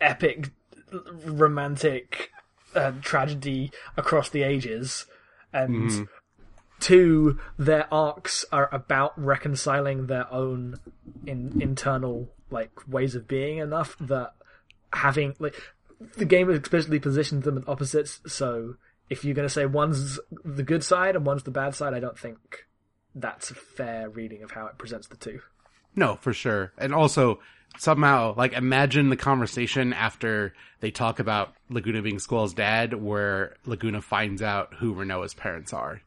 epic 0.00 0.50
romantic 1.24 2.32
uh, 2.74 2.92
tragedy 3.00 3.72
across 3.96 4.28
the 4.28 4.42
ages, 4.42 5.06
and 5.52 6.08
two, 6.80 7.38
their 7.58 7.92
arcs 7.92 8.44
are 8.50 8.68
about 8.72 9.12
reconciling 9.20 10.06
their 10.06 10.32
own 10.32 10.80
in, 11.26 11.60
internal 11.60 12.28
like 12.50 12.70
ways 12.88 13.14
of 13.14 13.28
being 13.28 13.58
enough 13.58 13.96
that 14.00 14.32
having 14.92 15.34
like 15.38 15.54
the 16.16 16.24
game 16.24 16.48
has 16.48 16.58
explicitly 16.58 16.98
positioned 16.98 17.42
them 17.42 17.58
as 17.58 17.64
opposites. 17.68 18.20
So 18.26 18.76
if 19.08 19.24
you're 19.24 19.34
going 19.34 19.46
to 19.46 19.52
say 19.52 19.66
one's 19.66 20.18
the 20.44 20.62
good 20.62 20.82
side 20.82 21.16
and 21.16 21.26
one's 21.26 21.42
the 21.42 21.50
bad 21.50 21.74
side, 21.74 21.94
I 21.94 22.00
don't 22.00 22.18
think 22.18 22.66
that's 23.14 23.50
a 23.50 23.54
fair 23.54 24.08
reading 24.08 24.42
of 24.42 24.52
how 24.52 24.66
it 24.66 24.78
presents 24.78 25.08
the 25.08 25.16
two. 25.16 25.40
No, 25.94 26.16
for 26.16 26.32
sure. 26.32 26.72
And 26.78 26.94
also, 26.94 27.40
somehow, 27.78 28.34
like, 28.36 28.52
imagine 28.52 29.08
the 29.08 29.16
conversation 29.16 29.92
after 29.92 30.54
they 30.80 30.90
talk 30.90 31.18
about 31.18 31.54
Laguna 31.68 32.02
being 32.02 32.18
Squall's 32.18 32.54
dad, 32.54 32.94
where 32.94 33.56
Laguna 33.66 34.02
finds 34.02 34.42
out 34.42 34.74
who 34.74 34.94
Rinoa's 34.94 35.34
parents 35.34 35.72
are. 35.72 36.00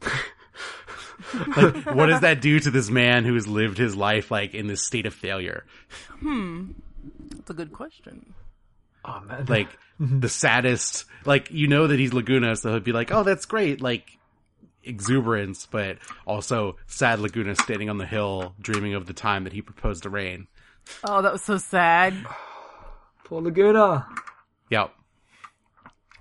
like, 1.56 1.86
what 1.94 2.06
does 2.06 2.20
that 2.20 2.40
do 2.40 2.58
to 2.60 2.70
this 2.70 2.90
man 2.90 3.24
who 3.24 3.34
has 3.34 3.46
lived 3.46 3.78
his 3.78 3.96
life, 3.96 4.30
like, 4.30 4.54
in 4.54 4.66
this 4.66 4.82
state 4.82 5.06
of 5.06 5.14
failure? 5.14 5.64
Hmm, 6.20 6.72
that's 7.34 7.50
a 7.50 7.54
good 7.54 7.72
question. 7.72 8.34
Oh 9.04 9.20
man, 9.20 9.44
Like, 9.46 9.68
the 10.00 10.28
saddest, 10.28 11.04
like, 11.24 11.50
you 11.50 11.68
know 11.68 11.86
that 11.86 11.98
he's 11.98 12.12
Laguna, 12.12 12.56
so 12.56 12.74
he'd 12.74 12.84
be 12.84 12.92
like, 12.92 13.12
oh, 13.12 13.22
that's 13.22 13.46
great, 13.46 13.80
like, 13.80 14.18
exuberance, 14.86 15.66
but 15.66 15.98
also 16.26 16.76
sad 16.86 17.20
Laguna 17.20 17.54
standing 17.56 17.90
on 17.90 17.98
the 17.98 18.06
hill, 18.06 18.54
dreaming 18.60 18.94
of 18.94 19.06
the 19.06 19.12
time 19.12 19.44
that 19.44 19.52
he 19.52 19.62
proposed 19.62 20.02
to 20.04 20.10
Raine. 20.10 20.46
Oh, 21.02 21.22
that 21.22 21.32
was 21.32 21.42
so 21.42 21.58
sad. 21.58 22.14
poor 23.24 23.40
Laguna. 23.42 24.06
Yep. 24.70 24.92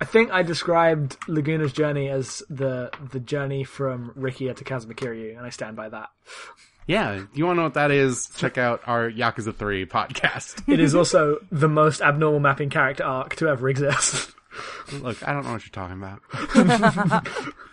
I 0.02 0.06
think 0.06 0.32
I 0.32 0.44
described 0.44 1.18
Laguna's 1.28 1.72
journey 1.72 2.10
as 2.10 2.44
the 2.50 2.92
the 3.12 3.22
journey 3.22 3.64
from 3.64 4.12
Rikiya 4.18 4.56
to 4.58 4.64
Kazuma 4.64 4.96
Kiryu, 4.96 5.38
and 5.38 5.46
I 5.46 5.50
stand 5.50 5.78
by 5.78 5.88
that. 5.90 6.10
Yeah, 6.88 7.24
you 7.34 7.46
want 7.46 7.56
to 7.56 7.60
know 7.62 7.64
what 7.64 7.76
that 7.76 7.92
is? 7.92 8.30
Check 8.36 8.58
out 8.58 8.82
our 8.86 9.10
Yakuza 9.10 9.56
3 9.56 9.86
podcast. 9.86 10.62
It 10.68 10.82
is 10.82 10.94
also 10.94 11.38
the 11.50 11.70
most 11.70 12.02
abnormal 12.02 12.42
mapping 12.42 12.70
character 12.70 13.06
arc 13.06 13.38
to 13.38 13.48
ever 13.48 13.70
exist. 13.70 14.34
Look, 14.92 15.26
I 15.26 15.32
don't 15.32 15.46
know 15.46 15.54
what 15.54 15.64
you're 15.64 15.72
talking 15.72 15.98
about. 15.98 17.28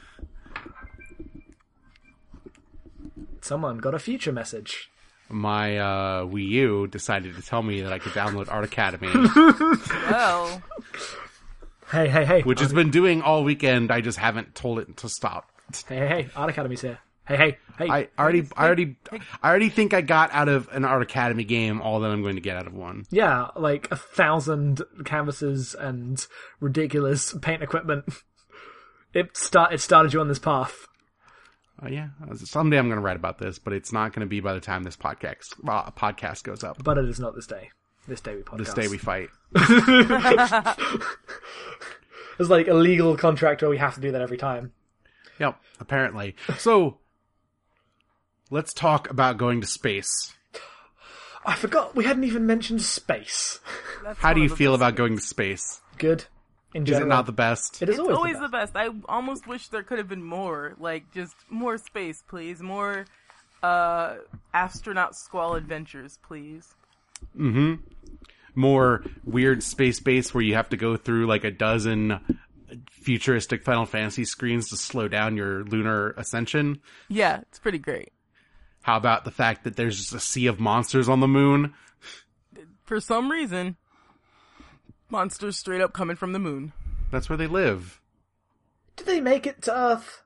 Someone 3.42 3.78
got 3.78 3.94
a 3.94 3.98
future 3.98 4.32
message. 4.32 4.90
My 5.28 5.78
uh, 5.78 6.24
Wii 6.24 6.48
U 6.48 6.86
decided 6.88 7.36
to 7.36 7.42
tell 7.42 7.62
me 7.62 7.82
that 7.82 7.92
I 7.92 7.98
could 8.00 8.12
download 8.12 8.50
Art 8.50 8.64
Academy, 8.64 9.08
Well, 10.10 10.62
Hey, 11.90 12.08
hey, 12.08 12.24
hey. 12.24 12.42
which 12.42 12.60
has 12.60 12.72
been 12.72 12.90
doing 12.90 13.22
all 13.22 13.42
weekend. 13.44 13.90
I 13.90 14.00
just 14.00 14.18
haven't 14.18 14.54
told 14.54 14.78
it 14.80 14.96
to 14.98 15.08
stop. 15.08 15.50
Hey, 15.88 15.96
hey, 15.98 16.06
hey. 16.08 16.28
Art 16.36 16.50
Academy's 16.50 16.80
here. 16.82 16.98
Hey, 17.28 17.36
hey, 17.36 17.58
hey. 17.78 17.88
I 17.88 18.08
already, 18.18 18.46
I 18.56 18.66
already, 18.66 18.96
I 19.42 19.48
already 19.48 19.68
think 19.68 19.94
I 19.94 20.00
got 20.00 20.32
out 20.32 20.48
of 20.48 20.68
an 20.72 20.84
Art 20.84 21.02
Academy 21.02 21.44
game 21.44 21.80
all 21.80 22.00
that 22.00 22.10
I'm 22.10 22.22
going 22.22 22.34
to 22.34 22.40
get 22.40 22.56
out 22.56 22.66
of 22.66 22.74
one. 22.74 23.04
Yeah, 23.10 23.48
like 23.56 23.88
a 23.92 23.96
thousand 23.96 24.82
canvases 25.04 25.74
and 25.74 26.24
ridiculous 26.60 27.34
paint 27.40 27.62
equipment. 27.62 28.04
It 29.12 29.36
start 29.36 29.72
it 29.72 29.80
started 29.80 30.12
you 30.12 30.20
on 30.20 30.28
this 30.28 30.38
path. 30.38 30.86
Uh, 31.82 31.88
yeah, 31.88 32.08
someday 32.34 32.78
I'm 32.78 32.88
going 32.88 32.98
to 32.98 33.02
write 33.02 33.16
about 33.16 33.38
this, 33.38 33.58
but 33.58 33.72
it's 33.72 33.92
not 33.92 34.12
going 34.12 34.20
to 34.20 34.26
be 34.28 34.40
by 34.40 34.52
the 34.52 34.60
time 34.60 34.82
this 34.82 34.96
podcast 34.96 35.54
uh, 35.66 35.90
podcast 35.92 36.42
goes 36.42 36.62
up. 36.62 36.82
But 36.82 36.98
it 36.98 37.08
is 37.08 37.18
not 37.18 37.34
this 37.34 37.46
day. 37.46 37.70
This 38.06 38.20
day 38.20 38.34
we 38.36 38.42
podcast. 38.42 38.58
This 38.58 38.74
day 38.74 38.88
we 38.88 38.98
fight. 38.98 39.28
There's 42.38 42.50
like 42.50 42.68
a 42.68 42.74
legal 42.74 43.16
contract 43.16 43.62
where 43.62 43.70
we 43.70 43.78
have 43.78 43.94
to 43.94 44.00
do 44.00 44.12
that 44.12 44.20
every 44.20 44.36
time. 44.36 44.72
Yep, 45.38 45.58
apparently. 45.78 46.36
So, 46.58 46.98
let's 48.50 48.74
talk 48.74 49.08
about 49.10 49.38
going 49.38 49.60
to 49.62 49.66
space. 49.66 50.34
I 51.46 51.54
forgot 51.54 51.96
we 51.96 52.04
hadn't 52.04 52.24
even 52.24 52.46
mentioned 52.46 52.82
space. 52.82 53.60
that's 54.04 54.18
How 54.18 54.34
do 54.34 54.42
you 54.42 54.50
feel 54.50 54.74
about 54.74 54.90
things. 54.90 54.98
going 54.98 55.16
to 55.16 55.22
space? 55.22 55.80
Good. 55.96 56.26
In 56.72 56.86
Is 56.86 56.98
it 56.98 57.06
not 57.06 57.26
the 57.26 57.32
best? 57.32 57.82
It 57.82 57.88
is 57.88 57.94
It's 57.94 58.00
always, 58.00 58.16
always 58.16 58.36
the 58.36 58.42
the 58.42 58.48
best. 58.48 58.76
I 58.76 58.90
almost 59.08 59.46
wish 59.46 59.68
there 59.68 59.82
could 59.82 59.98
have 59.98 60.08
been 60.08 60.22
more. 60.22 60.74
Like 60.78 61.12
just 61.12 61.34
more 61.48 61.78
space, 61.78 62.22
please. 62.26 62.62
More 62.62 63.06
uh 63.62 64.16
astronaut 64.54 65.16
Squall 65.16 65.54
adventures, 65.54 66.18
please. 66.22 66.74
Mm-hmm. 67.36 67.74
More 68.54 69.04
weird 69.24 69.62
space 69.62 70.00
base 70.00 70.32
where 70.32 70.42
you 70.42 70.54
have 70.54 70.68
to 70.70 70.76
go 70.76 70.96
through 70.96 71.26
like 71.26 71.44
a 71.44 71.50
dozen 71.50 72.20
futuristic 72.90 73.64
Final 73.64 73.86
Fantasy 73.86 74.24
screens 74.24 74.68
to 74.68 74.76
slow 74.76 75.08
down 75.08 75.36
your 75.36 75.64
lunar 75.64 76.10
ascension. 76.12 76.80
Yeah, 77.08 77.40
it's 77.42 77.58
pretty 77.58 77.78
great. 77.78 78.12
How 78.82 78.96
about 78.96 79.24
the 79.24 79.30
fact 79.30 79.64
that 79.64 79.76
there's 79.76 79.98
just 79.98 80.14
a 80.14 80.20
sea 80.20 80.46
of 80.46 80.60
monsters 80.60 81.08
on 81.08 81.20
the 81.20 81.28
moon? 81.28 81.74
For 82.84 83.00
some 83.00 83.30
reason, 83.30 83.76
monsters 85.10 85.56
straight 85.56 85.80
up 85.80 85.92
coming 85.92 86.16
from 86.16 86.32
the 86.32 86.38
moon. 86.38 86.72
That's 87.10 87.28
where 87.28 87.36
they 87.36 87.46
live. 87.46 88.00
Did 88.96 89.06
they 89.06 89.20
make 89.20 89.46
it 89.46 89.62
to 89.62 89.76
Earth? 89.76 90.22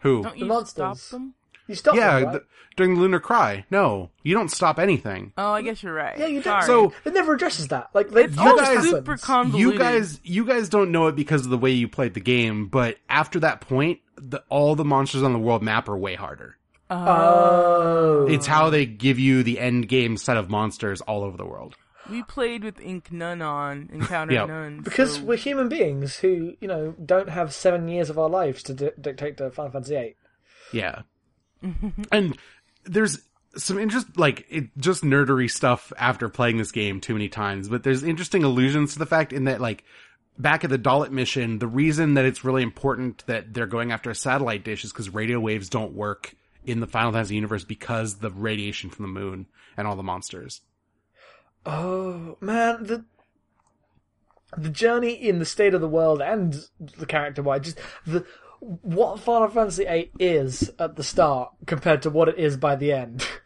Who? 0.00 0.22
Don't 0.22 0.38
you 0.38 0.46
monsters. 0.46 1.00
stop 1.00 1.10
them? 1.10 1.34
You 1.68 1.74
stopped 1.74 1.96
yeah, 1.96 2.20
them, 2.20 2.24
right? 2.28 2.32
th- 2.32 2.44
during 2.76 2.94
the 2.94 3.00
lunar 3.00 3.18
cry. 3.18 3.64
No, 3.70 4.10
you 4.22 4.34
don't 4.34 4.50
stop 4.50 4.78
anything. 4.78 5.32
Oh, 5.36 5.50
I 5.52 5.62
guess 5.62 5.82
you're 5.82 5.92
right. 5.92 6.16
Yeah, 6.16 6.26
you 6.26 6.36
did. 6.36 6.44
Sorry. 6.44 6.62
So- 6.62 6.92
It 7.04 7.12
never 7.12 7.34
addresses 7.34 7.68
that. 7.68 7.90
Like, 7.92 8.10
they, 8.10 8.24
it's 8.24 8.36
that 8.36 8.46
all 8.46 8.56
guys- 8.56 8.84
super 8.84 9.16
convoluted. 9.16 9.72
You 9.72 9.78
guys, 9.78 10.20
you 10.22 10.44
guys 10.44 10.68
don't 10.68 10.92
know 10.92 11.08
it 11.08 11.16
because 11.16 11.44
of 11.44 11.50
the 11.50 11.58
way 11.58 11.72
you 11.72 11.88
played 11.88 12.14
the 12.14 12.20
game, 12.20 12.68
but 12.68 12.98
after 13.08 13.40
that 13.40 13.60
point, 13.62 14.00
the, 14.16 14.44
all 14.48 14.76
the 14.76 14.84
monsters 14.84 15.22
on 15.22 15.32
the 15.32 15.38
world 15.38 15.62
map 15.62 15.88
are 15.88 15.96
way 15.96 16.14
harder. 16.14 16.56
Oh. 16.88 16.96
oh. 17.06 18.26
It's 18.28 18.46
how 18.46 18.70
they 18.70 18.86
give 18.86 19.18
you 19.18 19.42
the 19.42 19.58
end 19.58 19.88
game 19.88 20.16
set 20.16 20.36
of 20.36 20.48
monsters 20.48 21.00
all 21.00 21.24
over 21.24 21.36
the 21.36 21.46
world. 21.46 21.74
We 22.10 22.22
played 22.22 22.64
with 22.64 22.76
Enc-None 22.76 23.42
on 23.42 23.90
Encounter 23.92 24.34
Yep. 24.34 24.48
None 24.48 24.80
Because 24.82 25.16
so- 25.16 25.22
we're 25.24 25.36
human 25.36 25.68
beings 25.68 26.16
who, 26.16 26.54
you 26.60 26.68
know, 26.68 26.94
don't 27.04 27.28
have 27.28 27.52
seven 27.54 27.88
years 27.88 28.10
of 28.10 28.18
our 28.18 28.28
lives 28.28 28.62
to 28.64 28.74
di- 28.74 28.90
dictate 29.00 29.36
to 29.38 29.50
Final 29.50 29.72
Fantasy 29.72 29.94
VIII. 29.94 30.16
Yeah. 30.72 31.02
and 32.12 32.36
there's 32.84 33.18
some 33.56 33.78
interest, 33.78 34.18
like, 34.18 34.46
it, 34.50 34.76
just 34.78 35.02
nerdery 35.02 35.50
stuff 35.50 35.92
after 35.96 36.28
playing 36.28 36.58
this 36.58 36.72
game 36.72 37.00
too 37.00 37.14
many 37.14 37.28
times, 37.28 37.68
but 37.68 37.82
there's 37.82 38.02
interesting 38.02 38.44
allusions 38.44 38.92
to 38.92 38.98
the 38.98 39.06
fact 39.06 39.32
in 39.32 39.44
that, 39.44 39.60
like, 39.60 39.82
back 40.38 40.62
at 40.64 40.70
the 40.70 40.78
Dollet 40.78 41.10
mission, 41.10 41.58
the 41.58 41.66
reason 41.66 42.14
that 42.14 42.24
it's 42.26 42.44
really 42.44 42.62
important 42.62 43.24
that 43.26 43.54
they're 43.54 43.66
going 43.66 43.92
after 43.92 44.10
a 44.10 44.14
satellite 44.14 44.64
dish 44.64 44.84
is 44.84 44.92
because 44.92 45.08
radio 45.08 45.40
waves 45.40 45.68
don't 45.68 45.94
work 45.94 46.34
in 46.64 46.80
the 46.80 46.86
Final 46.86 47.12
Fantasy 47.12 47.34
universe 47.36 47.64
because 47.64 48.16
the 48.16 48.30
radiation 48.30 48.90
from 48.90 49.04
the 49.04 49.20
moon 49.20 49.46
and 49.76 49.86
all 49.86 49.96
the 49.96 50.02
monsters. 50.02 50.60
Oh 51.66 52.36
man, 52.40 52.84
the 52.84 53.04
the 54.56 54.70
journey 54.70 55.12
in 55.12 55.38
the 55.38 55.44
state 55.44 55.74
of 55.74 55.80
the 55.80 55.88
world 55.88 56.22
and 56.22 56.56
the 56.98 57.06
character 57.06 57.42
wise, 57.42 57.62
just 57.64 57.78
the 58.06 58.24
what 58.60 59.20
Final 59.20 59.48
Fantasy 59.48 59.84
VIII 59.84 60.10
is 60.18 60.70
at 60.78 60.96
the 60.96 61.02
start 61.02 61.50
compared 61.66 62.02
to 62.02 62.10
what 62.10 62.28
it 62.28 62.38
is 62.38 62.56
by 62.56 62.76
the 62.76 62.92
end. 62.92 63.26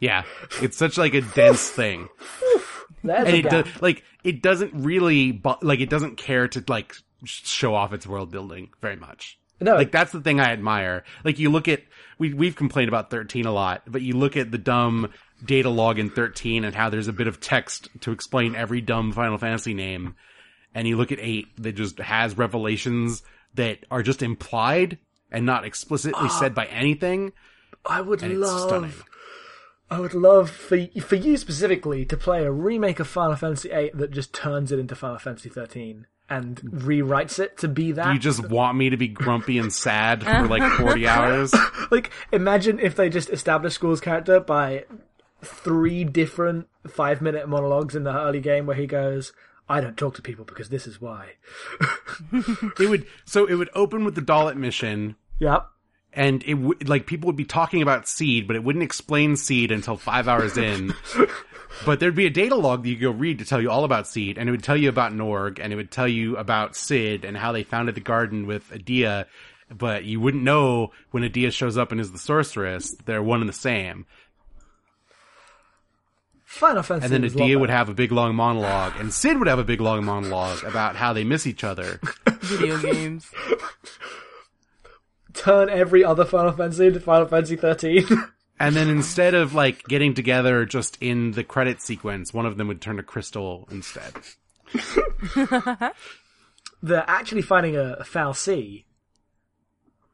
Yeah, 0.00 0.22
it's 0.62 0.76
such 0.76 0.96
like 0.96 1.12
a 1.14 1.22
dense 1.22 1.68
thing. 1.70 2.08
There's 3.02 3.26
and 3.26 3.36
it 3.36 3.42
gap. 3.42 3.50
does 3.64 3.82
like 3.82 4.04
it 4.22 4.42
doesn't 4.42 4.72
really 4.72 5.32
bu- 5.32 5.56
like 5.60 5.80
it 5.80 5.90
doesn't 5.90 6.16
care 6.18 6.46
to 6.46 6.62
like 6.68 6.94
show 7.24 7.74
off 7.74 7.92
its 7.92 8.06
world 8.06 8.30
building 8.30 8.70
very 8.80 8.94
much. 8.94 9.40
no, 9.60 9.74
Like 9.74 9.90
that's 9.90 10.12
the 10.12 10.20
thing 10.20 10.38
I 10.38 10.52
admire. 10.52 11.02
Like 11.24 11.40
you 11.40 11.50
look 11.50 11.66
at 11.66 11.82
we 12.16 12.32
we've 12.32 12.54
complained 12.54 12.88
about 12.88 13.10
13 13.10 13.44
a 13.46 13.50
lot, 13.50 13.82
but 13.88 14.02
you 14.02 14.12
look 14.16 14.36
at 14.36 14.52
the 14.52 14.58
dumb 14.58 15.10
data 15.44 15.70
log 15.70 15.98
in 15.98 16.10
13 16.10 16.64
and 16.64 16.74
how 16.74 16.90
there's 16.90 17.08
a 17.08 17.12
bit 17.12 17.26
of 17.26 17.40
text 17.40 17.88
to 18.00 18.12
explain 18.12 18.54
every 18.54 18.80
dumb 18.80 19.12
Final 19.12 19.38
Fantasy 19.38 19.74
name. 19.74 20.14
And 20.74 20.86
you 20.86 20.96
look 20.96 21.12
at 21.12 21.20
8 21.20 21.62
that 21.62 21.72
just 21.72 21.98
has 21.98 22.36
revelations 22.36 23.22
that 23.54 23.84
are 23.90 24.02
just 24.02 24.22
implied 24.22 24.98
and 25.30 25.46
not 25.46 25.64
explicitly 25.64 26.28
ah. 26.28 26.38
said 26.38 26.54
by 26.54 26.66
anything. 26.66 27.32
I 27.84 28.00
would 28.00 28.22
love, 28.22 28.68
stunning. 28.68 28.92
I 29.90 30.00
would 30.00 30.14
love 30.14 30.50
for 30.50 30.78
for 31.00 31.16
you 31.16 31.36
specifically 31.36 32.04
to 32.06 32.16
play 32.16 32.44
a 32.44 32.52
remake 32.52 33.00
of 33.00 33.08
Final 33.08 33.36
Fantasy 33.36 33.68
VIII 33.68 33.90
that 33.94 34.10
just 34.10 34.34
turns 34.34 34.72
it 34.72 34.78
into 34.78 34.94
Final 34.94 35.18
Fantasy 35.18 35.48
13 35.48 36.06
and 36.30 36.56
rewrites 36.60 37.38
it 37.38 37.56
to 37.58 37.68
be 37.68 37.92
that. 37.92 38.12
You 38.12 38.18
just 38.18 38.46
want 38.48 38.76
me 38.76 38.90
to 38.90 38.98
be 38.98 39.08
grumpy 39.08 39.58
and 39.58 39.72
sad 39.72 40.22
for 40.22 40.46
like 40.46 40.62
40 40.78 41.08
hours. 41.08 41.54
like 41.90 42.10
imagine 42.32 42.78
if 42.78 42.96
they 42.96 43.08
just 43.08 43.30
established 43.30 43.76
Squall's 43.76 44.00
character 44.00 44.40
by 44.40 44.84
three 45.42 46.04
different 46.04 46.68
five 46.88 47.20
minute 47.22 47.48
monologues 47.48 47.94
in 47.94 48.04
the 48.04 48.12
early 48.12 48.40
game 48.40 48.66
where 48.66 48.76
he 48.76 48.86
goes, 48.86 49.32
"I 49.68 49.80
don't 49.80 49.96
talk 49.96 50.14
to 50.16 50.22
people 50.22 50.44
because 50.44 50.68
this 50.68 50.86
is 50.86 51.00
why." 51.00 51.34
It 52.80 52.88
would, 52.88 53.06
so 53.24 53.46
it 53.46 53.54
would 53.54 53.70
open 53.74 54.04
with 54.04 54.14
the 54.14 54.20
Dollet 54.20 54.56
mission 54.56 55.16
Yep. 55.38 55.66
and 56.12 56.42
it 56.44 56.54
would 56.54 56.88
like 56.88 57.06
people 57.06 57.26
would 57.28 57.36
be 57.36 57.44
talking 57.44 57.82
about 57.82 58.04
SeeD, 58.04 58.46
but 58.46 58.56
it 58.56 58.64
wouldn't 58.64 58.82
explain 58.82 59.34
SeeD 59.34 59.70
until 59.70 59.96
five 59.96 60.26
hours 60.28 60.56
in. 60.56 60.94
but 61.86 62.00
there'd 62.00 62.14
be 62.14 62.26
a 62.26 62.30
data 62.30 62.56
log 62.56 62.82
that 62.82 62.88
you 62.88 62.96
could 62.96 63.02
go 63.02 63.10
read 63.10 63.38
to 63.38 63.44
tell 63.44 63.60
you 63.60 63.70
all 63.70 63.84
about 63.84 64.04
SeeD, 64.04 64.36
and 64.38 64.48
it 64.48 64.52
would 64.52 64.62
tell 64.64 64.76
you 64.76 64.88
about 64.88 65.12
Norg, 65.12 65.58
and 65.60 65.72
it 65.72 65.76
would 65.76 65.90
tell 65.90 66.08
you 66.08 66.36
about 66.36 66.74
Cid 66.76 67.24
and 67.24 67.36
how 67.36 67.52
they 67.52 67.62
founded 67.62 67.94
the 67.94 68.00
garden 68.00 68.46
with 68.46 68.68
Edea. 68.70 69.26
But 69.70 70.04
you 70.04 70.18
wouldn't 70.18 70.42
know 70.42 70.92
when 71.10 71.22
Edea 71.22 71.52
shows 71.52 71.76
up 71.76 71.92
and 71.92 72.00
is 72.00 72.10
the 72.10 72.18
sorceress; 72.18 72.96
they're 73.04 73.22
one 73.22 73.40
and 73.40 73.48
the 73.48 73.52
same. 73.52 74.06
Final 76.48 76.82
Fantasy. 76.82 77.04
And 77.04 77.12
then 77.12 77.22
was 77.22 77.34
a 77.34 77.38
lot 77.38 77.44
Edea 77.46 77.60
would 77.60 77.68
have 77.68 77.90
a 77.90 77.94
big 77.94 78.10
long 78.10 78.34
monologue, 78.34 78.94
and 78.98 79.12
Cid 79.12 79.38
would 79.38 79.48
have 79.48 79.58
a 79.58 79.64
big 79.64 79.82
long 79.82 80.02
monologue 80.02 80.64
about 80.64 80.96
how 80.96 81.12
they 81.12 81.22
miss 81.22 81.46
each 81.46 81.62
other. 81.62 82.00
Video 82.40 82.78
games. 82.78 83.30
turn 85.34 85.68
every 85.68 86.02
other 86.02 86.24
Final 86.24 86.52
Fantasy 86.52 86.86
into 86.86 87.00
Final 87.00 87.28
Fantasy 87.28 87.56
13. 87.56 88.06
And 88.60 88.74
then 88.74 88.88
instead 88.88 89.34
of 89.34 89.54
like 89.54 89.84
getting 89.84 90.14
together 90.14 90.64
just 90.64 90.98
in 91.00 91.30
the 91.30 91.44
credit 91.44 91.80
sequence, 91.80 92.34
one 92.34 92.44
of 92.44 92.56
them 92.56 92.66
would 92.66 92.80
turn 92.80 92.96
to 92.96 93.04
Crystal 93.04 93.68
instead. 93.70 94.14
They're 96.82 97.04
actually 97.06 97.42
finding 97.42 97.76
a, 97.76 97.98
a 98.00 98.02
fal'Cie. 98.02 98.82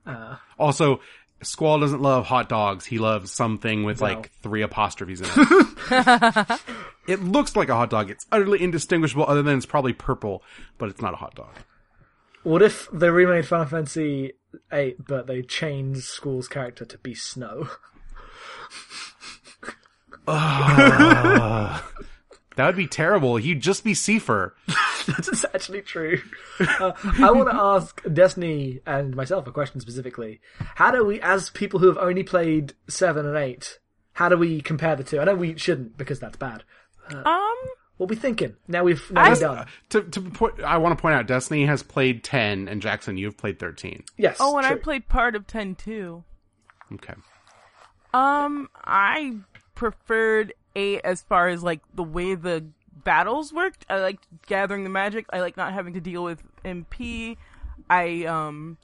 Uh. 0.05 0.37
Also, 0.59 1.01
Squall 1.45 1.81
doesn't 1.81 2.03
love 2.03 2.27
hot 2.27 2.49
dogs. 2.49 2.85
He 2.87 2.99
loves 2.99 3.31
something 3.31 3.85
with 3.85 4.01
like 4.01 4.33
three 4.43 4.63
apostrophes 4.63 5.21
in 5.21 5.29
it. 5.31 6.61
it 7.09 7.23
looks 7.23 7.57
like 7.57 7.69
a 7.69 7.75
hot 7.75 7.91
dog. 7.91 8.11
It's 8.11 8.27
utterly 8.33 8.63
indistinguishable 8.63 9.27
other 9.27 9.43
than 9.43 9.57
it's 9.57 9.67
probably 9.67 9.93
purple, 9.93 10.43
but 10.79 10.89
it's 10.89 11.01
not 11.01 11.15
a 11.15 11.17
hot 11.17 11.35
dog. 11.35 11.55
What 12.43 12.63
if 12.63 12.89
they 12.93 13.11
remade 13.11 13.47
Final 13.47 13.67
Fantasy 13.67 14.35
8 14.71 15.07
but 15.07 15.27
they 15.27 15.43
changed 15.43 16.05
Squall's 16.05 16.49
character 16.49 16.85
to 16.85 16.99
be 16.99 17.15
Snow? 17.15 17.69
That 22.57 22.67
would 22.67 22.77
be 22.77 22.87
terrible. 22.87 23.37
He'd 23.37 23.61
just 23.61 23.85
be 23.85 23.93
Seifer. 23.95 24.53
That's 25.17 25.45
actually 25.55 25.83
true. 25.83 26.21
Uh, 26.61 26.93
I 27.21 27.31
want 27.31 27.51
to 27.51 27.57
ask 27.61 28.01
Destiny 28.13 28.81
and 28.87 29.15
myself 29.15 29.47
a 29.47 29.53
question 29.53 29.81
specifically. 29.81 30.41
How 30.77 30.91
do 30.91 31.05
we, 31.05 31.21
as 31.21 31.51
people 31.51 31.81
who 31.81 31.87
have 31.89 31.99
only 31.99 32.23
played 32.23 32.75
7 32.89 33.25
and 33.27 33.37
8, 33.37 33.79
how 34.15 34.29
do 34.29 34.37
we 34.37 34.61
compare 34.61 34.97
the 34.97 35.05
two? 35.05 35.21
I 35.21 35.25
know 35.25 35.35
we 35.35 35.57
shouldn't 35.59 35.97
because 35.97 36.21
that's 36.21 36.37
bad. 36.37 36.63
Um, 37.13 37.55
What 37.97 38.09
we 38.11 38.17
thinking? 38.17 38.57
Now 38.67 38.85
we've 38.85 39.11
now 39.11 39.23
I- 39.25 39.29
we're 39.31 39.41
done. 39.41 39.67
To, 39.91 40.03
to 40.03 40.21
point, 40.23 40.61
I 40.63 40.79
want 40.79 40.97
to 40.97 41.03
point 41.03 41.15
out, 41.17 41.27
Destiny 41.27 41.67
has 41.67 41.83
played 41.83 42.25
10, 42.25 42.69
and 42.69 42.81
Jackson, 42.81 43.17
you've 43.19 43.37
played 43.37 43.59
13. 43.59 44.05
Yes. 44.17 44.39
oh, 44.41 44.57
and 44.57 44.67
I 44.67 44.77
played 44.77 45.09
part 45.09 45.35
of 45.35 45.47
10 45.47 45.75
too. 45.75 46.25
Okay. 46.93 47.15
Um, 48.13 48.69
I 48.85 49.37
preferred 49.75 50.55
eight 50.77 51.01
as 51.05 51.23
far 51.23 51.49
as 51.49 51.63
like 51.63 51.81
the 51.95 52.03
way 52.05 52.35
the 52.35 52.65
battles 53.05 53.53
worked. 53.53 53.85
I 53.89 54.01
liked 54.01 54.27
gathering 54.47 54.85
the 54.85 54.91
magic. 54.91 55.27
I 55.33 55.41
like 55.41 55.57
not 55.57 55.73
having 55.73 55.95
to 55.95 56.01
deal 56.01 56.25
with 56.25 56.43
MP. 56.65 57.37
I 57.89 58.25
um 58.25 58.79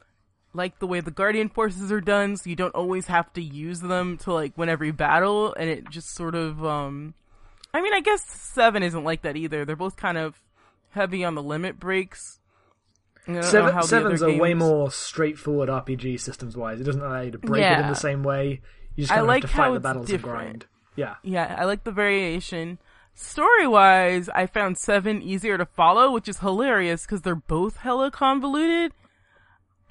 like 0.52 0.78
the 0.78 0.86
way 0.86 1.00
the 1.00 1.10
guardian 1.10 1.48
forces 1.48 1.90
are 1.92 2.00
done, 2.00 2.36
so 2.36 2.50
you 2.50 2.56
don't 2.56 2.74
always 2.74 3.06
have 3.06 3.32
to 3.34 3.42
use 3.42 3.80
them 3.80 4.18
to 4.18 4.32
like 4.32 4.56
win 4.58 4.68
every 4.68 4.90
battle, 4.90 5.54
and 5.54 5.68
it 5.68 5.88
just 5.90 6.14
sort 6.14 6.34
of 6.34 6.64
um. 6.64 7.14
I 7.72 7.80
mean, 7.80 7.94
I 7.94 8.00
guess 8.00 8.24
seven 8.24 8.82
isn't 8.82 9.04
like 9.04 9.22
that 9.22 9.36
either. 9.36 9.64
They're 9.64 9.76
both 9.76 9.96
kind 9.96 10.18
of 10.18 10.40
heavy 10.90 11.24
on 11.24 11.36
the 11.36 11.42
limit 11.42 11.78
breaks. 11.78 12.40
And 13.26 13.38
I 13.38 13.40
don't 13.42 13.50
Seven, 13.50 13.82
seven's 13.82 14.22
other 14.22 14.32
a 14.32 14.38
way 14.38 14.54
more 14.54 14.90
straightforward 14.90 15.68
RPG 15.68 16.20
systems 16.20 16.56
wise. 16.56 16.80
It 16.80 16.84
doesn't 16.84 17.02
allow 17.02 17.20
you 17.20 17.30
to 17.32 17.38
break 17.38 17.62
it 17.62 17.78
in 17.78 17.86
the 17.86 17.94
same 17.94 18.24
way. 18.24 18.60
You 18.96 19.04
just 19.04 19.12
I 19.12 19.16
kind 19.16 19.22
of 19.22 19.28
like 19.28 19.42
have 19.42 19.50
to 19.50 19.56
fight 19.56 19.72
the 19.74 19.80
battles 19.80 20.06
different. 20.06 20.38
and 20.38 20.44
grind. 20.44 20.66
Yeah. 20.96 21.14
Yeah, 21.22 21.56
I 21.58 21.64
like 21.64 21.84
the 21.84 21.92
variation. 21.92 22.78
Story 23.22 23.66
wise, 23.66 24.30
I 24.30 24.46
found 24.46 24.78
seven 24.78 25.20
easier 25.20 25.58
to 25.58 25.66
follow, 25.66 26.10
which 26.10 26.26
is 26.26 26.38
hilarious 26.38 27.02
because 27.02 27.20
they're 27.20 27.34
both 27.34 27.76
hella 27.76 28.10
convoluted. 28.10 28.92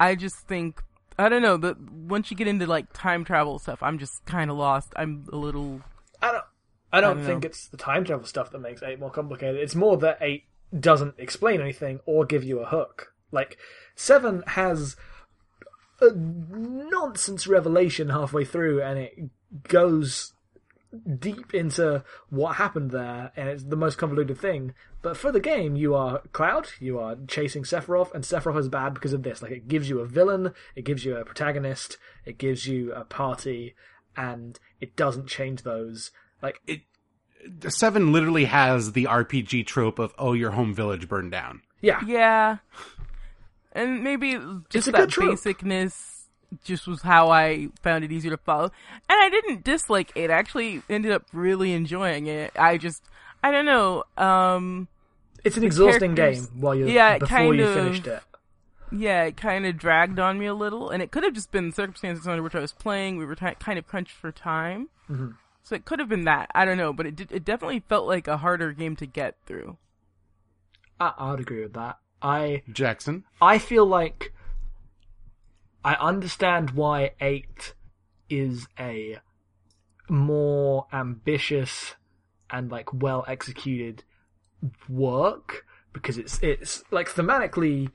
I 0.00 0.16
just 0.16 0.48
think 0.48 0.82
I 1.16 1.28
don't 1.28 1.40
know. 1.40 1.56
The 1.56 1.76
once 1.92 2.30
you 2.30 2.36
get 2.36 2.48
into 2.48 2.66
like 2.66 2.92
time 2.92 3.24
travel 3.24 3.60
stuff, 3.60 3.84
I'm 3.84 3.98
just 3.98 4.24
kind 4.26 4.50
of 4.50 4.56
lost. 4.56 4.92
I'm 4.96 5.26
a 5.32 5.36
little. 5.36 5.80
I 6.20 6.32
don't. 6.32 6.44
I 6.92 7.00
don't 7.00 7.18
don't 7.18 7.26
think 7.26 7.42
know. 7.44 7.46
it's 7.46 7.68
the 7.68 7.76
time 7.76 8.04
travel 8.04 8.26
stuff 8.26 8.50
that 8.50 8.58
makes 8.58 8.82
eight 8.82 8.98
more 8.98 9.10
complicated. 9.10 9.60
It's 9.60 9.76
more 9.76 9.96
that 9.98 10.18
eight 10.20 10.44
doesn't 10.78 11.14
explain 11.16 11.60
anything 11.60 12.00
or 12.06 12.24
give 12.24 12.42
you 12.42 12.58
a 12.58 12.66
hook. 12.66 13.14
Like 13.30 13.58
seven 13.94 14.42
has 14.48 14.96
a 16.00 16.10
nonsense 16.12 17.46
revelation 17.46 18.08
halfway 18.08 18.44
through, 18.44 18.82
and 18.82 18.98
it 18.98 19.30
goes 19.68 20.32
deep 21.18 21.54
into 21.54 22.04
what 22.30 22.56
happened 22.56 22.90
there, 22.90 23.32
and 23.36 23.48
it's 23.48 23.64
the 23.64 23.76
most 23.76 23.96
convoluted 23.98 24.38
thing. 24.38 24.74
But 25.02 25.16
for 25.16 25.30
the 25.32 25.40
game, 25.40 25.76
you 25.76 25.94
are 25.94 26.20
Cloud, 26.32 26.68
you 26.80 26.98
are 26.98 27.16
chasing 27.28 27.62
Sephiroth, 27.62 28.12
and 28.14 28.24
Sephiroth 28.24 28.58
is 28.58 28.68
bad 28.68 28.94
because 28.94 29.12
of 29.12 29.22
this. 29.22 29.40
Like, 29.42 29.52
it 29.52 29.68
gives 29.68 29.88
you 29.88 30.00
a 30.00 30.06
villain, 30.06 30.52
it 30.74 30.84
gives 30.84 31.04
you 31.04 31.16
a 31.16 31.24
protagonist, 31.24 31.96
it 32.24 32.38
gives 32.38 32.66
you 32.66 32.92
a 32.92 33.04
party, 33.04 33.74
and 34.16 34.58
it 34.80 34.96
doesn't 34.96 35.26
change 35.28 35.62
those. 35.62 36.10
Like, 36.42 36.60
it. 36.66 36.80
Seven 37.68 38.12
literally 38.12 38.44
has 38.44 38.92
the 38.92 39.04
RPG 39.04 39.66
trope 39.66 39.98
of, 39.98 40.12
oh, 40.18 40.34
your 40.34 40.50
home 40.50 40.74
village 40.74 41.08
burned 41.08 41.32
down. 41.32 41.62
yeah, 41.80 42.00
Yeah, 42.04 42.58
and 43.72 44.04
maybe 44.04 44.38
just 44.68 44.88
a 44.88 44.92
that 44.92 44.98
good 45.02 45.08
trope. 45.10 45.34
basicness 45.38 46.19
just 46.64 46.86
was 46.86 47.02
how 47.02 47.30
I 47.30 47.68
found 47.82 48.04
it 48.04 48.12
easier 48.12 48.30
to 48.32 48.36
follow. 48.36 48.64
And 49.08 49.20
I 49.20 49.28
didn't 49.30 49.64
dislike 49.64 50.12
it. 50.14 50.30
I 50.30 50.34
actually 50.34 50.82
ended 50.88 51.12
up 51.12 51.24
really 51.32 51.72
enjoying 51.72 52.26
it. 52.26 52.52
I 52.58 52.76
just 52.78 53.02
I 53.42 53.50
don't 53.50 53.64
know. 53.66 54.04
Um. 54.16 54.88
it's 55.44 55.56
an 55.56 55.64
exhausting 55.64 56.14
game 56.14 56.42
while 56.54 56.74
you're 56.74 56.88
Yeah, 56.88 57.18
before 57.18 57.28
kind 57.38 57.56
you 57.56 57.64
of- 57.66 57.74
finished 57.74 58.06
it. 58.06 58.22
yeah, 58.92 59.24
it 59.24 59.36
kind 59.36 59.64
of 59.66 59.78
dragged 59.78 60.18
on 60.18 60.38
me 60.38 60.46
a 60.46 60.54
little, 60.54 60.90
and 60.90 61.02
it 61.02 61.10
could 61.10 61.22
have 61.22 61.32
just 61.34 61.50
been 61.52 61.72
circumstances 61.72 62.26
under 62.26 62.42
which 62.42 62.54
I 62.54 62.60
was 62.60 62.72
playing. 62.72 63.16
We 63.16 63.24
were 63.24 63.34
ti 63.36 63.52
kind 63.60 63.78
of 63.78 63.86
crunched 63.86 64.12
for 64.12 64.30
time, 64.32 64.88
Mm-hmm. 65.10 65.30
so 65.62 65.74
it 65.76 65.84
could 65.84 65.98
have 66.00 66.08
been 66.08 66.24
that. 66.24 66.50
I 66.54 66.64
don't 66.64 66.76
know, 66.76 66.92
but 66.92 67.06
it 67.06 67.16
did, 67.16 67.32
it 67.32 67.44
definitely 67.44 67.80
felt 67.88 68.06
like 68.06 68.26
a 68.28 68.36
harder 68.38 68.72
game 68.72 68.96
to 68.96 69.06
get 69.06 69.36
through. 69.46 69.76
I, 70.98 71.12
I'd 71.18 71.40
agree 71.40 71.62
with 71.62 71.72
that. 71.74 71.98
I 72.22 72.62
Jackson? 72.70 73.24
I 73.40 73.58
feel 73.58 73.86
like 73.86 74.32
I 75.84 75.94
understand 75.94 76.70
why 76.70 77.12
eight 77.20 77.74
is 78.28 78.68
a 78.78 79.18
more 80.08 80.86
ambitious 80.92 81.94
and 82.50 82.70
like 82.70 82.92
well 82.92 83.24
executed 83.28 84.04
work 84.88 85.64
because 85.92 86.18
it's 86.18 86.38
it's 86.42 86.82
like 86.90 87.08
thematically 87.08 87.90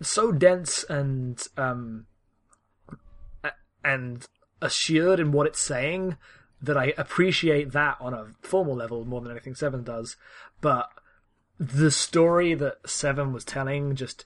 so 0.00 0.32
dense 0.32 0.84
and 0.84 1.46
um 1.56 2.06
and 3.84 4.26
assured 4.60 5.20
in 5.20 5.32
what 5.32 5.46
it's 5.46 5.60
saying 5.60 6.16
that 6.60 6.76
I 6.76 6.92
appreciate 6.98 7.72
that 7.72 7.96
on 8.00 8.12
a 8.12 8.26
formal 8.42 8.74
level 8.74 9.04
more 9.04 9.20
than 9.20 9.30
anything 9.30 9.54
seven 9.54 9.84
does. 9.84 10.16
But 10.60 10.90
the 11.58 11.90
story 11.90 12.54
that 12.54 12.78
seven 12.88 13.32
was 13.32 13.44
telling 13.44 13.94
just 13.94 14.24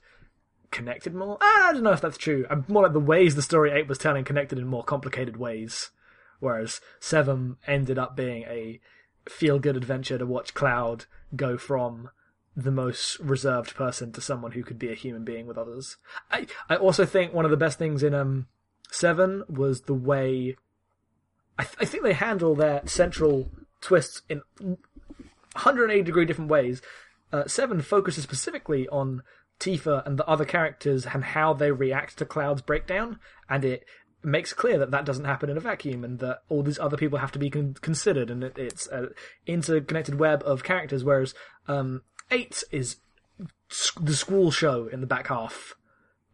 connected 0.73 1.13
more. 1.13 1.37
Ah, 1.39 1.69
I 1.69 1.73
don't 1.73 1.83
know 1.83 1.91
if 1.91 2.01
that's 2.01 2.17
true. 2.17 2.45
More 2.67 2.83
like 2.83 2.93
the 2.93 2.99
ways 2.99 3.35
the 3.35 3.41
story 3.41 3.71
eight 3.71 3.87
was 3.87 3.97
telling 3.97 4.25
connected 4.25 4.57
in 4.57 4.67
more 4.67 4.83
complicated 4.83 5.37
ways, 5.37 5.91
whereas 6.39 6.81
seven 6.99 7.55
ended 7.65 7.97
up 7.97 8.15
being 8.15 8.43
a 8.43 8.81
feel-good 9.29 9.77
adventure 9.77 10.17
to 10.17 10.25
watch 10.25 10.53
Cloud 10.53 11.05
go 11.35 11.57
from 11.57 12.09
the 12.55 12.71
most 12.71 13.17
reserved 13.19 13.73
person 13.75 14.11
to 14.11 14.19
someone 14.19 14.51
who 14.51 14.63
could 14.63 14.77
be 14.77 14.91
a 14.91 14.95
human 14.95 15.23
being 15.23 15.47
with 15.47 15.57
others. 15.57 15.95
I 16.29 16.47
I 16.69 16.75
also 16.75 17.05
think 17.05 17.33
one 17.33 17.45
of 17.45 17.51
the 17.51 17.57
best 17.57 17.79
things 17.79 18.03
in 18.03 18.13
um 18.13 18.47
seven 18.91 19.43
was 19.47 19.83
the 19.83 19.93
way 19.93 20.57
I, 21.57 21.63
th- 21.63 21.77
I 21.79 21.85
think 21.85 22.03
they 22.03 22.13
handle 22.13 22.55
their 22.55 22.81
central 22.85 23.49
twists 23.79 24.23
in 24.27 24.41
180 24.59 26.03
degree 26.03 26.25
different 26.25 26.49
ways. 26.49 26.81
Uh, 27.31 27.47
Seven 27.47 27.81
focuses 27.81 28.23
specifically 28.23 28.87
on 28.89 29.23
Tifa 29.63 30.05
and 30.05 30.17
the 30.19 30.27
other 30.27 30.45
characters 30.45 31.05
and 31.05 31.23
how 31.23 31.53
they 31.53 31.71
react 31.71 32.17
to 32.17 32.25
Cloud's 32.25 32.61
breakdown, 32.61 33.19
and 33.49 33.63
it 33.63 33.85
makes 34.23 34.53
clear 34.53 34.77
that 34.79 34.91
that 34.91 35.05
doesn't 35.05 35.25
happen 35.25 35.49
in 35.49 35.57
a 35.57 35.61
vacuum 35.61 36.03
and 36.03 36.19
that 36.19 36.39
all 36.49 36.63
these 36.63 36.79
other 36.79 36.97
people 36.97 37.19
have 37.19 37.31
to 37.31 37.39
be 37.39 37.49
con- 37.49 37.75
considered, 37.81 38.29
and 38.29 38.43
it, 38.43 38.57
it's 38.57 38.87
an 38.87 39.09
interconnected 39.47 40.15
web 40.19 40.41
of 40.45 40.63
characters. 40.63 41.03
Whereas 41.03 41.33
um, 41.67 42.01
Eight 42.31 42.63
is 42.71 42.97
s- 43.69 43.91
the 43.99 44.15
Squall 44.15 44.49
show 44.51 44.87
in 44.87 45.01
the 45.01 45.07
back 45.07 45.27
half, 45.27 45.75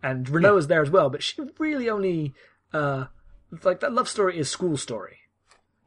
and 0.03 0.27
Rinoa's 0.27 0.67
there 0.67 0.81
as 0.81 0.89
well, 0.91 1.09
but 1.09 1.23
she 1.23 1.41
really 1.57 1.89
only 1.89 2.33
uh, 2.73 3.05
like 3.63 3.79
that 3.81 3.93
love 3.93 4.07
story 4.07 4.37
is 4.37 4.49
Squall 4.49 4.77
story, 4.77 5.17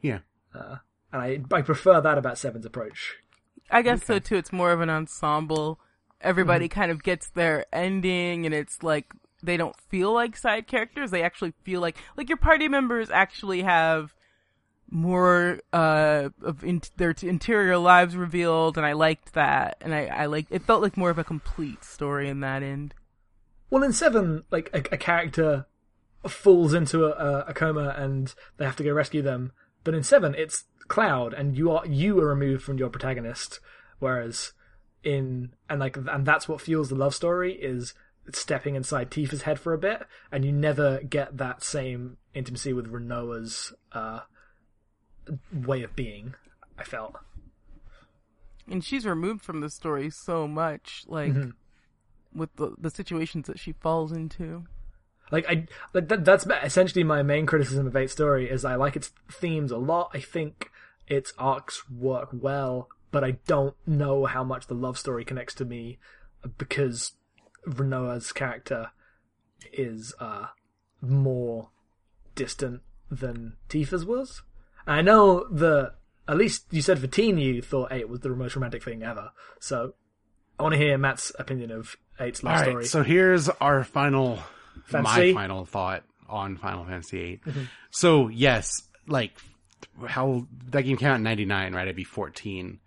Yeah. 0.00 0.20
and 0.54 0.78
I 1.12 1.40
I 1.52 1.62
prefer 1.62 2.00
that 2.00 2.18
about 2.18 2.38
Seven's 2.38 2.66
approach. 2.66 3.16
I 3.70 3.82
guess 3.82 4.04
so 4.04 4.18
too. 4.18 4.36
It's 4.36 4.52
more 4.52 4.72
of 4.72 4.80
an 4.80 4.90
ensemble. 4.90 5.78
Everybody 6.22 6.68
kind 6.68 6.90
of 6.90 7.02
gets 7.02 7.28
their 7.30 7.66
ending, 7.72 8.46
and 8.46 8.54
it's 8.54 8.82
like 8.82 9.12
they 9.42 9.56
don't 9.56 9.76
feel 9.88 10.12
like 10.12 10.36
side 10.36 10.66
characters. 10.66 11.10
They 11.10 11.22
actually 11.22 11.52
feel 11.64 11.80
like 11.80 11.96
like 12.16 12.28
your 12.28 12.38
party 12.38 12.68
members 12.68 13.10
actually 13.10 13.62
have 13.62 14.14
more 14.90 15.58
uh 15.72 16.28
of 16.42 16.62
in- 16.62 16.82
their 16.96 17.14
t- 17.14 17.28
interior 17.28 17.78
lives 17.78 18.16
revealed, 18.16 18.76
and 18.76 18.86
I 18.86 18.92
liked 18.92 19.34
that. 19.34 19.78
And 19.80 19.94
I 19.94 20.06
I 20.06 20.26
like 20.26 20.46
it 20.50 20.62
felt 20.62 20.82
like 20.82 20.96
more 20.96 21.10
of 21.10 21.18
a 21.18 21.24
complete 21.24 21.84
story 21.84 22.28
in 22.28 22.40
that 22.40 22.62
end. 22.62 22.94
Well, 23.70 23.82
in 23.82 23.92
Seven, 23.92 24.44
like 24.50 24.70
a, 24.72 24.78
a 24.94 24.98
character 24.98 25.66
falls 26.28 26.74
into 26.74 27.06
a, 27.06 27.46
a 27.48 27.54
coma 27.54 27.94
and 27.96 28.34
they 28.58 28.64
have 28.64 28.76
to 28.76 28.84
go 28.84 28.92
rescue 28.92 29.22
them. 29.22 29.52
But 29.82 29.94
in 29.94 30.02
Seven, 30.02 30.34
it's 30.36 30.64
Cloud, 30.88 31.32
and 31.32 31.56
you 31.56 31.70
are 31.70 31.86
you 31.86 32.20
are 32.20 32.28
removed 32.28 32.62
from 32.62 32.78
your 32.78 32.90
protagonist. 32.90 33.60
Whereas 33.98 34.52
in 35.02 35.52
and 35.68 35.80
like 35.80 35.96
and 35.96 36.26
that's 36.26 36.48
what 36.48 36.60
fuels 36.60 36.88
the 36.88 36.94
love 36.94 37.14
story 37.14 37.54
is 37.54 37.94
stepping 38.32 38.76
inside 38.76 39.10
Tifa's 39.10 39.42
head 39.42 39.58
for 39.58 39.72
a 39.72 39.78
bit, 39.78 40.02
and 40.30 40.44
you 40.44 40.52
never 40.52 41.00
get 41.00 41.38
that 41.38 41.62
same 41.62 42.18
intimacy 42.34 42.72
with 42.72 42.92
Rinoa's 42.92 43.72
uh, 43.92 44.20
way 45.52 45.82
of 45.82 45.96
being. 45.96 46.34
I 46.78 46.84
felt. 46.84 47.16
And 48.68 48.84
she's 48.84 49.04
removed 49.04 49.42
from 49.42 49.60
the 49.60 49.70
story 49.70 50.08
so 50.10 50.46
much, 50.46 51.04
like 51.06 51.34
with 52.34 52.54
the 52.56 52.74
the 52.78 52.90
situations 52.90 53.46
that 53.46 53.58
she 53.58 53.72
falls 53.72 54.12
into. 54.12 54.64
Like 55.30 55.46
I, 55.48 55.66
like 55.94 56.08
that, 56.08 56.24
that's 56.24 56.46
essentially 56.62 57.04
my 57.04 57.22
main 57.22 57.46
criticism 57.46 57.86
of 57.86 57.96
Eight 57.96 58.10
Story 58.10 58.50
is 58.50 58.64
I 58.64 58.74
like 58.74 58.96
its 58.96 59.10
themes 59.30 59.70
a 59.72 59.78
lot. 59.78 60.10
I 60.14 60.20
think 60.20 60.70
its 61.06 61.32
arcs 61.38 61.88
work 61.90 62.28
well, 62.32 62.88
but 63.12 63.22
I 63.22 63.32
don't 63.46 63.76
know 63.86 64.24
how 64.24 64.42
much 64.42 64.66
the 64.66 64.74
love 64.74 64.98
story 64.98 65.24
connects 65.24 65.54
to 65.54 65.64
me 65.64 65.98
because 66.58 67.12
Rinoa's 67.68 68.32
character 68.32 68.90
is 69.72 70.12
uh 70.18 70.46
more 71.00 71.68
distant 72.34 72.80
than 73.10 73.56
Tifa's 73.68 74.04
was. 74.04 74.42
I 74.86 75.02
know 75.02 75.46
the 75.48 75.92
at 76.26 76.36
least 76.36 76.64
you 76.70 76.82
said 76.82 76.98
for 76.98 77.06
teen 77.06 77.38
you 77.38 77.62
thought 77.62 77.92
Eight 77.92 78.08
was 78.08 78.20
the 78.20 78.30
most 78.30 78.56
romantic 78.56 78.82
thing 78.82 79.02
ever. 79.02 79.30
So 79.60 79.94
I 80.58 80.62
want 80.62 80.74
to 80.74 80.78
hear 80.78 80.98
Matt's 80.98 81.32
opinion 81.38 81.70
of 81.70 81.96
Eight's 82.20 82.42
love 82.42 82.54
All 82.54 82.58
right. 82.60 82.68
story. 82.68 82.84
So 82.86 83.02
here's 83.02 83.48
our 83.48 83.84
final, 83.84 84.38
Fantasy? 84.86 85.32
my 85.32 85.42
final 85.42 85.64
thought 85.64 86.04
on 86.28 86.56
Final 86.56 86.84
Fantasy 86.84 87.40
VIII. 87.44 87.68
So 87.90 88.28
yes, 88.28 88.82
like 89.06 89.32
how 90.06 90.46
that 90.70 90.82
game 90.82 90.96
came 90.96 91.08
out 91.08 91.16
in 91.16 91.22
'99, 91.22 91.74
right? 91.74 91.88
I'd 91.88 91.96
be 91.96 92.04
14. 92.04 92.80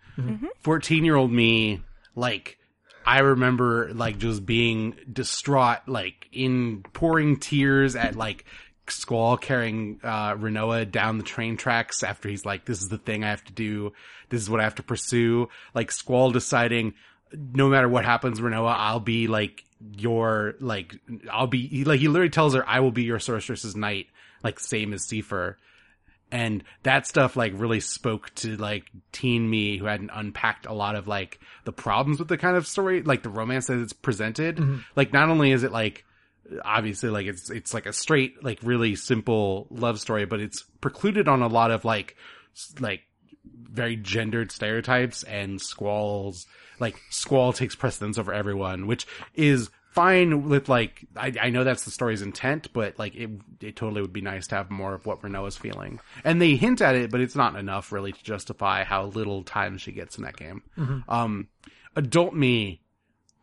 14 0.61 1.05
year 1.05 1.15
old 1.15 1.31
me, 1.31 1.81
like 2.15 2.57
I 3.05 3.19
remember 3.19 3.93
like 3.93 4.17
just 4.17 4.45
being 4.45 4.95
distraught, 5.11 5.87
like 5.87 6.27
in 6.31 6.83
pouring 6.93 7.37
tears 7.37 7.95
at 7.95 8.15
like 8.15 8.45
Squall 8.87 9.37
carrying 9.37 9.99
uh 10.03 10.35
Rinoa 10.35 10.89
down 10.91 11.17
the 11.17 11.23
train 11.23 11.57
tracks 11.57 12.03
after 12.03 12.29
he's 12.29 12.45
like, 12.45 12.65
This 12.65 12.81
is 12.81 12.89
the 12.89 12.97
thing 12.97 13.23
I 13.23 13.29
have 13.29 13.43
to 13.45 13.53
do, 13.53 13.93
this 14.29 14.41
is 14.41 14.49
what 14.49 14.59
I 14.59 14.63
have 14.63 14.75
to 14.75 14.83
pursue. 14.83 15.49
Like 15.73 15.91
Squall 15.91 16.31
deciding 16.31 16.93
no 17.33 17.69
matter 17.69 17.89
what 17.89 18.05
happens, 18.05 18.39
Rinoa, 18.39 18.75
I'll 18.77 18.99
be 18.99 19.27
like 19.27 19.63
your 19.97 20.55
like 20.59 20.95
I'll 21.31 21.47
be 21.47 21.67
he, 21.67 21.83
like 21.83 21.99
he 21.99 22.07
literally 22.07 22.29
tells 22.29 22.53
her 22.53 22.67
I 22.67 22.79
will 22.79 22.91
be 22.91 23.03
your 23.03 23.19
sorceress's 23.19 23.75
knight, 23.75 24.07
like 24.43 24.59
same 24.59 24.93
as 24.93 25.05
Seifer 25.05 25.55
and 26.35 26.65
that 26.83 27.07
stuff 27.07 27.37
like 27.37 27.53
really 27.55 27.79
spoke 27.79 28.35
to 28.35 28.57
like 28.57 28.91
teen 29.13 29.49
me 29.49 29.77
who 29.77 29.85
hadn't 29.85 30.11
unpacked 30.13 30.65
a 30.65 30.73
lot 30.73 30.95
of 30.95 31.07
like 31.07 31.39
the 31.63 31.71
problems 31.71 32.19
with 32.19 32.27
the 32.27 32.37
kind 32.37 32.57
of 32.57 32.67
story 32.67 33.01
like 33.03 33.23
the 33.23 33.29
romance 33.29 33.67
that 33.67 33.79
it's 33.79 33.93
presented. 33.93 34.57
Mm-hmm. 34.57 34.79
Like 34.97 35.13
not 35.13 35.29
only 35.29 35.53
is 35.53 35.63
it 35.63 35.71
like 35.71 36.03
obviously 36.65 37.09
like 37.09 37.25
it's 37.25 37.49
it's 37.49 37.73
like 37.73 37.85
a 37.85 37.93
straight 37.93 38.43
like 38.43 38.59
really 38.63 38.97
simple 38.97 39.67
love 39.71 39.97
story 39.97 40.25
but 40.25 40.41
it's 40.41 40.63
precluded 40.81 41.29
on 41.29 41.41
a 41.41 41.47
lot 41.47 41.71
of 41.71 41.85
like 41.85 42.17
like 42.81 43.03
very 43.45 43.95
gendered 43.95 44.51
stereotypes 44.51 45.23
and 45.23 45.61
Squall's 45.61 46.45
like 46.81 46.97
Squall 47.11 47.53
takes 47.53 47.75
precedence 47.75 48.17
over 48.17 48.33
everyone 48.33 48.87
which 48.87 49.07
is 49.35 49.69
fine 49.95 50.49
with 50.49 50.69
like 50.69 51.05
I, 51.15 51.33
I 51.41 51.49
know 51.49 51.63
that's 51.63 51.85
the 51.85 51.91
story's 51.91 52.21
intent 52.21 52.67
but 52.73 52.99
like 52.99 53.15
it 53.15 53.29
it 53.61 53.75
totally 53.75 54.01
would 54.01 54.13
be 54.13 54.21
nice 54.21 54.47
to 54.47 54.55
have 54.55 54.69
more 54.69 54.93
of 54.93 55.05
what 55.05 55.21
Rinoa's 55.21 55.57
feeling 55.57 55.99
and 56.23 56.41
they 56.41 56.55
hint 56.55 56.81
at 56.81 56.95
it 56.95 57.09
but 57.09 57.21
it's 57.21 57.35
not 57.35 57.55
enough 57.55 57.91
really 57.91 58.11
to 58.11 58.23
justify 58.23 58.83
how 58.83 59.05
little 59.05 59.43
time 59.43 59.77
she 59.77 59.91
gets 59.91 60.17
in 60.17 60.25
that 60.25 60.35
game 60.35 60.61
um 61.07 61.47
adult 61.95 62.33
me 62.33 62.81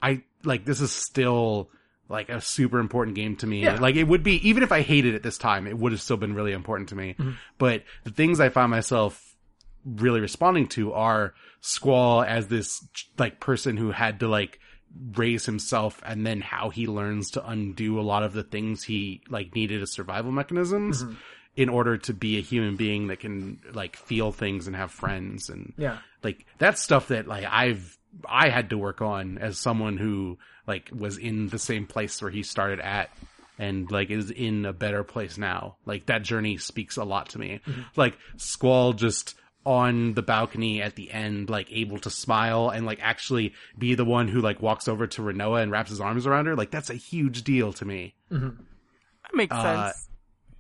I 0.03 0.23
like 0.45 0.65
this 0.65 0.81
is 0.81 0.93
still 0.93 1.71
like 2.09 2.29
a 2.29 2.41
super 2.41 2.79
important 2.79 3.17
game 3.17 3.37
to 3.37 3.47
me. 3.47 3.63
Yeah. 3.63 3.77
Like 3.81 3.97
it 3.97 4.05
would 4.05 4.23
be 4.23 4.47
even 4.49 4.63
if 4.63 4.73
I 4.73 4.83
hated 4.83 5.15
it 5.15 5.23
this 5.23 5.39
time, 5.39 5.67
it 5.67 5.79
would 5.79 5.93
have 5.93 6.03
still 6.03 6.17
been 6.17 6.35
really 6.35 6.53
important 6.53 6.91
to 6.91 6.97
me. 6.97 7.17
But 7.59 7.85
the 8.05 8.11
things 8.11 8.41
I 8.41 8.49
find 8.51 8.71
myself 8.71 9.35
really 9.85 10.21
responding 10.21 10.69
to 10.69 10.93
are 10.93 11.35
Squall 11.61 12.23
as 12.23 12.49
this 12.49 12.85
like 13.19 13.41
person 13.41 13.77
who 13.77 13.93
had 13.93 14.21
to 14.21 14.29
like 14.29 14.59
raise 15.15 15.45
himself 15.47 16.03
and 16.05 16.27
then 16.27 16.41
how 16.41 16.71
he 16.71 16.87
learns 16.87 17.31
to 17.33 17.47
undo 17.49 17.99
a 17.99 18.03
lot 18.03 18.23
of 18.23 18.33
the 18.33 18.43
things 18.43 18.83
he 18.83 19.23
like 19.29 19.55
needed 19.55 19.83
as 19.83 19.91
survival 19.93 20.33
mechanisms 20.33 21.03
mm-hmm. 21.03 21.15
in 21.57 21.69
order 21.69 21.97
to 21.99 22.13
be 22.13 22.39
a 22.39 22.43
human 22.43 22.77
being 22.77 23.07
that 23.09 23.21
can 23.21 23.61
like 23.73 23.97
feel 23.97 24.33
things 24.33 24.67
and 24.67 24.77
have 24.77 24.91
friends 24.91 25.49
and 25.49 25.73
Yeah. 25.77 25.99
like 26.23 26.45
that's 26.59 26.81
stuff 26.81 27.09
that 27.09 27.27
like 27.27 27.45
I've 27.51 27.97
I 28.29 28.51
had 28.51 28.71
to 28.71 28.79
work 28.79 29.01
on 29.01 29.39
as 29.39 29.59
someone 29.59 29.97
who 29.97 30.39
like 30.67 30.91
was 30.95 31.17
in 31.17 31.49
the 31.49 31.59
same 31.59 31.87
place 31.87 32.21
where 32.21 32.31
he 32.31 32.43
started 32.43 32.79
at 32.81 33.11
and 33.59 33.91
like 33.91 34.11
is 34.11 34.31
in 34.31 34.67
a 34.67 34.73
better 34.73 35.05
place 35.05 35.39
now. 35.39 35.77
Like 35.87 36.07
that 36.07 36.23
journey 36.23 36.57
speaks 36.59 36.97
a 36.97 37.05
lot 37.05 37.31
to 37.31 37.39
me. 37.39 37.61
Mm-hmm. 37.67 37.81
Like 37.97 38.19
Squall 38.37 38.93
just 38.93 39.35
on 39.65 40.15
the 40.15 40.23
balcony 40.23 40.83
at 40.83 40.97
the 40.97 41.11
end, 41.13 41.49
like 41.49 41.69
able 41.71 41.99
to 42.01 42.11
smile 42.11 42.69
and 42.71 42.85
like 42.87 42.99
actually 43.01 43.55
be 43.79 43.95
the 43.95 44.05
one 44.05 44.29
who 44.29 44.41
like 44.41 44.61
walks 44.61 44.89
over 44.89 45.07
to 45.07 45.23
Rinoa 45.23 45.63
and 45.63 45.71
wraps 45.71 45.91
his 45.91 46.01
arms 46.01 46.27
around 46.27 46.47
her. 46.47 46.57
Like 46.57 46.71
that's 46.71 46.91
a 46.91 46.95
huge 46.95 47.43
deal 47.43 47.73
to 47.75 47.85
me 47.85 48.15
That 48.31 48.55
makes 49.35 49.55
Uh, 49.55 49.93
sense. 49.93 50.09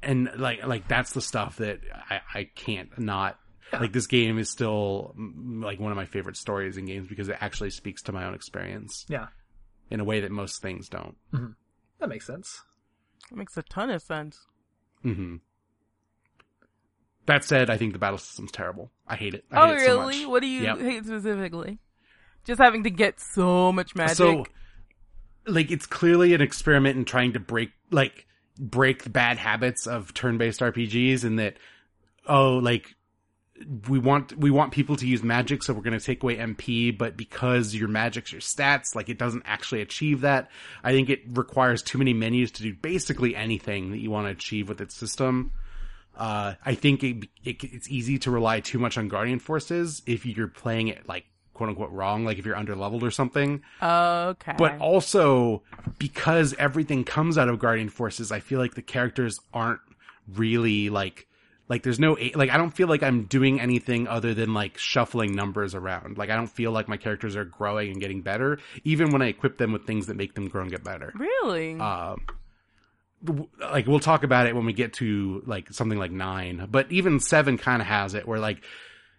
and 0.02 0.30
like 0.36 0.64
like 0.66 0.86
that's 0.88 1.12
the 1.12 1.20
stuff 1.20 1.56
that 1.56 1.80
I 2.10 2.20
I 2.34 2.44
can't 2.54 2.96
not 2.98 3.38
like 3.72 3.92
this 3.92 4.06
game 4.06 4.38
is 4.38 4.50
still 4.50 5.14
like 5.16 5.80
one 5.80 5.90
of 5.92 5.96
my 5.96 6.04
favorite 6.04 6.36
stories 6.36 6.76
in 6.76 6.84
games 6.86 7.08
because 7.08 7.28
it 7.28 7.38
actually 7.40 7.70
speaks 7.70 8.02
to 8.02 8.12
my 8.12 8.24
own 8.24 8.34
experience 8.34 9.06
Yeah. 9.08 9.28
in 9.90 9.98
a 9.98 10.04
way 10.04 10.20
that 10.20 10.30
most 10.30 10.60
things 10.62 10.88
don't. 10.88 11.16
That 11.98 12.08
makes 12.08 12.26
sense. 12.26 12.62
It 13.30 13.36
makes 13.38 13.56
a 13.56 13.62
ton 13.62 13.90
of 13.90 14.02
sense. 14.02 14.38
hmm 15.02 15.36
That 17.26 17.44
said, 17.44 17.70
I 17.70 17.76
think 17.76 17.92
the 17.92 17.98
battle 17.98 18.18
system's 18.18 18.50
terrible. 18.50 18.90
I 19.06 19.16
hate 19.16 19.34
it. 19.34 19.44
I 19.50 19.60
Oh, 19.62 19.66
hate 19.68 19.74
it 19.76 19.80
so 19.86 19.98
really? 20.00 20.18
much. 20.20 20.28
what 20.28 20.40
do 20.40 20.48
you 20.48 20.62
Yep. 20.62 20.78
hate 20.80 21.04
specifically? 21.06 21.78
Just 22.44 22.60
having 22.60 22.82
to 22.84 22.90
get 22.90 23.20
so 23.20 23.70
much 23.72 23.94
magic. 23.94 24.16
So, 24.16 24.44
like, 25.46 25.70
it's 25.70 25.86
clearly 25.86 26.34
an 26.34 26.40
experiment 26.40 26.96
in 26.96 27.04
trying 27.04 27.34
to 27.34 27.40
break, 27.40 27.70
like, 27.90 28.26
break 28.58 29.04
the 29.04 29.10
bad 29.10 29.38
habits 29.38 29.86
of 29.86 30.12
turn-based 30.14 30.60
RPGs 30.60 31.22
and 31.24 31.38
that, 31.38 31.56
oh, 32.26 32.54
like, 32.58 32.94
we 33.88 34.00
want, 34.00 34.36
we 34.36 34.50
want 34.50 34.72
people 34.72 34.96
to 34.96 35.06
use 35.06 35.22
magic, 35.22 35.62
so 35.62 35.72
we're 35.72 35.82
gonna 35.82 36.00
take 36.00 36.20
away 36.24 36.36
MP, 36.36 36.90
but 36.96 37.16
because 37.16 37.72
your 37.76 37.86
magic's 37.86 38.32
your 38.32 38.40
stats, 38.40 38.96
like, 38.96 39.08
it 39.08 39.18
doesn't 39.18 39.44
actually 39.46 39.82
achieve 39.82 40.22
that. 40.22 40.50
I 40.82 40.90
think 40.90 41.08
it 41.08 41.20
requires 41.28 41.80
too 41.82 41.98
many 41.98 42.12
menus 42.12 42.50
to 42.52 42.62
do 42.64 42.74
basically 42.74 43.36
anything 43.36 43.92
that 43.92 43.98
you 43.98 44.10
want 44.10 44.26
to 44.26 44.32
achieve 44.32 44.68
with 44.68 44.80
its 44.80 44.96
system. 44.96 45.52
Uh, 46.16 46.54
I 46.64 46.74
think 46.74 47.02
it, 47.02 47.28
it, 47.44 47.64
it's 47.64 47.88
easy 47.88 48.18
to 48.20 48.30
rely 48.30 48.60
too 48.60 48.78
much 48.78 48.98
on 48.98 49.08
Guardian 49.08 49.38
Forces 49.38 50.02
if 50.06 50.26
you're 50.26 50.48
playing 50.48 50.88
it, 50.88 51.08
like, 51.08 51.24
quote 51.54 51.68
unquote 51.68 51.90
wrong, 51.90 52.24
like 52.24 52.38
if 52.38 52.46
you're 52.46 52.56
under 52.56 52.74
leveled 52.74 53.04
or 53.04 53.10
something 53.10 53.62
okay. 53.82 54.54
but 54.56 54.78
also 54.78 55.62
because 55.98 56.54
everything 56.58 57.04
comes 57.04 57.36
out 57.36 57.48
of 57.50 57.58
guardian 57.58 57.90
forces 57.90 58.32
i 58.32 58.40
feel 58.40 58.58
like 58.58 58.74
the 58.74 58.80
characters 58.82 59.38
aren't 59.52 59.80
really 60.28 60.90
like 60.90 61.26
Like 61.68 61.82
there's 61.82 61.98
no 62.00 62.16
like 62.34 62.50
I 62.50 62.56
don't 62.56 62.72
feel 62.74 62.88
like 62.88 63.02
I'm 63.02 63.24
doing 63.24 63.60
anything 63.60 64.06
other 64.08 64.34
than 64.34 64.52
like 64.52 64.76
shuffling 64.78 65.34
numbers 65.34 65.74
around. 65.74 66.18
Like 66.18 66.28
I 66.28 66.36
don't 66.36 66.48
feel 66.48 66.70
like 66.70 66.88
my 66.88 66.96
characters 66.96 67.36
are 67.36 67.44
growing 67.44 67.90
and 67.92 68.00
getting 68.00 68.20
better, 68.20 68.58
even 68.84 69.10
when 69.10 69.22
I 69.22 69.28
equip 69.28 69.58
them 69.58 69.72
with 69.72 69.86
things 69.86 70.06
that 70.08 70.16
make 70.16 70.34
them 70.34 70.48
grow 70.48 70.62
and 70.62 70.70
get 70.70 70.84
better. 70.84 71.12
Really? 71.14 71.78
Um, 71.78 72.26
like 73.58 73.86
we'll 73.86 74.00
talk 74.00 74.24
about 74.24 74.46
it 74.46 74.54
when 74.54 74.64
we 74.64 74.72
get 74.72 74.94
to 74.94 75.42
like 75.46 75.72
something 75.72 75.98
like 75.98 76.10
nine, 76.10 76.66
but 76.70 76.90
even 76.90 77.20
seven 77.20 77.58
kind 77.58 77.80
of 77.80 77.88
has 77.88 78.14
it 78.14 78.26
where 78.26 78.38
like 78.38 78.62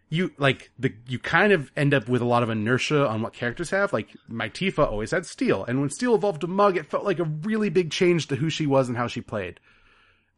you 0.10 0.32
like 0.38 0.70
the 0.78 0.94
you 1.08 1.18
kind 1.18 1.52
of 1.54 1.72
end 1.76 1.94
up 1.94 2.08
with 2.08 2.22
a 2.22 2.26
lot 2.26 2.44
of 2.44 2.50
inertia 2.50 3.08
on 3.08 3.22
what 3.22 3.34
characters 3.34 3.72
have. 3.72 3.94
Like 3.94 4.10
my 4.28 4.50
Tifa 4.50 4.86
always 4.86 5.12
had 5.12 5.26
Steal, 5.26 5.64
and 5.66 5.80
when 5.80 5.90
Steal 5.90 6.16
evolved 6.16 6.42
to 6.42 6.48
Mug, 6.48 6.78
it 6.78 6.86
felt 6.86 7.04
like 7.04 7.20
a 7.20 7.24
really 7.24 7.70
big 7.70 7.92
change 7.92 8.28
to 8.28 8.36
who 8.36 8.50
she 8.50 8.68
was 8.68 8.88
and 8.90 8.98
how 8.98 9.08
she 9.08 9.22
played. 9.22 9.60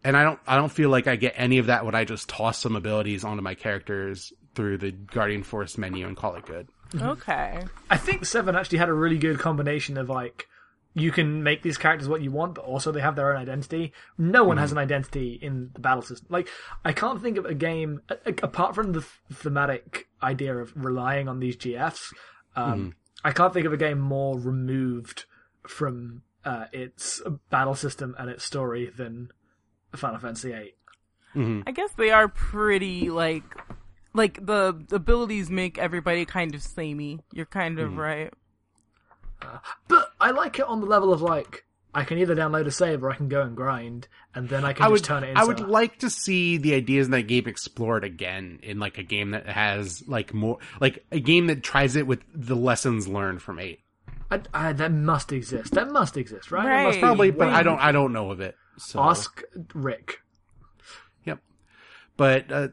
And 0.03 0.15
I 0.15 0.23
don't 0.23 0.39
I 0.47 0.55
don't 0.55 0.71
feel 0.71 0.89
like 0.89 1.07
I 1.07 1.15
get 1.15 1.33
any 1.35 1.57
of 1.57 1.65
that 1.65 1.85
when 1.85 1.95
I 1.95 2.05
just 2.05 2.29
toss 2.29 2.59
some 2.59 2.75
abilities 2.75 3.23
onto 3.23 3.41
my 3.41 3.55
characters 3.55 4.31
through 4.53 4.77
the 4.77 4.91
Guardian 4.91 5.43
Force 5.43 5.77
menu 5.77 6.07
and 6.07 6.15
call 6.15 6.35
it 6.35 6.45
good. 6.45 6.69
okay. 7.01 7.63
I 7.89 7.97
think 7.97 8.25
Seven 8.25 8.55
actually 8.55 8.77
had 8.77 8.87
a 8.89 8.93
really 8.93 9.17
good 9.17 9.39
combination 9.39 9.97
of 9.97 10.09
like 10.09 10.47
you 10.97 11.11
can 11.11 11.43
make 11.43 11.61
these 11.61 11.77
characters 11.77 12.07
what 12.07 12.21
you 12.21 12.31
want, 12.31 12.55
but 12.55 12.63
also 12.63 12.91
they 12.91 13.01
have 13.01 13.15
their 13.17 13.31
own 13.35 13.41
identity. 13.41 13.91
No 14.17 14.43
one 14.45 14.55
has 14.57 14.71
an 14.71 14.77
identity 14.77 15.37
in 15.41 15.69
the 15.73 15.81
battle 15.81 16.01
system. 16.01 16.27
Like 16.29 16.47
I 16.85 16.93
can't 16.93 17.21
think 17.21 17.37
of 17.37 17.45
a 17.45 17.53
game 17.53 18.01
a- 18.09 18.17
a- 18.25 18.35
apart 18.43 18.73
from 18.75 18.93
the 18.93 19.01
thematic 19.31 20.07
idea 20.23 20.55
of 20.57 20.71
relying 20.75 21.27
on 21.27 21.39
these 21.39 21.57
GFs. 21.57 22.13
Um, 22.55 22.95
I 23.23 23.31
can't 23.31 23.53
think 23.53 23.65
of 23.65 23.73
a 23.73 23.77
game 23.77 23.99
more 23.99 24.39
removed 24.39 25.25
from 25.67 26.21
uh, 26.45 26.65
its 26.71 27.21
battle 27.49 27.75
system 27.75 28.15
and 28.17 28.29
its 28.29 28.43
story 28.45 28.89
than 28.95 29.29
Final 29.95 30.19
Fantasy 30.19 30.51
VIII. 30.51 31.63
I 31.67 31.71
guess 31.71 31.91
they 31.97 32.11
are 32.11 32.29
pretty 32.29 33.09
like 33.09 33.43
like 34.13 34.45
the 34.45 34.85
abilities 34.93 35.49
make 35.49 35.77
everybody 35.77 36.23
kind 36.23 36.55
of 36.55 36.61
samey. 36.61 37.19
You're 37.33 37.45
kind 37.47 37.79
of 37.79 37.97
right. 37.97 38.33
But 39.87 40.11
I 40.19 40.31
like 40.31 40.59
it 40.59 40.65
on 40.65 40.79
the 40.81 40.87
level 40.87 41.13
of 41.13 41.21
like 41.21 41.65
I 41.93 42.03
can 42.03 42.17
either 42.17 42.35
download 42.35 42.65
a 42.65 42.71
save 42.71 43.03
or 43.03 43.09
I 43.11 43.15
can 43.15 43.29
go 43.29 43.41
and 43.41 43.55
grind, 43.55 44.07
and 44.33 44.49
then 44.49 44.65
I 44.65 44.73
can 44.73 44.83
I 44.83 44.89
just 44.89 44.91
would 44.91 45.03
turn 45.05 45.23
it 45.23 45.29
into. 45.29 45.41
I 45.41 45.43
would 45.45 45.61
like 45.61 45.99
to 45.99 46.09
see 46.09 46.57
the 46.57 46.73
ideas 46.73 47.07
in 47.07 47.11
that 47.11 47.23
game 47.23 47.47
explored 47.47 48.03
again 48.03 48.59
in 48.63 48.79
like 48.79 48.97
a 48.97 49.03
game 49.03 49.31
that 49.31 49.47
has 49.47 50.03
like 50.07 50.33
more 50.33 50.57
like 50.81 51.05
a 51.11 51.19
game 51.19 51.47
that 51.47 51.63
tries 51.63 51.95
it 51.95 52.05
with 52.07 52.19
the 52.33 52.55
lessons 52.55 53.07
learned 53.07 53.41
from 53.41 53.59
eight. 53.59 53.79
I, 54.31 54.41
I, 54.53 54.73
that 54.73 54.91
must 54.91 55.31
exist. 55.31 55.73
That 55.73 55.91
must 55.91 56.17
exist, 56.17 56.51
right? 56.51 56.63
That 56.63 56.69
Right. 56.69 56.83
must 56.83 56.99
Probably, 56.99 57.31
but 57.31 57.49
I 57.49 57.63
don't 57.63 57.79
I 57.79 57.91
don't 57.91 58.11
know 58.11 58.31
of 58.31 58.41
it. 58.41 58.55
So 58.77 58.99
ask 58.99 59.41
Rick. 59.73 60.21
But 62.17 62.51
uh, 62.51 62.67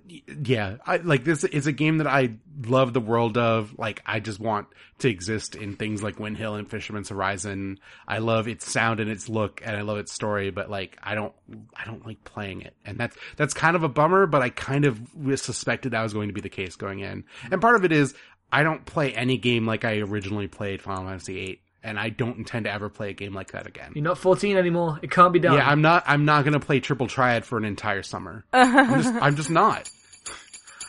yeah, 0.44 0.76
I 0.86 0.98
like 0.98 1.24
this 1.24 1.42
is 1.42 1.66
a 1.66 1.72
game 1.72 1.98
that 1.98 2.06
I 2.06 2.34
love 2.64 2.92
the 2.92 3.00
world 3.00 3.36
of. 3.36 3.76
Like 3.76 4.00
I 4.06 4.20
just 4.20 4.38
want 4.38 4.68
to 4.98 5.08
exist 5.08 5.56
in 5.56 5.74
things 5.74 6.02
like 6.02 6.16
Winhill 6.16 6.56
and 6.56 6.70
Fisherman's 6.70 7.08
Horizon. 7.08 7.80
I 8.06 8.18
love 8.18 8.46
its 8.46 8.70
sound 8.70 9.00
and 9.00 9.10
its 9.10 9.28
look 9.28 9.60
and 9.64 9.76
I 9.76 9.80
love 9.80 9.98
its 9.98 10.12
story, 10.12 10.50
but 10.50 10.70
like 10.70 10.96
I 11.02 11.16
don't 11.16 11.34
I 11.74 11.84
don't 11.84 12.06
like 12.06 12.22
playing 12.22 12.62
it. 12.62 12.76
And 12.84 12.98
that's 12.98 13.16
that's 13.36 13.54
kind 13.54 13.74
of 13.74 13.82
a 13.82 13.88
bummer, 13.88 14.26
but 14.26 14.42
I 14.42 14.50
kind 14.50 14.84
of 14.84 15.00
suspected 15.36 15.92
that 15.92 16.02
was 16.02 16.12
going 16.12 16.28
to 16.28 16.34
be 16.34 16.40
the 16.40 16.48
case 16.48 16.76
going 16.76 17.00
in. 17.00 17.24
And 17.50 17.60
part 17.60 17.74
of 17.74 17.84
it 17.84 17.90
is 17.90 18.14
I 18.52 18.62
don't 18.62 18.84
play 18.84 19.12
any 19.14 19.38
game 19.38 19.66
like 19.66 19.84
I 19.84 19.98
originally 19.98 20.46
played 20.46 20.82
Final 20.82 21.06
Fantasy 21.06 21.34
VIII. 21.34 21.61
And 21.84 21.98
I 21.98 22.10
don't 22.10 22.38
intend 22.38 22.66
to 22.66 22.72
ever 22.72 22.88
play 22.88 23.10
a 23.10 23.12
game 23.12 23.34
like 23.34 23.52
that 23.52 23.66
again. 23.66 23.92
You're 23.94 24.04
not 24.04 24.16
14 24.18 24.56
anymore. 24.56 25.00
It 25.02 25.10
can't 25.10 25.32
be 25.32 25.40
done. 25.40 25.54
Yeah, 25.54 25.68
I'm 25.68 25.82
not. 25.82 26.04
I'm 26.06 26.24
not 26.24 26.44
gonna 26.44 26.60
play 26.60 26.78
Triple 26.78 27.08
Triad 27.08 27.44
for 27.44 27.58
an 27.58 27.64
entire 27.64 28.02
summer. 28.02 28.44
I'm 28.52 29.02
just. 29.02 29.14
I'm 29.14 29.36
just 29.36 29.50
not. 29.50 29.90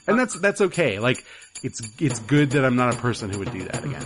And 0.08 0.20
that's 0.20 0.40
that's 0.40 0.62
okay. 0.62 1.00
Like 1.00 1.26
it's 1.64 1.82
it's 2.00 2.20
good 2.20 2.52
that 2.52 2.64
I'm 2.66 2.76
not 2.76 2.94
a 2.94 2.98
person 2.98 3.30
who 3.30 3.40
would 3.40 3.52
do 3.52 3.64
that 3.64 3.84
again. 3.84 4.06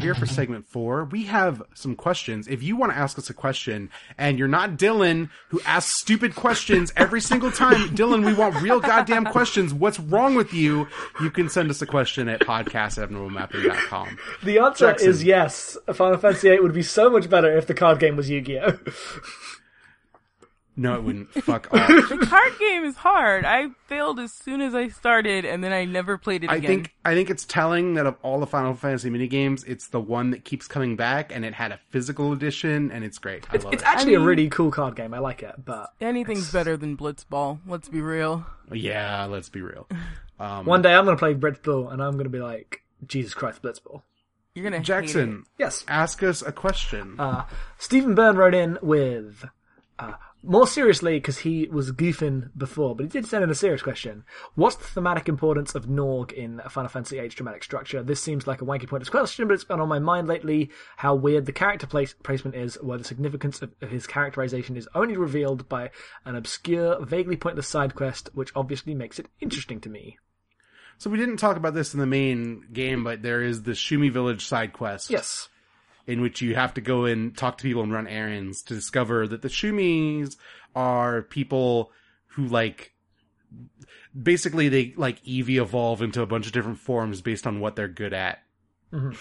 Here 0.00 0.14
for 0.14 0.26
segment 0.26 0.66
four. 0.66 1.04
We 1.04 1.24
have 1.24 1.62
some 1.74 1.94
questions. 1.94 2.48
If 2.48 2.62
you 2.62 2.76
want 2.76 2.92
to 2.92 2.98
ask 2.98 3.18
us 3.18 3.30
a 3.30 3.34
question 3.34 3.90
and 4.18 4.38
you're 4.38 4.48
not 4.48 4.72
Dylan, 4.72 5.30
who 5.48 5.60
asks 5.64 5.98
stupid 6.00 6.34
questions 6.34 6.92
every 6.96 7.20
single 7.20 7.50
time, 7.50 7.88
Dylan, 7.96 8.24
we 8.24 8.34
want 8.34 8.60
real 8.60 8.80
goddamn 8.80 9.24
questions. 9.26 9.72
What's 9.74 10.00
wrong 10.00 10.34
with 10.34 10.52
you? 10.52 10.88
You 11.20 11.30
can 11.30 11.48
send 11.48 11.70
us 11.70 11.82
a 11.82 11.86
question 11.86 12.28
at 12.28 12.40
podcast 12.40 13.02
at 13.02 13.10
abnormalmapping.com. 13.10 14.18
The 14.42 14.58
answer 14.58 14.86
Jackson. 14.88 15.08
is 15.10 15.24
yes. 15.24 15.76
Final 15.92 16.18
Fantasy 16.18 16.48
VIII 16.48 16.60
would 16.60 16.74
be 16.74 16.82
so 16.82 17.10
much 17.10 17.28
better 17.28 17.56
if 17.56 17.66
the 17.66 17.74
card 17.74 17.98
game 17.98 18.16
was 18.16 18.30
Yu-Gi-Oh. 18.30 18.78
No, 20.76 20.94
it 20.94 21.02
wouldn't. 21.02 21.30
Fuck 21.44 21.72
off. 21.74 21.88
The 21.88 22.26
card 22.26 22.52
game 22.58 22.84
is 22.84 22.96
hard. 22.96 23.44
I 23.44 23.68
failed 23.86 24.18
as 24.20 24.32
soon 24.32 24.60
as 24.62 24.74
I 24.74 24.88
started, 24.88 25.44
and 25.44 25.62
then 25.62 25.72
I 25.72 25.84
never 25.84 26.16
played 26.16 26.42
it 26.44 26.46
again. 26.46 26.54
I 26.54 26.56
again. 26.58 26.68
think 26.70 26.94
I 27.04 27.14
think 27.14 27.28
it's 27.28 27.44
telling 27.44 27.94
that 27.94 28.06
of 28.06 28.16
all 28.22 28.40
the 28.40 28.46
Final 28.46 28.74
Fantasy 28.74 29.10
minigames, 29.10 29.66
it's 29.66 29.88
the 29.88 30.00
one 30.00 30.30
that 30.30 30.44
keeps 30.44 30.66
coming 30.68 30.96
back, 30.96 31.34
and 31.34 31.44
it 31.44 31.52
had 31.54 31.72
a 31.72 31.80
physical 31.90 32.32
edition, 32.32 32.90
and 32.92 33.04
it's 33.04 33.18
great. 33.18 33.44
I 33.50 33.56
It's, 33.56 33.64
love 33.64 33.74
it's 33.74 33.82
it. 33.82 33.86
actually 33.88 34.14
I 34.14 34.18
mean- 34.18 34.24
a 34.26 34.28
really 34.28 34.48
cool 34.48 34.70
card 34.70 34.96
game. 34.96 35.12
I 35.12 35.18
like 35.18 35.42
it, 35.42 35.54
but 35.64 35.90
anything's 36.00 36.50
better 36.52 36.76
than 36.76 36.96
Blitzball. 36.96 37.58
Let's 37.66 37.88
be 37.88 38.00
real. 38.00 38.46
yeah, 38.72 39.24
let's 39.26 39.48
be 39.48 39.60
real. 39.62 39.86
Um, 40.40 40.64
one 40.64 40.80
day 40.80 40.94
I'm 40.94 41.04
going 41.04 41.18
to 41.18 41.20
play 41.20 41.34
Blitzball 41.34 41.92
and 41.92 42.02
I'm 42.02 42.12
going 42.12 42.24
to 42.24 42.30
be 42.30 42.38
like, 42.38 42.82
Jesus 43.06 43.34
Christ, 43.34 43.60
Blitzball. 43.60 44.00
You're 44.54 44.62
gonna 44.64 44.78
hate 44.78 44.86
Jackson, 44.86 45.44
Yes. 45.58 45.84
ask 45.86 46.22
us 46.22 46.40
a 46.40 46.50
question. 46.50 47.16
Uh, 47.20 47.44
Stephen 47.76 48.14
Byrne 48.14 48.36
wrote 48.38 48.54
in 48.54 48.78
with, 48.80 49.44
uh, 49.98 50.12
more 50.42 50.66
seriously, 50.66 51.14
because 51.14 51.38
he 51.38 51.66
was 51.66 51.92
goofing 51.92 52.50
before, 52.56 52.94
but 52.94 53.04
he 53.04 53.08
did 53.08 53.26
send 53.26 53.44
in 53.44 53.50
a 53.50 53.54
serious 53.54 53.82
question. 53.82 54.24
What's 54.54 54.76
the 54.76 54.84
thematic 54.84 55.28
importance 55.28 55.74
of 55.74 55.86
Norg 55.86 56.32
in 56.32 56.60
Final 56.68 56.88
Fantasy 56.88 57.18
VIII 57.18 57.28
dramatic 57.28 57.64
structure? 57.64 58.02
This 58.02 58.22
seems 58.22 58.46
like 58.46 58.62
a 58.62 58.64
wanky 58.64 58.88
pointless 58.88 59.10
question, 59.10 59.48
but 59.48 59.54
it's 59.54 59.64
been 59.64 59.80
on 59.80 59.88
my 59.88 59.98
mind 59.98 60.28
lately 60.28 60.70
how 60.96 61.14
weird 61.14 61.46
the 61.46 61.52
character 61.52 61.86
place- 61.86 62.14
placement 62.22 62.56
is, 62.56 62.76
where 62.82 62.98
the 62.98 63.04
significance 63.04 63.60
of 63.62 63.70
of 63.80 63.90
his 63.90 64.06
characterization 64.06 64.76
is 64.76 64.88
only 64.94 65.16
revealed 65.16 65.68
by 65.68 65.90
an 66.24 66.36
obscure, 66.36 67.04
vaguely 67.04 67.36
pointless 67.36 67.68
side 67.68 67.94
quest, 67.94 68.30
which 68.34 68.52
obviously 68.54 68.94
makes 68.94 69.18
it 69.18 69.26
interesting 69.40 69.80
to 69.80 69.88
me. 69.88 70.18
So 70.98 71.08
we 71.08 71.18
didn't 71.18 71.38
talk 71.38 71.56
about 71.56 71.74
this 71.74 71.94
in 71.94 72.00
the 72.00 72.06
main 72.06 72.66
game, 72.72 73.04
but 73.04 73.22
there 73.22 73.42
is 73.42 73.62
the 73.62 73.72
Shumi 73.72 74.12
Village 74.12 74.44
side 74.44 74.72
quest. 74.72 75.10
Yes. 75.10 75.48
In 76.06 76.20
which 76.20 76.40
you 76.40 76.54
have 76.54 76.74
to 76.74 76.80
go 76.80 77.04
and 77.04 77.36
talk 77.36 77.58
to 77.58 77.62
people 77.62 77.82
and 77.82 77.92
run 77.92 78.06
errands 78.06 78.62
to 78.62 78.74
discover 78.74 79.26
that 79.28 79.42
the 79.42 79.48
Shumis 79.48 80.36
are 80.74 81.22
people 81.22 81.92
who 82.34 82.46
like 82.46 82.92
basically 84.20 84.68
they 84.68 84.94
like 84.96 85.22
Eevee 85.24 85.60
evolve 85.60 86.02
into 86.02 86.22
a 86.22 86.26
bunch 86.26 86.46
of 86.46 86.52
different 86.52 86.78
forms 86.78 87.20
based 87.20 87.46
on 87.46 87.60
what 87.60 87.76
they're 87.76 87.88
good 87.88 88.12
at. 88.12 88.38
Mhm. 88.92 89.16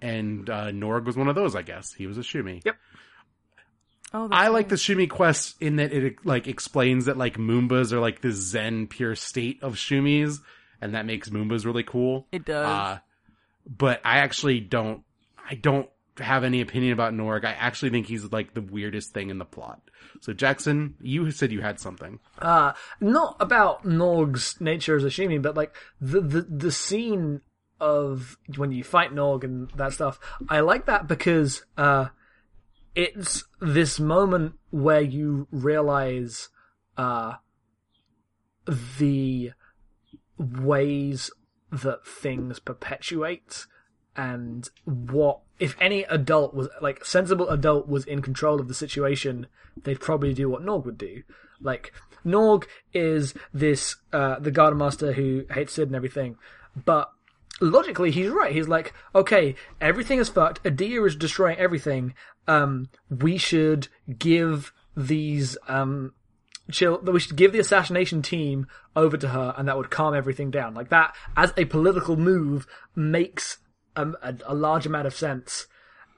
And 0.00 0.50
uh, 0.50 0.66
Norg 0.72 1.04
was 1.04 1.16
one 1.16 1.28
of 1.28 1.34
those, 1.34 1.54
I 1.56 1.62
guess. 1.62 1.92
He 1.92 2.06
was 2.06 2.18
a 2.18 2.22
Shumi. 2.22 2.62
Yep. 2.64 2.76
Oh, 4.12 4.28
that's 4.28 4.40
I 4.40 4.48
like 4.48 4.68
the. 4.68 4.76
Shumi 4.76 5.08
quest 5.08 5.60
in 5.60 5.76
that 5.76 5.92
it 5.92 6.24
like 6.24 6.46
explains 6.46 7.06
that 7.06 7.16
like 7.16 7.38
Moombas 7.38 7.92
are 7.92 7.98
like 8.00 8.20
the 8.20 8.30
Zen 8.30 8.86
pure 8.86 9.14
state 9.16 9.62
of 9.62 9.74
Shumis, 9.74 10.38
and 10.80 10.94
that 10.94 11.06
makes 11.06 11.28
Moombas 11.30 11.64
really 11.64 11.82
cool. 11.82 12.26
It 12.30 12.44
does. 12.44 12.66
Uh, 12.66 12.98
but 13.66 14.00
I 14.04 14.18
actually 14.18 14.60
don't. 14.60 15.02
I 15.48 15.54
don't 15.54 15.88
have 16.18 16.44
any 16.44 16.60
opinion 16.60 16.92
about 16.92 17.12
Norg. 17.12 17.44
I 17.44 17.52
actually 17.52 17.90
think 17.90 18.06
he's 18.06 18.30
like 18.32 18.54
the 18.54 18.62
weirdest 18.62 19.12
thing 19.12 19.30
in 19.30 19.38
the 19.38 19.44
plot. 19.44 19.80
So 20.20 20.32
Jackson, 20.32 20.94
you 21.00 21.30
said 21.30 21.52
you 21.52 21.60
had 21.60 21.78
something. 21.78 22.20
Uh, 22.38 22.72
not 23.00 23.36
about 23.40 23.84
Norg's 23.84 24.60
nature 24.60 24.96
as 24.96 25.04
a 25.04 25.08
Shumi, 25.08 25.40
but 25.40 25.56
like 25.56 25.74
the, 26.00 26.20
the 26.20 26.42
the 26.42 26.72
scene 26.72 27.42
of 27.80 28.38
when 28.56 28.72
you 28.72 28.82
fight 28.82 29.12
Norg 29.12 29.44
and 29.44 29.70
that 29.76 29.92
stuff. 29.92 30.18
I 30.48 30.60
like 30.60 30.86
that 30.86 31.06
because 31.06 31.64
uh, 31.76 32.06
it's 32.94 33.44
this 33.60 34.00
moment 34.00 34.54
where 34.70 35.02
you 35.02 35.48
realize 35.50 36.48
uh, 36.96 37.34
the 38.98 39.52
ways 40.38 41.30
that 41.70 42.06
things 42.06 42.58
perpetuate 42.58 43.66
and 44.16 44.68
what 44.84 45.40
if 45.58 45.76
any 45.80 46.02
adult 46.04 46.54
was 46.54 46.68
like 46.80 47.04
sensible 47.04 47.48
adult 47.48 47.88
was 47.88 48.04
in 48.04 48.22
control 48.22 48.60
of 48.60 48.68
the 48.68 48.74
situation 48.74 49.46
they'd 49.84 50.00
probably 50.00 50.34
do 50.34 50.48
what 50.48 50.62
Norg 50.62 50.84
would 50.84 50.98
do. 50.98 51.22
Like 51.60 51.92
Norg 52.24 52.64
is 52.92 53.34
this 53.52 53.96
uh 54.12 54.38
the 54.38 54.50
garden 54.50 54.78
master 54.78 55.12
who 55.12 55.44
hates 55.50 55.74
Cid 55.74 55.88
and 55.88 55.96
everything 55.96 56.36
but 56.84 57.10
logically 57.60 58.10
he's 58.10 58.30
right. 58.30 58.52
He's 58.52 58.68
like 58.68 58.92
okay 59.14 59.54
everything 59.80 60.18
is 60.18 60.28
fucked. 60.28 60.62
Edea 60.64 61.06
is 61.06 61.16
destroying 61.16 61.58
everything. 61.58 62.14
Um 62.48 62.88
we 63.10 63.38
should 63.38 63.88
give 64.18 64.72
these 64.96 65.56
um 65.68 66.12
chill 66.70 66.98
that 66.98 67.12
we 67.12 67.20
should 67.20 67.36
give 67.36 67.52
the 67.52 67.60
assassination 67.60 68.22
team 68.22 68.66
over 68.94 69.16
to 69.16 69.28
her 69.28 69.54
and 69.56 69.68
that 69.68 69.76
would 69.76 69.90
calm 69.90 70.14
everything 70.14 70.50
down. 70.50 70.74
Like 70.74 70.88
that 70.90 71.14
as 71.36 71.52
a 71.56 71.66
political 71.66 72.16
move 72.16 72.66
makes 72.94 73.58
a, 73.96 74.12
a, 74.22 74.34
a 74.46 74.54
large 74.54 74.86
amount 74.86 75.06
of 75.06 75.14
sense. 75.14 75.66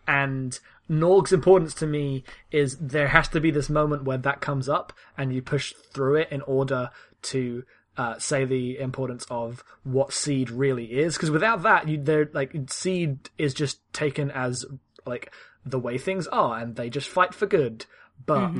And 0.06 0.58
Norg's 0.90 1.32
importance 1.32 1.74
to 1.74 1.86
me 1.86 2.24
is 2.50 2.76
there 2.78 3.08
has 3.08 3.28
to 3.28 3.40
be 3.40 3.50
this 3.50 3.68
moment 3.68 4.04
where 4.04 4.18
that 4.18 4.40
comes 4.40 4.68
up 4.68 4.92
and 5.16 5.34
you 5.34 5.42
push 5.42 5.72
through 5.92 6.16
it 6.16 6.28
in 6.30 6.42
order 6.42 6.90
to 7.22 7.64
uh, 7.96 8.18
say 8.18 8.44
the 8.44 8.78
importance 8.78 9.26
of 9.30 9.64
what 9.82 10.10
SeeD 10.10 10.50
really 10.52 10.98
is. 10.98 11.14
Because 11.14 11.30
without 11.30 11.62
that 11.62 11.88
you 11.88 12.02
there 12.02 12.30
like 12.32 12.52
SeeD 12.52 13.28
is 13.36 13.52
just 13.52 13.80
taken 13.92 14.30
as 14.30 14.64
like 15.04 15.32
the 15.64 15.78
way 15.78 15.98
things 15.98 16.26
are 16.28 16.58
and 16.58 16.76
they 16.76 16.88
just 16.88 17.08
fight 17.08 17.34
for 17.34 17.46
good. 17.46 17.86
But 18.24 18.52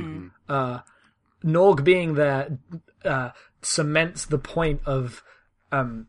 uh 0.49 0.81
Norg 1.45 1.85
being 1.85 2.15
there 2.15 2.59
uh, 3.05 3.31
cements 3.63 4.27
the 4.27 4.39
point 4.39 4.81
of 4.87 5.23
um, 5.71 6.09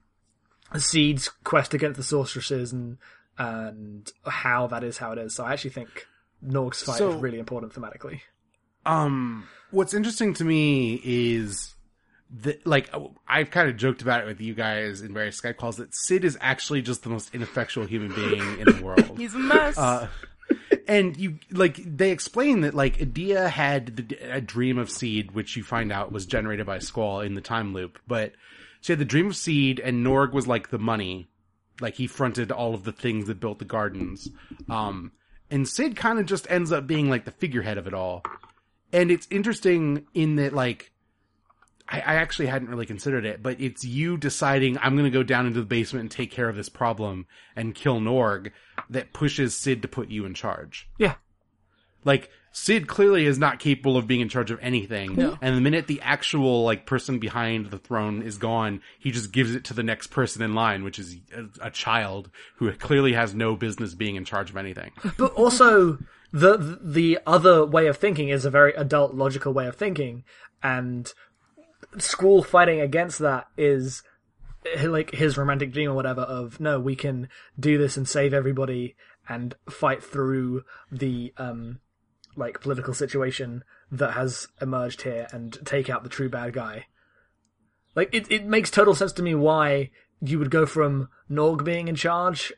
SeeD's 0.76 1.30
quest 1.44 1.74
against 1.74 1.98
the 1.98 2.04
sorceresses 2.04 2.72
and 2.72 2.98
and 3.38 4.12
how 4.26 4.68
that 4.68 4.84
is 4.84 4.98
how 4.98 5.12
it 5.14 5.18
is. 5.18 5.34
So 5.36 5.46
I 5.46 5.54
actually 5.54 5.72
think 5.72 6.06
Norg's 6.42 6.84
fight 6.84 6.98
So- 6.98 7.12
is 7.12 7.22
really 7.22 7.40
important 7.40 7.74
thematically. 7.74 8.22
Um, 8.86 9.48
what's 9.72 9.94
interesting 9.94 10.34
to 10.36 10.46
me 10.46 11.02
is 11.04 11.76
that, 12.42 12.66
like, 12.66 12.90
I've 13.28 13.52
kind 13.52 13.70
of 13.70 13.76
joked 13.78 14.02
about 14.02 14.22
it 14.22 14.26
with 14.28 14.40
you 14.40 14.54
guys 14.54 15.02
in 15.02 15.14
various 15.14 15.40
Skype 15.40 15.58
calls 15.58 15.78
that 15.78 15.94
Cid 15.94 16.24
is 16.24 16.38
actually 16.42 16.82
just 16.82 17.04
the 17.04 17.10
most 17.10 17.34
ineffectual 17.36 17.86
human 17.86 18.14
being 18.14 18.60
in 18.60 18.66
the 18.78 18.82
world. 18.84 19.12
He's 19.18 19.36
a 19.36 19.40
mess. 19.40 19.78
Uh, 19.78 20.08
and 20.88 21.16
you 21.18 21.38
like 21.52 21.78
they 21.86 22.12
explain 22.12 22.62
that 22.62 22.74
like 22.74 22.98
Edea 22.98 23.50
had 23.50 23.96
the, 23.98 24.16
a 24.36 24.42
dream 24.42 24.78
of 24.78 24.90
SeeD, 24.90 25.32
which 25.34 25.56
you 25.56 25.64
find 25.64 25.92
out 25.92 26.12
was 26.12 26.26
generated 26.26 26.66
by 26.66 26.80
Squall 26.80 27.22
in 27.22 27.36
the 27.36 27.42
time 27.42 27.74
loop. 27.74 28.00
But 28.08 28.34
she 28.82 28.92
had 28.92 29.00
the 29.00 29.06
dream 29.06 29.28
of 29.28 29.34
SeeD, 29.34 29.80
and 29.84 30.06
Norg 30.06 30.32
was 30.34 30.48
like 30.48 30.70
the 30.70 30.80
money, 30.80 31.30
like 31.82 31.96
he 31.96 32.08
fronted 32.08 32.52
all 32.52 32.74
of 32.74 32.84
the 32.84 32.92
things 32.92 33.28
that 33.28 33.40
built 33.40 33.60
the 33.60 33.66
gardens. 33.66 34.30
Um, 34.70 35.12
and 35.52 35.68
Cid 35.68 35.96
kind 35.96 36.20
of 36.20 36.26
just 36.26 36.50
ends 36.50 36.72
up 36.72 36.88
being 36.88 37.10
like 37.10 37.26
the 37.26 37.32
figurehead 37.32 37.78
of 37.78 37.88
it 37.88 37.94
all. 37.94 38.24
And 38.94 39.12
it's 39.12 39.28
interesting 39.30 40.06
in 40.14 40.36
that 40.36 40.54
like. 40.54 40.92
I, 41.92 41.98
I 42.02 42.16
actually 42.16 42.46
hadn't 42.46 42.70
really 42.70 42.86
considered 42.86 43.26
it, 43.26 43.42
but 43.42 43.60
it's 43.60 43.84
you 43.84 44.16
deciding 44.16 44.78
I'm 44.78 44.94
going 44.96 45.06
to 45.06 45.18
go 45.18 45.24
down 45.24 45.48
into 45.48 45.60
the 45.60 45.66
basement 45.66 46.02
and 46.02 46.12
take 46.12 46.30
care 46.30 46.48
of 46.48 46.56
this 46.56 46.70
problem 46.70 47.26
and 47.56 47.74
kill 47.74 48.00
Norg 48.00 48.52
that 48.92 49.12
pushes 49.12 49.58
Cid 49.58 49.82
to 49.82 49.88
put 49.88 50.10
you 50.10 50.24
in 50.26 50.36
charge. 50.36 50.88
Yeah, 51.00 51.16
Like 52.06 52.30
Cid 52.52 52.88
clearly 52.88 53.26
is 53.26 53.38
not 53.38 53.60
capable 53.60 53.96
of 53.96 54.08
being 54.08 54.22
in 54.22 54.30
charge 54.30 54.50
of 54.52 54.60
anything, 54.62 55.16
No. 55.16 55.38
and 55.42 55.56
the 55.56 55.62
minute 55.62 55.88
the 55.88 56.02
actual 56.02 56.64
like 56.64 56.86
person 56.86 57.20
behind 57.20 57.68
the 57.68 57.78
throne 57.78 58.22
is 58.22 58.38
gone, 58.38 58.82
he 58.98 59.12
just 59.12 59.32
gives 59.32 59.54
it 59.54 59.64
to 59.66 59.74
the 59.74 59.84
next 59.84 60.08
person 60.08 60.42
in 60.42 60.54
line, 60.56 60.84
which 60.84 60.98
is 60.98 61.18
a, 61.36 61.68
a 61.68 61.72
child 61.72 62.30
who 62.56 62.72
clearly 62.74 63.14
has 63.14 63.36
no 63.36 63.56
business 63.56 63.94
being 63.94 64.16
in 64.16 64.26
charge 64.26 64.50
of 64.50 64.58
anything. 64.58 64.92
but 65.18 65.34
also 65.34 66.00
the 66.32 66.80
the 66.82 67.20
other 67.26 67.66
way 67.66 67.88
of 67.88 67.98
thinking 67.98 68.30
is 68.30 68.46
a 68.46 68.50
very 68.52 68.74
adult, 68.74 69.14
logical 69.14 69.54
way 69.54 69.68
of 69.68 69.76
thinking, 69.76 70.24
and 70.64 71.14
Squall 71.98 72.44
fighting 72.44 72.82
against 72.82 73.20
that 73.20 73.48
is 73.58 74.04
like 74.84 75.12
his 75.12 75.38
romantic 75.38 75.72
dream 75.72 75.90
or 75.92 75.94
whatever 75.94 76.22
of 76.22 76.60
no, 76.60 76.80
we 76.80 76.96
can 76.96 77.30
do 77.60 77.78
this 77.78 77.96
and 77.96 78.08
save 78.08 78.34
everybody 78.34 78.96
and 79.28 79.56
fight 79.70 80.04
through 80.04 80.64
the 80.92 81.34
um 81.38 81.80
like 82.40 82.62
political 82.62 82.94
situation 82.94 83.64
that 83.92 84.14
has 84.14 84.48
emerged 84.62 85.04
here 85.04 85.28
and 85.32 85.60
take 85.66 85.90
out 85.90 86.04
the 86.04 86.10
true 86.10 86.30
bad 86.30 86.54
guy. 86.54 86.88
Like 87.96 88.10
it, 88.14 88.32
it 88.32 88.46
makes 88.46 88.72
total 88.72 88.96
sense 88.96 89.12
to 89.14 89.24
me 89.24 89.36
why 89.36 89.92
you 90.22 90.40
would 90.40 90.52
go 90.52 90.66
from 90.66 91.10
Norg 91.30 91.64
being 91.64 91.88
in 91.88 91.96
charge, 91.96 92.52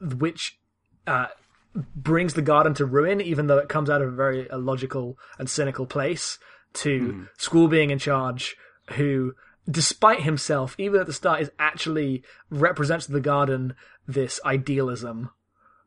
which 0.00 0.58
uh, 1.06 1.28
brings 1.74 2.34
the 2.34 2.42
garden 2.42 2.74
to 2.74 2.86
ruin, 2.86 3.20
even 3.20 3.46
though 3.46 3.58
it 3.58 3.68
comes 3.68 3.90
out 3.90 4.02
of 4.02 4.08
a 4.08 4.16
very 4.16 4.48
illogical 4.50 5.18
and 5.38 5.48
cynical 5.48 5.86
place, 5.86 6.38
to 6.74 7.26
Squall 7.38 7.68
being 7.68 7.90
in 7.90 7.98
charge, 7.98 8.56
who, 8.92 9.34
despite 9.68 10.22
himself, 10.22 10.74
even 10.78 11.00
at 11.00 11.06
the 11.06 11.12
start, 11.12 11.40
is 11.40 11.50
actually 11.58 12.22
represents 12.50 13.06
the 13.06 13.20
garden 13.20 13.74
this 14.06 14.40
idealism 14.44 15.30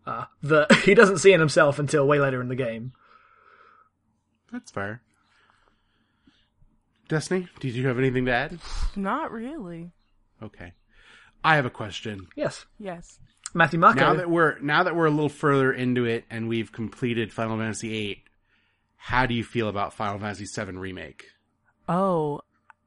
uh, 0.06 0.26
that 0.42 0.72
he 0.86 0.94
doesn't 0.94 1.20
see 1.20 1.34
in 1.34 1.40
himself 1.40 1.80
until 1.80 2.08
way 2.08 2.20
later 2.20 2.42
in 2.42 2.50
the 2.50 2.56
game. 2.56 2.94
That's 4.52 4.72
fair. 4.72 5.02
Destiny, 7.08 7.48
did 7.60 7.74
you 7.76 7.88
have 7.88 7.98
anything 8.00 8.26
to 8.26 8.32
add? 8.32 8.58
Not 8.96 9.32
really. 9.32 9.92
Okay, 10.42 10.74
I 11.44 11.56
have 11.56 11.66
a 11.66 11.70
question. 11.70 12.28
Yes, 12.36 12.66
Yes. 12.80 13.20
Matthew 13.54 13.80
Marco. 13.80 14.00
Now 14.00 14.14
that 14.14 14.30
we're 14.30 14.58
now 14.60 14.84
that 14.84 14.96
we're 14.96 15.08
a 15.08 15.12
little 15.12 15.28
further 15.28 15.74
into 15.74 16.06
it 16.06 16.24
and 16.30 16.48
we've 16.48 16.72
completed 16.72 17.34
Final 17.34 17.58
Fantasy 17.58 17.90
VIII, 17.90 18.24
how 18.96 19.26
do 19.26 19.34
you 19.34 19.44
feel 19.44 19.68
about 19.68 19.94
Final 19.94 20.20
Fantasy 20.20 20.46
VII 20.46 20.78
remake? 20.78 21.26
Oh, 21.90 22.40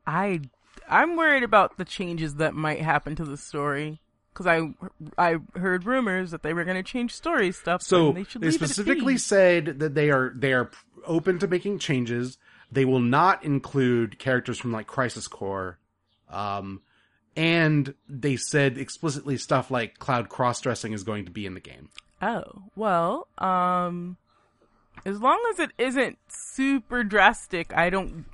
I 0.06 0.40
I'm 0.88 1.16
worried 1.16 1.42
about 1.42 1.76
the 1.76 1.84
changes 1.84 2.36
that 2.36 2.54
might 2.54 2.80
happen 2.80 3.14
to 3.16 3.26
the 3.26 3.36
story 3.36 4.00
because 4.32 4.46
I 4.46 4.74
I 5.18 5.36
heard 5.54 5.84
rumors 5.84 6.30
that 6.30 6.42
they 6.42 6.54
were 6.54 6.64
going 6.64 6.82
to 6.82 6.82
change 6.82 7.12
story 7.12 7.52
stuff. 7.52 7.82
So 7.82 8.08
and 8.08 8.16
they, 8.16 8.24
should 8.24 8.40
they 8.40 8.46
leave 8.46 8.54
specifically 8.54 9.14
be. 9.14 9.18
said 9.18 9.80
that 9.80 9.94
they 9.94 10.10
are 10.10 10.32
they 10.34 10.54
are 10.54 10.70
open 11.06 11.39
to 11.39 11.48
making 11.48 11.78
changes. 11.78 12.39
They 12.70 12.85
will 12.85 13.01
not 13.01 13.44
include 13.44 14.18
characters 14.18 14.59
from 14.59 14.72
like 14.72 14.86
Crisis 14.86 15.28
Core, 15.28 15.78
um, 16.28 16.82
and 17.36 17.94
they 18.09 18.36
said 18.36 18.78
explicitly 18.78 19.36
stuff 19.36 19.70
like 19.70 19.98
cloud 19.98 20.28
cross 20.28 20.60
dressing 20.60 20.93
is 20.93 21.02
going 21.02 21.24
to 21.24 21.31
be 21.31 21.47
in 21.47 21.55
the 21.55 21.60
game. 21.60 21.89
Oh 22.22 22.44
well, 22.74 23.28
um, 23.39 24.16
as 25.05 25.20
long 25.20 25.40
as 25.52 25.60
it 25.60 25.70
isn't 25.78 26.18
super 26.28 27.05
drastic, 27.05 27.76
I 27.76 27.90
don't 27.90 28.24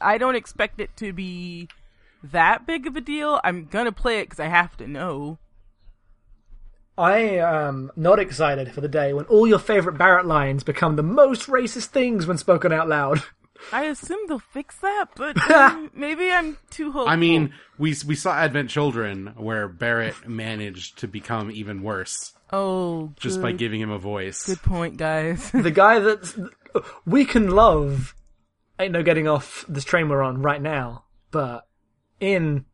I 0.00 0.18
don't 0.18 0.36
expect 0.36 0.80
it 0.80 0.96
to 0.98 1.12
be 1.12 1.68
that 2.22 2.66
big 2.66 2.86
of 2.86 2.96
a 2.96 3.00
deal. 3.00 3.40
I'm 3.44 3.66
gonna 3.66 3.92
play 3.92 4.20
it 4.20 4.26
because 4.26 4.40
I 4.40 4.46
have 4.46 4.76
to 4.78 4.86
know. 4.86 5.38
I 6.96 7.18
am 7.18 7.90
not 7.96 8.18
excited 8.18 8.72
for 8.72 8.80
the 8.80 8.88
day 8.88 9.12
when 9.12 9.24
all 9.26 9.46
your 9.46 9.58
favorite 9.58 9.98
Barret 9.98 10.26
lines 10.26 10.62
become 10.62 10.96
the 10.96 11.02
most 11.02 11.48
racist 11.48 11.86
things 11.86 12.26
when 12.26 12.38
spoken 12.38 12.72
out 12.72 12.88
loud. 12.88 13.22
I 13.72 13.84
assume 13.84 14.20
they'll 14.28 14.38
fix 14.38 14.76
that, 14.78 15.06
but 15.16 15.50
um, 15.50 15.90
maybe 15.94 16.30
I'm 16.30 16.58
too 16.70 16.92
hopeful. 16.92 17.08
I 17.08 17.16
mean, 17.16 17.52
we 17.78 17.94
we 18.06 18.14
saw 18.14 18.34
Advent 18.34 18.70
Children 18.70 19.34
where 19.36 19.68
Barret 19.68 20.28
managed 20.28 20.98
to 20.98 21.08
become 21.08 21.50
even 21.50 21.82
worse 21.82 22.32
oh, 22.52 23.12
just 23.16 23.40
by 23.40 23.52
giving 23.52 23.80
him 23.80 23.90
a 23.90 23.98
voice. 23.98 24.46
Good 24.46 24.62
point, 24.62 24.96
guys. 24.96 25.50
the 25.54 25.70
guy 25.70 25.98
that 25.98 26.50
we 27.06 27.24
can 27.24 27.50
love 27.50 28.14
ain't 28.78 28.92
no 28.92 29.02
getting 29.02 29.28
off 29.28 29.64
this 29.68 29.84
train 29.84 30.08
we're 30.08 30.22
on 30.22 30.42
right 30.42 30.62
now, 30.62 31.04
but 31.30 31.66
in 32.20 32.64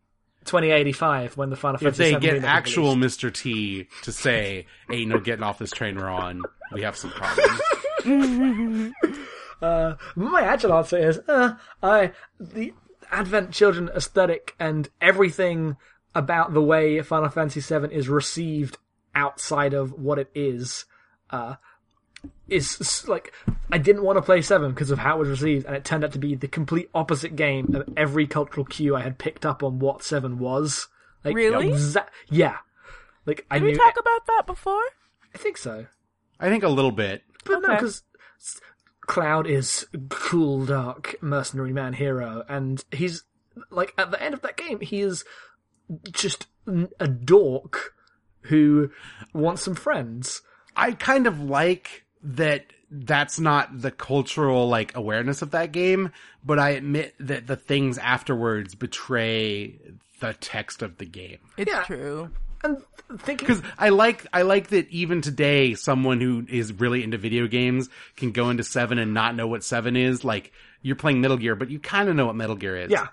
2085 0.51 1.37
when 1.37 1.51
the 1.51 1.57
Final 1.57 1.77
If 1.77 1.83
Fantasy 1.83 2.03
they 2.03 2.15
VII 2.15 2.21
get 2.21 2.33
remake 2.35 2.51
actual 2.51 2.95
released. 2.97 3.21
Mr. 3.21 3.33
T 3.33 3.87
to 4.03 4.13
say, 4.13 4.67
"Ain't 4.91 5.09
no 5.09 5.21
getting 5.21 5.45
off 5.45 5.59
this 5.59 5.71
train 5.71 5.97
we're 5.97 6.09
on," 6.09 6.43
we 6.73 6.83
have 6.83 6.97
some 6.97 7.11
problems. 7.11 7.61
Uh, 9.63 9.95
my 10.17 10.41
actual 10.41 10.73
answer 10.73 10.97
is, 10.97 11.21
uh, 11.29 11.55
I 11.83 12.13
the 12.39 12.73
Advent 13.11 13.53
Children 13.53 13.91
aesthetic 13.95 14.55
and 14.59 14.89
everything 15.03 15.77
about 16.15 16.55
the 16.55 16.63
way 16.63 17.03
Final 17.03 17.29
Fantasy 17.29 17.61
VII 17.61 17.95
is 17.95 18.09
received 18.09 18.79
outside 19.15 19.75
of 19.75 19.93
what 19.93 20.19
it 20.19 20.31
is, 20.35 20.87
uh, 21.29 21.57
is 22.49 23.05
like 23.09 23.33
I 23.71 23.79
didn't 23.79 24.03
want 24.03 24.17
to 24.19 24.23
play 24.23 24.43
Seven 24.43 24.71
because 24.73 24.91
of 24.91 24.99
how 24.99 25.17
it 25.17 25.19
was 25.21 25.29
received, 25.29 25.67
and 25.67 25.77
it 25.77 25.85
turned 25.85 26.05
out 26.05 26.13
to 26.13 26.19
be 26.19 26.35
the 26.35 26.49
complete 26.49 26.91
opposite 26.95 27.37
game 27.37 27.75
of 27.75 27.89
every 27.97 28.27
cultural 28.27 28.67
cue 28.67 28.97
I 28.97 29.03
had 29.03 29.19
picked 29.19 29.47
up 29.47 29.63
on 29.63 29.79
what 29.79 30.03
Seven 30.03 30.39
was. 30.39 30.89
Like, 31.25 31.35
Really? 31.37 31.71
exa- 31.71 32.07
yeah. 32.29 32.57
Like 33.27 33.47
I 33.51 33.59
Did 33.59 33.65
we 33.67 33.73
knew. 33.73 33.79
talk 33.79 33.95
about 34.01 34.27
that 34.27 34.43
before? 34.47 34.83
I 35.35 35.39
think 35.39 35.57
so. 35.59 35.87
I 36.41 36.49
think 36.49 36.65
a 36.65 36.69
little 36.69 36.91
bit. 36.93 37.23
But 37.45 37.61
no, 37.61 37.69
because 37.75 38.03
Cloud 39.03 39.47
is 39.47 39.87
cool, 40.09 40.67
dark 40.67 41.15
mercenary 41.21 41.73
man 41.73 41.93
hero, 41.93 42.45
and 42.49 42.83
he's 42.91 43.25
like 43.71 43.93
at 43.99 44.11
the 44.11 44.23
end 44.23 44.35
of 44.35 44.43
that 44.43 44.57
game, 44.57 44.81
he 44.81 45.01
is 45.01 45.25
just 46.11 46.47
a 46.99 47.07
dork 47.09 47.95
who 48.43 48.91
wants 49.35 49.63
some 49.63 49.75
friends. 49.75 50.43
I 50.77 50.93
kind 50.93 51.27
of 51.27 51.41
like 51.41 52.05
that 52.23 52.67
that's 52.91 53.39
not 53.39 53.81
the 53.81 53.91
cultural 53.91 54.69
like 54.69 54.97
awareness 54.97 55.43
of 55.43 55.53
that 55.53 55.73
game, 55.73 56.11
but 56.45 56.59
I 56.59 56.71
admit 56.71 57.15
that 57.21 57.47
the 57.47 57.57
things 57.57 57.99
afterwards 57.99 58.75
betray 58.75 59.79
the 60.21 60.35
text 60.35 60.83
of 60.83 60.99
the 60.99 61.07
game. 61.07 61.39
It's 61.57 61.71
Yeah. 61.71 61.83
true. 61.85 62.31
And 62.63 62.83
thinking, 63.21 63.47
Because 63.49 63.63
I 63.79 63.89
like 63.89 64.27
I 64.35 64.43
like 64.43 64.69
that 64.69 64.89
even 64.91 65.23
today, 65.23 65.75
someone 65.75 66.21
who 66.21 66.45
is 66.49 66.73
really 66.75 67.03
into 67.03 67.17
video 67.17 67.47
games 67.47 67.89
can 68.17 68.33
go 68.33 68.51
into 68.51 68.65
Seven 68.65 68.99
and 68.99 69.15
not 69.15 69.35
know 69.35 69.47
what 69.47 69.65
Seven 69.65 69.97
is. 69.97 70.25
Like 70.25 70.53
you're 70.83 70.97
playing 70.97 71.21
Metal 71.23 71.37
Gear, 71.39 71.55
but 71.57 71.71
you 71.71 71.79
kind 71.79 72.09
of 72.11 72.17
know 72.17 72.27
what 72.27 72.37
Metal 72.37 72.57
Gear 72.57 72.77
is. 72.77 72.91
yeah, 72.91 73.07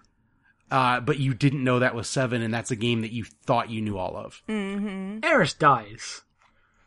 Uh, 0.70 1.00
but 1.00 1.18
you 1.20 1.34
didn't 1.34 1.64
know 1.64 1.80
that 1.80 1.96
was 1.96 2.10
Seven, 2.10 2.42
and 2.42 2.54
that's 2.54 2.72
a 2.72 2.76
game 2.76 3.02
that 3.02 3.14
you 3.14 3.24
thought 3.24 3.70
you 3.70 3.82
knew 3.82 3.98
all 3.98 4.18
of. 4.18 4.42
Mm-hmm. 4.50 5.20
Aeris 5.24 5.54
dies. 5.54 6.24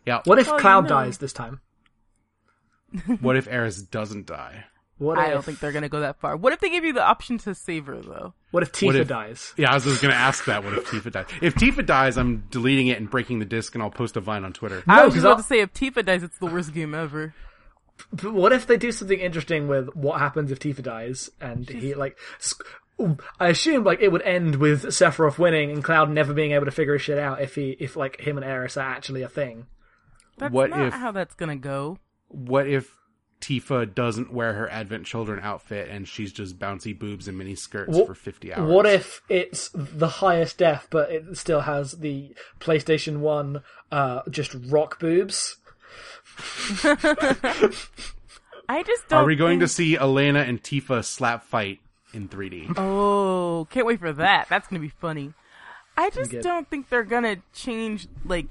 Yeah. 0.05 0.21
What 0.25 0.39
if 0.39 0.49
Oh, 0.51 0.55
you 0.55 0.61
Cloud 0.61 0.83
know. 0.85 0.89
dies 0.91 1.17
this 1.19 1.33
time? 1.33 1.61
What 3.21 3.37
if 3.37 3.47
Aeris 3.49 3.83
doesn't 3.83 4.27
die? 4.27 4.65
What 4.99 5.17
I 5.19 5.29
if, 5.29 5.33
don't 5.33 5.45
think 5.45 5.61
they're 5.61 5.73
gonna 5.73 5.89
go 5.89 6.01
that 6.01 6.21
far. 6.21 6.37
What 6.37 6.53
if 6.53 6.61
they 6.61 6.69
give 6.69 6.85
you 6.85 6.93
the 6.93 7.03
option 7.03 7.39
to 7.39 7.55
save 7.55 7.87
her 7.87 8.01
though? 8.03 8.35
What 8.51 8.63
if 8.63 8.73
Tifa 8.73 8.87
What 8.87 8.97
if- 8.97 9.09
dies? 9.09 9.55
Yeah, 9.57 9.71
I 9.71 9.75
was 9.75 9.85
just 9.85 10.03
gonna 10.03 10.13
ask 10.15 10.45
that. 10.45 10.63
What 10.63 10.75
if 10.75 10.85
Tifa 10.87 11.11
dies? 11.11 11.27
If 11.41 11.55
Tifa 11.55 11.87
dies, 11.87 12.19
I'm 12.19 12.45
deleting 12.51 12.89
it 12.89 12.99
and 12.99 13.09
breaking 13.09 13.39
the 13.39 13.47
disc, 13.47 13.75
and 13.75 13.83
I'll 13.83 13.91
post 13.91 14.17
a 14.17 14.21
vine 14.21 14.45
on 14.45 14.53
Twitter. 14.53 14.83
I 14.87 15.05
was 15.07 15.15
just 15.15 15.17
'cause 15.17 15.25
about 15.25 15.31
I'll- 15.31 15.37
to 15.39 15.43
say 15.43 15.61
if 15.61 15.73
Tifa 15.73 16.05
dies, 16.05 16.23
it's 16.23 16.37
the 16.39 16.47
worst 16.47 16.75
game 16.75 16.95
ever. 16.95 17.33
But 18.13 18.33
what 18.35 18.53
if 18.53 18.67
they 18.67 18.77
do 18.77 18.93
something 18.93 19.19
interesting 19.19 19.69
with 19.69 19.95
what 19.95 20.19
happens 20.21 20.51
if 20.51 20.59
Tifa 20.59 20.83
dies 20.83 21.31
and 21.41 21.69
he 21.69 21.95
like? 21.95 22.19
I 23.39 23.49
assume 23.49 23.85
like 23.85 24.01
it 24.03 24.13
would 24.13 24.23
end 24.23 24.57
with 24.57 24.85
Sephiroth 24.85 25.39
winning 25.39 25.71
and 25.71 25.83
Cloud 25.83 26.11
never 26.11 26.35
being 26.35 26.53
able 26.53 26.67
to 26.67 26.71
figure 26.71 26.93
his 26.95 27.03
shit 27.03 27.19
out 27.19 27.41
if 27.41 27.55
he 27.55 27.71
if 27.81 27.97
like 27.97 28.21
him 28.21 28.37
and 28.37 28.45
Aeris 28.45 28.77
are 28.77 28.87
actually 28.87 29.23
a 29.23 29.29
thing. 29.29 29.67
That's 30.37 30.53
What 30.53 30.69
not 30.71 30.89
if- 30.89 30.93
how 30.95 31.11
that's 31.13 31.35
gonna 31.35 31.57
go. 31.57 31.99
What 32.31 32.67
if 32.67 32.97
Tifa 33.41 33.93
doesn't 33.93 34.33
wear 34.33 34.55
her 34.55 34.71
Advent 34.71 35.07
Children 35.07 35.41
outfit 35.43 35.89
and 35.89 36.07
she's 36.07 36.33
just 36.33 36.59
bouncy 36.59 36.97
boobs 36.97 37.27
and 37.27 37.37
mini 37.37 37.55
skirts 37.55 37.97
Wha- 37.97 38.07
for 38.07 38.15
50 38.15 38.55
hours? 38.55 38.71
What 38.71 38.87
if 38.87 39.23
it's 39.29 39.71
the 39.75 40.09
highest 40.09 40.59
def, 40.59 40.87
but 40.91 41.11
it 41.11 41.37
still 41.37 41.63
has 41.63 41.93
the 41.93 42.35
PlayStation 42.61 43.19
One 43.19 43.63
uh, 43.91 44.23
just 44.31 44.55
rock 44.69 45.01
boobs? 45.01 45.57
I 48.69 48.83
just 48.85 49.09
don't. 49.09 49.23
Are 49.23 49.27
we 49.27 49.37
going 49.37 49.61
to 49.61 49.69
see 49.69 49.97
Elena 49.97 50.41
and 50.41 50.63
Tifa 50.63 51.05
slap 51.05 51.43
fight 51.43 51.81
in 52.15 52.29
3D? 52.29 52.75
Oh, 52.77 53.67
can't 53.71 53.87
wait 53.87 53.99
for 53.99 54.13
that. 54.13 54.49
That's 54.49 54.69
gonna 54.69 54.81
be 54.81 54.89
funny. 55.01 55.35
I 55.97 56.11
just 56.11 56.31
don't 56.41 56.69
think 56.69 56.89
they're 56.89 57.03
gonna 57.03 57.39
change 57.53 58.07
like 58.25 58.47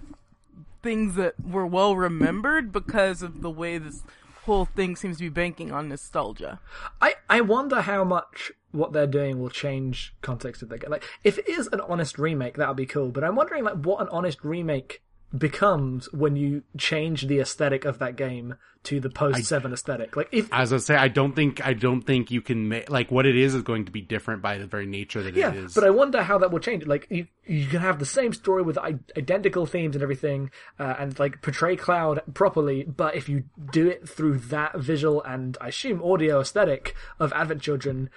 things 0.82 1.16
that 1.16 1.36
were 1.44 1.66
well 1.66 1.96
remembered 1.96 2.72
because 2.72 3.22
of 3.22 3.42
the 3.42 3.50
way 3.50 3.78
this 3.78 4.04
whole 4.44 4.66
thing 4.66 4.96
seems 4.96 5.18
to 5.18 5.24
be 5.24 5.30
banking 5.30 5.72
on 5.72 5.90
nostalgia. 5.90 6.60
I, 7.02 7.16
I 7.30 7.42
wonder 7.42 7.82
how 7.82 8.04
much 8.04 8.52
what 8.72 8.94
they're 8.94 9.08
doing 9.08 9.40
will 9.40 9.50
change 9.50 10.14
context 10.22 10.62
of 10.62 10.70
the 10.70 10.78
game. 10.78 10.92
Like, 10.92 11.04
if 11.24 11.38
it 11.38 11.48
is 11.48 11.68
an 11.72 11.82
honest 11.82 12.18
remake, 12.18 12.58
that 12.58 12.68
would 12.68 12.78
be 12.78 12.86
cool. 12.86 13.10
But 13.10 13.24
I'm 13.24 13.36
wondering, 13.36 13.64
like, 13.64 13.84
what 13.84 14.02
an 14.02 14.10
honest 14.12 14.44
remake 14.44 15.02
becomes 15.38 16.12
when 16.12 16.36
you 16.36 16.64
change 16.78 17.28
the 17.28 17.40
aesthetic 17.40 17.86
of 17.86 18.00
that 18.00 18.16
game 18.16 18.56
to 18.82 19.00
the 19.00 19.10
post 19.10 19.44
seven 19.44 19.74
aesthetic. 19.74 20.16
Like, 20.16 20.30
if 20.32 20.52
As 20.54 20.72
I 20.72 20.78
say, 20.78 20.96
I 20.96 21.10
don't 21.10 21.36
think 21.36 21.66
I 21.66 21.74
don't 21.74 22.02
think 22.02 22.32
you 22.32 22.42
can 22.42 22.70
make 22.70 22.90
like 22.90 23.12
what 23.12 23.26
it 23.26 23.36
is 23.36 23.54
is 23.54 23.62
going 23.62 23.86
to 23.86 23.92
be 23.92 24.02
different 24.02 24.42
by 24.42 24.58
the 24.58 24.66
very 24.66 24.86
nature 24.86 25.22
that 25.22 25.36
yeah, 25.36 25.50
it 25.50 25.56
is. 25.58 25.74
but 25.74 25.84
I 25.84 25.90
wonder 25.90 26.24
how 26.24 26.38
that 26.40 26.52
will 26.52 26.60
change. 26.60 26.86
Like, 26.86 27.06
you 27.10 27.28
you 27.46 27.68
can 27.68 27.82
have 27.82 28.00
the 28.00 28.06
same 28.06 28.34
story 28.34 28.64
with 28.64 28.78
I- 28.78 29.00
identical 29.18 29.66
themes 29.66 29.96
and 29.96 30.04
everything, 30.04 30.50
uh, 30.80 30.96
and 30.98 31.18
like 31.20 31.42
portray 31.42 31.76
Cloud 31.76 32.22
properly. 32.34 32.84
But 32.84 33.16
if 33.16 33.28
you 33.28 33.44
do 33.72 33.88
it 33.88 34.08
through 34.08 34.40
that 34.40 34.78
visual 34.80 35.22
and 35.24 35.58
I 35.60 35.68
assume 35.68 36.02
audio 36.02 36.40
aesthetic 36.40 36.96
of 37.20 37.34
Advent 37.34 37.62
Children, 37.62 38.10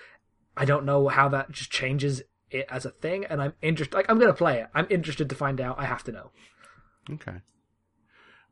I 0.57 0.65
don't 0.65 0.85
know 0.85 1.09
how 1.09 1.29
that 1.31 1.51
just 1.51 1.71
changes 1.73 2.23
it 2.51 2.67
as 2.71 2.87
a 2.87 2.91
thing. 2.91 3.25
And 3.25 3.43
I'm 3.43 3.55
interested. 3.63 3.97
Like, 3.97 4.07
I'm 4.09 4.19
gonna 4.21 4.33
play 4.33 4.61
it. 4.61 4.69
I'm 4.75 4.87
interested 4.91 5.29
to 5.29 5.35
find 5.35 5.61
out. 5.61 5.79
I 5.79 5.87
have 5.87 6.05
to 6.05 6.13
know. 6.13 6.31
Okay. 7.11 7.41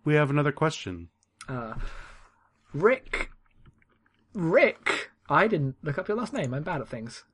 We 0.05 0.15
have 0.15 0.31
another 0.31 0.53
question. 0.53 1.09
Uh, 1.49 1.75
Rick, 2.73 3.31
Rick. 4.35 5.11
I 5.29 5.47
didn't 5.47 5.77
look 5.83 5.99
up 5.99 6.09
your 6.09 6.17
last 6.17 6.33
name. 6.33 6.55
I'm 6.55 6.63
bad 6.63 6.81
at 6.81 6.89
things. 6.89 7.25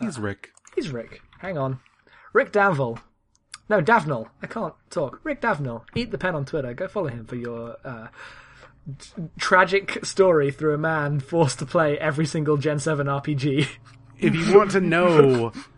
He's 0.00 0.18
Rick. 0.18 0.52
He's 0.74 0.90
Rick. 0.90 1.22
Hang 1.40 1.56
on. 1.58 1.80
Rick 2.32 2.52
Davnell. 2.52 3.00
No, 3.68 3.80
Davnell. 3.80 4.28
I 4.42 4.46
can't 4.46 4.74
talk. 4.90 5.20
Rick 5.22 5.40
Davnell. 5.40 5.84
Eat 5.94 6.10
the 6.10 6.18
pen 6.18 6.34
on 6.34 6.44
Twitter. 6.44 6.74
Go 6.74 6.88
follow 6.88 7.08
him 7.08 7.26
for 7.26 7.36
your 7.36 7.76
uh, 7.84 8.08
t- 8.98 9.22
tragic 9.38 10.04
story 10.04 10.50
through 10.50 10.74
a 10.74 10.78
man 10.78 11.20
forced 11.20 11.58
to 11.60 11.66
play 11.66 11.96
every 11.98 12.26
single 12.26 12.56
Gen 12.56 12.78
7 12.78 13.06
RPG. 13.06 13.68
If 14.18 14.34
you 14.34 14.56
want 14.56 14.72
to 14.72 14.80
know 14.80 15.52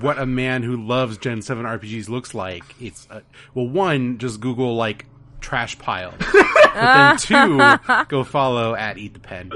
what 0.00 0.18
a 0.18 0.26
man 0.26 0.62
who 0.62 0.76
loves 0.76 1.18
Gen 1.18 1.42
7 1.42 1.64
RPGs 1.64 2.08
looks 2.08 2.34
like, 2.34 2.62
it's 2.80 3.08
uh, 3.10 3.20
well, 3.54 3.68
one, 3.68 4.18
just 4.18 4.40
Google 4.40 4.76
like 4.76 5.06
trash 5.40 5.78
pile. 5.78 6.14
but 6.32 6.74
then 6.74 7.16
two, 7.16 8.04
go 8.08 8.24
follow 8.24 8.74
at 8.74 8.98
Eat 8.98 9.14
the 9.14 9.20
Pen. 9.20 9.50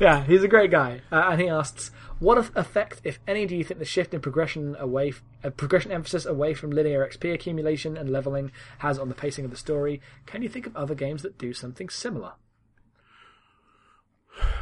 yeah, 0.00 0.24
he's 0.24 0.42
a 0.42 0.48
great 0.48 0.70
guy. 0.70 1.00
Uh, 1.10 1.28
and 1.30 1.40
he 1.40 1.48
asks, 1.48 1.90
what 2.18 2.38
effect, 2.56 3.00
if 3.04 3.20
any, 3.28 3.46
do 3.46 3.56
you 3.56 3.62
think 3.62 3.78
the 3.78 3.84
shift 3.84 4.12
in 4.12 4.20
progression 4.20 4.76
away, 4.78 5.10
f- 5.10 5.22
uh, 5.44 5.50
progression 5.50 5.92
emphasis 5.92 6.26
away 6.26 6.52
from 6.52 6.70
linear 6.70 7.06
XP 7.06 7.32
accumulation 7.32 7.96
and 7.96 8.10
leveling 8.10 8.50
has 8.78 8.98
on 8.98 9.08
the 9.08 9.14
pacing 9.14 9.44
of 9.44 9.50
the 9.52 9.56
story? 9.56 10.00
Can 10.26 10.42
you 10.42 10.48
think 10.48 10.66
of 10.66 10.76
other 10.76 10.96
games 10.96 11.22
that 11.22 11.38
do 11.38 11.52
something 11.52 11.88
similar? 11.88 12.32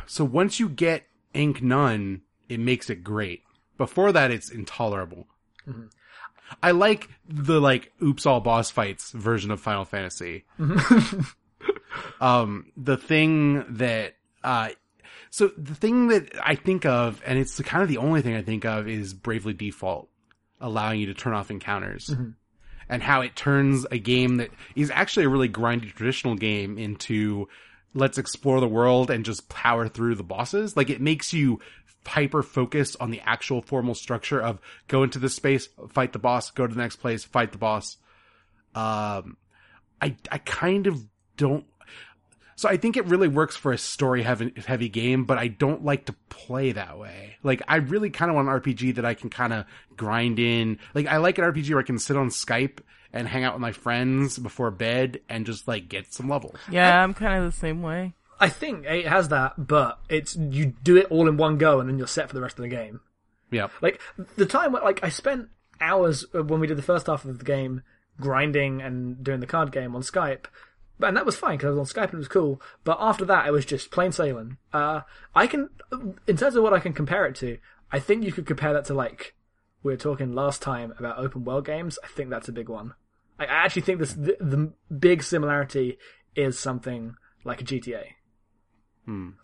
So 0.07 0.25
once 0.25 0.61
you 0.61 0.69
get 0.69 1.05
Enc-None, 1.35 2.23
it 2.49 2.61
makes 2.61 2.91
it 2.91 3.03
great. 3.03 3.43
Before 3.79 4.13
that, 4.13 4.31
it's 4.31 4.51
intolerable. 4.51 5.27
I 6.63 6.71
like 6.71 7.09
the 7.29 7.61
like 7.61 7.93
oops 8.03 8.27
all 8.27 8.41
boss 8.41 8.71
fights 8.71 9.11
version 9.11 9.51
of 9.51 9.61
Final 9.61 9.85
Fantasy. 9.85 10.45
um, 12.21 12.73
the 12.77 12.97
thing 12.97 13.65
that 13.77 14.15
uh, 14.45 14.71
so 15.31 15.51
the 15.59 15.75
thing 15.75 16.09
that 16.09 16.31
I 16.43 16.55
think 16.55 16.87
of, 16.87 17.23
and 17.27 17.39
it's 17.39 17.61
kind 17.61 17.83
of 17.83 17.89
the 17.89 17.99
only 17.99 18.23
thing 18.23 18.35
I 18.35 18.43
think 18.43 18.65
of, 18.65 18.89
is 18.89 19.13
Bravely 19.13 19.53
Default, 19.53 20.09
allowing 20.61 21.01
you 21.01 21.07
to 21.07 21.15
turn 21.15 21.35
off 21.35 21.51
encounters. 21.51 22.09
And 22.89 23.03
how 23.03 23.23
it 23.23 23.35
turns 23.35 23.85
a 23.91 23.99
game 23.99 24.37
that 24.37 24.51
is 24.77 24.93
actually 24.93 25.27
a 25.27 25.29
really 25.29 25.49
grindy 25.49 25.93
traditional 25.93 26.37
game 26.37 26.79
into 26.79 27.49
let's 27.95 28.17
explore 28.17 28.61
the 28.61 28.69
world 28.69 29.11
and 29.11 29.25
just 29.25 29.49
power 29.49 29.89
through 29.89 30.15
the 30.15 30.23
bosses. 30.23 30.77
Like 30.77 30.89
it 30.89 31.01
makes 31.01 31.33
you 31.33 31.59
hyper 32.07 32.43
focused 32.43 32.97
on 33.01 33.11
the 33.11 33.21
actual 33.25 33.63
formal 33.63 33.95
structure 33.95 34.41
of 34.41 34.61
go 34.89 35.03
into 35.03 35.19
this 35.19 35.35
space, 35.35 35.69
fight 35.91 36.13
the 36.13 36.19
boss, 36.19 36.51
go 36.51 36.67
to 36.67 36.75
the 36.75 36.81
next 36.81 36.97
place, 36.97 37.25
fight 37.25 37.53
the 37.53 37.59
boss. 37.59 37.97
Um, 38.75 39.37
I, 40.01 40.17
I 40.31 40.39
kind 40.39 40.87
of 40.87 41.03
don't, 41.37 41.65
So 42.57 42.69
I 42.69 42.77
think 42.79 42.97
it 42.97 43.07
really 43.07 43.29
works 43.29 43.57
for 43.57 43.73
a 43.73 43.79
story 43.79 44.23
heavy, 44.23 44.53
heavy 44.67 44.89
game, 44.89 45.25
but 45.25 45.37
I 45.39 45.49
don't 45.49 45.85
like 45.85 46.07
to 46.07 46.15
play 46.29 46.73
that 46.73 46.99
way. 46.99 47.37
Like 47.43 47.63
I 47.69 47.77
really 47.77 48.11
kind 48.11 48.31
of 48.31 48.35
want 48.35 48.49
an 48.49 48.61
RPG 48.61 48.95
that 48.97 49.05
I 49.05 49.15
can 49.15 49.29
kind 49.31 49.53
of 49.53 49.67
grind 49.97 50.39
in. 50.39 50.79
Like 50.95 51.07
I 51.07 51.19
like 51.19 51.39
an 51.39 51.45
RPG 51.45 51.71
where 51.71 51.81
I 51.81 51.83
can 51.83 51.99
sit 51.99 52.17
on 52.17 52.29
Skype 52.29 52.79
and 53.13 53.27
hang 53.29 53.45
out 53.45 53.55
with 53.55 53.63
my 53.63 53.73
friends 53.73 54.39
before 54.39 54.71
bed 54.71 55.21
and 55.29 55.47
just 55.47 55.67
like 55.69 55.89
get 55.89 56.13
some 56.13 56.29
levels. 56.29 56.57
Yeah, 56.71 57.03
I'm 57.03 57.15
kind 57.15 57.43
of 57.43 57.51
the 57.51 57.59
same 57.59 57.83
way. 57.83 58.15
I 58.39 58.49
think 58.49 58.85
it 58.87 59.07
has 59.07 59.29
that, 59.31 59.55
but 59.67 59.99
it's 60.09 60.37
you 60.37 60.75
do 60.83 60.97
it 60.97 61.07
all 61.11 61.29
in 61.29 61.37
one 61.37 61.59
go 61.59 61.81
and 61.81 61.89
then 61.89 61.99
you're 61.99 62.07
set 62.07 62.29
for 62.29 62.35
the 62.35 62.41
rest 62.43 62.59
of 62.59 62.63
the 62.63 62.69
game. 62.69 63.01
Yeah. 63.51 63.69
Like 63.81 64.01
the 64.37 64.47
time, 64.47 64.73
when- 64.73 64.83
like 64.85 65.03
I 65.03 65.09
spent 65.09 65.49
hours 65.81 66.25
uh, 66.35 66.43
when 66.43 66.61
we 66.61 66.67
did 66.67 66.77
the 66.79 66.83
first 66.83 67.07
half 67.07 67.25
of 67.25 67.39
the 67.39 67.45
game 67.45 67.83
grinding 68.21 68.81
and 68.83 69.23
doing 69.23 69.41
the 69.41 69.47
card 69.47 69.73
game 69.73 69.95
on 69.95 70.03
Skype, 70.03 70.47
and 71.01 71.17
that 71.17 71.27
was 71.27 71.37
fine 71.37 71.57
because 71.59 71.69
I 71.69 71.79
was 71.79 71.95
on 71.97 72.03
Skype 72.03 72.07
and 72.11 72.15
it 72.15 72.19
was 72.19 72.29
cool. 72.29 72.61
But 72.85 72.97
after 73.01 73.25
that, 73.27 73.47
it 73.47 73.53
was 73.53 73.65
just 73.67 73.91
plain 73.91 74.13
sailing. 74.13 74.57
Uh, 74.73 75.03
I 75.35 75.47
can, 75.47 75.69
in 76.27 76.37
terms 76.37 76.57
of 76.57 76.63
what 76.63 76.73
I 76.73 76.79
can 76.79 76.93
compare 76.95 77.27
it 77.27 77.37
to, 77.37 77.59
I 77.93 77.99
think 78.01 78.25
you 78.25 78.33
could 78.33 78.47
compare 78.47 78.73
that 78.73 78.87
to 78.87 78.95
like 78.95 79.35
we 79.83 79.93
were 79.93 79.97
talking 79.99 80.33
last 80.33 80.63
time 80.63 80.95
about 80.99 81.19
open 81.19 81.45
world 81.45 81.65
games. 81.67 81.99
I 82.03 82.09
think 82.09 82.31
that's 82.31 82.49
a 82.49 82.53
big 82.53 82.69
one. 82.69 82.95
I 83.39 83.45
I 83.45 83.65
actually 83.65 83.83
think 83.83 84.01
this 84.01 84.15
the, 84.15 84.37
the 84.41 84.73
big 84.93 85.23
similarity 85.23 85.99
is 86.35 86.59
something 86.59 87.15
like 87.45 87.61
a 87.61 87.65
GTA. 87.65 88.05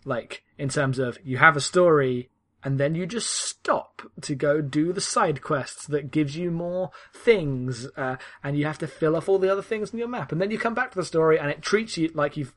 Like 0.05 0.43
in 0.57 0.69
terms 0.69 0.99
of 0.99 1.17
you 1.23 1.37
have 1.37 1.55
a 1.55 1.61
story 1.61 2.29
and 2.63 2.79
then 2.79 2.95
you 2.95 3.05
just 3.05 3.29
stop 3.29 4.01
to 4.21 4.35
go 4.35 4.61
do 4.61 4.93
the 4.93 5.01
side 5.01 5.41
quests 5.41 5.85
that 5.87 6.11
gives 6.11 6.37
you 6.37 6.49
more 6.49 6.91
things, 7.13 7.87
uh, 7.97 8.15
and 8.43 8.57
you 8.57 8.65
have 8.65 8.77
to 8.79 8.87
fill 8.87 9.15
off 9.15 9.27
all 9.27 9.37
the 9.37 9.51
other 9.51 9.61
things 9.61 9.91
in 9.91 9.99
your 9.99 10.07
map, 10.07 10.31
and 10.31 10.39
then 10.39 10.49
you 10.49 10.57
come 10.57 10.73
back 10.73 10.91
to 10.91 10.97
the 10.97 11.05
story 11.05 11.37
and 11.37 11.49
it 11.49 11.61
treats 11.61 11.97
you 11.97 12.09
like 12.13 12.37
you've 12.37 12.53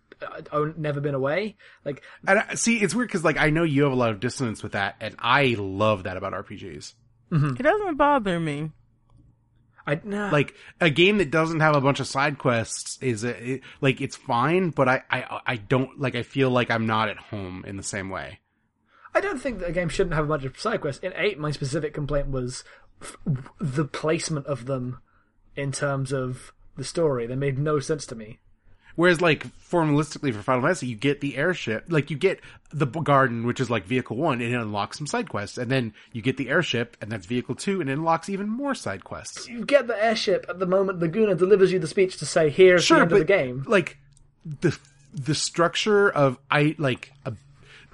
uh, 0.53 0.67
never 0.77 1.01
been 1.01 1.15
away. 1.15 1.57
Like 1.85 2.03
And 2.27 2.39
I, 2.39 2.55
see, 2.55 2.79
it's 2.79 2.95
weird 2.95 3.09
because 3.09 3.25
like 3.25 3.37
I 3.39 3.51
know 3.51 3.65
you 3.65 3.83
have 3.83 3.93
a 3.93 3.97
lot 3.97 4.11
of 4.11 4.21
dissonance 4.21 4.63
with 4.63 4.73
that, 4.73 4.97
and 5.01 5.15
I 5.19 5.57
love 5.59 6.05
that 6.05 6.17
about 6.17 6.33
RPGs. 6.33 6.95
It 7.59 7.63
doesn't 7.63 7.97
bother 7.97 8.39
me. 8.39 8.71
I 9.87 10.01
nah, 10.03 10.31
Like 10.31 10.55
a 10.81 10.91
game 10.91 11.19
that 11.19 11.31
doesn't 11.31 11.61
have 11.61 11.77
a 11.77 11.81
bunch 11.81 12.01
of 12.01 12.07
side 12.07 12.39
quests 12.39 12.99
is 13.01 13.25
a, 13.25 13.53
it, 13.53 13.61
like 13.81 14.01
it's 14.01 14.17
fine, 14.17 14.71
but 14.71 14.89
I, 14.89 15.03
I 15.11 15.41
I 15.47 15.57
don't 15.57 16.01
like 16.01 16.15
I 16.15 16.23
feel 16.23 16.51
like 16.51 16.71
I'm 16.71 16.87
not 16.87 17.09
at 17.09 17.19
home 17.19 17.65
in 17.67 17.77
the 17.77 17.83
same 17.83 18.11
way. 18.11 18.41
I 19.15 19.21
don't 19.21 19.41
think 19.41 19.61
that 19.61 19.71
a 19.71 19.73
game 19.73 19.89
shouldn't 19.89 20.15
have 20.15 20.25
a 20.25 20.29
bunch 20.29 20.45
of 20.45 20.59
side 20.59 20.81
quests. 20.81 21.03
In 21.03 21.13
eight, 21.17 21.39
my 21.39 21.51
specific 21.51 21.95
complaint 21.95 22.29
was 22.29 22.65
f- 23.01 23.17
the 23.59 23.85
placement 23.85 24.47
of 24.47 24.67
them 24.67 25.01
in 25.55 25.73
terms 25.73 26.13
of 26.13 26.53
the 26.77 26.85
story. 26.85 27.27
They 27.27 27.37
made 27.37 27.59
no 27.59 27.81
sense 27.81 28.05
to 28.07 28.15
me. 28.15 28.41
Whereas 28.97 29.21
like 29.21 29.47
formalistically 29.59 30.35
for 30.35 30.43
Final 30.43 30.63
Fantasy, 30.63 30.89
you 30.89 30.97
get 30.97 31.21
the 31.21 31.37
airship, 31.37 31.85
like 31.89 32.11
you 32.11 32.17
get 32.17 32.41
the 32.73 32.87
garden, 32.87 33.47
which 33.47 33.61
is 33.61 33.71
like 33.71 33.85
vehicle 33.85 34.17
one, 34.17 34.41
and 34.41 34.53
it 34.53 34.57
unlocks 34.57 34.99
some 34.99 35.07
side 35.07 35.29
quests, 35.29 35.59
and 35.59 35.71
then 35.71 35.95
you 36.13 36.23
get 36.23 36.39
the 36.39 36.49
airship, 36.49 36.97
and 37.01 37.13
that's 37.13 37.27
vehicle 37.27 37.55
two, 37.55 37.81
and 37.81 37.89
it 37.91 37.93
unlocks 37.93 38.29
even 38.29 38.49
more 38.49 38.75
side 38.75 39.05
quests. 39.05 39.49
You 39.49 39.65
get 39.65 39.87
the 39.87 40.03
airship 40.03 40.47
at 40.49 40.59
the 40.59 40.67
moment 40.67 40.99
Laguna 40.99 41.35
delivers 41.35 41.73
you 41.73 41.79
the 41.79 41.87
speech 41.87 42.17
to 42.19 42.27
say, 42.27 42.51
"Here's 42.51 42.89
the 42.89 42.95
end 42.95 43.13
of 43.13 43.19
the 43.19 43.25
game." 43.25 43.65
like 43.69 43.99
the 44.61 44.77
the 45.13 45.35
structure 45.35 46.09
of 46.09 46.39
I 46.51 46.75
like 46.79 47.13
a, 47.25 47.35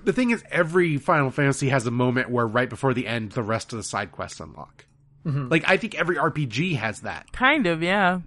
the 0.04 0.12
thing 0.12 0.30
is 0.30 0.42
every 0.50 0.98
Final 0.98 1.30
Fantasy 1.30 1.68
has 1.68 1.86
a 1.86 1.90
moment 1.90 2.30
where 2.30 2.46
right 2.46 2.68
before 2.68 2.94
the 2.94 3.06
end 3.06 3.32
the 3.32 3.42
rest 3.42 3.72
of 3.72 3.76
the 3.76 3.84
side 3.84 4.12
quests 4.12 4.40
unlock. 4.40 4.86
Mm-hmm. 5.24 5.48
Like 5.48 5.68
I 5.68 5.76
think 5.76 5.94
every 5.94 6.16
RPG 6.16 6.76
has 6.76 7.00
that. 7.00 7.32
Kind 7.32 7.66
of, 7.66 7.82
yeah. 7.82 8.20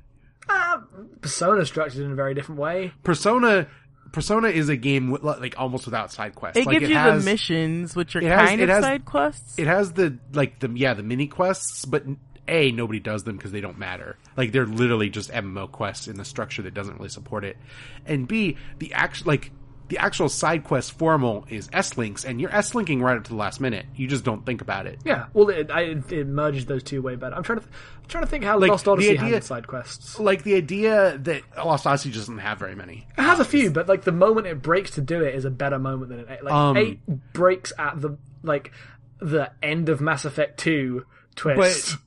Uh, 0.47 0.77
Persona 1.22 1.65
structured 1.65 2.01
in 2.03 2.11
a 2.11 2.15
very 2.15 2.34
different 2.34 2.59
way. 2.61 2.91
Persona 3.03 3.67
Persona 4.11 4.47
is 4.47 4.69
a 4.69 4.77
game 4.77 5.11
with, 5.11 5.23
like 5.23 5.55
almost 5.57 5.85
without 5.85 6.11
side 6.11 6.35
quests. 6.35 6.57
It 6.57 6.65
like, 6.65 6.80
gives 6.80 6.89
you 6.89 6.95
has, 6.95 7.23
the 7.23 7.30
missions, 7.30 7.95
which 7.95 8.15
are 8.15 8.22
has- 8.22 8.49
kind 8.49 8.61
of 8.61 8.69
has- 8.69 8.84
side 8.84 9.05
quests. 9.05 9.59
It 9.59 9.67
has 9.67 9.93
the 9.93 10.17
like 10.34 10.59
the 10.59 10.72
yeah 10.73 10.93
the 10.93 11.03
mini 11.03 11.27
quests, 11.27 11.84
but 11.85 12.03
a 12.47 12.72
nobody 12.72 12.99
does 12.99 13.23
them 13.23 13.35
because 13.38 13.51
they 13.51 13.61
don't 13.61 13.77
matter. 13.77 14.17
Like 14.38 14.51
they're 14.51 14.67
literally 14.67 15.09
just 15.09 15.31
MMO 15.31 15.72
quests 15.72 16.07
in 16.07 16.17
the 16.17 16.26
structure 16.26 16.61
that 16.61 16.73
doesn't 16.73 16.95
really 16.95 17.09
support 17.09 17.43
it. 17.43 17.57
And 18.05 18.27
b 18.27 18.57
the 18.80 18.93
actual 18.93 19.27
like 19.27 19.51
the 19.88 19.98
actual 19.99 20.30
side 20.30 20.64
quest 20.64 20.94
formal 20.94 21.45
is 21.49 21.70
S 21.72 21.98
links, 21.98 22.26
and 22.26 22.41
you're 22.41 22.53
S 22.53 22.74
linking 22.74 23.02
right 23.02 23.18
up 23.18 23.24
to 23.26 23.30
the 23.30 23.36
last 23.38 23.62
minute. 23.62 23.86
You 23.95 24.07
just 24.07 24.24
don't 24.24 24.45
think 24.45 24.62
about 24.62 24.88
it. 24.88 24.99
Yeah, 25.06 25.28
well, 25.34 25.49
it, 25.49 25.70
I, 25.70 25.82
it 26.10 26.28
merges 26.28 26.66
those 26.66 26.82
two 26.84 27.02
way 27.02 27.16
better. 27.16 27.36
I'm 27.36 27.44
trying 27.44 27.60
to, 27.60 27.66
I'm 27.66 28.07
trying 28.07 28.24
to 28.24 28.30
think 28.30 28.44
how 28.44 28.57
Like, 28.57 28.72
Lost 28.72 28.88
Odyssey 28.88 29.10
idea- 29.10 29.22
handled 29.22 29.44
side 29.44 29.68
quests. 29.68 30.20
Like 30.20 30.44
the 30.44 30.56
idea 30.56 31.18
that 31.20 31.44
Lost 31.57 31.86
Odyssey 31.86 32.12
doesn't 32.12 32.40
have 32.40 32.57
very 32.57 32.76
many. 32.76 33.07
It 33.18 33.22
has 33.22 33.40
a 33.40 33.45
few, 33.45 33.70
but 33.70 33.88
like 33.88 34.03
the 34.03 34.12
moment 34.12 34.48
it 34.48 34.62
breaks 34.62 34.91
to 34.91 35.02
do 35.02 35.22
it 35.24 35.36
is 35.36 35.45
a 35.45 35.52
better 35.52 35.78
moment 35.78 36.10
than 36.10 36.20
an 36.22 36.26
eight. 36.30 36.44
Like 36.44 36.53
Um, 36.53 36.78
eight 36.78 36.99
breaks 37.34 37.72
at 37.78 38.02
the 38.02 38.18
like 38.44 38.72
the 39.20 39.52
end 39.64 39.90
of 39.90 40.02
Mass 40.02 40.26
Effect 40.26 40.57
Two 40.60 41.06
twist. 41.36 41.98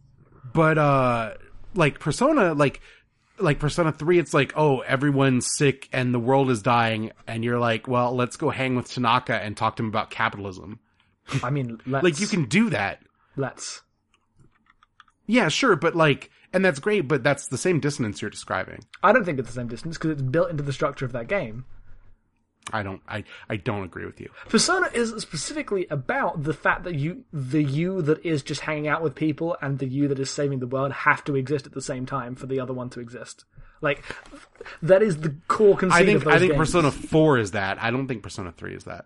but 0.53 0.79
uh 0.79 1.35
like 1.75 2.01
persona 2.01 2.55
like 2.55 2.81
like 3.41 3.59
persona 3.59 3.93
3 3.93 4.19
it's 4.19 4.35
like 4.35 4.53
oh 4.57 4.81
everyone's 4.81 5.47
sick 5.57 5.89
and 5.93 6.13
the 6.13 6.19
world 6.19 6.51
is 6.51 6.63
dying 6.63 7.13
and 7.27 7.45
you're 7.45 7.59
like 7.59 7.87
well 7.87 8.15
let's 8.15 8.37
go 8.37 8.51
hang 8.51 8.77
with 8.77 8.91
tanaka 8.91 9.35
and 9.35 9.57
talk 9.57 9.77
to 9.77 9.83
him 9.83 9.89
about 9.89 10.11
capitalism 10.11 10.81
I 11.43 11.51
mean, 11.51 11.79
let's, 11.87 12.03
like 12.05 12.21
you 12.21 12.27
can 12.27 12.47
do 12.47 12.71
that 12.71 13.03
let's. 13.37 13.83
yeah 15.27 15.49
sure 15.49 15.77
but 15.77 15.95
like 15.95 16.31
and 16.53 16.65
that's 16.65 16.81
great 16.81 17.07
but 17.07 17.23
that's 17.23 17.49
the 17.49 17.59
same 17.59 17.81
dissonance 17.81 18.23
you're 18.23 18.31
describing 18.31 18.81
I 19.03 19.13
don't 19.13 19.25
think 19.25 19.39
it's 19.39 19.49
the 19.49 19.55
same 19.55 19.69
distance 19.69 19.97
because 19.97 20.13
it's 20.13 20.23
built 20.23 20.51
into 20.51 20.63
the 20.63 20.73
structure 20.73 21.05
of 21.05 21.13
that 21.13 21.29
game. 21.29 21.65
I 22.73 22.83
don't 22.83 23.01
i 23.09 23.25
i 23.49 23.57
don't 23.57 23.85
agree 23.85 24.05
with 24.07 24.21
you 24.21 24.29
Persona 24.49 24.89
is 24.95 25.11
specifically 25.19 25.87
about 25.91 26.43
the 26.43 26.53
fact 26.55 26.85
that 26.85 26.95
you, 26.95 27.25
the 27.33 27.63
you 27.63 28.03
that 28.03 28.25
is 28.25 28.43
just 28.43 28.61
hanging 28.63 28.89
out 28.89 29.03
with 29.03 29.15
people 29.15 29.57
and 29.63 29.79
the 29.79 29.87
you 29.87 30.09
that 30.09 30.19
is 30.19 30.31
saving 30.31 30.59
the 30.61 30.67
world 30.67 30.93
have 30.93 31.25
to 31.25 31.37
exist 31.37 31.67
at 31.67 31.73
the 31.73 31.81
same 31.83 32.05
time 32.07 32.35
for 32.35 32.47
the 32.47 32.61
other 32.61 32.73
one 32.75 32.91
to 32.91 33.01
exist. 33.01 33.45
Like, 33.81 34.03
that 34.83 35.03
is 35.03 35.19
the 35.19 35.37
core 35.49 35.77
conceit 35.77 35.97
i 35.97 36.01
of 36.01 36.07
think 36.07 36.25
those 36.25 36.35
i 36.35 36.39
think 36.39 36.53
games. 36.53 36.59
persona 36.59 36.91
4 36.91 37.39
is 37.39 37.51
that 37.53 37.83
i 37.83 37.91
don't 37.91 38.09
think 38.09 38.23
persona 38.23 38.53
3 38.53 38.75
is 38.75 38.85
that 38.85 39.05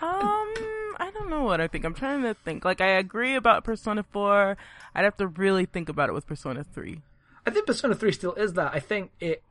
Um, 0.00 0.54
I 1.00 1.10
don't 1.12 1.30
know 1.30 1.42
what 1.42 1.60
I 1.60 1.66
think. 1.68 1.84
I'm 1.84 1.94
trying 1.94 2.22
to 2.22 2.34
think. 2.34 2.64
Like, 2.64 2.80
I 2.80 2.88
agree 2.98 3.34
about 3.34 3.64
Persona 3.64 4.02
4. 4.04 4.56
I'd 4.94 5.04
have 5.04 5.16
to 5.18 5.26
really 5.26 5.64
think 5.66 5.88
about 5.88 6.08
it 6.08 6.12
with 6.12 6.26
Persona 6.26 6.64
3. 6.64 7.00
I 7.46 7.50
think 7.50 7.66
Persona 7.66 7.94
3 7.94 8.12
still 8.12 8.34
is 8.34 8.52
that. 8.54 8.74
I 8.74 8.80
think 8.80 9.10
it, 9.20 9.42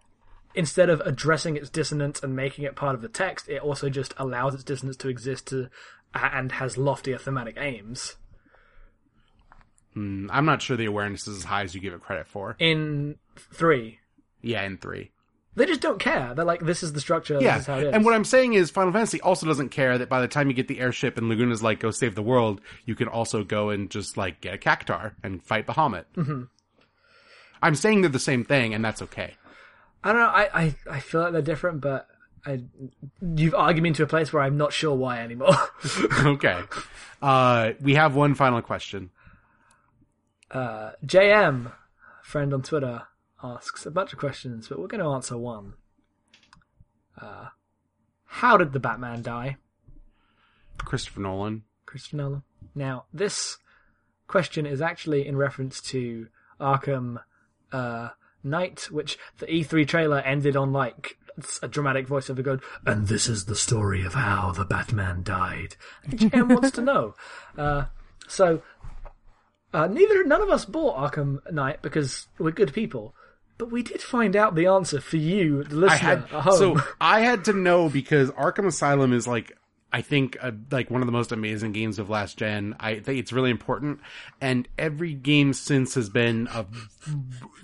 instead 0.57 0.89
of 0.89 0.99
addressing 1.01 1.55
its 1.55 1.69
dissonance 1.69 2.21
and 2.21 2.35
making 2.35 2.65
it 2.65 2.75
part 2.75 2.95
of 2.95 3.01
the 3.01 3.07
text, 3.07 3.47
it 3.47 3.61
also 3.61 3.89
just 3.89 4.13
allows 4.17 4.53
its 4.53 4.63
dissonance 4.63 4.97
to 4.97 5.07
exist 5.07 5.47
to, 5.47 5.69
and 6.13 6.51
has 6.53 6.77
loftier 6.77 7.17
thematic 7.17 7.55
aims. 7.57 8.15
Mm, 9.95 10.27
i'm 10.31 10.45
not 10.45 10.61
sure 10.61 10.77
the 10.77 10.85
awareness 10.85 11.27
is 11.27 11.37
as 11.37 11.43
high 11.45 11.63
as 11.63 11.73
you 11.73 11.81
give 11.81 11.93
it 11.93 12.01
credit 12.01 12.27
for 12.27 12.55
In 12.59 13.15
3, 13.53 13.97
yeah 14.41 14.63
in 14.63 14.77
3 14.77 15.11
they 15.55 15.65
just 15.65 15.81
don't 15.81 15.97
care. 15.99 16.35
They're 16.35 16.45
like, 16.45 16.61
this 16.61 16.83
is 16.83 16.93
the 16.93 17.01
structure, 17.01 17.39
Yeah, 17.41 17.55
this 17.55 17.61
is 17.63 17.67
how 17.67 17.77
it 17.79 17.87
is. 17.87 17.93
and 17.95 18.05
what 18.05 18.13
I'm 18.13 18.25
saying 18.25 18.53
is 18.53 18.69
Final 18.69 18.93
Fantasy 18.93 19.19
also 19.21 19.47
doesn't 19.47 19.69
care 19.69 19.97
that 19.97 20.07
by 20.07 20.21
the 20.21 20.27
time 20.27 20.49
you 20.49 20.53
get 20.53 20.67
the 20.67 20.79
airship 20.79 21.17
and 21.17 21.27
Laguna's 21.31 21.63
like, 21.63 21.79
go 21.79 21.89
save 21.89 22.13
the 22.13 22.21
world, 22.21 22.61
you 22.85 22.93
can 22.93 23.07
also 23.07 23.43
go 23.43 23.71
and 23.71 23.89
just 23.89 24.17
like 24.17 24.39
get 24.39 24.53
a 24.53 24.57
cactuar 24.59 25.15
and 25.23 25.43
fight 25.43 25.65
Bahamut. 25.65 26.05
Mm-hmm. 26.15 26.43
I'm 27.63 27.73
saying 27.73 28.01
they're 28.01 28.11
the 28.11 28.19
same 28.19 28.43
thing, 28.45 28.75
and 28.75 28.85
that's 28.85 29.01
okay. 29.01 29.33
I 30.03 30.11
don't 30.11 30.21
know. 30.21 30.27
I, 30.27 30.49
I, 30.53 30.75
I 30.89 30.99
feel 30.99 31.21
like 31.21 31.33
they're 31.33 31.41
different, 31.41 31.81
but 31.81 32.07
I, 32.45 32.61
you've 33.21 33.55
argued 33.55 33.83
me 33.83 33.89
into 33.89 34.03
a 34.03 34.07
place 34.07 34.31
where 34.31 34.43
I'm 34.43 34.57
not 34.57 34.73
sure 34.73 34.95
why 34.95 35.19
anymore. 35.19 35.55
okay. 36.25 36.61
Uh, 37.21 37.71
we 37.81 37.95
have 37.95 38.15
one 38.15 38.35
final 38.35 38.61
question. 38.61 39.09
Uh, 40.49 40.91
JM, 41.05 41.71
friend 42.23 42.53
on 42.53 42.61
Twitter, 42.61 43.03
asks 43.43 43.85
a 43.85 43.91
bunch 43.91 44.13
of 44.13 44.19
questions, 44.19 44.67
but 44.67 44.79
we're 44.79 44.87
going 44.87 45.03
to 45.03 45.09
answer 45.09 45.37
one. 45.37 45.73
Uh, 47.19 47.47
how 48.25 48.57
did 48.57 48.71
the 48.73 48.79
Batman 48.79 49.21
die, 49.21 49.57
Christopher 50.77 51.21
Nolan. 51.21 51.63
Christopher 51.85 52.17
Nolan? 52.17 52.43
Now, 52.75 53.05
this 53.13 53.57
question 54.27 54.65
is 54.65 54.81
actually 54.81 55.27
in 55.27 55.35
reference 55.35 55.81
to 55.81 56.27
Arkham 56.59 57.21
uh, 57.71 58.09
Knight, 58.49 58.87
which 58.91 59.17
the 59.39 59.45
E3 59.45 59.87
trailer 59.87 60.19
ended 60.19 60.55
on 60.55 60.73
like 60.73 61.17
a 61.61 61.67
dramatic 61.67 62.07
voiceover 62.07 62.43
going, 62.43 62.61
and 62.85 63.07
this 63.07 63.27
is 63.27 63.45
the 63.45 63.55
story 63.55 64.03
of 64.05 64.13
how 64.13 64.51
the 64.51 64.65
Batman 64.65 65.23
died. 65.23 65.75
And 66.03 66.19
JM 66.19 66.49
wants 66.53 66.71
to 66.71 66.81
know. 66.81 67.13
Uh, 67.57 67.85
so, 68.27 68.61
uh, 69.73 69.87
neither, 69.87 70.23
none 70.23 70.43
of 70.43 70.49
us 70.49 70.63
bought 70.63 70.95
Arkham 70.95 71.39
Knight 71.51 71.81
because 71.81 72.27
we're 72.37 72.51
good 72.51 72.71
people. 72.71 73.15
But 73.57 73.71
we 73.71 73.81
did 73.81 73.99
find 73.99 74.35
out 74.35 74.53
the 74.53 74.67
answer 74.67 75.01
for 75.01 75.17
you, 75.17 75.63
the 75.63 75.75
listener 75.75 75.97
had 75.97 76.17
at 76.19 76.29
home. 76.29 76.57
so 76.57 76.83
I 77.01 77.21
had 77.21 77.45
to 77.45 77.53
know 77.53 77.89
because 77.89 78.29
Arkham 78.31 78.67
Asylum 78.67 79.11
is 79.11 79.27
like 79.27 79.56
I 79.91 80.01
think 80.01 80.37
uh, 80.41 80.51
like 80.71 80.91
one 80.91 81.01
of 81.01 81.05
the 81.05 81.13
most 81.13 81.31
amazing 81.31 81.71
games 81.71 81.97
of 81.97 82.09
last 82.09 82.37
gen. 82.37 82.75
I 82.79 82.99
think 82.99 83.19
it's 83.19 83.31
really 83.31 83.51
important, 83.51 84.01
and 84.41 84.67
every 84.77 85.13
game 85.13 85.53
since 85.53 85.95
has 85.95 86.09
been 86.09 86.47
a 86.53 86.65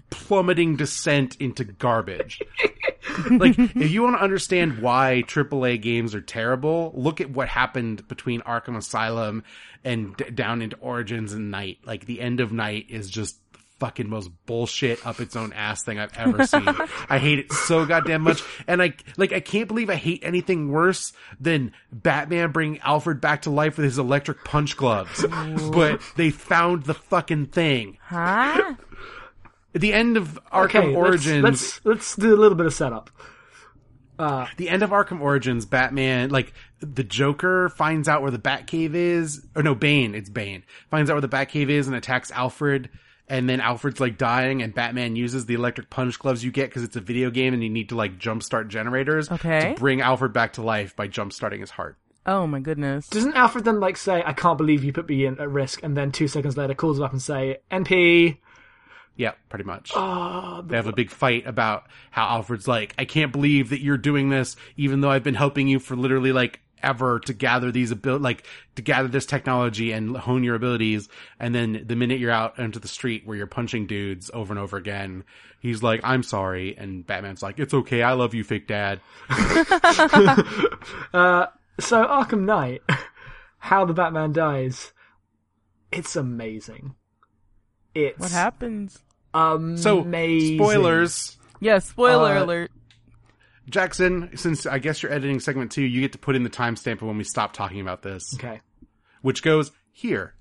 plummeting 0.09 0.77
descent 0.77 1.35
into 1.39 1.65
garbage. 1.65 2.41
like, 3.31 3.57
if 3.57 3.91
you 3.91 4.03
want 4.03 4.17
to 4.17 4.23
understand 4.23 4.79
why 4.79 5.23
AAA 5.27 5.81
games 5.81 6.15
are 6.15 6.21
terrible, 6.21 6.93
look 6.95 7.19
at 7.19 7.29
what 7.29 7.49
happened 7.49 8.07
between 8.07 8.41
Arkham 8.41 8.77
Asylum 8.77 9.43
and 9.83 10.15
d- 10.15 10.31
down 10.31 10.61
into 10.61 10.77
Origins 10.77 11.33
and 11.33 11.51
Knight. 11.51 11.79
Like, 11.85 12.05
the 12.05 12.21
end 12.21 12.39
of 12.39 12.51
Knight 12.51 12.85
is 12.89 13.09
just 13.09 13.37
fucking 13.83 14.09
most 14.09 14.31
bullshit 14.45 15.05
up 15.05 15.19
its 15.19 15.35
own 15.35 15.51
ass 15.51 15.83
thing 15.83 15.99
I've 15.99 16.17
ever 16.17 16.47
seen. 16.47 16.63
I 17.09 17.17
hate 17.17 17.39
it 17.39 17.51
so 17.51 17.85
goddamn 17.85 18.21
much. 18.21 18.41
And 18.65 18.81
I, 18.81 18.93
like, 19.17 19.33
I 19.33 19.41
can't 19.41 19.67
believe 19.67 19.89
I 19.89 19.95
hate 19.95 20.21
anything 20.23 20.69
worse 20.71 21.11
than 21.37 21.73
Batman 21.91 22.53
bringing 22.53 22.79
Alfred 22.79 23.19
back 23.19 23.41
to 23.41 23.49
life 23.49 23.75
with 23.75 23.83
his 23.83 23.97
electric 23.99 24.45
punch 24.45 24.77
gloves. 24.77 25.25
but 25.73 25.99
they 26.15 26.29
found 26.29 26.83
the 26.83 26.93
fucking 26.93 27.47
thing. 27.47 27.97
Huh? 28.03 28.75
At 29.75 29.81
the 29.81 29.91
end 29.91 30.15
of 30.15 30.39
Arkham 30.53 30.65
Okay, 30.65 30.85
let's- 30.87 30.95
Origins, 30.95 31.43
Let's, 31.43 31.85
let's 31.85 32.15
do 32.15 32.33
a 32.33 32.39
little 32.39 32.55
bit 32.55 32.65
of 32.67 32.73
setup. 32.73 33.09
Uh, 34.17 34.47
the 34.55 34.69
end 34.69 34.81
of 34.81 34.91
Arkham 34.91 35.19
Origins, 35.19 35.65
Batman, 35.65 36.29
like, 36.29 36.53
the 36.79 37.03
Joker 37.03 37.67
finds 37.67 38.07
out 38.07 38.21
where 38.21 38.31
the 38.31 38.39
Batcave 38.39 38.93
is, 38.93 39.45
or 39.57 39.61
no, 39.63 39.75
Bane, 39.75 40.15
it's 40.15 40.29
Bane, 40.29 40.63
finds 40.89 41.09
out 41.09 41.15
where 41.15 41.21
the 41.21 41.27
Batcave 41.27 41.67
is 41.69 41.87
and 41.87 41.95
attacks 41.97 42.31
Alfred, 42.31 42.89
and 43.29 43.49
then 43.49 43.59
Alfred's 43.61 43.99
like 43.99 44.17
dying, 44.17 44.61
and 44.61 44.73
Batman 44.73 45.15
uses 45.15 45.45
the 45.45 45.53
electric 45.53 45.89
punch 45.89 46.19
gloves 46.19 46.43
you 46.43 46.51
get 46.51 46.69
because 46.69 46.83
it's 46.83 46.95
a 46.95 47.01
video 47.01 47.29
game 47.29 47.53
and 47.53 47.63
you 47.63 47.69
need 47.69 47.89
to 47.89 47.95
like 47.95 48.19
jumpstart 48.19 48.67
generators 48.67 49.31
Okay. 49.31 49.73
to 49.73 49.79
bring 49.79 50.01
Alfred 50.01 50.33
back 50.33 50.53
to 50.53 50.61
life 50.61 50.95
by 50.95 51.07
jumpstarting 51.07 51.59
his 51.61 51.71
heart. 51.71 51.97
Oh 52.25 52.47
my 52.47 52.59
goodness. 52.59 53.07
Doesn't 53.09 53.35
Alfred 53.35 53.65
then 53.65 53.79
like 53.81 53.97
say, 53.97 54.23
"I 54.25 54.31
can't 54.33 54.57
believe 54.57 54.83
you 54.83 54.93
put 54.93 55.09
me 55.09 55.25
in 55.25 55.39
at 55.39 55.49
risk," 55.49 55.83
and 55.83 55.95
then 55.97 56.11
two 56.11 56.27
seconds 56.27 56.55
later 56.55 56.73
calls 56.73 56.97
him 56.99 57.03
up 57.05 57.11
and 57.11 57.21
say, 57.21 57.57
"NP." 57.71 58.37
Yeah, 59.15 59.33
pretty 59.49 59.65
much. 59.65 59.91
Oh, 59.93 60.63
They 60.65 60.75
have 60.75 60.87
a 60.87 60.91
big 60.93 61.11
fight 61.11 61.45
about 61.45 61.83
how 62.11 62.27
Alfred's 62.29 62.67
like, 62.67 62.95
I 62.97 63.05
can't 63.05 63.31
believe 63.31 63.69
that 63.69 63.79
you're 63.81 63.97
doing 63.97 64.29
this, 64.29 64.55
even 64.75 65.01
though 65.01 65.11
I've 65.11 65.23
been 65.23 65.35
helping 65.35 65.67
you 65.67 65.77
for 65.79 65.95
literally 65.95 66.31
like 66.31 66.61
ever 66.83 67.19
to 67.21 67.33
gather 67.33 67.71
these 67.71 67.91
abil- 67.91 68.19
like 68.19 68.45
to 68.75 68.81
gather 68.81 69.07
this 69.07 69.25
technology 69.25 69.91
and 69.91 70.15
hone 70.17 70.43
your 70.43 70.55
abilities. 70.55 71.09
And 71.39 71.53
then 71.55 71.83
the 71.85 71.95
minute 71.95 72.19
you're 72.19 72.31
out 72.31 72.59
into 72.59 72.79
the 72.79 72.87
street 72.87 73.23
where 73.25 73.37
you're 73.37 73.47
punching 73.47 73.87
dudes 73.87 74.29
over 74.33 74.51
and 74.53 74.59
over 74.59 74.77
again, 74.77 75.23
he's 75.59 75.81
like, 75.81 76.01
I'm 76.03 76.23
sorry. 76.23 76.77
And 76.77 77.05
Batman's 77.05 77.41
like, 77.41 77.59
it's 77.59 77.73
okay. 77.73 78.03
I 78.03 78.13
love 78.13 78.33
you, 78.33 78.43
fake 78.43 78.67
dad. 78.67 78.99
so 79.29 79.35
Arkham 82.05 82.41
Knight, 82.45 82.81
how 83.59 83.85
the 83.85 83.93
Batman 83.93 84.33
dies, 84.33 84.91
it's 85.91 86.15
amazing. 86.15 86.95
It's 87.95 88.19
What 88.19 88.31
happens? 88.31 88.99
amazing. 89.33 89.77
So 89.77 90.03
spoilers. 90.63 91.37
Yeah, 91.59 91.79
spoiler 91.79 92.37
Uh, 92.37 92.43
alert. 92.43 92.71
Jackson, 93.69 94.29
since 94.35 94.65
I 94.65 94.79
guess 94.79 95.01
you're 95.01 95.11
editing 95.11 95.39
segment 95.39 95.71
two, 95.71 95.83
you 95.83 96.01
get 96.01 96.11
to 96.13 96.17
put 96.17 96.35
in 96.35 96.43
the 96.43 96.49
timestamp 96.49 96.95
of 97.01 97.03
when 97.03 97.17
we 97.17 97.23
stop 97.23 97.53
talking 97.53 97.79
about 97.79 98.01
this, 98.01 98.23
Okay. 98.35 98.59
which 99.21 99.41
goes 99.41 99.71
here. 99.91 100.33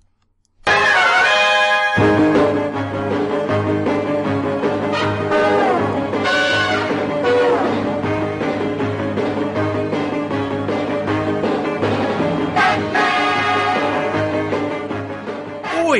Oi! 15.85 15.99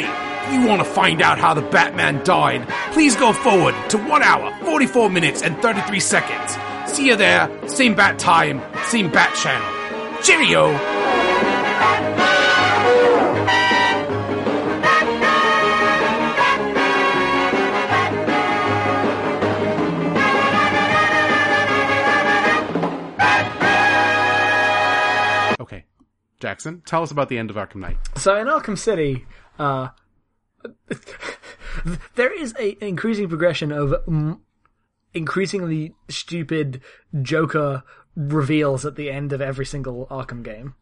You 0.53 0.67
want 0.67 0.81
to 0.83 0.85
find 0.89 1.21
out 1.23 1.39
how 1.39 1.55
the 1.55 1.63
Batman 1.63 2.23
died? 2.25 2.67
Please 2.93 3.17
go 3.17 3.33
forward 3.33 3.75
to 3.91 3.99
1 3.99 4.23
hour, 4.23 4.55
44 4.65 5.11
minutes, 5.11 5.43
and 5.43 5.57
33 5.61 6.01
seconds. 6.01 6.57
See 6.93 7.07
you 7.07 7.17
there, 7.17 7.49
same 7.69 7.95
bat 7.95 8.19
time, 8.19 8.61
same 8.85 9.11
bat 9.11 9.35
channel. 9.35 9.67
Cheerio! 10.23 10.69
Okay. 25.59 25.87
Jackson, 26.41 26.83
tell 26.85 27.03
us 27.03 27.11
about 27.11 27.31
the 27.31 27.39
end 27.39 27.49
of 27.49 27.57
Arkham 27.57 27.77
Knight. 27.77 27.97
So 28.17 28.37
in 28.37 28.49
Arkham 28.49 28.77
City, 28.77 29.25
uh, 29.59 29.89
there 32.15 32.33
is 32.33 32.55
a 32.59 32.73
an 32.83 32.89
increasing 32.89 33.29
progression 33.29 33.73
of 33.73 33.95
increasingly 35.15 35.95
stupid 36.09 36.81
Joker 37.23 37.83
reveals 38.17 38.85
at 38.85 38.97
the 38.97 39.11
end 39.11 39.33
of 39.33 39.41
every 39.41 39.67
single 39.67 40.07
Arkham 40.07 40.43
game. 40.43 40.75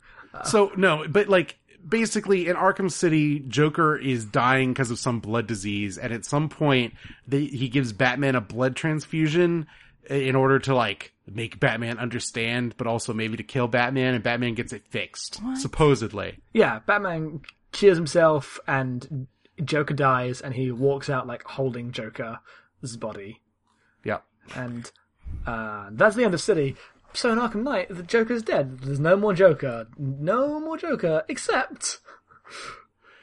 So 0.44 0.70
no, 0.76 1.04
but 1.08 1.28
like 1.28 1.58
basically 1.86 2.48
in 2.48 2.56
Arkham 2.56 2.90
City, 2.90 3.40
Joker 3.40 3.96
is 3.96 4.24
dying 4.24 4.72
because 4.72 4.90
of 4.90 4.98
some 4.98 5.20
blood 5.20 5.46
disease, 5.46 5.98
and 5.98 6.12
at 6.12 6.24
some 6.24 6.48
point, 6.48 6.94
they, 7.26 7.44
he 7.46 7.68
gives 7.68 7.92
Batman 7.92 8.36
a 8.36 8.40
blood 8.40 8.76
transfusion 8.76 9.66
uh, 10.10 10.14
in 10.14 10.36
order 10.36 10.58
to 10.60 10.74
like 10.74 11.12
make 11.26 11.58
Batman 11.60 11.98
understand, 11.98 12.74
but 12.76 12.86
also 12.86 13.12
maybe 13.12 13.36
to 13.36 13.42
kill 13.42 13.66
Batman, 13.68 14.14
and 14.14 14.22
Batman 14.22 14.54
gets 14.54 14.72
it 14.72 14.84
fixed 14.88 15.40
supposedly. 15.56 16.38
Yeah, 16.52 16.80
Batman 16.86 17.40
cures 17.72 17.96
himself 17.96 18.58
and 18.66 19.26
Joker 19.64 19.94
dies, 19.94 20.40
and 20.40 20.54
he 20.54 20.70
walks 20.70 21.10
out 21.10 21.26
like 21.26 21.42
holding 21.44 21.92
Joker's 21.92 22.96
body, 22.98 23.28
Yeah. 23.28 23.36
And 24.54 24.90
uh, 25.46 25.88
that's 25.92 26.16
the 26.16 26.24
end 26.24 26.34
of 26.34 26.40
City. 26.40 26.76
So 27.12 27.32
in 27.32 27.38
Arkham 27.38 27.62
Knight, 27.62 27.88
the 27.88 28.02
Joker's 28.02 28.42
dead. 28.42 28.80
There's 28.80 29.00
no 29.00 29.16
more 29.16 29.34
Joker. 29.34 29.88
No 29.98 30.60
more 30.60 30.78
Joker, 30.78 31.24
except 31.28 31.98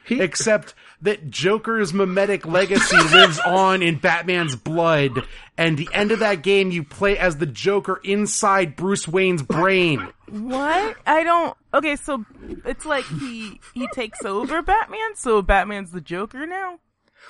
he. 0.04 0.20
Except 0.20 0.74
that 1.02 1.30
Joker's 1.30 1.92
mimetic 1.92 2.46
legacy 2.46 2.96
lives 3.12 3.38
on 3.38 3.82
in 3.82 3.98
Batman's 3.98 4.56
blood, 4.56 5.24
and 5.56 5.76
the 5.76 5.88
end 5.92 6.10
of 6.12 6.18
that 6.20 6.42
game, 6.42 6.70
you 6.70 6.82
play 6.82 7.16
as 7.18 7.36
the 7.36 7.46
Joker 7.46 8.00
inside 8.02 8.74
Bruce 8.74 9.06
Wayne's 9.06 9.42
brain. 9.42 10.08
What? 10.30 10.96
I 11.06 11.22
don't. 11.22 11.56
Okay, 11.72 11.96
so 11.96 12.24
it's 12.64 12.86
like 12.86 13.04
he 13.04 13.60
he 13.74 13.86
takes 13.88 14.24
over 14.24 14.62
Batman. 14.62 15.14
So 15.14 15.42
Batman's 15.42 15.92
the 15.92 16.00
Joker 16.00 16.46
now. 16.46 16.78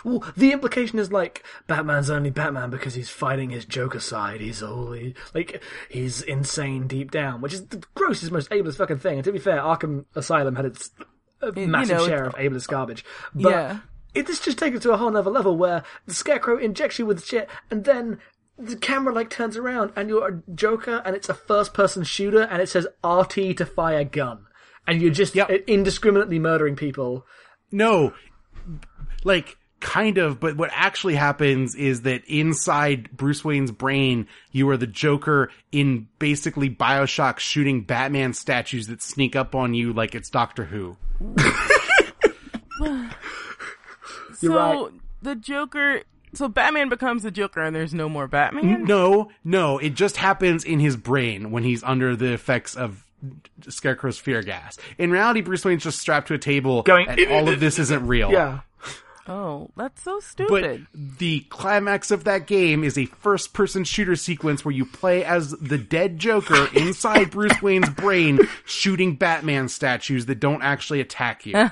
Well, 0.04 0.24
the 0.36 0.52
implication 0.52 0.98
is 0.98 1.10
like 1.12 1.42
Batman's 1.66 2.10
only 2.10 2.30
Batman 2.30 2.70
because 2.70 2.94
he's 2.94 3.10
fighting 3.10 3.50
his 3.50 3.64
Joker 3.64 4.00
side. 4.00 4.40
He's 4.40 4.62
only 4.62 5.14
like 5.34 5.62
he's 5.90 6.22
insane 6.22 6.86
deep 6.86 7.10
down, 7.10 7.40
which 7.40 7.52
is 7.52 7.66
the 7.66 7.82
grossest, 7.94 8.30
most 8.32 8.50
ableist 8.50 8.76
fucking 8.76 8.98
thing. 8.98 9.14
And 9.16 9.24
to 9.24 9.32
be 9.32 9.38
fair, 9.38 9.58
Arkham 9.58 10.04
Asylum 10.14 10.56
had 10.56 10.66
its 10.66 10.90
uh, 11.42 11.52
you 11.56 11.66
massive 11.68 11.98
know, 11.98 12.06
share 12.06 12.24
of 12.24 12.34
ableist 12.34 12.68
garbage. 12.68 13.04
But 13.34 13.50
Yeah. 13.50 13.78
it 14.14 14.28
is 14.28 14.40
just 14.40 14.58
taken 14.58 14.76
it 14.78 14.82
to 14.82 14.92
a 14.92 14.96
whole 14.96 15.10
nother 15.10 15.30
level 15.30 15.56
where 15.56 15.82
the 16.06 16.14
Scarecrow 16.14 16.58
injects 16.58 16.98
you 16.98 17.06
with 17.06 17.24
shit, 17.24 17.48
and 17.70 17.84
then 17.84 18.18
the 18.58 18.76
camera 18.76 19.14
like 19.14 19.30
turns 19.30 19.56
around 19.56 19.92
and 19.94 20.08
you're 20.08 20.26
a 20.28 20.42
Joker, 20.54 21.02
and 21.04 21.14
it's 21.14 21.28
a 21.28 21.34
first-person 21.34 22.02
shooter, 22.04 22.42
and 22.42 22.60
it 22.62 22.68
says 22.68 22.88
RT 23.04 23.56
to 23.58 23.64
fire 23.66 24.02
gun, 24.04 24.46
and 24.86 25.00
you're 25.00 25.12
just 25.12 25.34
Yep. 25.36 25.50
indiscriminately 25.68 26.38
murdering 26.40 26.74
people. 26.74 27.24
No, 27.70 28.14
like 29.24 29.57
kind 29.80 30.18
of, 30.18 30.40
but 30.40 30.56
what 30.56 30.70
actually 30.72 31.14
happens 31.14 31.74
is 31.74 32.02
that 32.02 32.24
inside 32.26 33.10
Bruce 33.16 33.44
Wayne's 33.44 33.70
brain, 33.70 34.26
you 34.50 34.68
are 34.70 34.76
the 34.76 34.86
Joker 34.86 35.50
in 35.72 36.08
basically 36.18 36.68
Bioshock 36.68 37.38
shooting 37.38 37.82
Batman 37.82 38.32
statues 38.32 38.88
that 38.88 39.02
sneak 39.02 39.36
up 39.36 39.54
on 39.54 39.74
you 39.74 39.92
like 39.92 40.14
it's 40.14 40.30
Doctor 40.30 40.64
Who. 40.64 40.96
You're 44.40 44.52
so 44.52 44.84
right. 44.84 44.92
the 45.22 45.34
Joker. 45.34 46.02
So 46.34 46.48
Batman 46.48 46.88
becomes 46.88 47.22
the 47.22 47.30
Joker, 47.30 47.62
and 47.62 47.74
there's 47.74 47.94
no 47.94 48.08
more 48.08 48.28
Batman. 48.28 48.84
No, 48.84 49.30
no, 49.44 49.78
it 49.78 49.94
just 49.94 50.16
happens 50.16 50.62
in 50.62 50.78
his 50.78 50.96
brain 50.96 51.50
when 51.50 51.62
he's 51.64 51.82
under 51.82 52.14
the 52.14 52.32
effects 52.32 52.76
of 52.76 53.04
Scarecrow's 53.66 54.18
fear 54.18 54.42
gas. 54.42 54.78
In 54.98 55.10
reality, 55.10 55.40
Bruce 55.40 55.64
Wayne's 55.64 55.82
just 55.82 55.98
strapped 55.98 56.28
to 56.28 56.34
a 56.34 56.38
table 56.38 56.82
Going, 56.82 57.08
and 57.08 57.32
all 57.32 57.48
of 57.48 57.60
this 57.60 57.78
isn't 57.78 58.06
real. 58.06 58.30
Yeah. 58.38 58.60
Oh, 59.28 59.68
that's 59.76 60.02
so 60.02 60.20
stupid. 60.20 60.86
But 60.90 61.18
the 61.18 61.40
climax 61.50 62.10
of 62.10 62.24
that 62.24 62.46
game 62.46 62.82
is 62.82 62.96
a 62.96 63.04
first 63.04 63.52
person 63.52 63.84
shooter 63.84 64.16
sequence 64.16 64.64
where 64.64 64.72
you 64.72 64.86
play 64.86 65.22
as 65.22 65.50
the 65.50 65.76
dead 65.76 66.18
Joker 66.18 66.68
inside 66.74 67.30
Bruce 67.30 67.60
Wayne's 67.60 67.90
brain 67.90 68.38
shooting 68.64 69.16
Batman 69.16 69.68
statues 69.68 70.26
that 70.26 70.40
don't 70.40 70.62
actually 70.62 71.00
attack 71.00 71.44
you. 71.44 71.54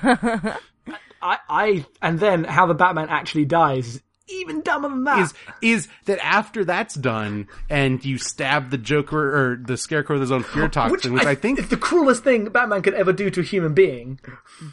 I, 1.19 1.39
I, 1.49 1.85
and 1.99 2.19
then 2.19 2.43
how 2.43 2.67
the 2.67 2.75
Batman 2.75 3.09
actually 3.09 3.45
dies 3.45 3.87
is 3.87 4.01
even 4.29 4.61
dumber 4.61 4.89
than 4.89 5.05
that. 5.05 5.19
is 5.19 5.33
is 5.61 5.87
that 6.05 6.19
after 6.23 6.65
that's 6.65 6.95
done 6.95 7.47
and 7.69 8.03
you 8.03 8.17
stab 8.17 8.69
the 8.69 8.77
Joker 8.77 9.35
or 9.35 9.55
the 9.55 9.77
Scarecrow 9.77 10.15
with 10.15 10.21
his 10.21 10.31
own 10.31 10.43
fear 10.43 10.67
toxin, 10.67 11.13
which, 11.13 11.25
I, 11.25 11.33
think 11.33 11.59
is 11.59 11.69
the 11.69 11.77
cruelest 11.77 12.23
thing 12.23 12.45
Batman 12.45 12.81
could 12.81 12.93
ever 12.93 13.13
do 13.13 13.29
to 13.29 13.39
a 13.39 13.43
human 13.43 13.73
being. 13.73 14.19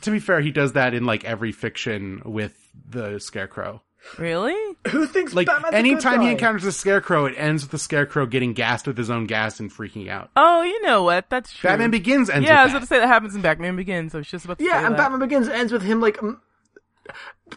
to 0.02 0.10
be 0.10 0.18
fair, 0.18 0.40
he 0.40 0.50
does 0.50 0.72
that 0.72 0.92
in 0.92 1.06
like 1.06 1.24
every 1.24 1.52
fiction 1.52 2.20
with 2.24 2.63
the 2.88 3.18
Scarecrow. 3.18 3.82
Really? 4.18 4.54
Who 4.88 5.06
thinks 5.06 5.32
Like 5.32 5.46
Batman's 5.46 5.68
a 5.68 5.70
good 5.70 5.78
anytime 5.78 6.20
he 6.20 6.30
encounters 6.30 6.62
the 6.62 6.72
Scarecrow, 6.72 7.24
it 7.24 7.34
ends 7.38 7.62
with 7.62 7.70
the 7.70 7.78
Scarecrow 7.78 8.26
getting 8.26 8.52
gassed 8.52 8.86
with 8.86 8.98
his 8.98 9.08
own 9.10 9.26
gas 9.26 9.60
and 9.60 9.72
freaking 9.72 10.08
out. 10.08 10.30
Oh, 10.36 10.62
you 10.62 10.82
know 10.82 11.02
what? 11.02 11.30
That's 11.30 11.52
true. 11.52 11.70
Batman 11.70 11.90
Begins 11.90 12.28
ends 12.28 12.46
Yeah, 12.46 12.60
I 12.60 12.64
was 12.64 12.72
with 12.72 12.80
gonna 12.80 12.86
say 12.86 12.98
that 12.98 13.06
happens 13.08 13.34
in 13.34 13.40
Batman 13.40 13.76
Begins. 13.76 14.14
I 14.14 14.18
was 14.18 14.28
just 14.28 14.44
about 14.44 14.58
to 14.58 14.64
say 14.64 14.68
Yeah, 14.70 14.84
and 14.84 14.94
that. 14.94 14.98
Batman 14.98 15.20
Begins 15.20 15.48
ends 15.48 15.72
with 15.72 15.82
him 15.82 16.00
like 16.02 16.18
m- 16.22 16.40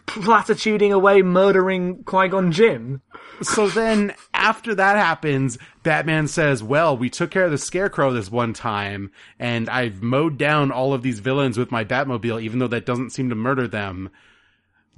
platituding 0.06 0.92
away, 0.92 1.22
murdering 1.22 2.02
Qui 2.04 2.28
Gon 2.28 2.52
Jinn. 2.52 3.00
So 3.42 3.68
then, 3.68 4.14
after 4.34 4.74
that 4.74 4.96
happens, 4.96 5.58
Batman 5.82 6.28
says, 6.28 6.62
well, 6.62 6.96
we 6.96 7.08
took 7.08 7.30
care 7.30 7.44
of 7.44 7.50
the 7.50 7.58
Scarecrow 7.58 8.12
this 8.12 8.30
one 8.30 8.52
time, 8.52 9.10
and 9.38 9.68
I've 9.68 10.02
mowed 10.02 10.38
down 10.38 10.72
all 10.72 10.92
of 10.92 11.02
these 11.02 11.20
villains 11.20 11.56
with 11.56 11.70
my 11.70 11.84
Batmobile, 11.84 12.42
even 12.42 12.58
though 12.58 12.68
that 12.68 12.86
doesn't 12.86 13.10
seem 13.10 13.28
to 13.28 13.34
murder 13.34 13.68
them. 13.68 14.10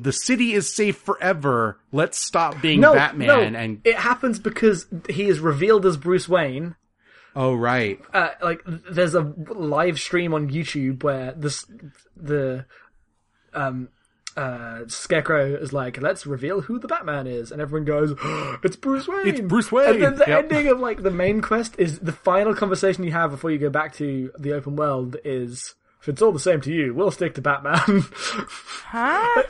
The 0.01 0.13
city 0.13 0.53
is 0.55 0.75
safe 0.75 0.97
forever. 0.97 1.79
Let's 1.93 2.19
stop 2.19 2.61
being 2.63 2.81
No, 2.81 2.95
Batman 2.95 3.27
no, 3.27 3.41
and, 3.59 3.81
it 3.85 3.97
happens 3.97 4.39
because 4.39 4.87
he 5.09 5.25
is 5.29 5.41
revealed 5.41 5.85
as 5.87 5.97
Bruce 5.97 6.29
Wayne. 6.29 6.77
oh, 7.37 7.55
right. 7.55 8.01
Uh, 8.13 8.31
like, 8.43 8.63
there's 8.67 9.15
a 9.15 9.21
live 9.21 10.01
stream 10.01 10.33
on 10.35 10.49
YouTube 10.51 11.03
where 11.03 11.33
this 11.33 11.67
the 12.17 12.65
um 13.53 13.89
uh 14.37 14.81
Scarecrow 14.87 15.55
is 15.57 15.73
like, 15.73 16.01
let's 16.01 16.25
reveal 16.25 16.61
who 16.63 16.79
the 16.79 16.87
Batman 16.89 17.27
is, 17.27 17.51
and 17.53 17.61
everyone 17.61 17.85
goes, 17.85 18.15
it's 18.65 18.77
Bruce 18.77 19.07
Wayne. 19.09 19.27
It's 19.29 19.41
Bruce 19.41 19.71
Wayne. 19.71 19.95
And 19.95 20.03
then 20.03 20.15
the 20.17 20.25
Yep. 20.29 20.45
ending 20.45 20.69
of 20.69 20.81
like 20.81 21.03
the 21.03 21.11
main 21.11 21.41
quest 21.43 21.75
is 21.79 21.99
the 21.99 22.13
final 22.13 22.55
conversation 22.55 23.05
you 23.05 23.13
have 23.13 23.33
before 23.33 23.51
you 23.51 23.59
go 23.59 23.71
back 23.71 23.95
to 23.97 24.31
the 24.39 24.53
open 24.55 24.77
world 24.77 25.17
is. 25.25 25.75
If 26.01 26.09
it's 26.09 26.23
all 26.23 26.33
the 26.33 26.39
same 26.41 26.63
to 26.63 26.73
you, 26.73 26.95
we'll 26.95 27.11
stick 27.11 27.35
to 27.35 27.43
Batman. 27.43 28.05
Huh? 28.91 29.43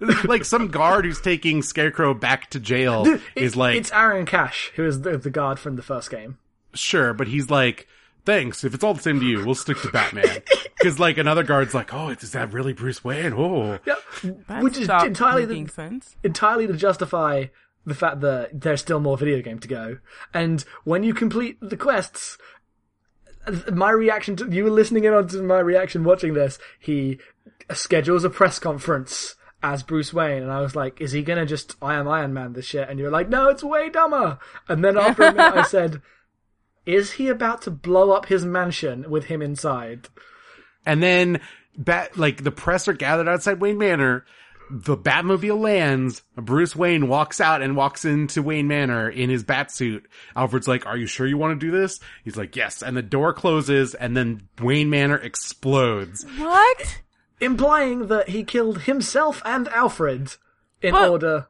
like 0.24 0.44
some 0.44 0.68
guard 0.68 1.04
who's 1.04 1.20
taking 1.20 1.62
Scarecrow 1.62 2.14
back 2.14 2.50
to 2.50 2.60
jail 2.60 3.18
is 3.34 3.56
like, 3.56 3.76
it's 3.76 3.92
Aaron 3.92 4.26
Cash, 4.26 4.72
who 4.76 4.84
is 4.86 5.02
the, 5.02 5.16
the 5.18 5.30
guard 5.30 5.58
from 5.58 5.76
the 5.76 5.82
first 5.82 6.10
game. 6.10 6.38
sure, 6.74 7.14
but 7.14 7.28
he's 7.28 7.50
like, 7.50 7.86
thanks. 8.24 8.64
If 8.64 8.74
it's 8.74 8.82
all 8.84 8.94
the 8.94 9.02
same 9.02 9.20
to 9.20 9.26
you, 9.26 9.44
we'll 9.44 9.54
stick 9.54 9.80
to 9.82 9.88
Batman. 9.90 10.42
Because 10.76 11.00
like 11.00 11.16
another 11.16 11.44
guard's 11.44 11.72
like, 11.72 11.94
oh, 11.94 12.10
is 12.10 12.32
that 12.32 12.52
really 12.52 12.74
Bruce 12.74 13.02
Wayne? 13.02 13.32
Oh, 13.32 13.78
Yeah, 13.86 13.94
That 14.48 14.62
which 14.62 14.76
is 14.76 14.86
entirely 14.86 15.46
making 15.46 15.66
the, 15.66 15.72
sense. 15.72 16.14
entirely 16.22 16.66
to 16.66 16.74
justify 16.74 17.46
the 17.86 17.94
fact 17.94 18.20
that 18.20 18.60
there's 18.60 18.82
still 18.82 19.00
more 19.00 19.16
video 19.16 19.40
game 19.40 19.58
to 19.60 19.68
go. 19.68 19.98
And 20.34 20.62
when 20.84 21.02
you 21.02 21.14
complete 21.14 21.56
the 21.62 21.78
quests, 21.78 22.36
my 23.72 23.90
reaction 23.90 24.36
to 24.36 24.50
you 24.50 24.64
were 24.64 24.70
listening 24.70 25.04
in 25.04 25.14
on 25.14 25.28
to 25.28 25.42
my 25.42 25.58
reaction 25.58 26.04
watching 26.04 26.34
this. 26.34 26.58
He 26.78 27.18
schedules 27.72 28.24
a 28.24 28.28
press 28.30 28.58
conference 28.58 29.36
as 29.64 29.82
Bruce 29.82 30.12
Wayne, 30.12 30.42
and 30.42 30.52
I 30.52 30.60
was 30.60 30.76
like, 30.76 31.00
"Is 31.00 31.12
he 31.12 31.22
gonna 31.22 31.46
just 31.46 31.74
I 31.80 31.94
am 31.94 32.06
Iron 32.06 32.34
Man 32.34 32.52
this 32.52 32.66
shit?" 32.66 32.88
And 32.88 32.98
you're 33.00 33.10
like, 33.10 33.30
"No, 33.30 33.48
it's 33.48 33.64
way 33.64 33.88
dumber." 33.88 34.38
And 34.68 34.84
then 34.84 34.98
after 34.98 35.22
a 35.22 35.32
minute, 35.32 35.56
I 35.56 35.62
said, 35.68 36.02
"Is 36.84 37.12
he 37.12 37.28
about 37.28 37.62
to 37.62 37.70
blow 37.70 38.12
up 38.12 38.26
his 38.26 38.44
mansion 38.44 39.08
with 39.08 39.24
him 39.24 39.40
inside?" 39.40 40.08
And 40.84 41.02
then, 41.02 41.40
bat 41.78 42.16
like 42.18 42.44
the 42.44 42.52
press 42.52 42.86
are 42.88 42.92
gathered 42.92 43.28
outside 43.28 43.60
Wayne 43.60 43.78
Manor. 43.78 44.26
The 44.70 44.96
Batmobile 44.96 45.60
lands. 45.60 46.22
Bruce 46.36 46.74
Wayne 46.74 47.08
walks 47.08 47.38
out 47.38 47.60
and 47.60 47.76
walks 47.76 48.06
into 48.06 48.42
Wayne 48.42 48.66
Manor 48.66 49.10
in 49.10 49.28
his 49.28 49.44
bat 49.44 49.70
suit. 49.70 50.06
Alfred's 50.36 50.68
like, 50.68 50.86
"Are 50.86 50.96
you 50.96 51.06
sure 51.06 51.26
you 51.26 51.38
want 51.38 51.58
to 51.58 51.66
do 51.66 51.72
this?" 51.72 52.00
He's 52.22 52.36
like, 52.36 52.54
"Yes." 52.54 52.82
And 52.82 52.94
the 52.96 53.02
door 53.02 53.32
closes, 53.32 53.94
and 53.94 54.14
then 54.14 54.48
Wayne 54.60 54.90
Manor 54.90 55.16
explodes. 55.16 56.24
What? 56.38 57.02
Implying 57.44 58.06
that 58.08 58.30
he 58.30 58.42
killed 58.44 58.82
himself 58.82 59.42
and 59.44 59.68
Alfred 59.68 60.36
in 60.82 60.92
But- 60.92 61.10
order. 61.10 61.46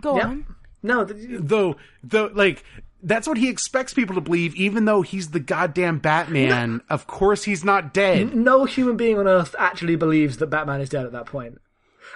Go 0.00 0.16
Yeah. 0.16 0.26
on. 0.26 0.46
No, 0.82 1.04
th- 1.04 1.40
Though, 1.40 1.76
though, 2.02 2.30
like. 2.34 2.64
That's 3.06 3.28
what 3.28 3.36
he 3.36 3.50
expects 3.50 3.92
people 3.92 4.14
to 4.14 4.22
believe, 4.22 4.54
even 4.54 4.86
though 4.86 5.02
he's 5.02 5.28
the 5.32 5.38
goddamn 5.38 5.98
Batman. 5.98 6.80
Of 6.88 7.06
course 7.06 7.44
he's 7.44 7.62
not 7.62 7.92
dead. 7.92 8.34
no 8.34 8.64
human 8.64 8.96
being 8.96 9.18
on 9.18 9.28
Earth 9.28 9.54
actually 9.58 9.96
believes 9.96 10.38
that 10.38 10.46
Batman 10.46 10.80
is 10.80 10.88
dead 10.88 11.04
at 11.04 11.12
that 11.12 11.26
point. 11.26 11.60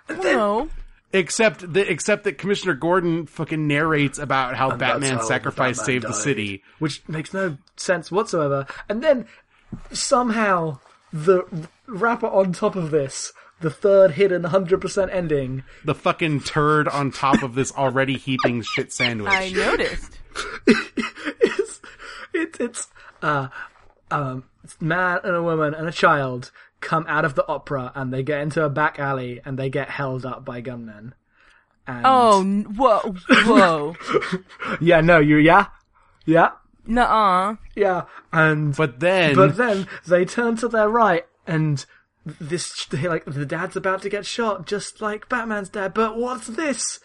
No. 0.08 0.70
Except 1.12 1.74
that, 1.74 1.90
except 1.92 2.24
that 2.24 2.38
Commissioner 2.38 2.72
Gordon 2.72 3.26
fucking 3.26 3.66
narrates 3.66 4.18
about 4.18 4.54
how 4.56 4.74
Batman 4.76 5.16
how 5.16 5.22
sacrifice 5.24 5.76
Batman 5.76 5.84
saved 5.94 6.04
the 6.08 6.14
city. 6.14 6.62
which 6.78 7.06
makes 7.06 7.34
no 7.34 7.58
sense 7.76 8.10
whatsoever. 8.10 8.64
And 8.88 9.02
then 9.02 9.26
somehow 9.92 10.78
the 11.12 11.44
wrapper 11.88 12.26
on 12.28 12.52
top 12.52 12.76
of 12.76 12.90
this, 12.90 13.32
the 13.60 13.70
third 13.70 14.12
hidden 14.12 14.42
100% 14.42 15.12
ending, 15.12 15.64
The 15.84 15.94
fucking 15.94 16.40
turd 16.42 16.86
on 16.88 17.10
top 17.10 17.42
of 17.42 17.54
this 17.54 17.72
already 17.72 18.16
heaping 18.16 18.62
shit 18.62 18.92
sandwich. 18.92 19.32
I 19.32 19.50
noticed. 19.50 20.18
is 20.66 21.80
it, 22.32 22.56
it's 22.60 22.88
uh 23.22 23.48
um 24.10 24.44
man 24.80 25.18
and 25.24 25.34
a 25.34 25.42
woman 25.42 25.74
and 25.74 25.88
a 25.88 25.92
child 25.92 26.52
come 26.80 27.04
out 27.08 27.24
of 27.24 27.34
the 27.34 27.46
opera 27.48 27.90
and 27.96 28.12
they 28.12 28.22
get 28.22 28.40
into 28.42 28.62
a 28.64 28.70
back 28.70 28.98
alley 29.00 29.40
and 29.44 29.58
they 29.58 29.68
get 29.68 29.90
held 29.90 30.24
up 30.24 30.44
by 30.44 30.60
gunmen. 30.60 31.14
And 31.88 32.02
Oh, 32.06 32.40
n- 32.42 32.64
whoa, 32.76 33.16
whoa. 33.46 33.96
yeah, 34.80 35.00
no, 35.00 35.18
you 35.18 35.36
yeah, 35.38 35.66
yeah, 36.24 36.50
Nuh-uh. 36.86 37.56
yeah, 37.74 38.04
and 38.32 38.76
But 38.76 39.00
then, 39.00 39.34
But 39.34 39.56
then 39.56 39.88
they 40.06 40.24
turn 40.24 40.54
to 40.56 40.68
their 40.68 40.88
right, 40.88 41.26
and 41.48 41.84
this 42.24 42.92
like 42.92 43.24
the 43.24 43.46
dad's 43.46 43.74
about 43.76 44.02
to 44.02 44.08
get 44.08 44.26
shot, 44.26 44.66
just 44.66 45.00
like 45.00 45.28
Batman's 45.28 45.70
dad. 45.70 45.94
But 45.94 46.16
what's 46.16 46.46
this? 46.46 47.00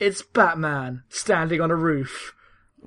It's 0.00 0.22
Batman 0.22 1.02
standing 1.08 1.60
on 1.60 1.70
a 1.70 1.76
roof, 1.76 2.34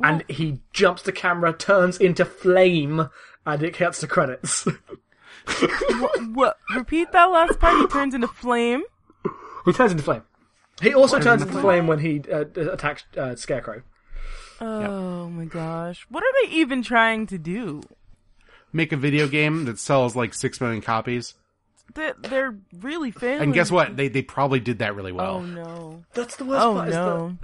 and 0.01 0.23
he 0.27 0.61
jumps 0.73 1.03
the 1.03 1.11
camera, 1.11 1.53
turns 1.53 1.97
into 1.97 2.25
flame, 2.25 3.09
and 3.45 3.63
it 3.63 3.75
cuts 3.75 3.99
to 4.01 4.07
credits. 4.07 4.67
What? 6.33 6.57
Repeat 6.75 7.11
that 7.13 7.25
last 7.25 7.59
part. 7.59 7.75
He 7.75 7.87
turns 7.87 8.13
into 8.13 8.27
flame. 8.27 8.83
he 9.65 9.73
turns 9.73 9.91
into 9.91 10.03
flame. 10.03 10.21
He 10.81 10.93
also 10.93 11.19
turns 11.19 11.41
into 11.41 11.59
flame 11.59 11.87
when 11.87 11.99
he 11.99 12.21
uh, 12.31 12.45
attacks 12.55 13.03
uh, 13.17 13.35
Scarecrow. 13.35 13.81
Oh 14.59 15.29
my 15.29 15.45
gosh. 15.45 16.05
What 16.09 16.23
are 16.23 16.33
they 16.43 16.51
even 16.53 16.83
trying 16.83 17.25
to 17.27 17.39
do? 17.39 17.81
Make 18.73 18.91
a 18.91 18.98
video 18.98 19.27
game 19.27 19.65
that 19.65 19.80
sells 19.80 20.15
like 20.15 20.34
six 20.34 20.60
million 20.61 20.81
copies. 20.81 21.34
They're, 21.93 22.15
they're 22.19 22.56
really 22.80 23.11
failing. 23.11 23.41
And 23.43 23.53
guess 23.53 23.69
what? 23.72 23.98
They 23.98 24.07
they 24.07 24.22
probably 24.22 24.60
did 24.60 24.80
that 24.80 24.95
really 24.95 25.11
well. 25.11 25.35
Oh 25.38 25.45
no. 25.45 26.03
That's 26.14 26.35
the 26.38 26.45
worst 26.45 26.64
Oh 26.64 26.73
part. 26.73 26.89
Is 26.89 26.95
no. 26.95 27.38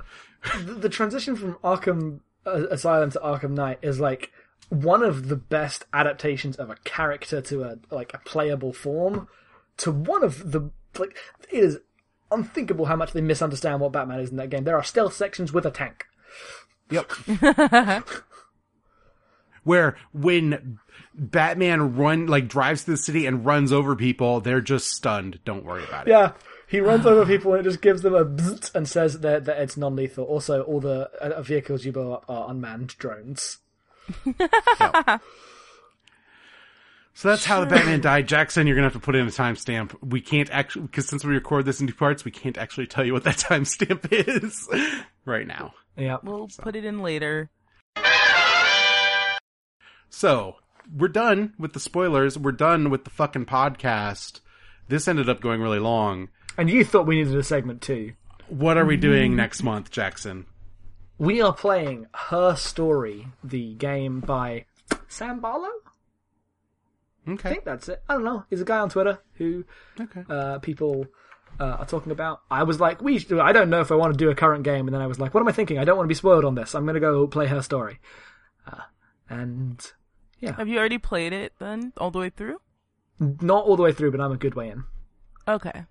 the, 0.59 0.73
the 0.73 0.89
transition 0.89 1.35
from 1.35 1.55
Arkham 1.55 2.21
uh, 2.45 2.67
Asylum 2.69 3.11
to 3.11 3.19
Arkham 3.19 3.51
Knight 3.51 3.79
is 3.81 3.99
like 3.99 4.31
one 4.69 5.03
of 5.03 5.27
the 5.27 5.35
best 5.35 5.85
adaptations 5.93 6.55
of 6.57 6.69
a 6.69 6.75
character 6.83 7.41
to 7.41 7.63
a 7.63 7.77
like 7.91 8.13
a 8.13 8.19
playable 8.19 8.73
form 8.73 9.27
to 9.77 9.91
one 9.91 10.23
of 10.23 10.51
the 10.51 10.71
like 10.97 11.17
it 11.51 11.57
is 11.57 11.79
unthinkable 12.31 12.85
how 12.85 12.95
much 12.95 13.13
they 13.13 13.21
misunderstand 13.21 13.79
what 13.79 13.91
Batman 13.91 14.19
is 14.19 14.29
in 14.29 14.37
that 14.37 14.49
game. 14.49 14.63
There 14.63 14.77
are 14.77 14.83
stealth 14.83 15.13
sections 15.13 15.53
with 15.53 15.65
a 15.65 15.71
tank. 15.71 16.05
Yep. 16.89 17.11
Where 19.63 19.97
when 20.13 20.79
Batman 21.17 21.95
run 21.95 22.27
like 22.27 22.47
drives 22.47 22.85
to 22.85 22.91
the 22.91 22.97
city 22.97 23.25
and 23.25 23.45
runs 23.45 23.73
over 23.73 23.95
people, 23.95 24.39
they're 24.39 24.61
just 24.61 24.89
stunned. 24.89 25.39
Don't 25.45 25.65
worry 25.65 25.83
about 25.83 26.07
it. 26.07 26.11
Yeah. 26.11 26.33
He 26.67 26.79
runs 26.79 27.05
over 27.05 27.25
people 27.25 27.53
and 27.53 27.65
it 27.65 27.69
just 27.69 27.81
gives 27.81 28.01
them 28.01 28.13
a 28.13 28.25
and 28.77 28.87
says 28.87 29.21
that, 29.21 29.45
that 29.45 29.57
it's 29.59 29.77
non-lethal. 29.77 30.25
Also, 30.25 30.61
all 30.63 30.79
the 30.81 31.09
uh, 31.21 31.41
vehicles 31.41 31.85
you 31.85 31.91
blow 31.91 32.13
up 32.13 32.25
are 32.27 32.49
unmanned 32.49 32.95
drones. 32.97 33.57
So 37.17 37.29
that's 37.29 37.45
how 37.45 37.61
the 37.61 37.65
Batman 37.65 37.99
died. 37.99 38.27
Jackson, 38.27 38.67
you're 38.67 38.75
gonna 38.75 38.85
have 38.85 38.93
to 38.93 38.99
put 38.99 39.15
in 39.15 39.25
a 39.25 39.31
timestamp. 39.31 39.95
We 40.03 40.21
can't 40.21 40.51
actually 40.51 40.83
because 40.83 41.09
since 41.09 41.25
we 41.25 41.33
record 41.33 41.65
this 41.65 41.81
in 41.81 41.87
two 41.87 41.95
parts, 41.95 42.23
we 42.23 42.29
can't 42.29 42.59
actually 42.59 42.85
tell 42.85 43.03
you 43.03 43.11
what 43.11 43.23
that 43.23 43.37
timestamp 43.37 44.05
is 44.11 44.69
right 45.25 45.47
now. 45.47 45.73
Yeah. 45.95 46.17
We'll 46.21 46.47
put 46.59 46.75
it 46.75 46.85
in 46.85 46.99
later. 46.99 47.49
So 50.11 50.57
we're 50.95 51.07
done 51.07 51.53
with 51.57 51.73
the 51.73 51.79
spoilers. 51.79 52.37
We're 52.37 52.51
done 52.51 52.89
with 52.89 53.03
the 53.03 53.09
fucking 53.09 53.45
podcast. 53.45 54.39
This 54.87 55.07
ended 55.07 55.29
up 55.29 55.41
going 55.41 55.61
really 55.61 55.79
long. 55.79 56.29
And 56.57 56.69
you 56.69 56.83
thought 56.83 57.05
we 57.05 57.17
needed 57.17 57.35
a 57.35 57.43
segment 57.43 57.81
too. 57.81 58.13
What 58.47 58.77
are 58.77 58.85
we 58.85 58.97
doing 58.97 59.35
next 59.35 59.61
month, 59.63 59.91
Jackson? 59.91 60.45
We 61.17 61.41
are 61.41 61.53
playing 61.53 62.07
Her 62.13 62.55
Story, 62.55 63.27
the 63.43 63.73
game 63.73 64.19
by 64.21 64.65
Sam 65.07 65.39
Barlow? 65.39 65.69
Okay. 67.27 67.49
I 67.49 67.51
think 67.51 67.65
that's 67.65 67.89
it. 67.89 68.01
I 68.07 68.13
don't 68.13 68.23
know. 68.23 68.45
He's 68.49 68.61
a 68.61 68.65
guy 68.65 68.77
on 68.79 68.89
Twitter 68.89 69.19
who 69.33 69.65
Okay. 69.99 70.23
uh, 70.29 70.59
people 70.59 71.07
uh, 71.59 71.63
are 71.79 71.85
talking 71.85 72.11
about. 72.13 72.39
I 72.49 72.63
was 72.63 72.79
like, 72.79 73.01
we. 73.01 73.19
Should, 73.19 73.39
I 73.39 73.51
don't 73.51 73.69
know 73.69 73.81
if 73.81 73.91
I 73.91 73.95
want 73.95 74.13
to 74.13 74.17
do 74.17 74.29
a 74.29 74.35
current 74.35 74.63
game, 74.63 74.87
and 74.87 74.93
then 74.93 75.01
I 75.01 75.07
was 75.07 75.19
like, 75.19 75.33
what 75.33 75.41
am 75.41 75.47
I 75.47 75.51
thinking? 75.51 75.77
I 75.79 75.83
don't 75.83 75.97
want 75.97 76.05
to 76.05 76.09
be 76.09 76.15
spoiled 76.15 76.45
on 76.45 76.55
this. 76.55 76.73
I'm 76.73 76.85
going 76.85 76.93
to 76.93 77.01
go 77.01 77.27
play 77.27 77.47
Her 77.47 77.61
Story, 77.61 77.99
uh, 78.65 78.81
and 79.29 79.91
Have 80.43 80.67
you 80.67 80.77
already 80.77 80.97
played 80.97 81.33
it 81.33 81.53
then, 81.59 81.93
all 81.97 82.11
the 82.11 82.19
way 82.19 82.29
through? 82.29 82.59
not 83.19 83.65
all 83.65 83.75
the 83.75 83.81
way 83.83 83.91
through, 83.91 84.11
but 84.11 84.21
I'm 84.21 84.31
a 84.31 84.37
good 84.37 84.53
way 84.53 84.69
in. 84.69 84.83
Okay. 85.47 85.85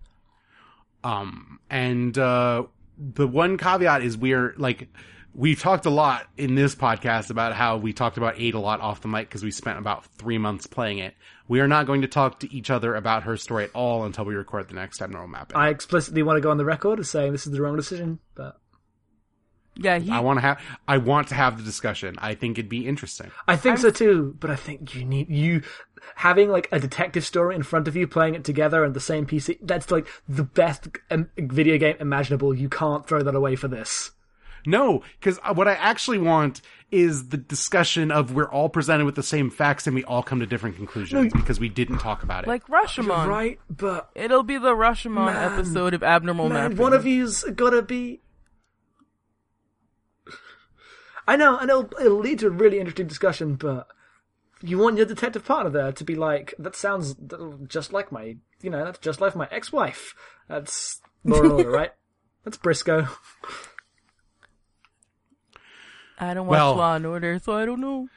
Um, 1.03 1.59
and, 1.69 2.17
uh, 2.17 2.65
the 2.99 3.27
one 3.27 3.59
caveat 3.59 4.03
is 4.03 4.17
we're 4.17 4.55
like, 4.57 4.89
we've 5.35 5.61
talked 5.61 5.87
a 5.87 5.91
lot 5.91 6.27
in 6.37 6.55
this 6.55 6.75
podcast 6.75 7.31
about 7.31 7.53
how 7.53 7.77
we 7.77 7.93
talked 7.93 8.17
about 8.17 8.35
eight 8.39 8.55
a 8.55 8.59
lot 8.59 8.81
off 8.81 9.03
the 9.03 9.09
mic 9.09 9.29
because 9.29 9.43
we 9.43 9.51
spent 9.51 9.79
about 9.79 10.07
three 10.17 10.39
months 10.39 10.67
playing 10.67 10.99
it. 10.99 11.15
We 11.49 11.61
are 11.61 11.69
not 11.69 11.87
going 11.87 12.03
to 12.03 12.09
talk 12.09 12.41
to 12.41 12.53
each 12.53 12.71
other 12.71 12.95
about 12.95 13.25
her 13.25 13.37
story 13.37 13.65
at 13.65 13.71
all 13.75 14.05
until 14.05 14.25
we 14.25 14.35
record 14.35 14.69
the 14.69 14.75
next 14.75 15.01
abnormal 15.03 15.29
mapping. 15.29 15.57
I 15.57 15.69
explicitly 15.69 16.23
want 16.23 16.39
to 16.39 16.41
go 16.41 16.51
on 16.51 16.57
the 16.57 16.65
record 16.65 16.99
as 17.01 17.11
saying 17.11 17.33
this 17.33 17.47
is 17.47 17.53
the 17.53 17.61
wrong 17.61 17.77
decision, 17.77 18.19
but 18.35 18.59
Yeah, 19.77 19.99
he. 19.99 20.11
I 20.11 20.21
want 20.21 20.39
to 20.39 20.41
have, 20.41 20.61
I 20.89 20.99
want 20.99 21.29
to 21.29 21.35
have 21.35 21.59
the 21.59 21.63
discussion. 21.63 22.17
I 22.19 22.35
think 22.35 22.59
it'd 22.59 22.69
be 22.69 22.87
interesting. 22.87 23.31
I 23.47 23.57
think 23.57 23.79
so 23.79 23.91
too. 23.91 24.35
But 24.41 24.51
I 24.51 24.57
think 24.57 24.95
you 24.95 25.05
need 25.05 25.29
you 25.29 25.63
having 26.15 26.49
like 26.51 26.69
a 26.73 26.79
detective 26.81 27.25
story 27.25 27.55
in 27.55 27.63
front 27.63 27.89
of 27.89 27.97
you, 27.97 28.07
playing 28.07 28.35
it 28.35 28.45
together 28.45 28.85
on 28.85 28.93
the 28.93 29.01
same 29.01 29.27
PC. 29.27 29.59
That's 29.63 29.91
like 29.91 30.07
the 30.29 30.45
best 30.45 30.89
um, 31.11 31.29
video 31.37 31.79
game 31.79 31.97
imaginable. 32.01 32.55
You 32.55 32.69
can't 32.69 33.07
throw 33.07 33.23
that 33.23 33.35
away 33.35 33.57
for 33.57 33.69
this. 33.69 34.13
No, 34.69 35.03
because 35.21 35.39
what 35.55 35.69
I 35.69 35.75
actually 35.75 36.19
want 36.19 36.61
is 36.91 37.29
the 37.29 37.37
discussion 37.37 38.11
of 38.11 38.35
we're 38.35 38.51
all 38.51 38.69
presented 38.69 39.05
with 39.05 39.15
the 39.15 39.23
same 39.23 39.49
facts 39.49 39.87
and 39.87 39.95
we 39.95 40.03
all 40.05 40.25
come 40.25 40.41
to 40.41 40.47
different 40.47 40.75
conclusions 40.77 41.33
because 41.33 41.61
we 41.61 41.69
didn't 41.69 41.99
talk 41.99 42.25
about 42.25 42.43
it. 42.45 42.49
like 42.49 42.67
Rashomon. 42.67 43.29
Right, 43.29 43.61
but 43.71 44.11
It'll 44.17 44.43
be 44.43 44.59
the 44.59 44.75
Rashomon 44.75 45.27
Man. 45.27 45.53
episode 45.53 45.95
of 45.95 46.03
Abnormal 46.03 46.49
man, 46.49 46.63
Mapping. 46.71 46.77
one 46.79 46.93
of 46.95 47.07
you's 47.07 47.45
gotta 47.45 47.83
be. 47.83 48.21
I 51.27 51.37
know, 51.37 51.59
and 51.59 51.69
it'll, 51.71 51.91
it'll 52.01 52.19
lead 52.19 52.39
to 52.41 52.47
a 52.47 52.51
really 52.51 52.79
interesting 52.79 53.07
discussion, 53.09 53.55
but 53.57 53.89
you 54.63 54.79
want 54.79 54.97
your 54.97 55.07
detective 55.07 55.45
partner 55.45 55.71
there 55.71 55.93
to 55.93 56.05
be 56.05 56.15
like, 56.15 56.55
that 56.59 56.77
sounds 56.77 57.15
just 57.67 57.93
like 57.93 58.13
my, 58.13 58.37
you 58.63 58.71
know, 58.71 58.85
that's 58.85 58.99
just 59.01 59.21
like 59.21 59.35
my 59.37 59.49
ex-wife. 59.51 60.15
That's 60.49 61.01
Law 61.25 61.43
and 61.43 61.53
Order, 61.53 61.71
right? 61.73 61.93
That's 62.45 62.57
Briscoe. 62.57 63.09
I 66.19 66.35
don't 66.35 66.47
watch 66.47 66.57
Well- 66.57 66.77
Law 66.77 66.95
and 66.97 67.07
Order, 67.07 67.39
so 67.39 67.53
I 67.55 67.67
don't 67.67 67.81
know. 67.81 68.09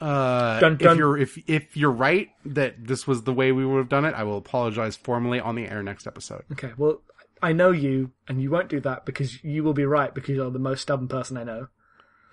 Uh, 0.00 0.58
Dun, 0.60 0.78
dun. 0.78 0.92
if 0.92 0.96
you're 0.98 1.18
if 1.18 1.38
if 1.46 1.76
you're 1.76 1.90
right 1.90 2.30
that 2.46 2.86
this 2.86 3.06
was 3.06 3.24
the 3.24 3.34
way 3.34 3.52
we 3.52 3.66
would 3.66 3.76
have 3.76 3.90
done 3.90 4.06
it, 4.06 4.14
I 4.14 4.22
will 4.22 4.38
apologize 4.38 4.96
formally 4.96 5.40
on 5.40 5.56
the 5.56 5.68
air 5.68 5.82
next 5.82 6.06
episode. 6.06 6.42
Okay, 6.52 6.72
well, 6.78 7.02
I 7.42 7.52
know 7.52 7.70
you, 7.70 8.10
and 8.26 8.40
you 8.40 8.50
won't 8.50 8.70
do 8.70 8.80
that 8.80 9.04
because 9.04 9.44
you 9.44 9.62
will 9.62 9.74
be 9.74 9.84
right 9.84 10.14
because 10.14 10.34
you're 10.34 10.50
the 10.50 10.58
most 10.58 10.80
stubborn 10.80 11.06
person 11.06 11.36
I 11.36 11.44
know. 11.44 11.68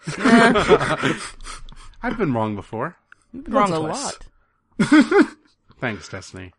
I've 2.01 2.17
been 2.17 2.33
wrong 2.33 2.55
before. 2.55 2.97
You've 3.33 3.45
been 3.45 3.53
wrong 3.53 3.73
a 3.73 3.79
lot. 3.79 4.27
Thanks, 5.79 6.09
Destiny. 6.09 6.53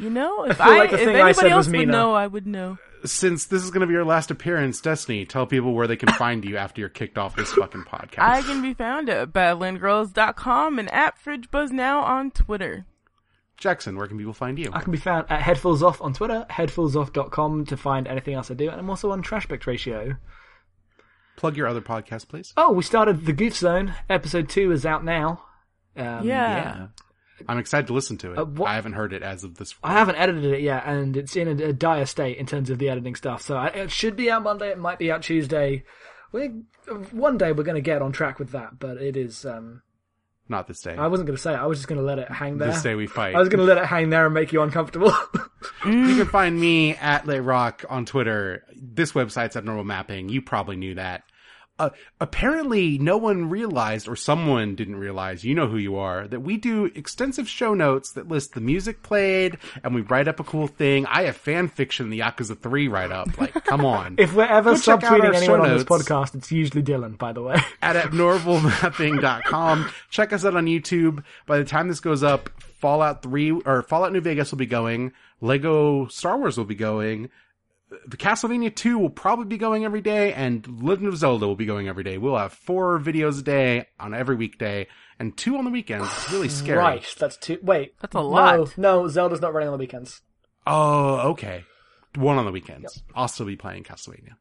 You 0.00 0.10
know, 0.10 0.44
if 0.50 0.56
feel 0.56 0.66
I, 0.66 0.78
like 0.78 0.90
the 0.90 0.98
if 0.98 1.04
thing 1.04 1.16
I 1.16 1.20
anybody 1.20 1.34
said 1.34 1.52
else 1.52 1.66
would 1.66 1.72
Mina. 1.72 1.92
know, 1.92 2.14
I 2.14 2.26
would 2.26 2.46
know. 2.46 2.78
Since 3.04 3.46
this 3.46 3.62
is 3.62 3.70
going 3.70 3.82
to 3.82 3.86
be 3.86 3.92
your 3.92 4.04
last 4.04 4.32
appearance, 4.32 4.80
Destiny, 4.80 5.24
tell 5.24 5.46
people 5.46 5.72
where 5.72 5.86
they 5.86 5.96
can 5.96 6.12
find 6.14 6.44
you 6.44 6.56
after 6.56 6.80
you're 6.80 6.88
kicked 6.88 7.16
off 7.16 7.36
this 7.36 7.52
fucking 7.52 7.84
podcast. 7.84 8.18
I 8.18 8.42
can 8.42 8.60
be 8.60 8.74
found 8.74 9.08
at 9.08 9.32
badlandgirls.com 9.32 10.78
and 10.80 10.92
at 10.92 11.14
FridgeBuzzNow 11.24 12.02
on 12.02 12.32
Twitter. 12.32 12.86
Jackson, 13.56 13.96
where 13.96 14.08
can 14.08 14.18
people 14.18 14.32
find 14.32 14.58
you? 14.58 14.70
I 14.72 14.80
can 14.80 14.90
be 14.92 14.98
found 14.98 15.26
at 15.30 15.40
Headfulsoff 15.40 16.00
on 16.00 16.12
Twitter, 16.12 16.44
headfulsoff.com 16.50 17.66
to 17.66 17.76
find 17.76 18.08
anything 18.08 18.34
else 18.34 18.50
I 18.50 18.54
do, 18.54 18.68
and 18.68 18.80
I'm 18.80 18.90
also 18.90 19.12
on 19.12 19.22
Trashback 19.22 19.66
Ratio. 19.66 20.16
Plug 21.38 21.56
your 21.56 21.68
other 21.68 21.80
podcast, 21.80 22.26
please. 22.26 22.52
Oh, 22.56 22.72
we 22.72 22.82
started 22.82 23.24
The 23.24 23.32
Goof 23.32 23.54
Zone. 23.56 23.94
Episode 24.10 24.48
2 24.48 24.72
is 24.72 24.84
out 24.84 25.04
now. 25.04 25.44
Um, 25.96 26.26
Yeah. 26.26 26.88
I'm 27.46 27.58
excited 27.58 27.86
to 27.86 27.92
listen 27.92 28.18
to 28.18 28.32
it. 28.32 28.38
Uh, 28.38 28.44
what- 28.44 28.68
I 28.68 28.74
haven't 28.74 28.94
heard 28.94 29.12
it 29.12 29.22
as 29.22 29.44
of 29.44 29.54
this. 29.54 29.72
I 29.84 29.92
haven't 29.92 30.16
edited 30.16 30.44
it 30.46 30.60
yet, 30.62 30.82
and 30.84 31.16
it's 31.16 31.36
in 31.36 31.46
a, 31.46 31.66
a 31.66 31.72
dire 31.72 32.06
state 32.06 32.38
in 32.38 32.46
terms 32.46 32.70
of 32.70 32.78
the 32.78 32.88
editing 32.88 33.14
stuff. 33.14 33.42
So 33.42 33.56
I, 33.56 33.68
it 33.68 33.92
should 33.92 34.16
be 34.16 34.28
out 34.28 34.42
Monday. 34.42 34.70
It 34.70 34.78
might 34.78 34.98
be 34.98 35.12
out 35.12 35.22
Tuesday. 35.22 35.84
We 36.32 36.48
one 37.12 37.38
day 37.38 37.52
we're 37.52 37.62
going 37.62 37.76
to 37.76 37.80
get 37.80 38.02
on 38.02 38.10
track 38.10 38.40
with 38.40 38.50
that, 38.50 38.80
but 38.80 38.96
it 38.96 39.16
is. 39.16 39.46
Um, 39.46 39.82
Not 40.48 40.66
this 40.66 40.80
day. 40.82 40.96
I 40.96 41.06
wasn't 41.06 41.28
going 41.28 41.36
to 41.36 41.42
say. 41.42 41.54
It. 41.54 41.58
I 41.58 41.66
was 41.66 41.78
just 41.78 41.86
going 41.86 42.00
to 42.00 42.04
let 42.04 42.18
it 42.18 42.28
hang 42.28 42.58
there. 42.58 42.72
This 42.72 42.82
day 42.82 42.96
we 42.96 43.06
fight. 43.06 43.36
I 43.36 43.38
was 43.38 43.48
going 43.48 43.60
to 43.60 43.64
let 43.72 43.78
it 43.78 43.86
hang 43.86 44.10
there 44.10 44.24
and 44.24 44.34
make 44.34 44.52
you 44.52 44.62
uncomfortable. 44.62 45.12
You 45.84 46.16
can 46.16 46.26
find 46.26 46.58
me 46.60 46.94
at 46.96 47.24
Rock 47.26 47.84
on 47.88 48.04
Twitter. 48.04 48.64
This 48.76 49.12
website's 49.12 49.56
Abnormal 49.56 49.84
Mapping. 49.84 50.28
You 50.28 50.42
probably 50.42 50.76
knew 50.76 50.94
that. 50.96 51.22
Uh, 51.78 51.90
apparently 52.20 52.98
no 52.98 53.16
one 53.16 53.48
realized, 53.48 54.08
or 54.08 54.16
someone 54.16 54.74
didn't 54.74 54.96
realize, 54.96 55.44
you 55.44 55.54
know 55.54 55.68
who 55.68 55.76
you 55.76 55.96
are, 55.96 56.26
that 56.26 56.40
we 56.40 56.56
do 56.56 56.86
extensive 56.86 57.48
show 57.48 57.74
notes 57.74 58.12
that 58.12 58.28
list 58.28 58.54
the 58.54 58.60
music 58.60 59.02
played, 59.02 59.58
and 59.84 59.94
we 59.94 60.00
write 60.00 60.26
up 60.26 60.40
a 60.40 60.44
cool 60.44 60.66
thing. 60.66 61.06
I 61.06 61.22
have 61.22 61.36
fan 61.36 61.68
fiction, 61.68 62.10
the 62.10 62.20
Yakuza 62.20 62.58
3 62.58 62.88
write 62.88 63.12
up. 63.12 63.38
Like, 63.38 63.52
come 63.64 63.84
on. 63.84 64.16
if 64.18 64.34
we're 64.34 64.44
ever 64.44 64.72
Go 64.72 64.80
check 64.80 65.04
out 65.04 65.12
our 65.12 65.18
subtweeting 65.20 65.34
anyone 65.36 65.60
on 65.60 65.68
this 65.68 65.84
podcast, 65.84 66.34
it's 66.34 66.50
usually 66.50 66.82
Dylan, 66.82 67.16
by 67.16 67.32
the 67.32 67.42
way. 67.42 67.56
at 67.82 67.96
abnormalmapping.com. 67.96 69.90
Check 70.10 70.32
us 70.32 70.44
out 70.44 70.56
on 70.56 70.66
YouTube. 70.66 71.22
By 71.46 71.58
the 71.58 71.64
time 71.64 71.88
this 71.88 72.00
goes 72.00 72.22
up, 72.22 72.50
Fallout 72.80 73.22
3 73.22 73.62
or 73.64 73.82
Fallout 73.82 74.12
New 74.12 74.20
Vegas 74.20 74.50
will 74.50 74.58
be 74.58 74.66
going. 74.66 75.12
Lego 75.40 76.06
Star 76.08 76.38
Wars 76.38 76.56
will 76.56 76.64
be 76.64 76.74
going. 76.74 77.30
The 78.06 78.16
Castlevania 78.16 78.74
2 78.74 78.98
will 78.98 79.10
probably 79.10 79.46
be 79.46 79.56
going 79.56 79.84
every 79.84 80.02
day 80.02 80.32
and 80.34 80.82
Legend 80.82 81.08
of 81.08 81.16
Zelda 81.16 81.46
will 81.46 81.56
be 81.56 81.66
going 81.66 81.88
every 81.88 82.04
day. 82.04 82.18
We'll 82.18 82.36
have 82.36 82.52
four 82.52 82.98
videos 82.98 83.40
a 83.40 83.42
day 83.42 83.86
on 83.98 84.12
every 84.12 84.36
weekday 84.36 84.88
and 85.18 85.36
two 85.36 85.56
on 85.56 85.64
the 85.64 85.70
weekends. 85.70 86.06
It's 86.06 86.32
really 86.32 86.48
scary. 86.50 86.78
Right, 86.78 87.14
that's 87.18 87.36
two. 87.36 87.58
Wait, 87.62 87.94
That's 88.00 88.14
a 88.14 88.20
lot. 88.20 88.76
No, 88.76 89.02
no, 89.02 89.08
Zelda's 89.08 89.40
not 89.40 89.54
running 89.54 89.68
on 89.68 89.72
the 89.72 89.78
weekends. 89.78 90.20
Oh, 90.66 91.30
okay. 91.30 91.64
One 92.14 92.36
on 92.36 92.44
the 92.44 92.52
weekends. 92.52 93.02
I'll 93.14 93.28
still 93.28 93.46
be 93.46 93.56
playing 93.56 93.84
Castlevania. 93.84 94.34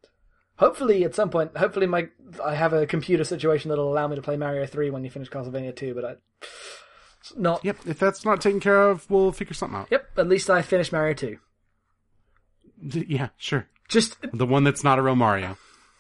Hopefully, 0.58 1.04
at 1.04 1.16
some 1.16 1.30
point, 1.30 1.56
hopefully, 1.56 1.86
my 1.86 2.08
I 2.44 2.56
have 2.56 2.74
a 2.74 2.88
computer 2.88 3.24
situation 3.24 3.70
that'll 3.70 3.92
allow 3.92 4.08
me 4.08 4.16
to 4.16 4.22
play 4.22 4.38
Mario 4.38 4.66
Three 4.66 4.90
when 4.90 5.04
you 5.04 5.10
finish 5.12 5.30
Castlevania 5.30 5.76
Two. 5.76 5.94
But 5.94 6.06
I, 6.06 6.16
it's 7.22 7.36
not. 7.38 7.64
Yep, 7.64 7.78
if 7.86 8.00
that's 8.00 8.26
not 8.26 8.42
taken 8.42 8.60
care 8.60 8.90
of, 8.90 9.10
we'll 9.10 9.32
figure 9.32 9.54
something 9.54 9.78
out. 9.78 9.88
Yep. 9.92 10.18
At 10.18 10.28
least 10.28 10.50
I 10.50 10.64
finished 10.64 10.92
Mario 10.92 11.14
Yeah, 13.08 13.30
sure. 13.38 13.68
Just 13.88 14.18
The 14.34 14.46
one 14.46 14.64
that's 14.64 14.84
not 14.84 15.00
a 15.00 15.02
real 15.02 15.16
Mario. 15.16 15.58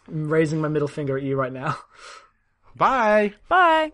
I'm 0.07 0.29
raising 0.29 0.61
my 0.61 0.67
middle 0.67 0.87
finger 0.87 1.17
at 1.17 1.23
you 1.23 1.35
right 1.35 1.51
now. 1.51 1.77
Bye! 2.75 3.33
Bye. 3.49 3.91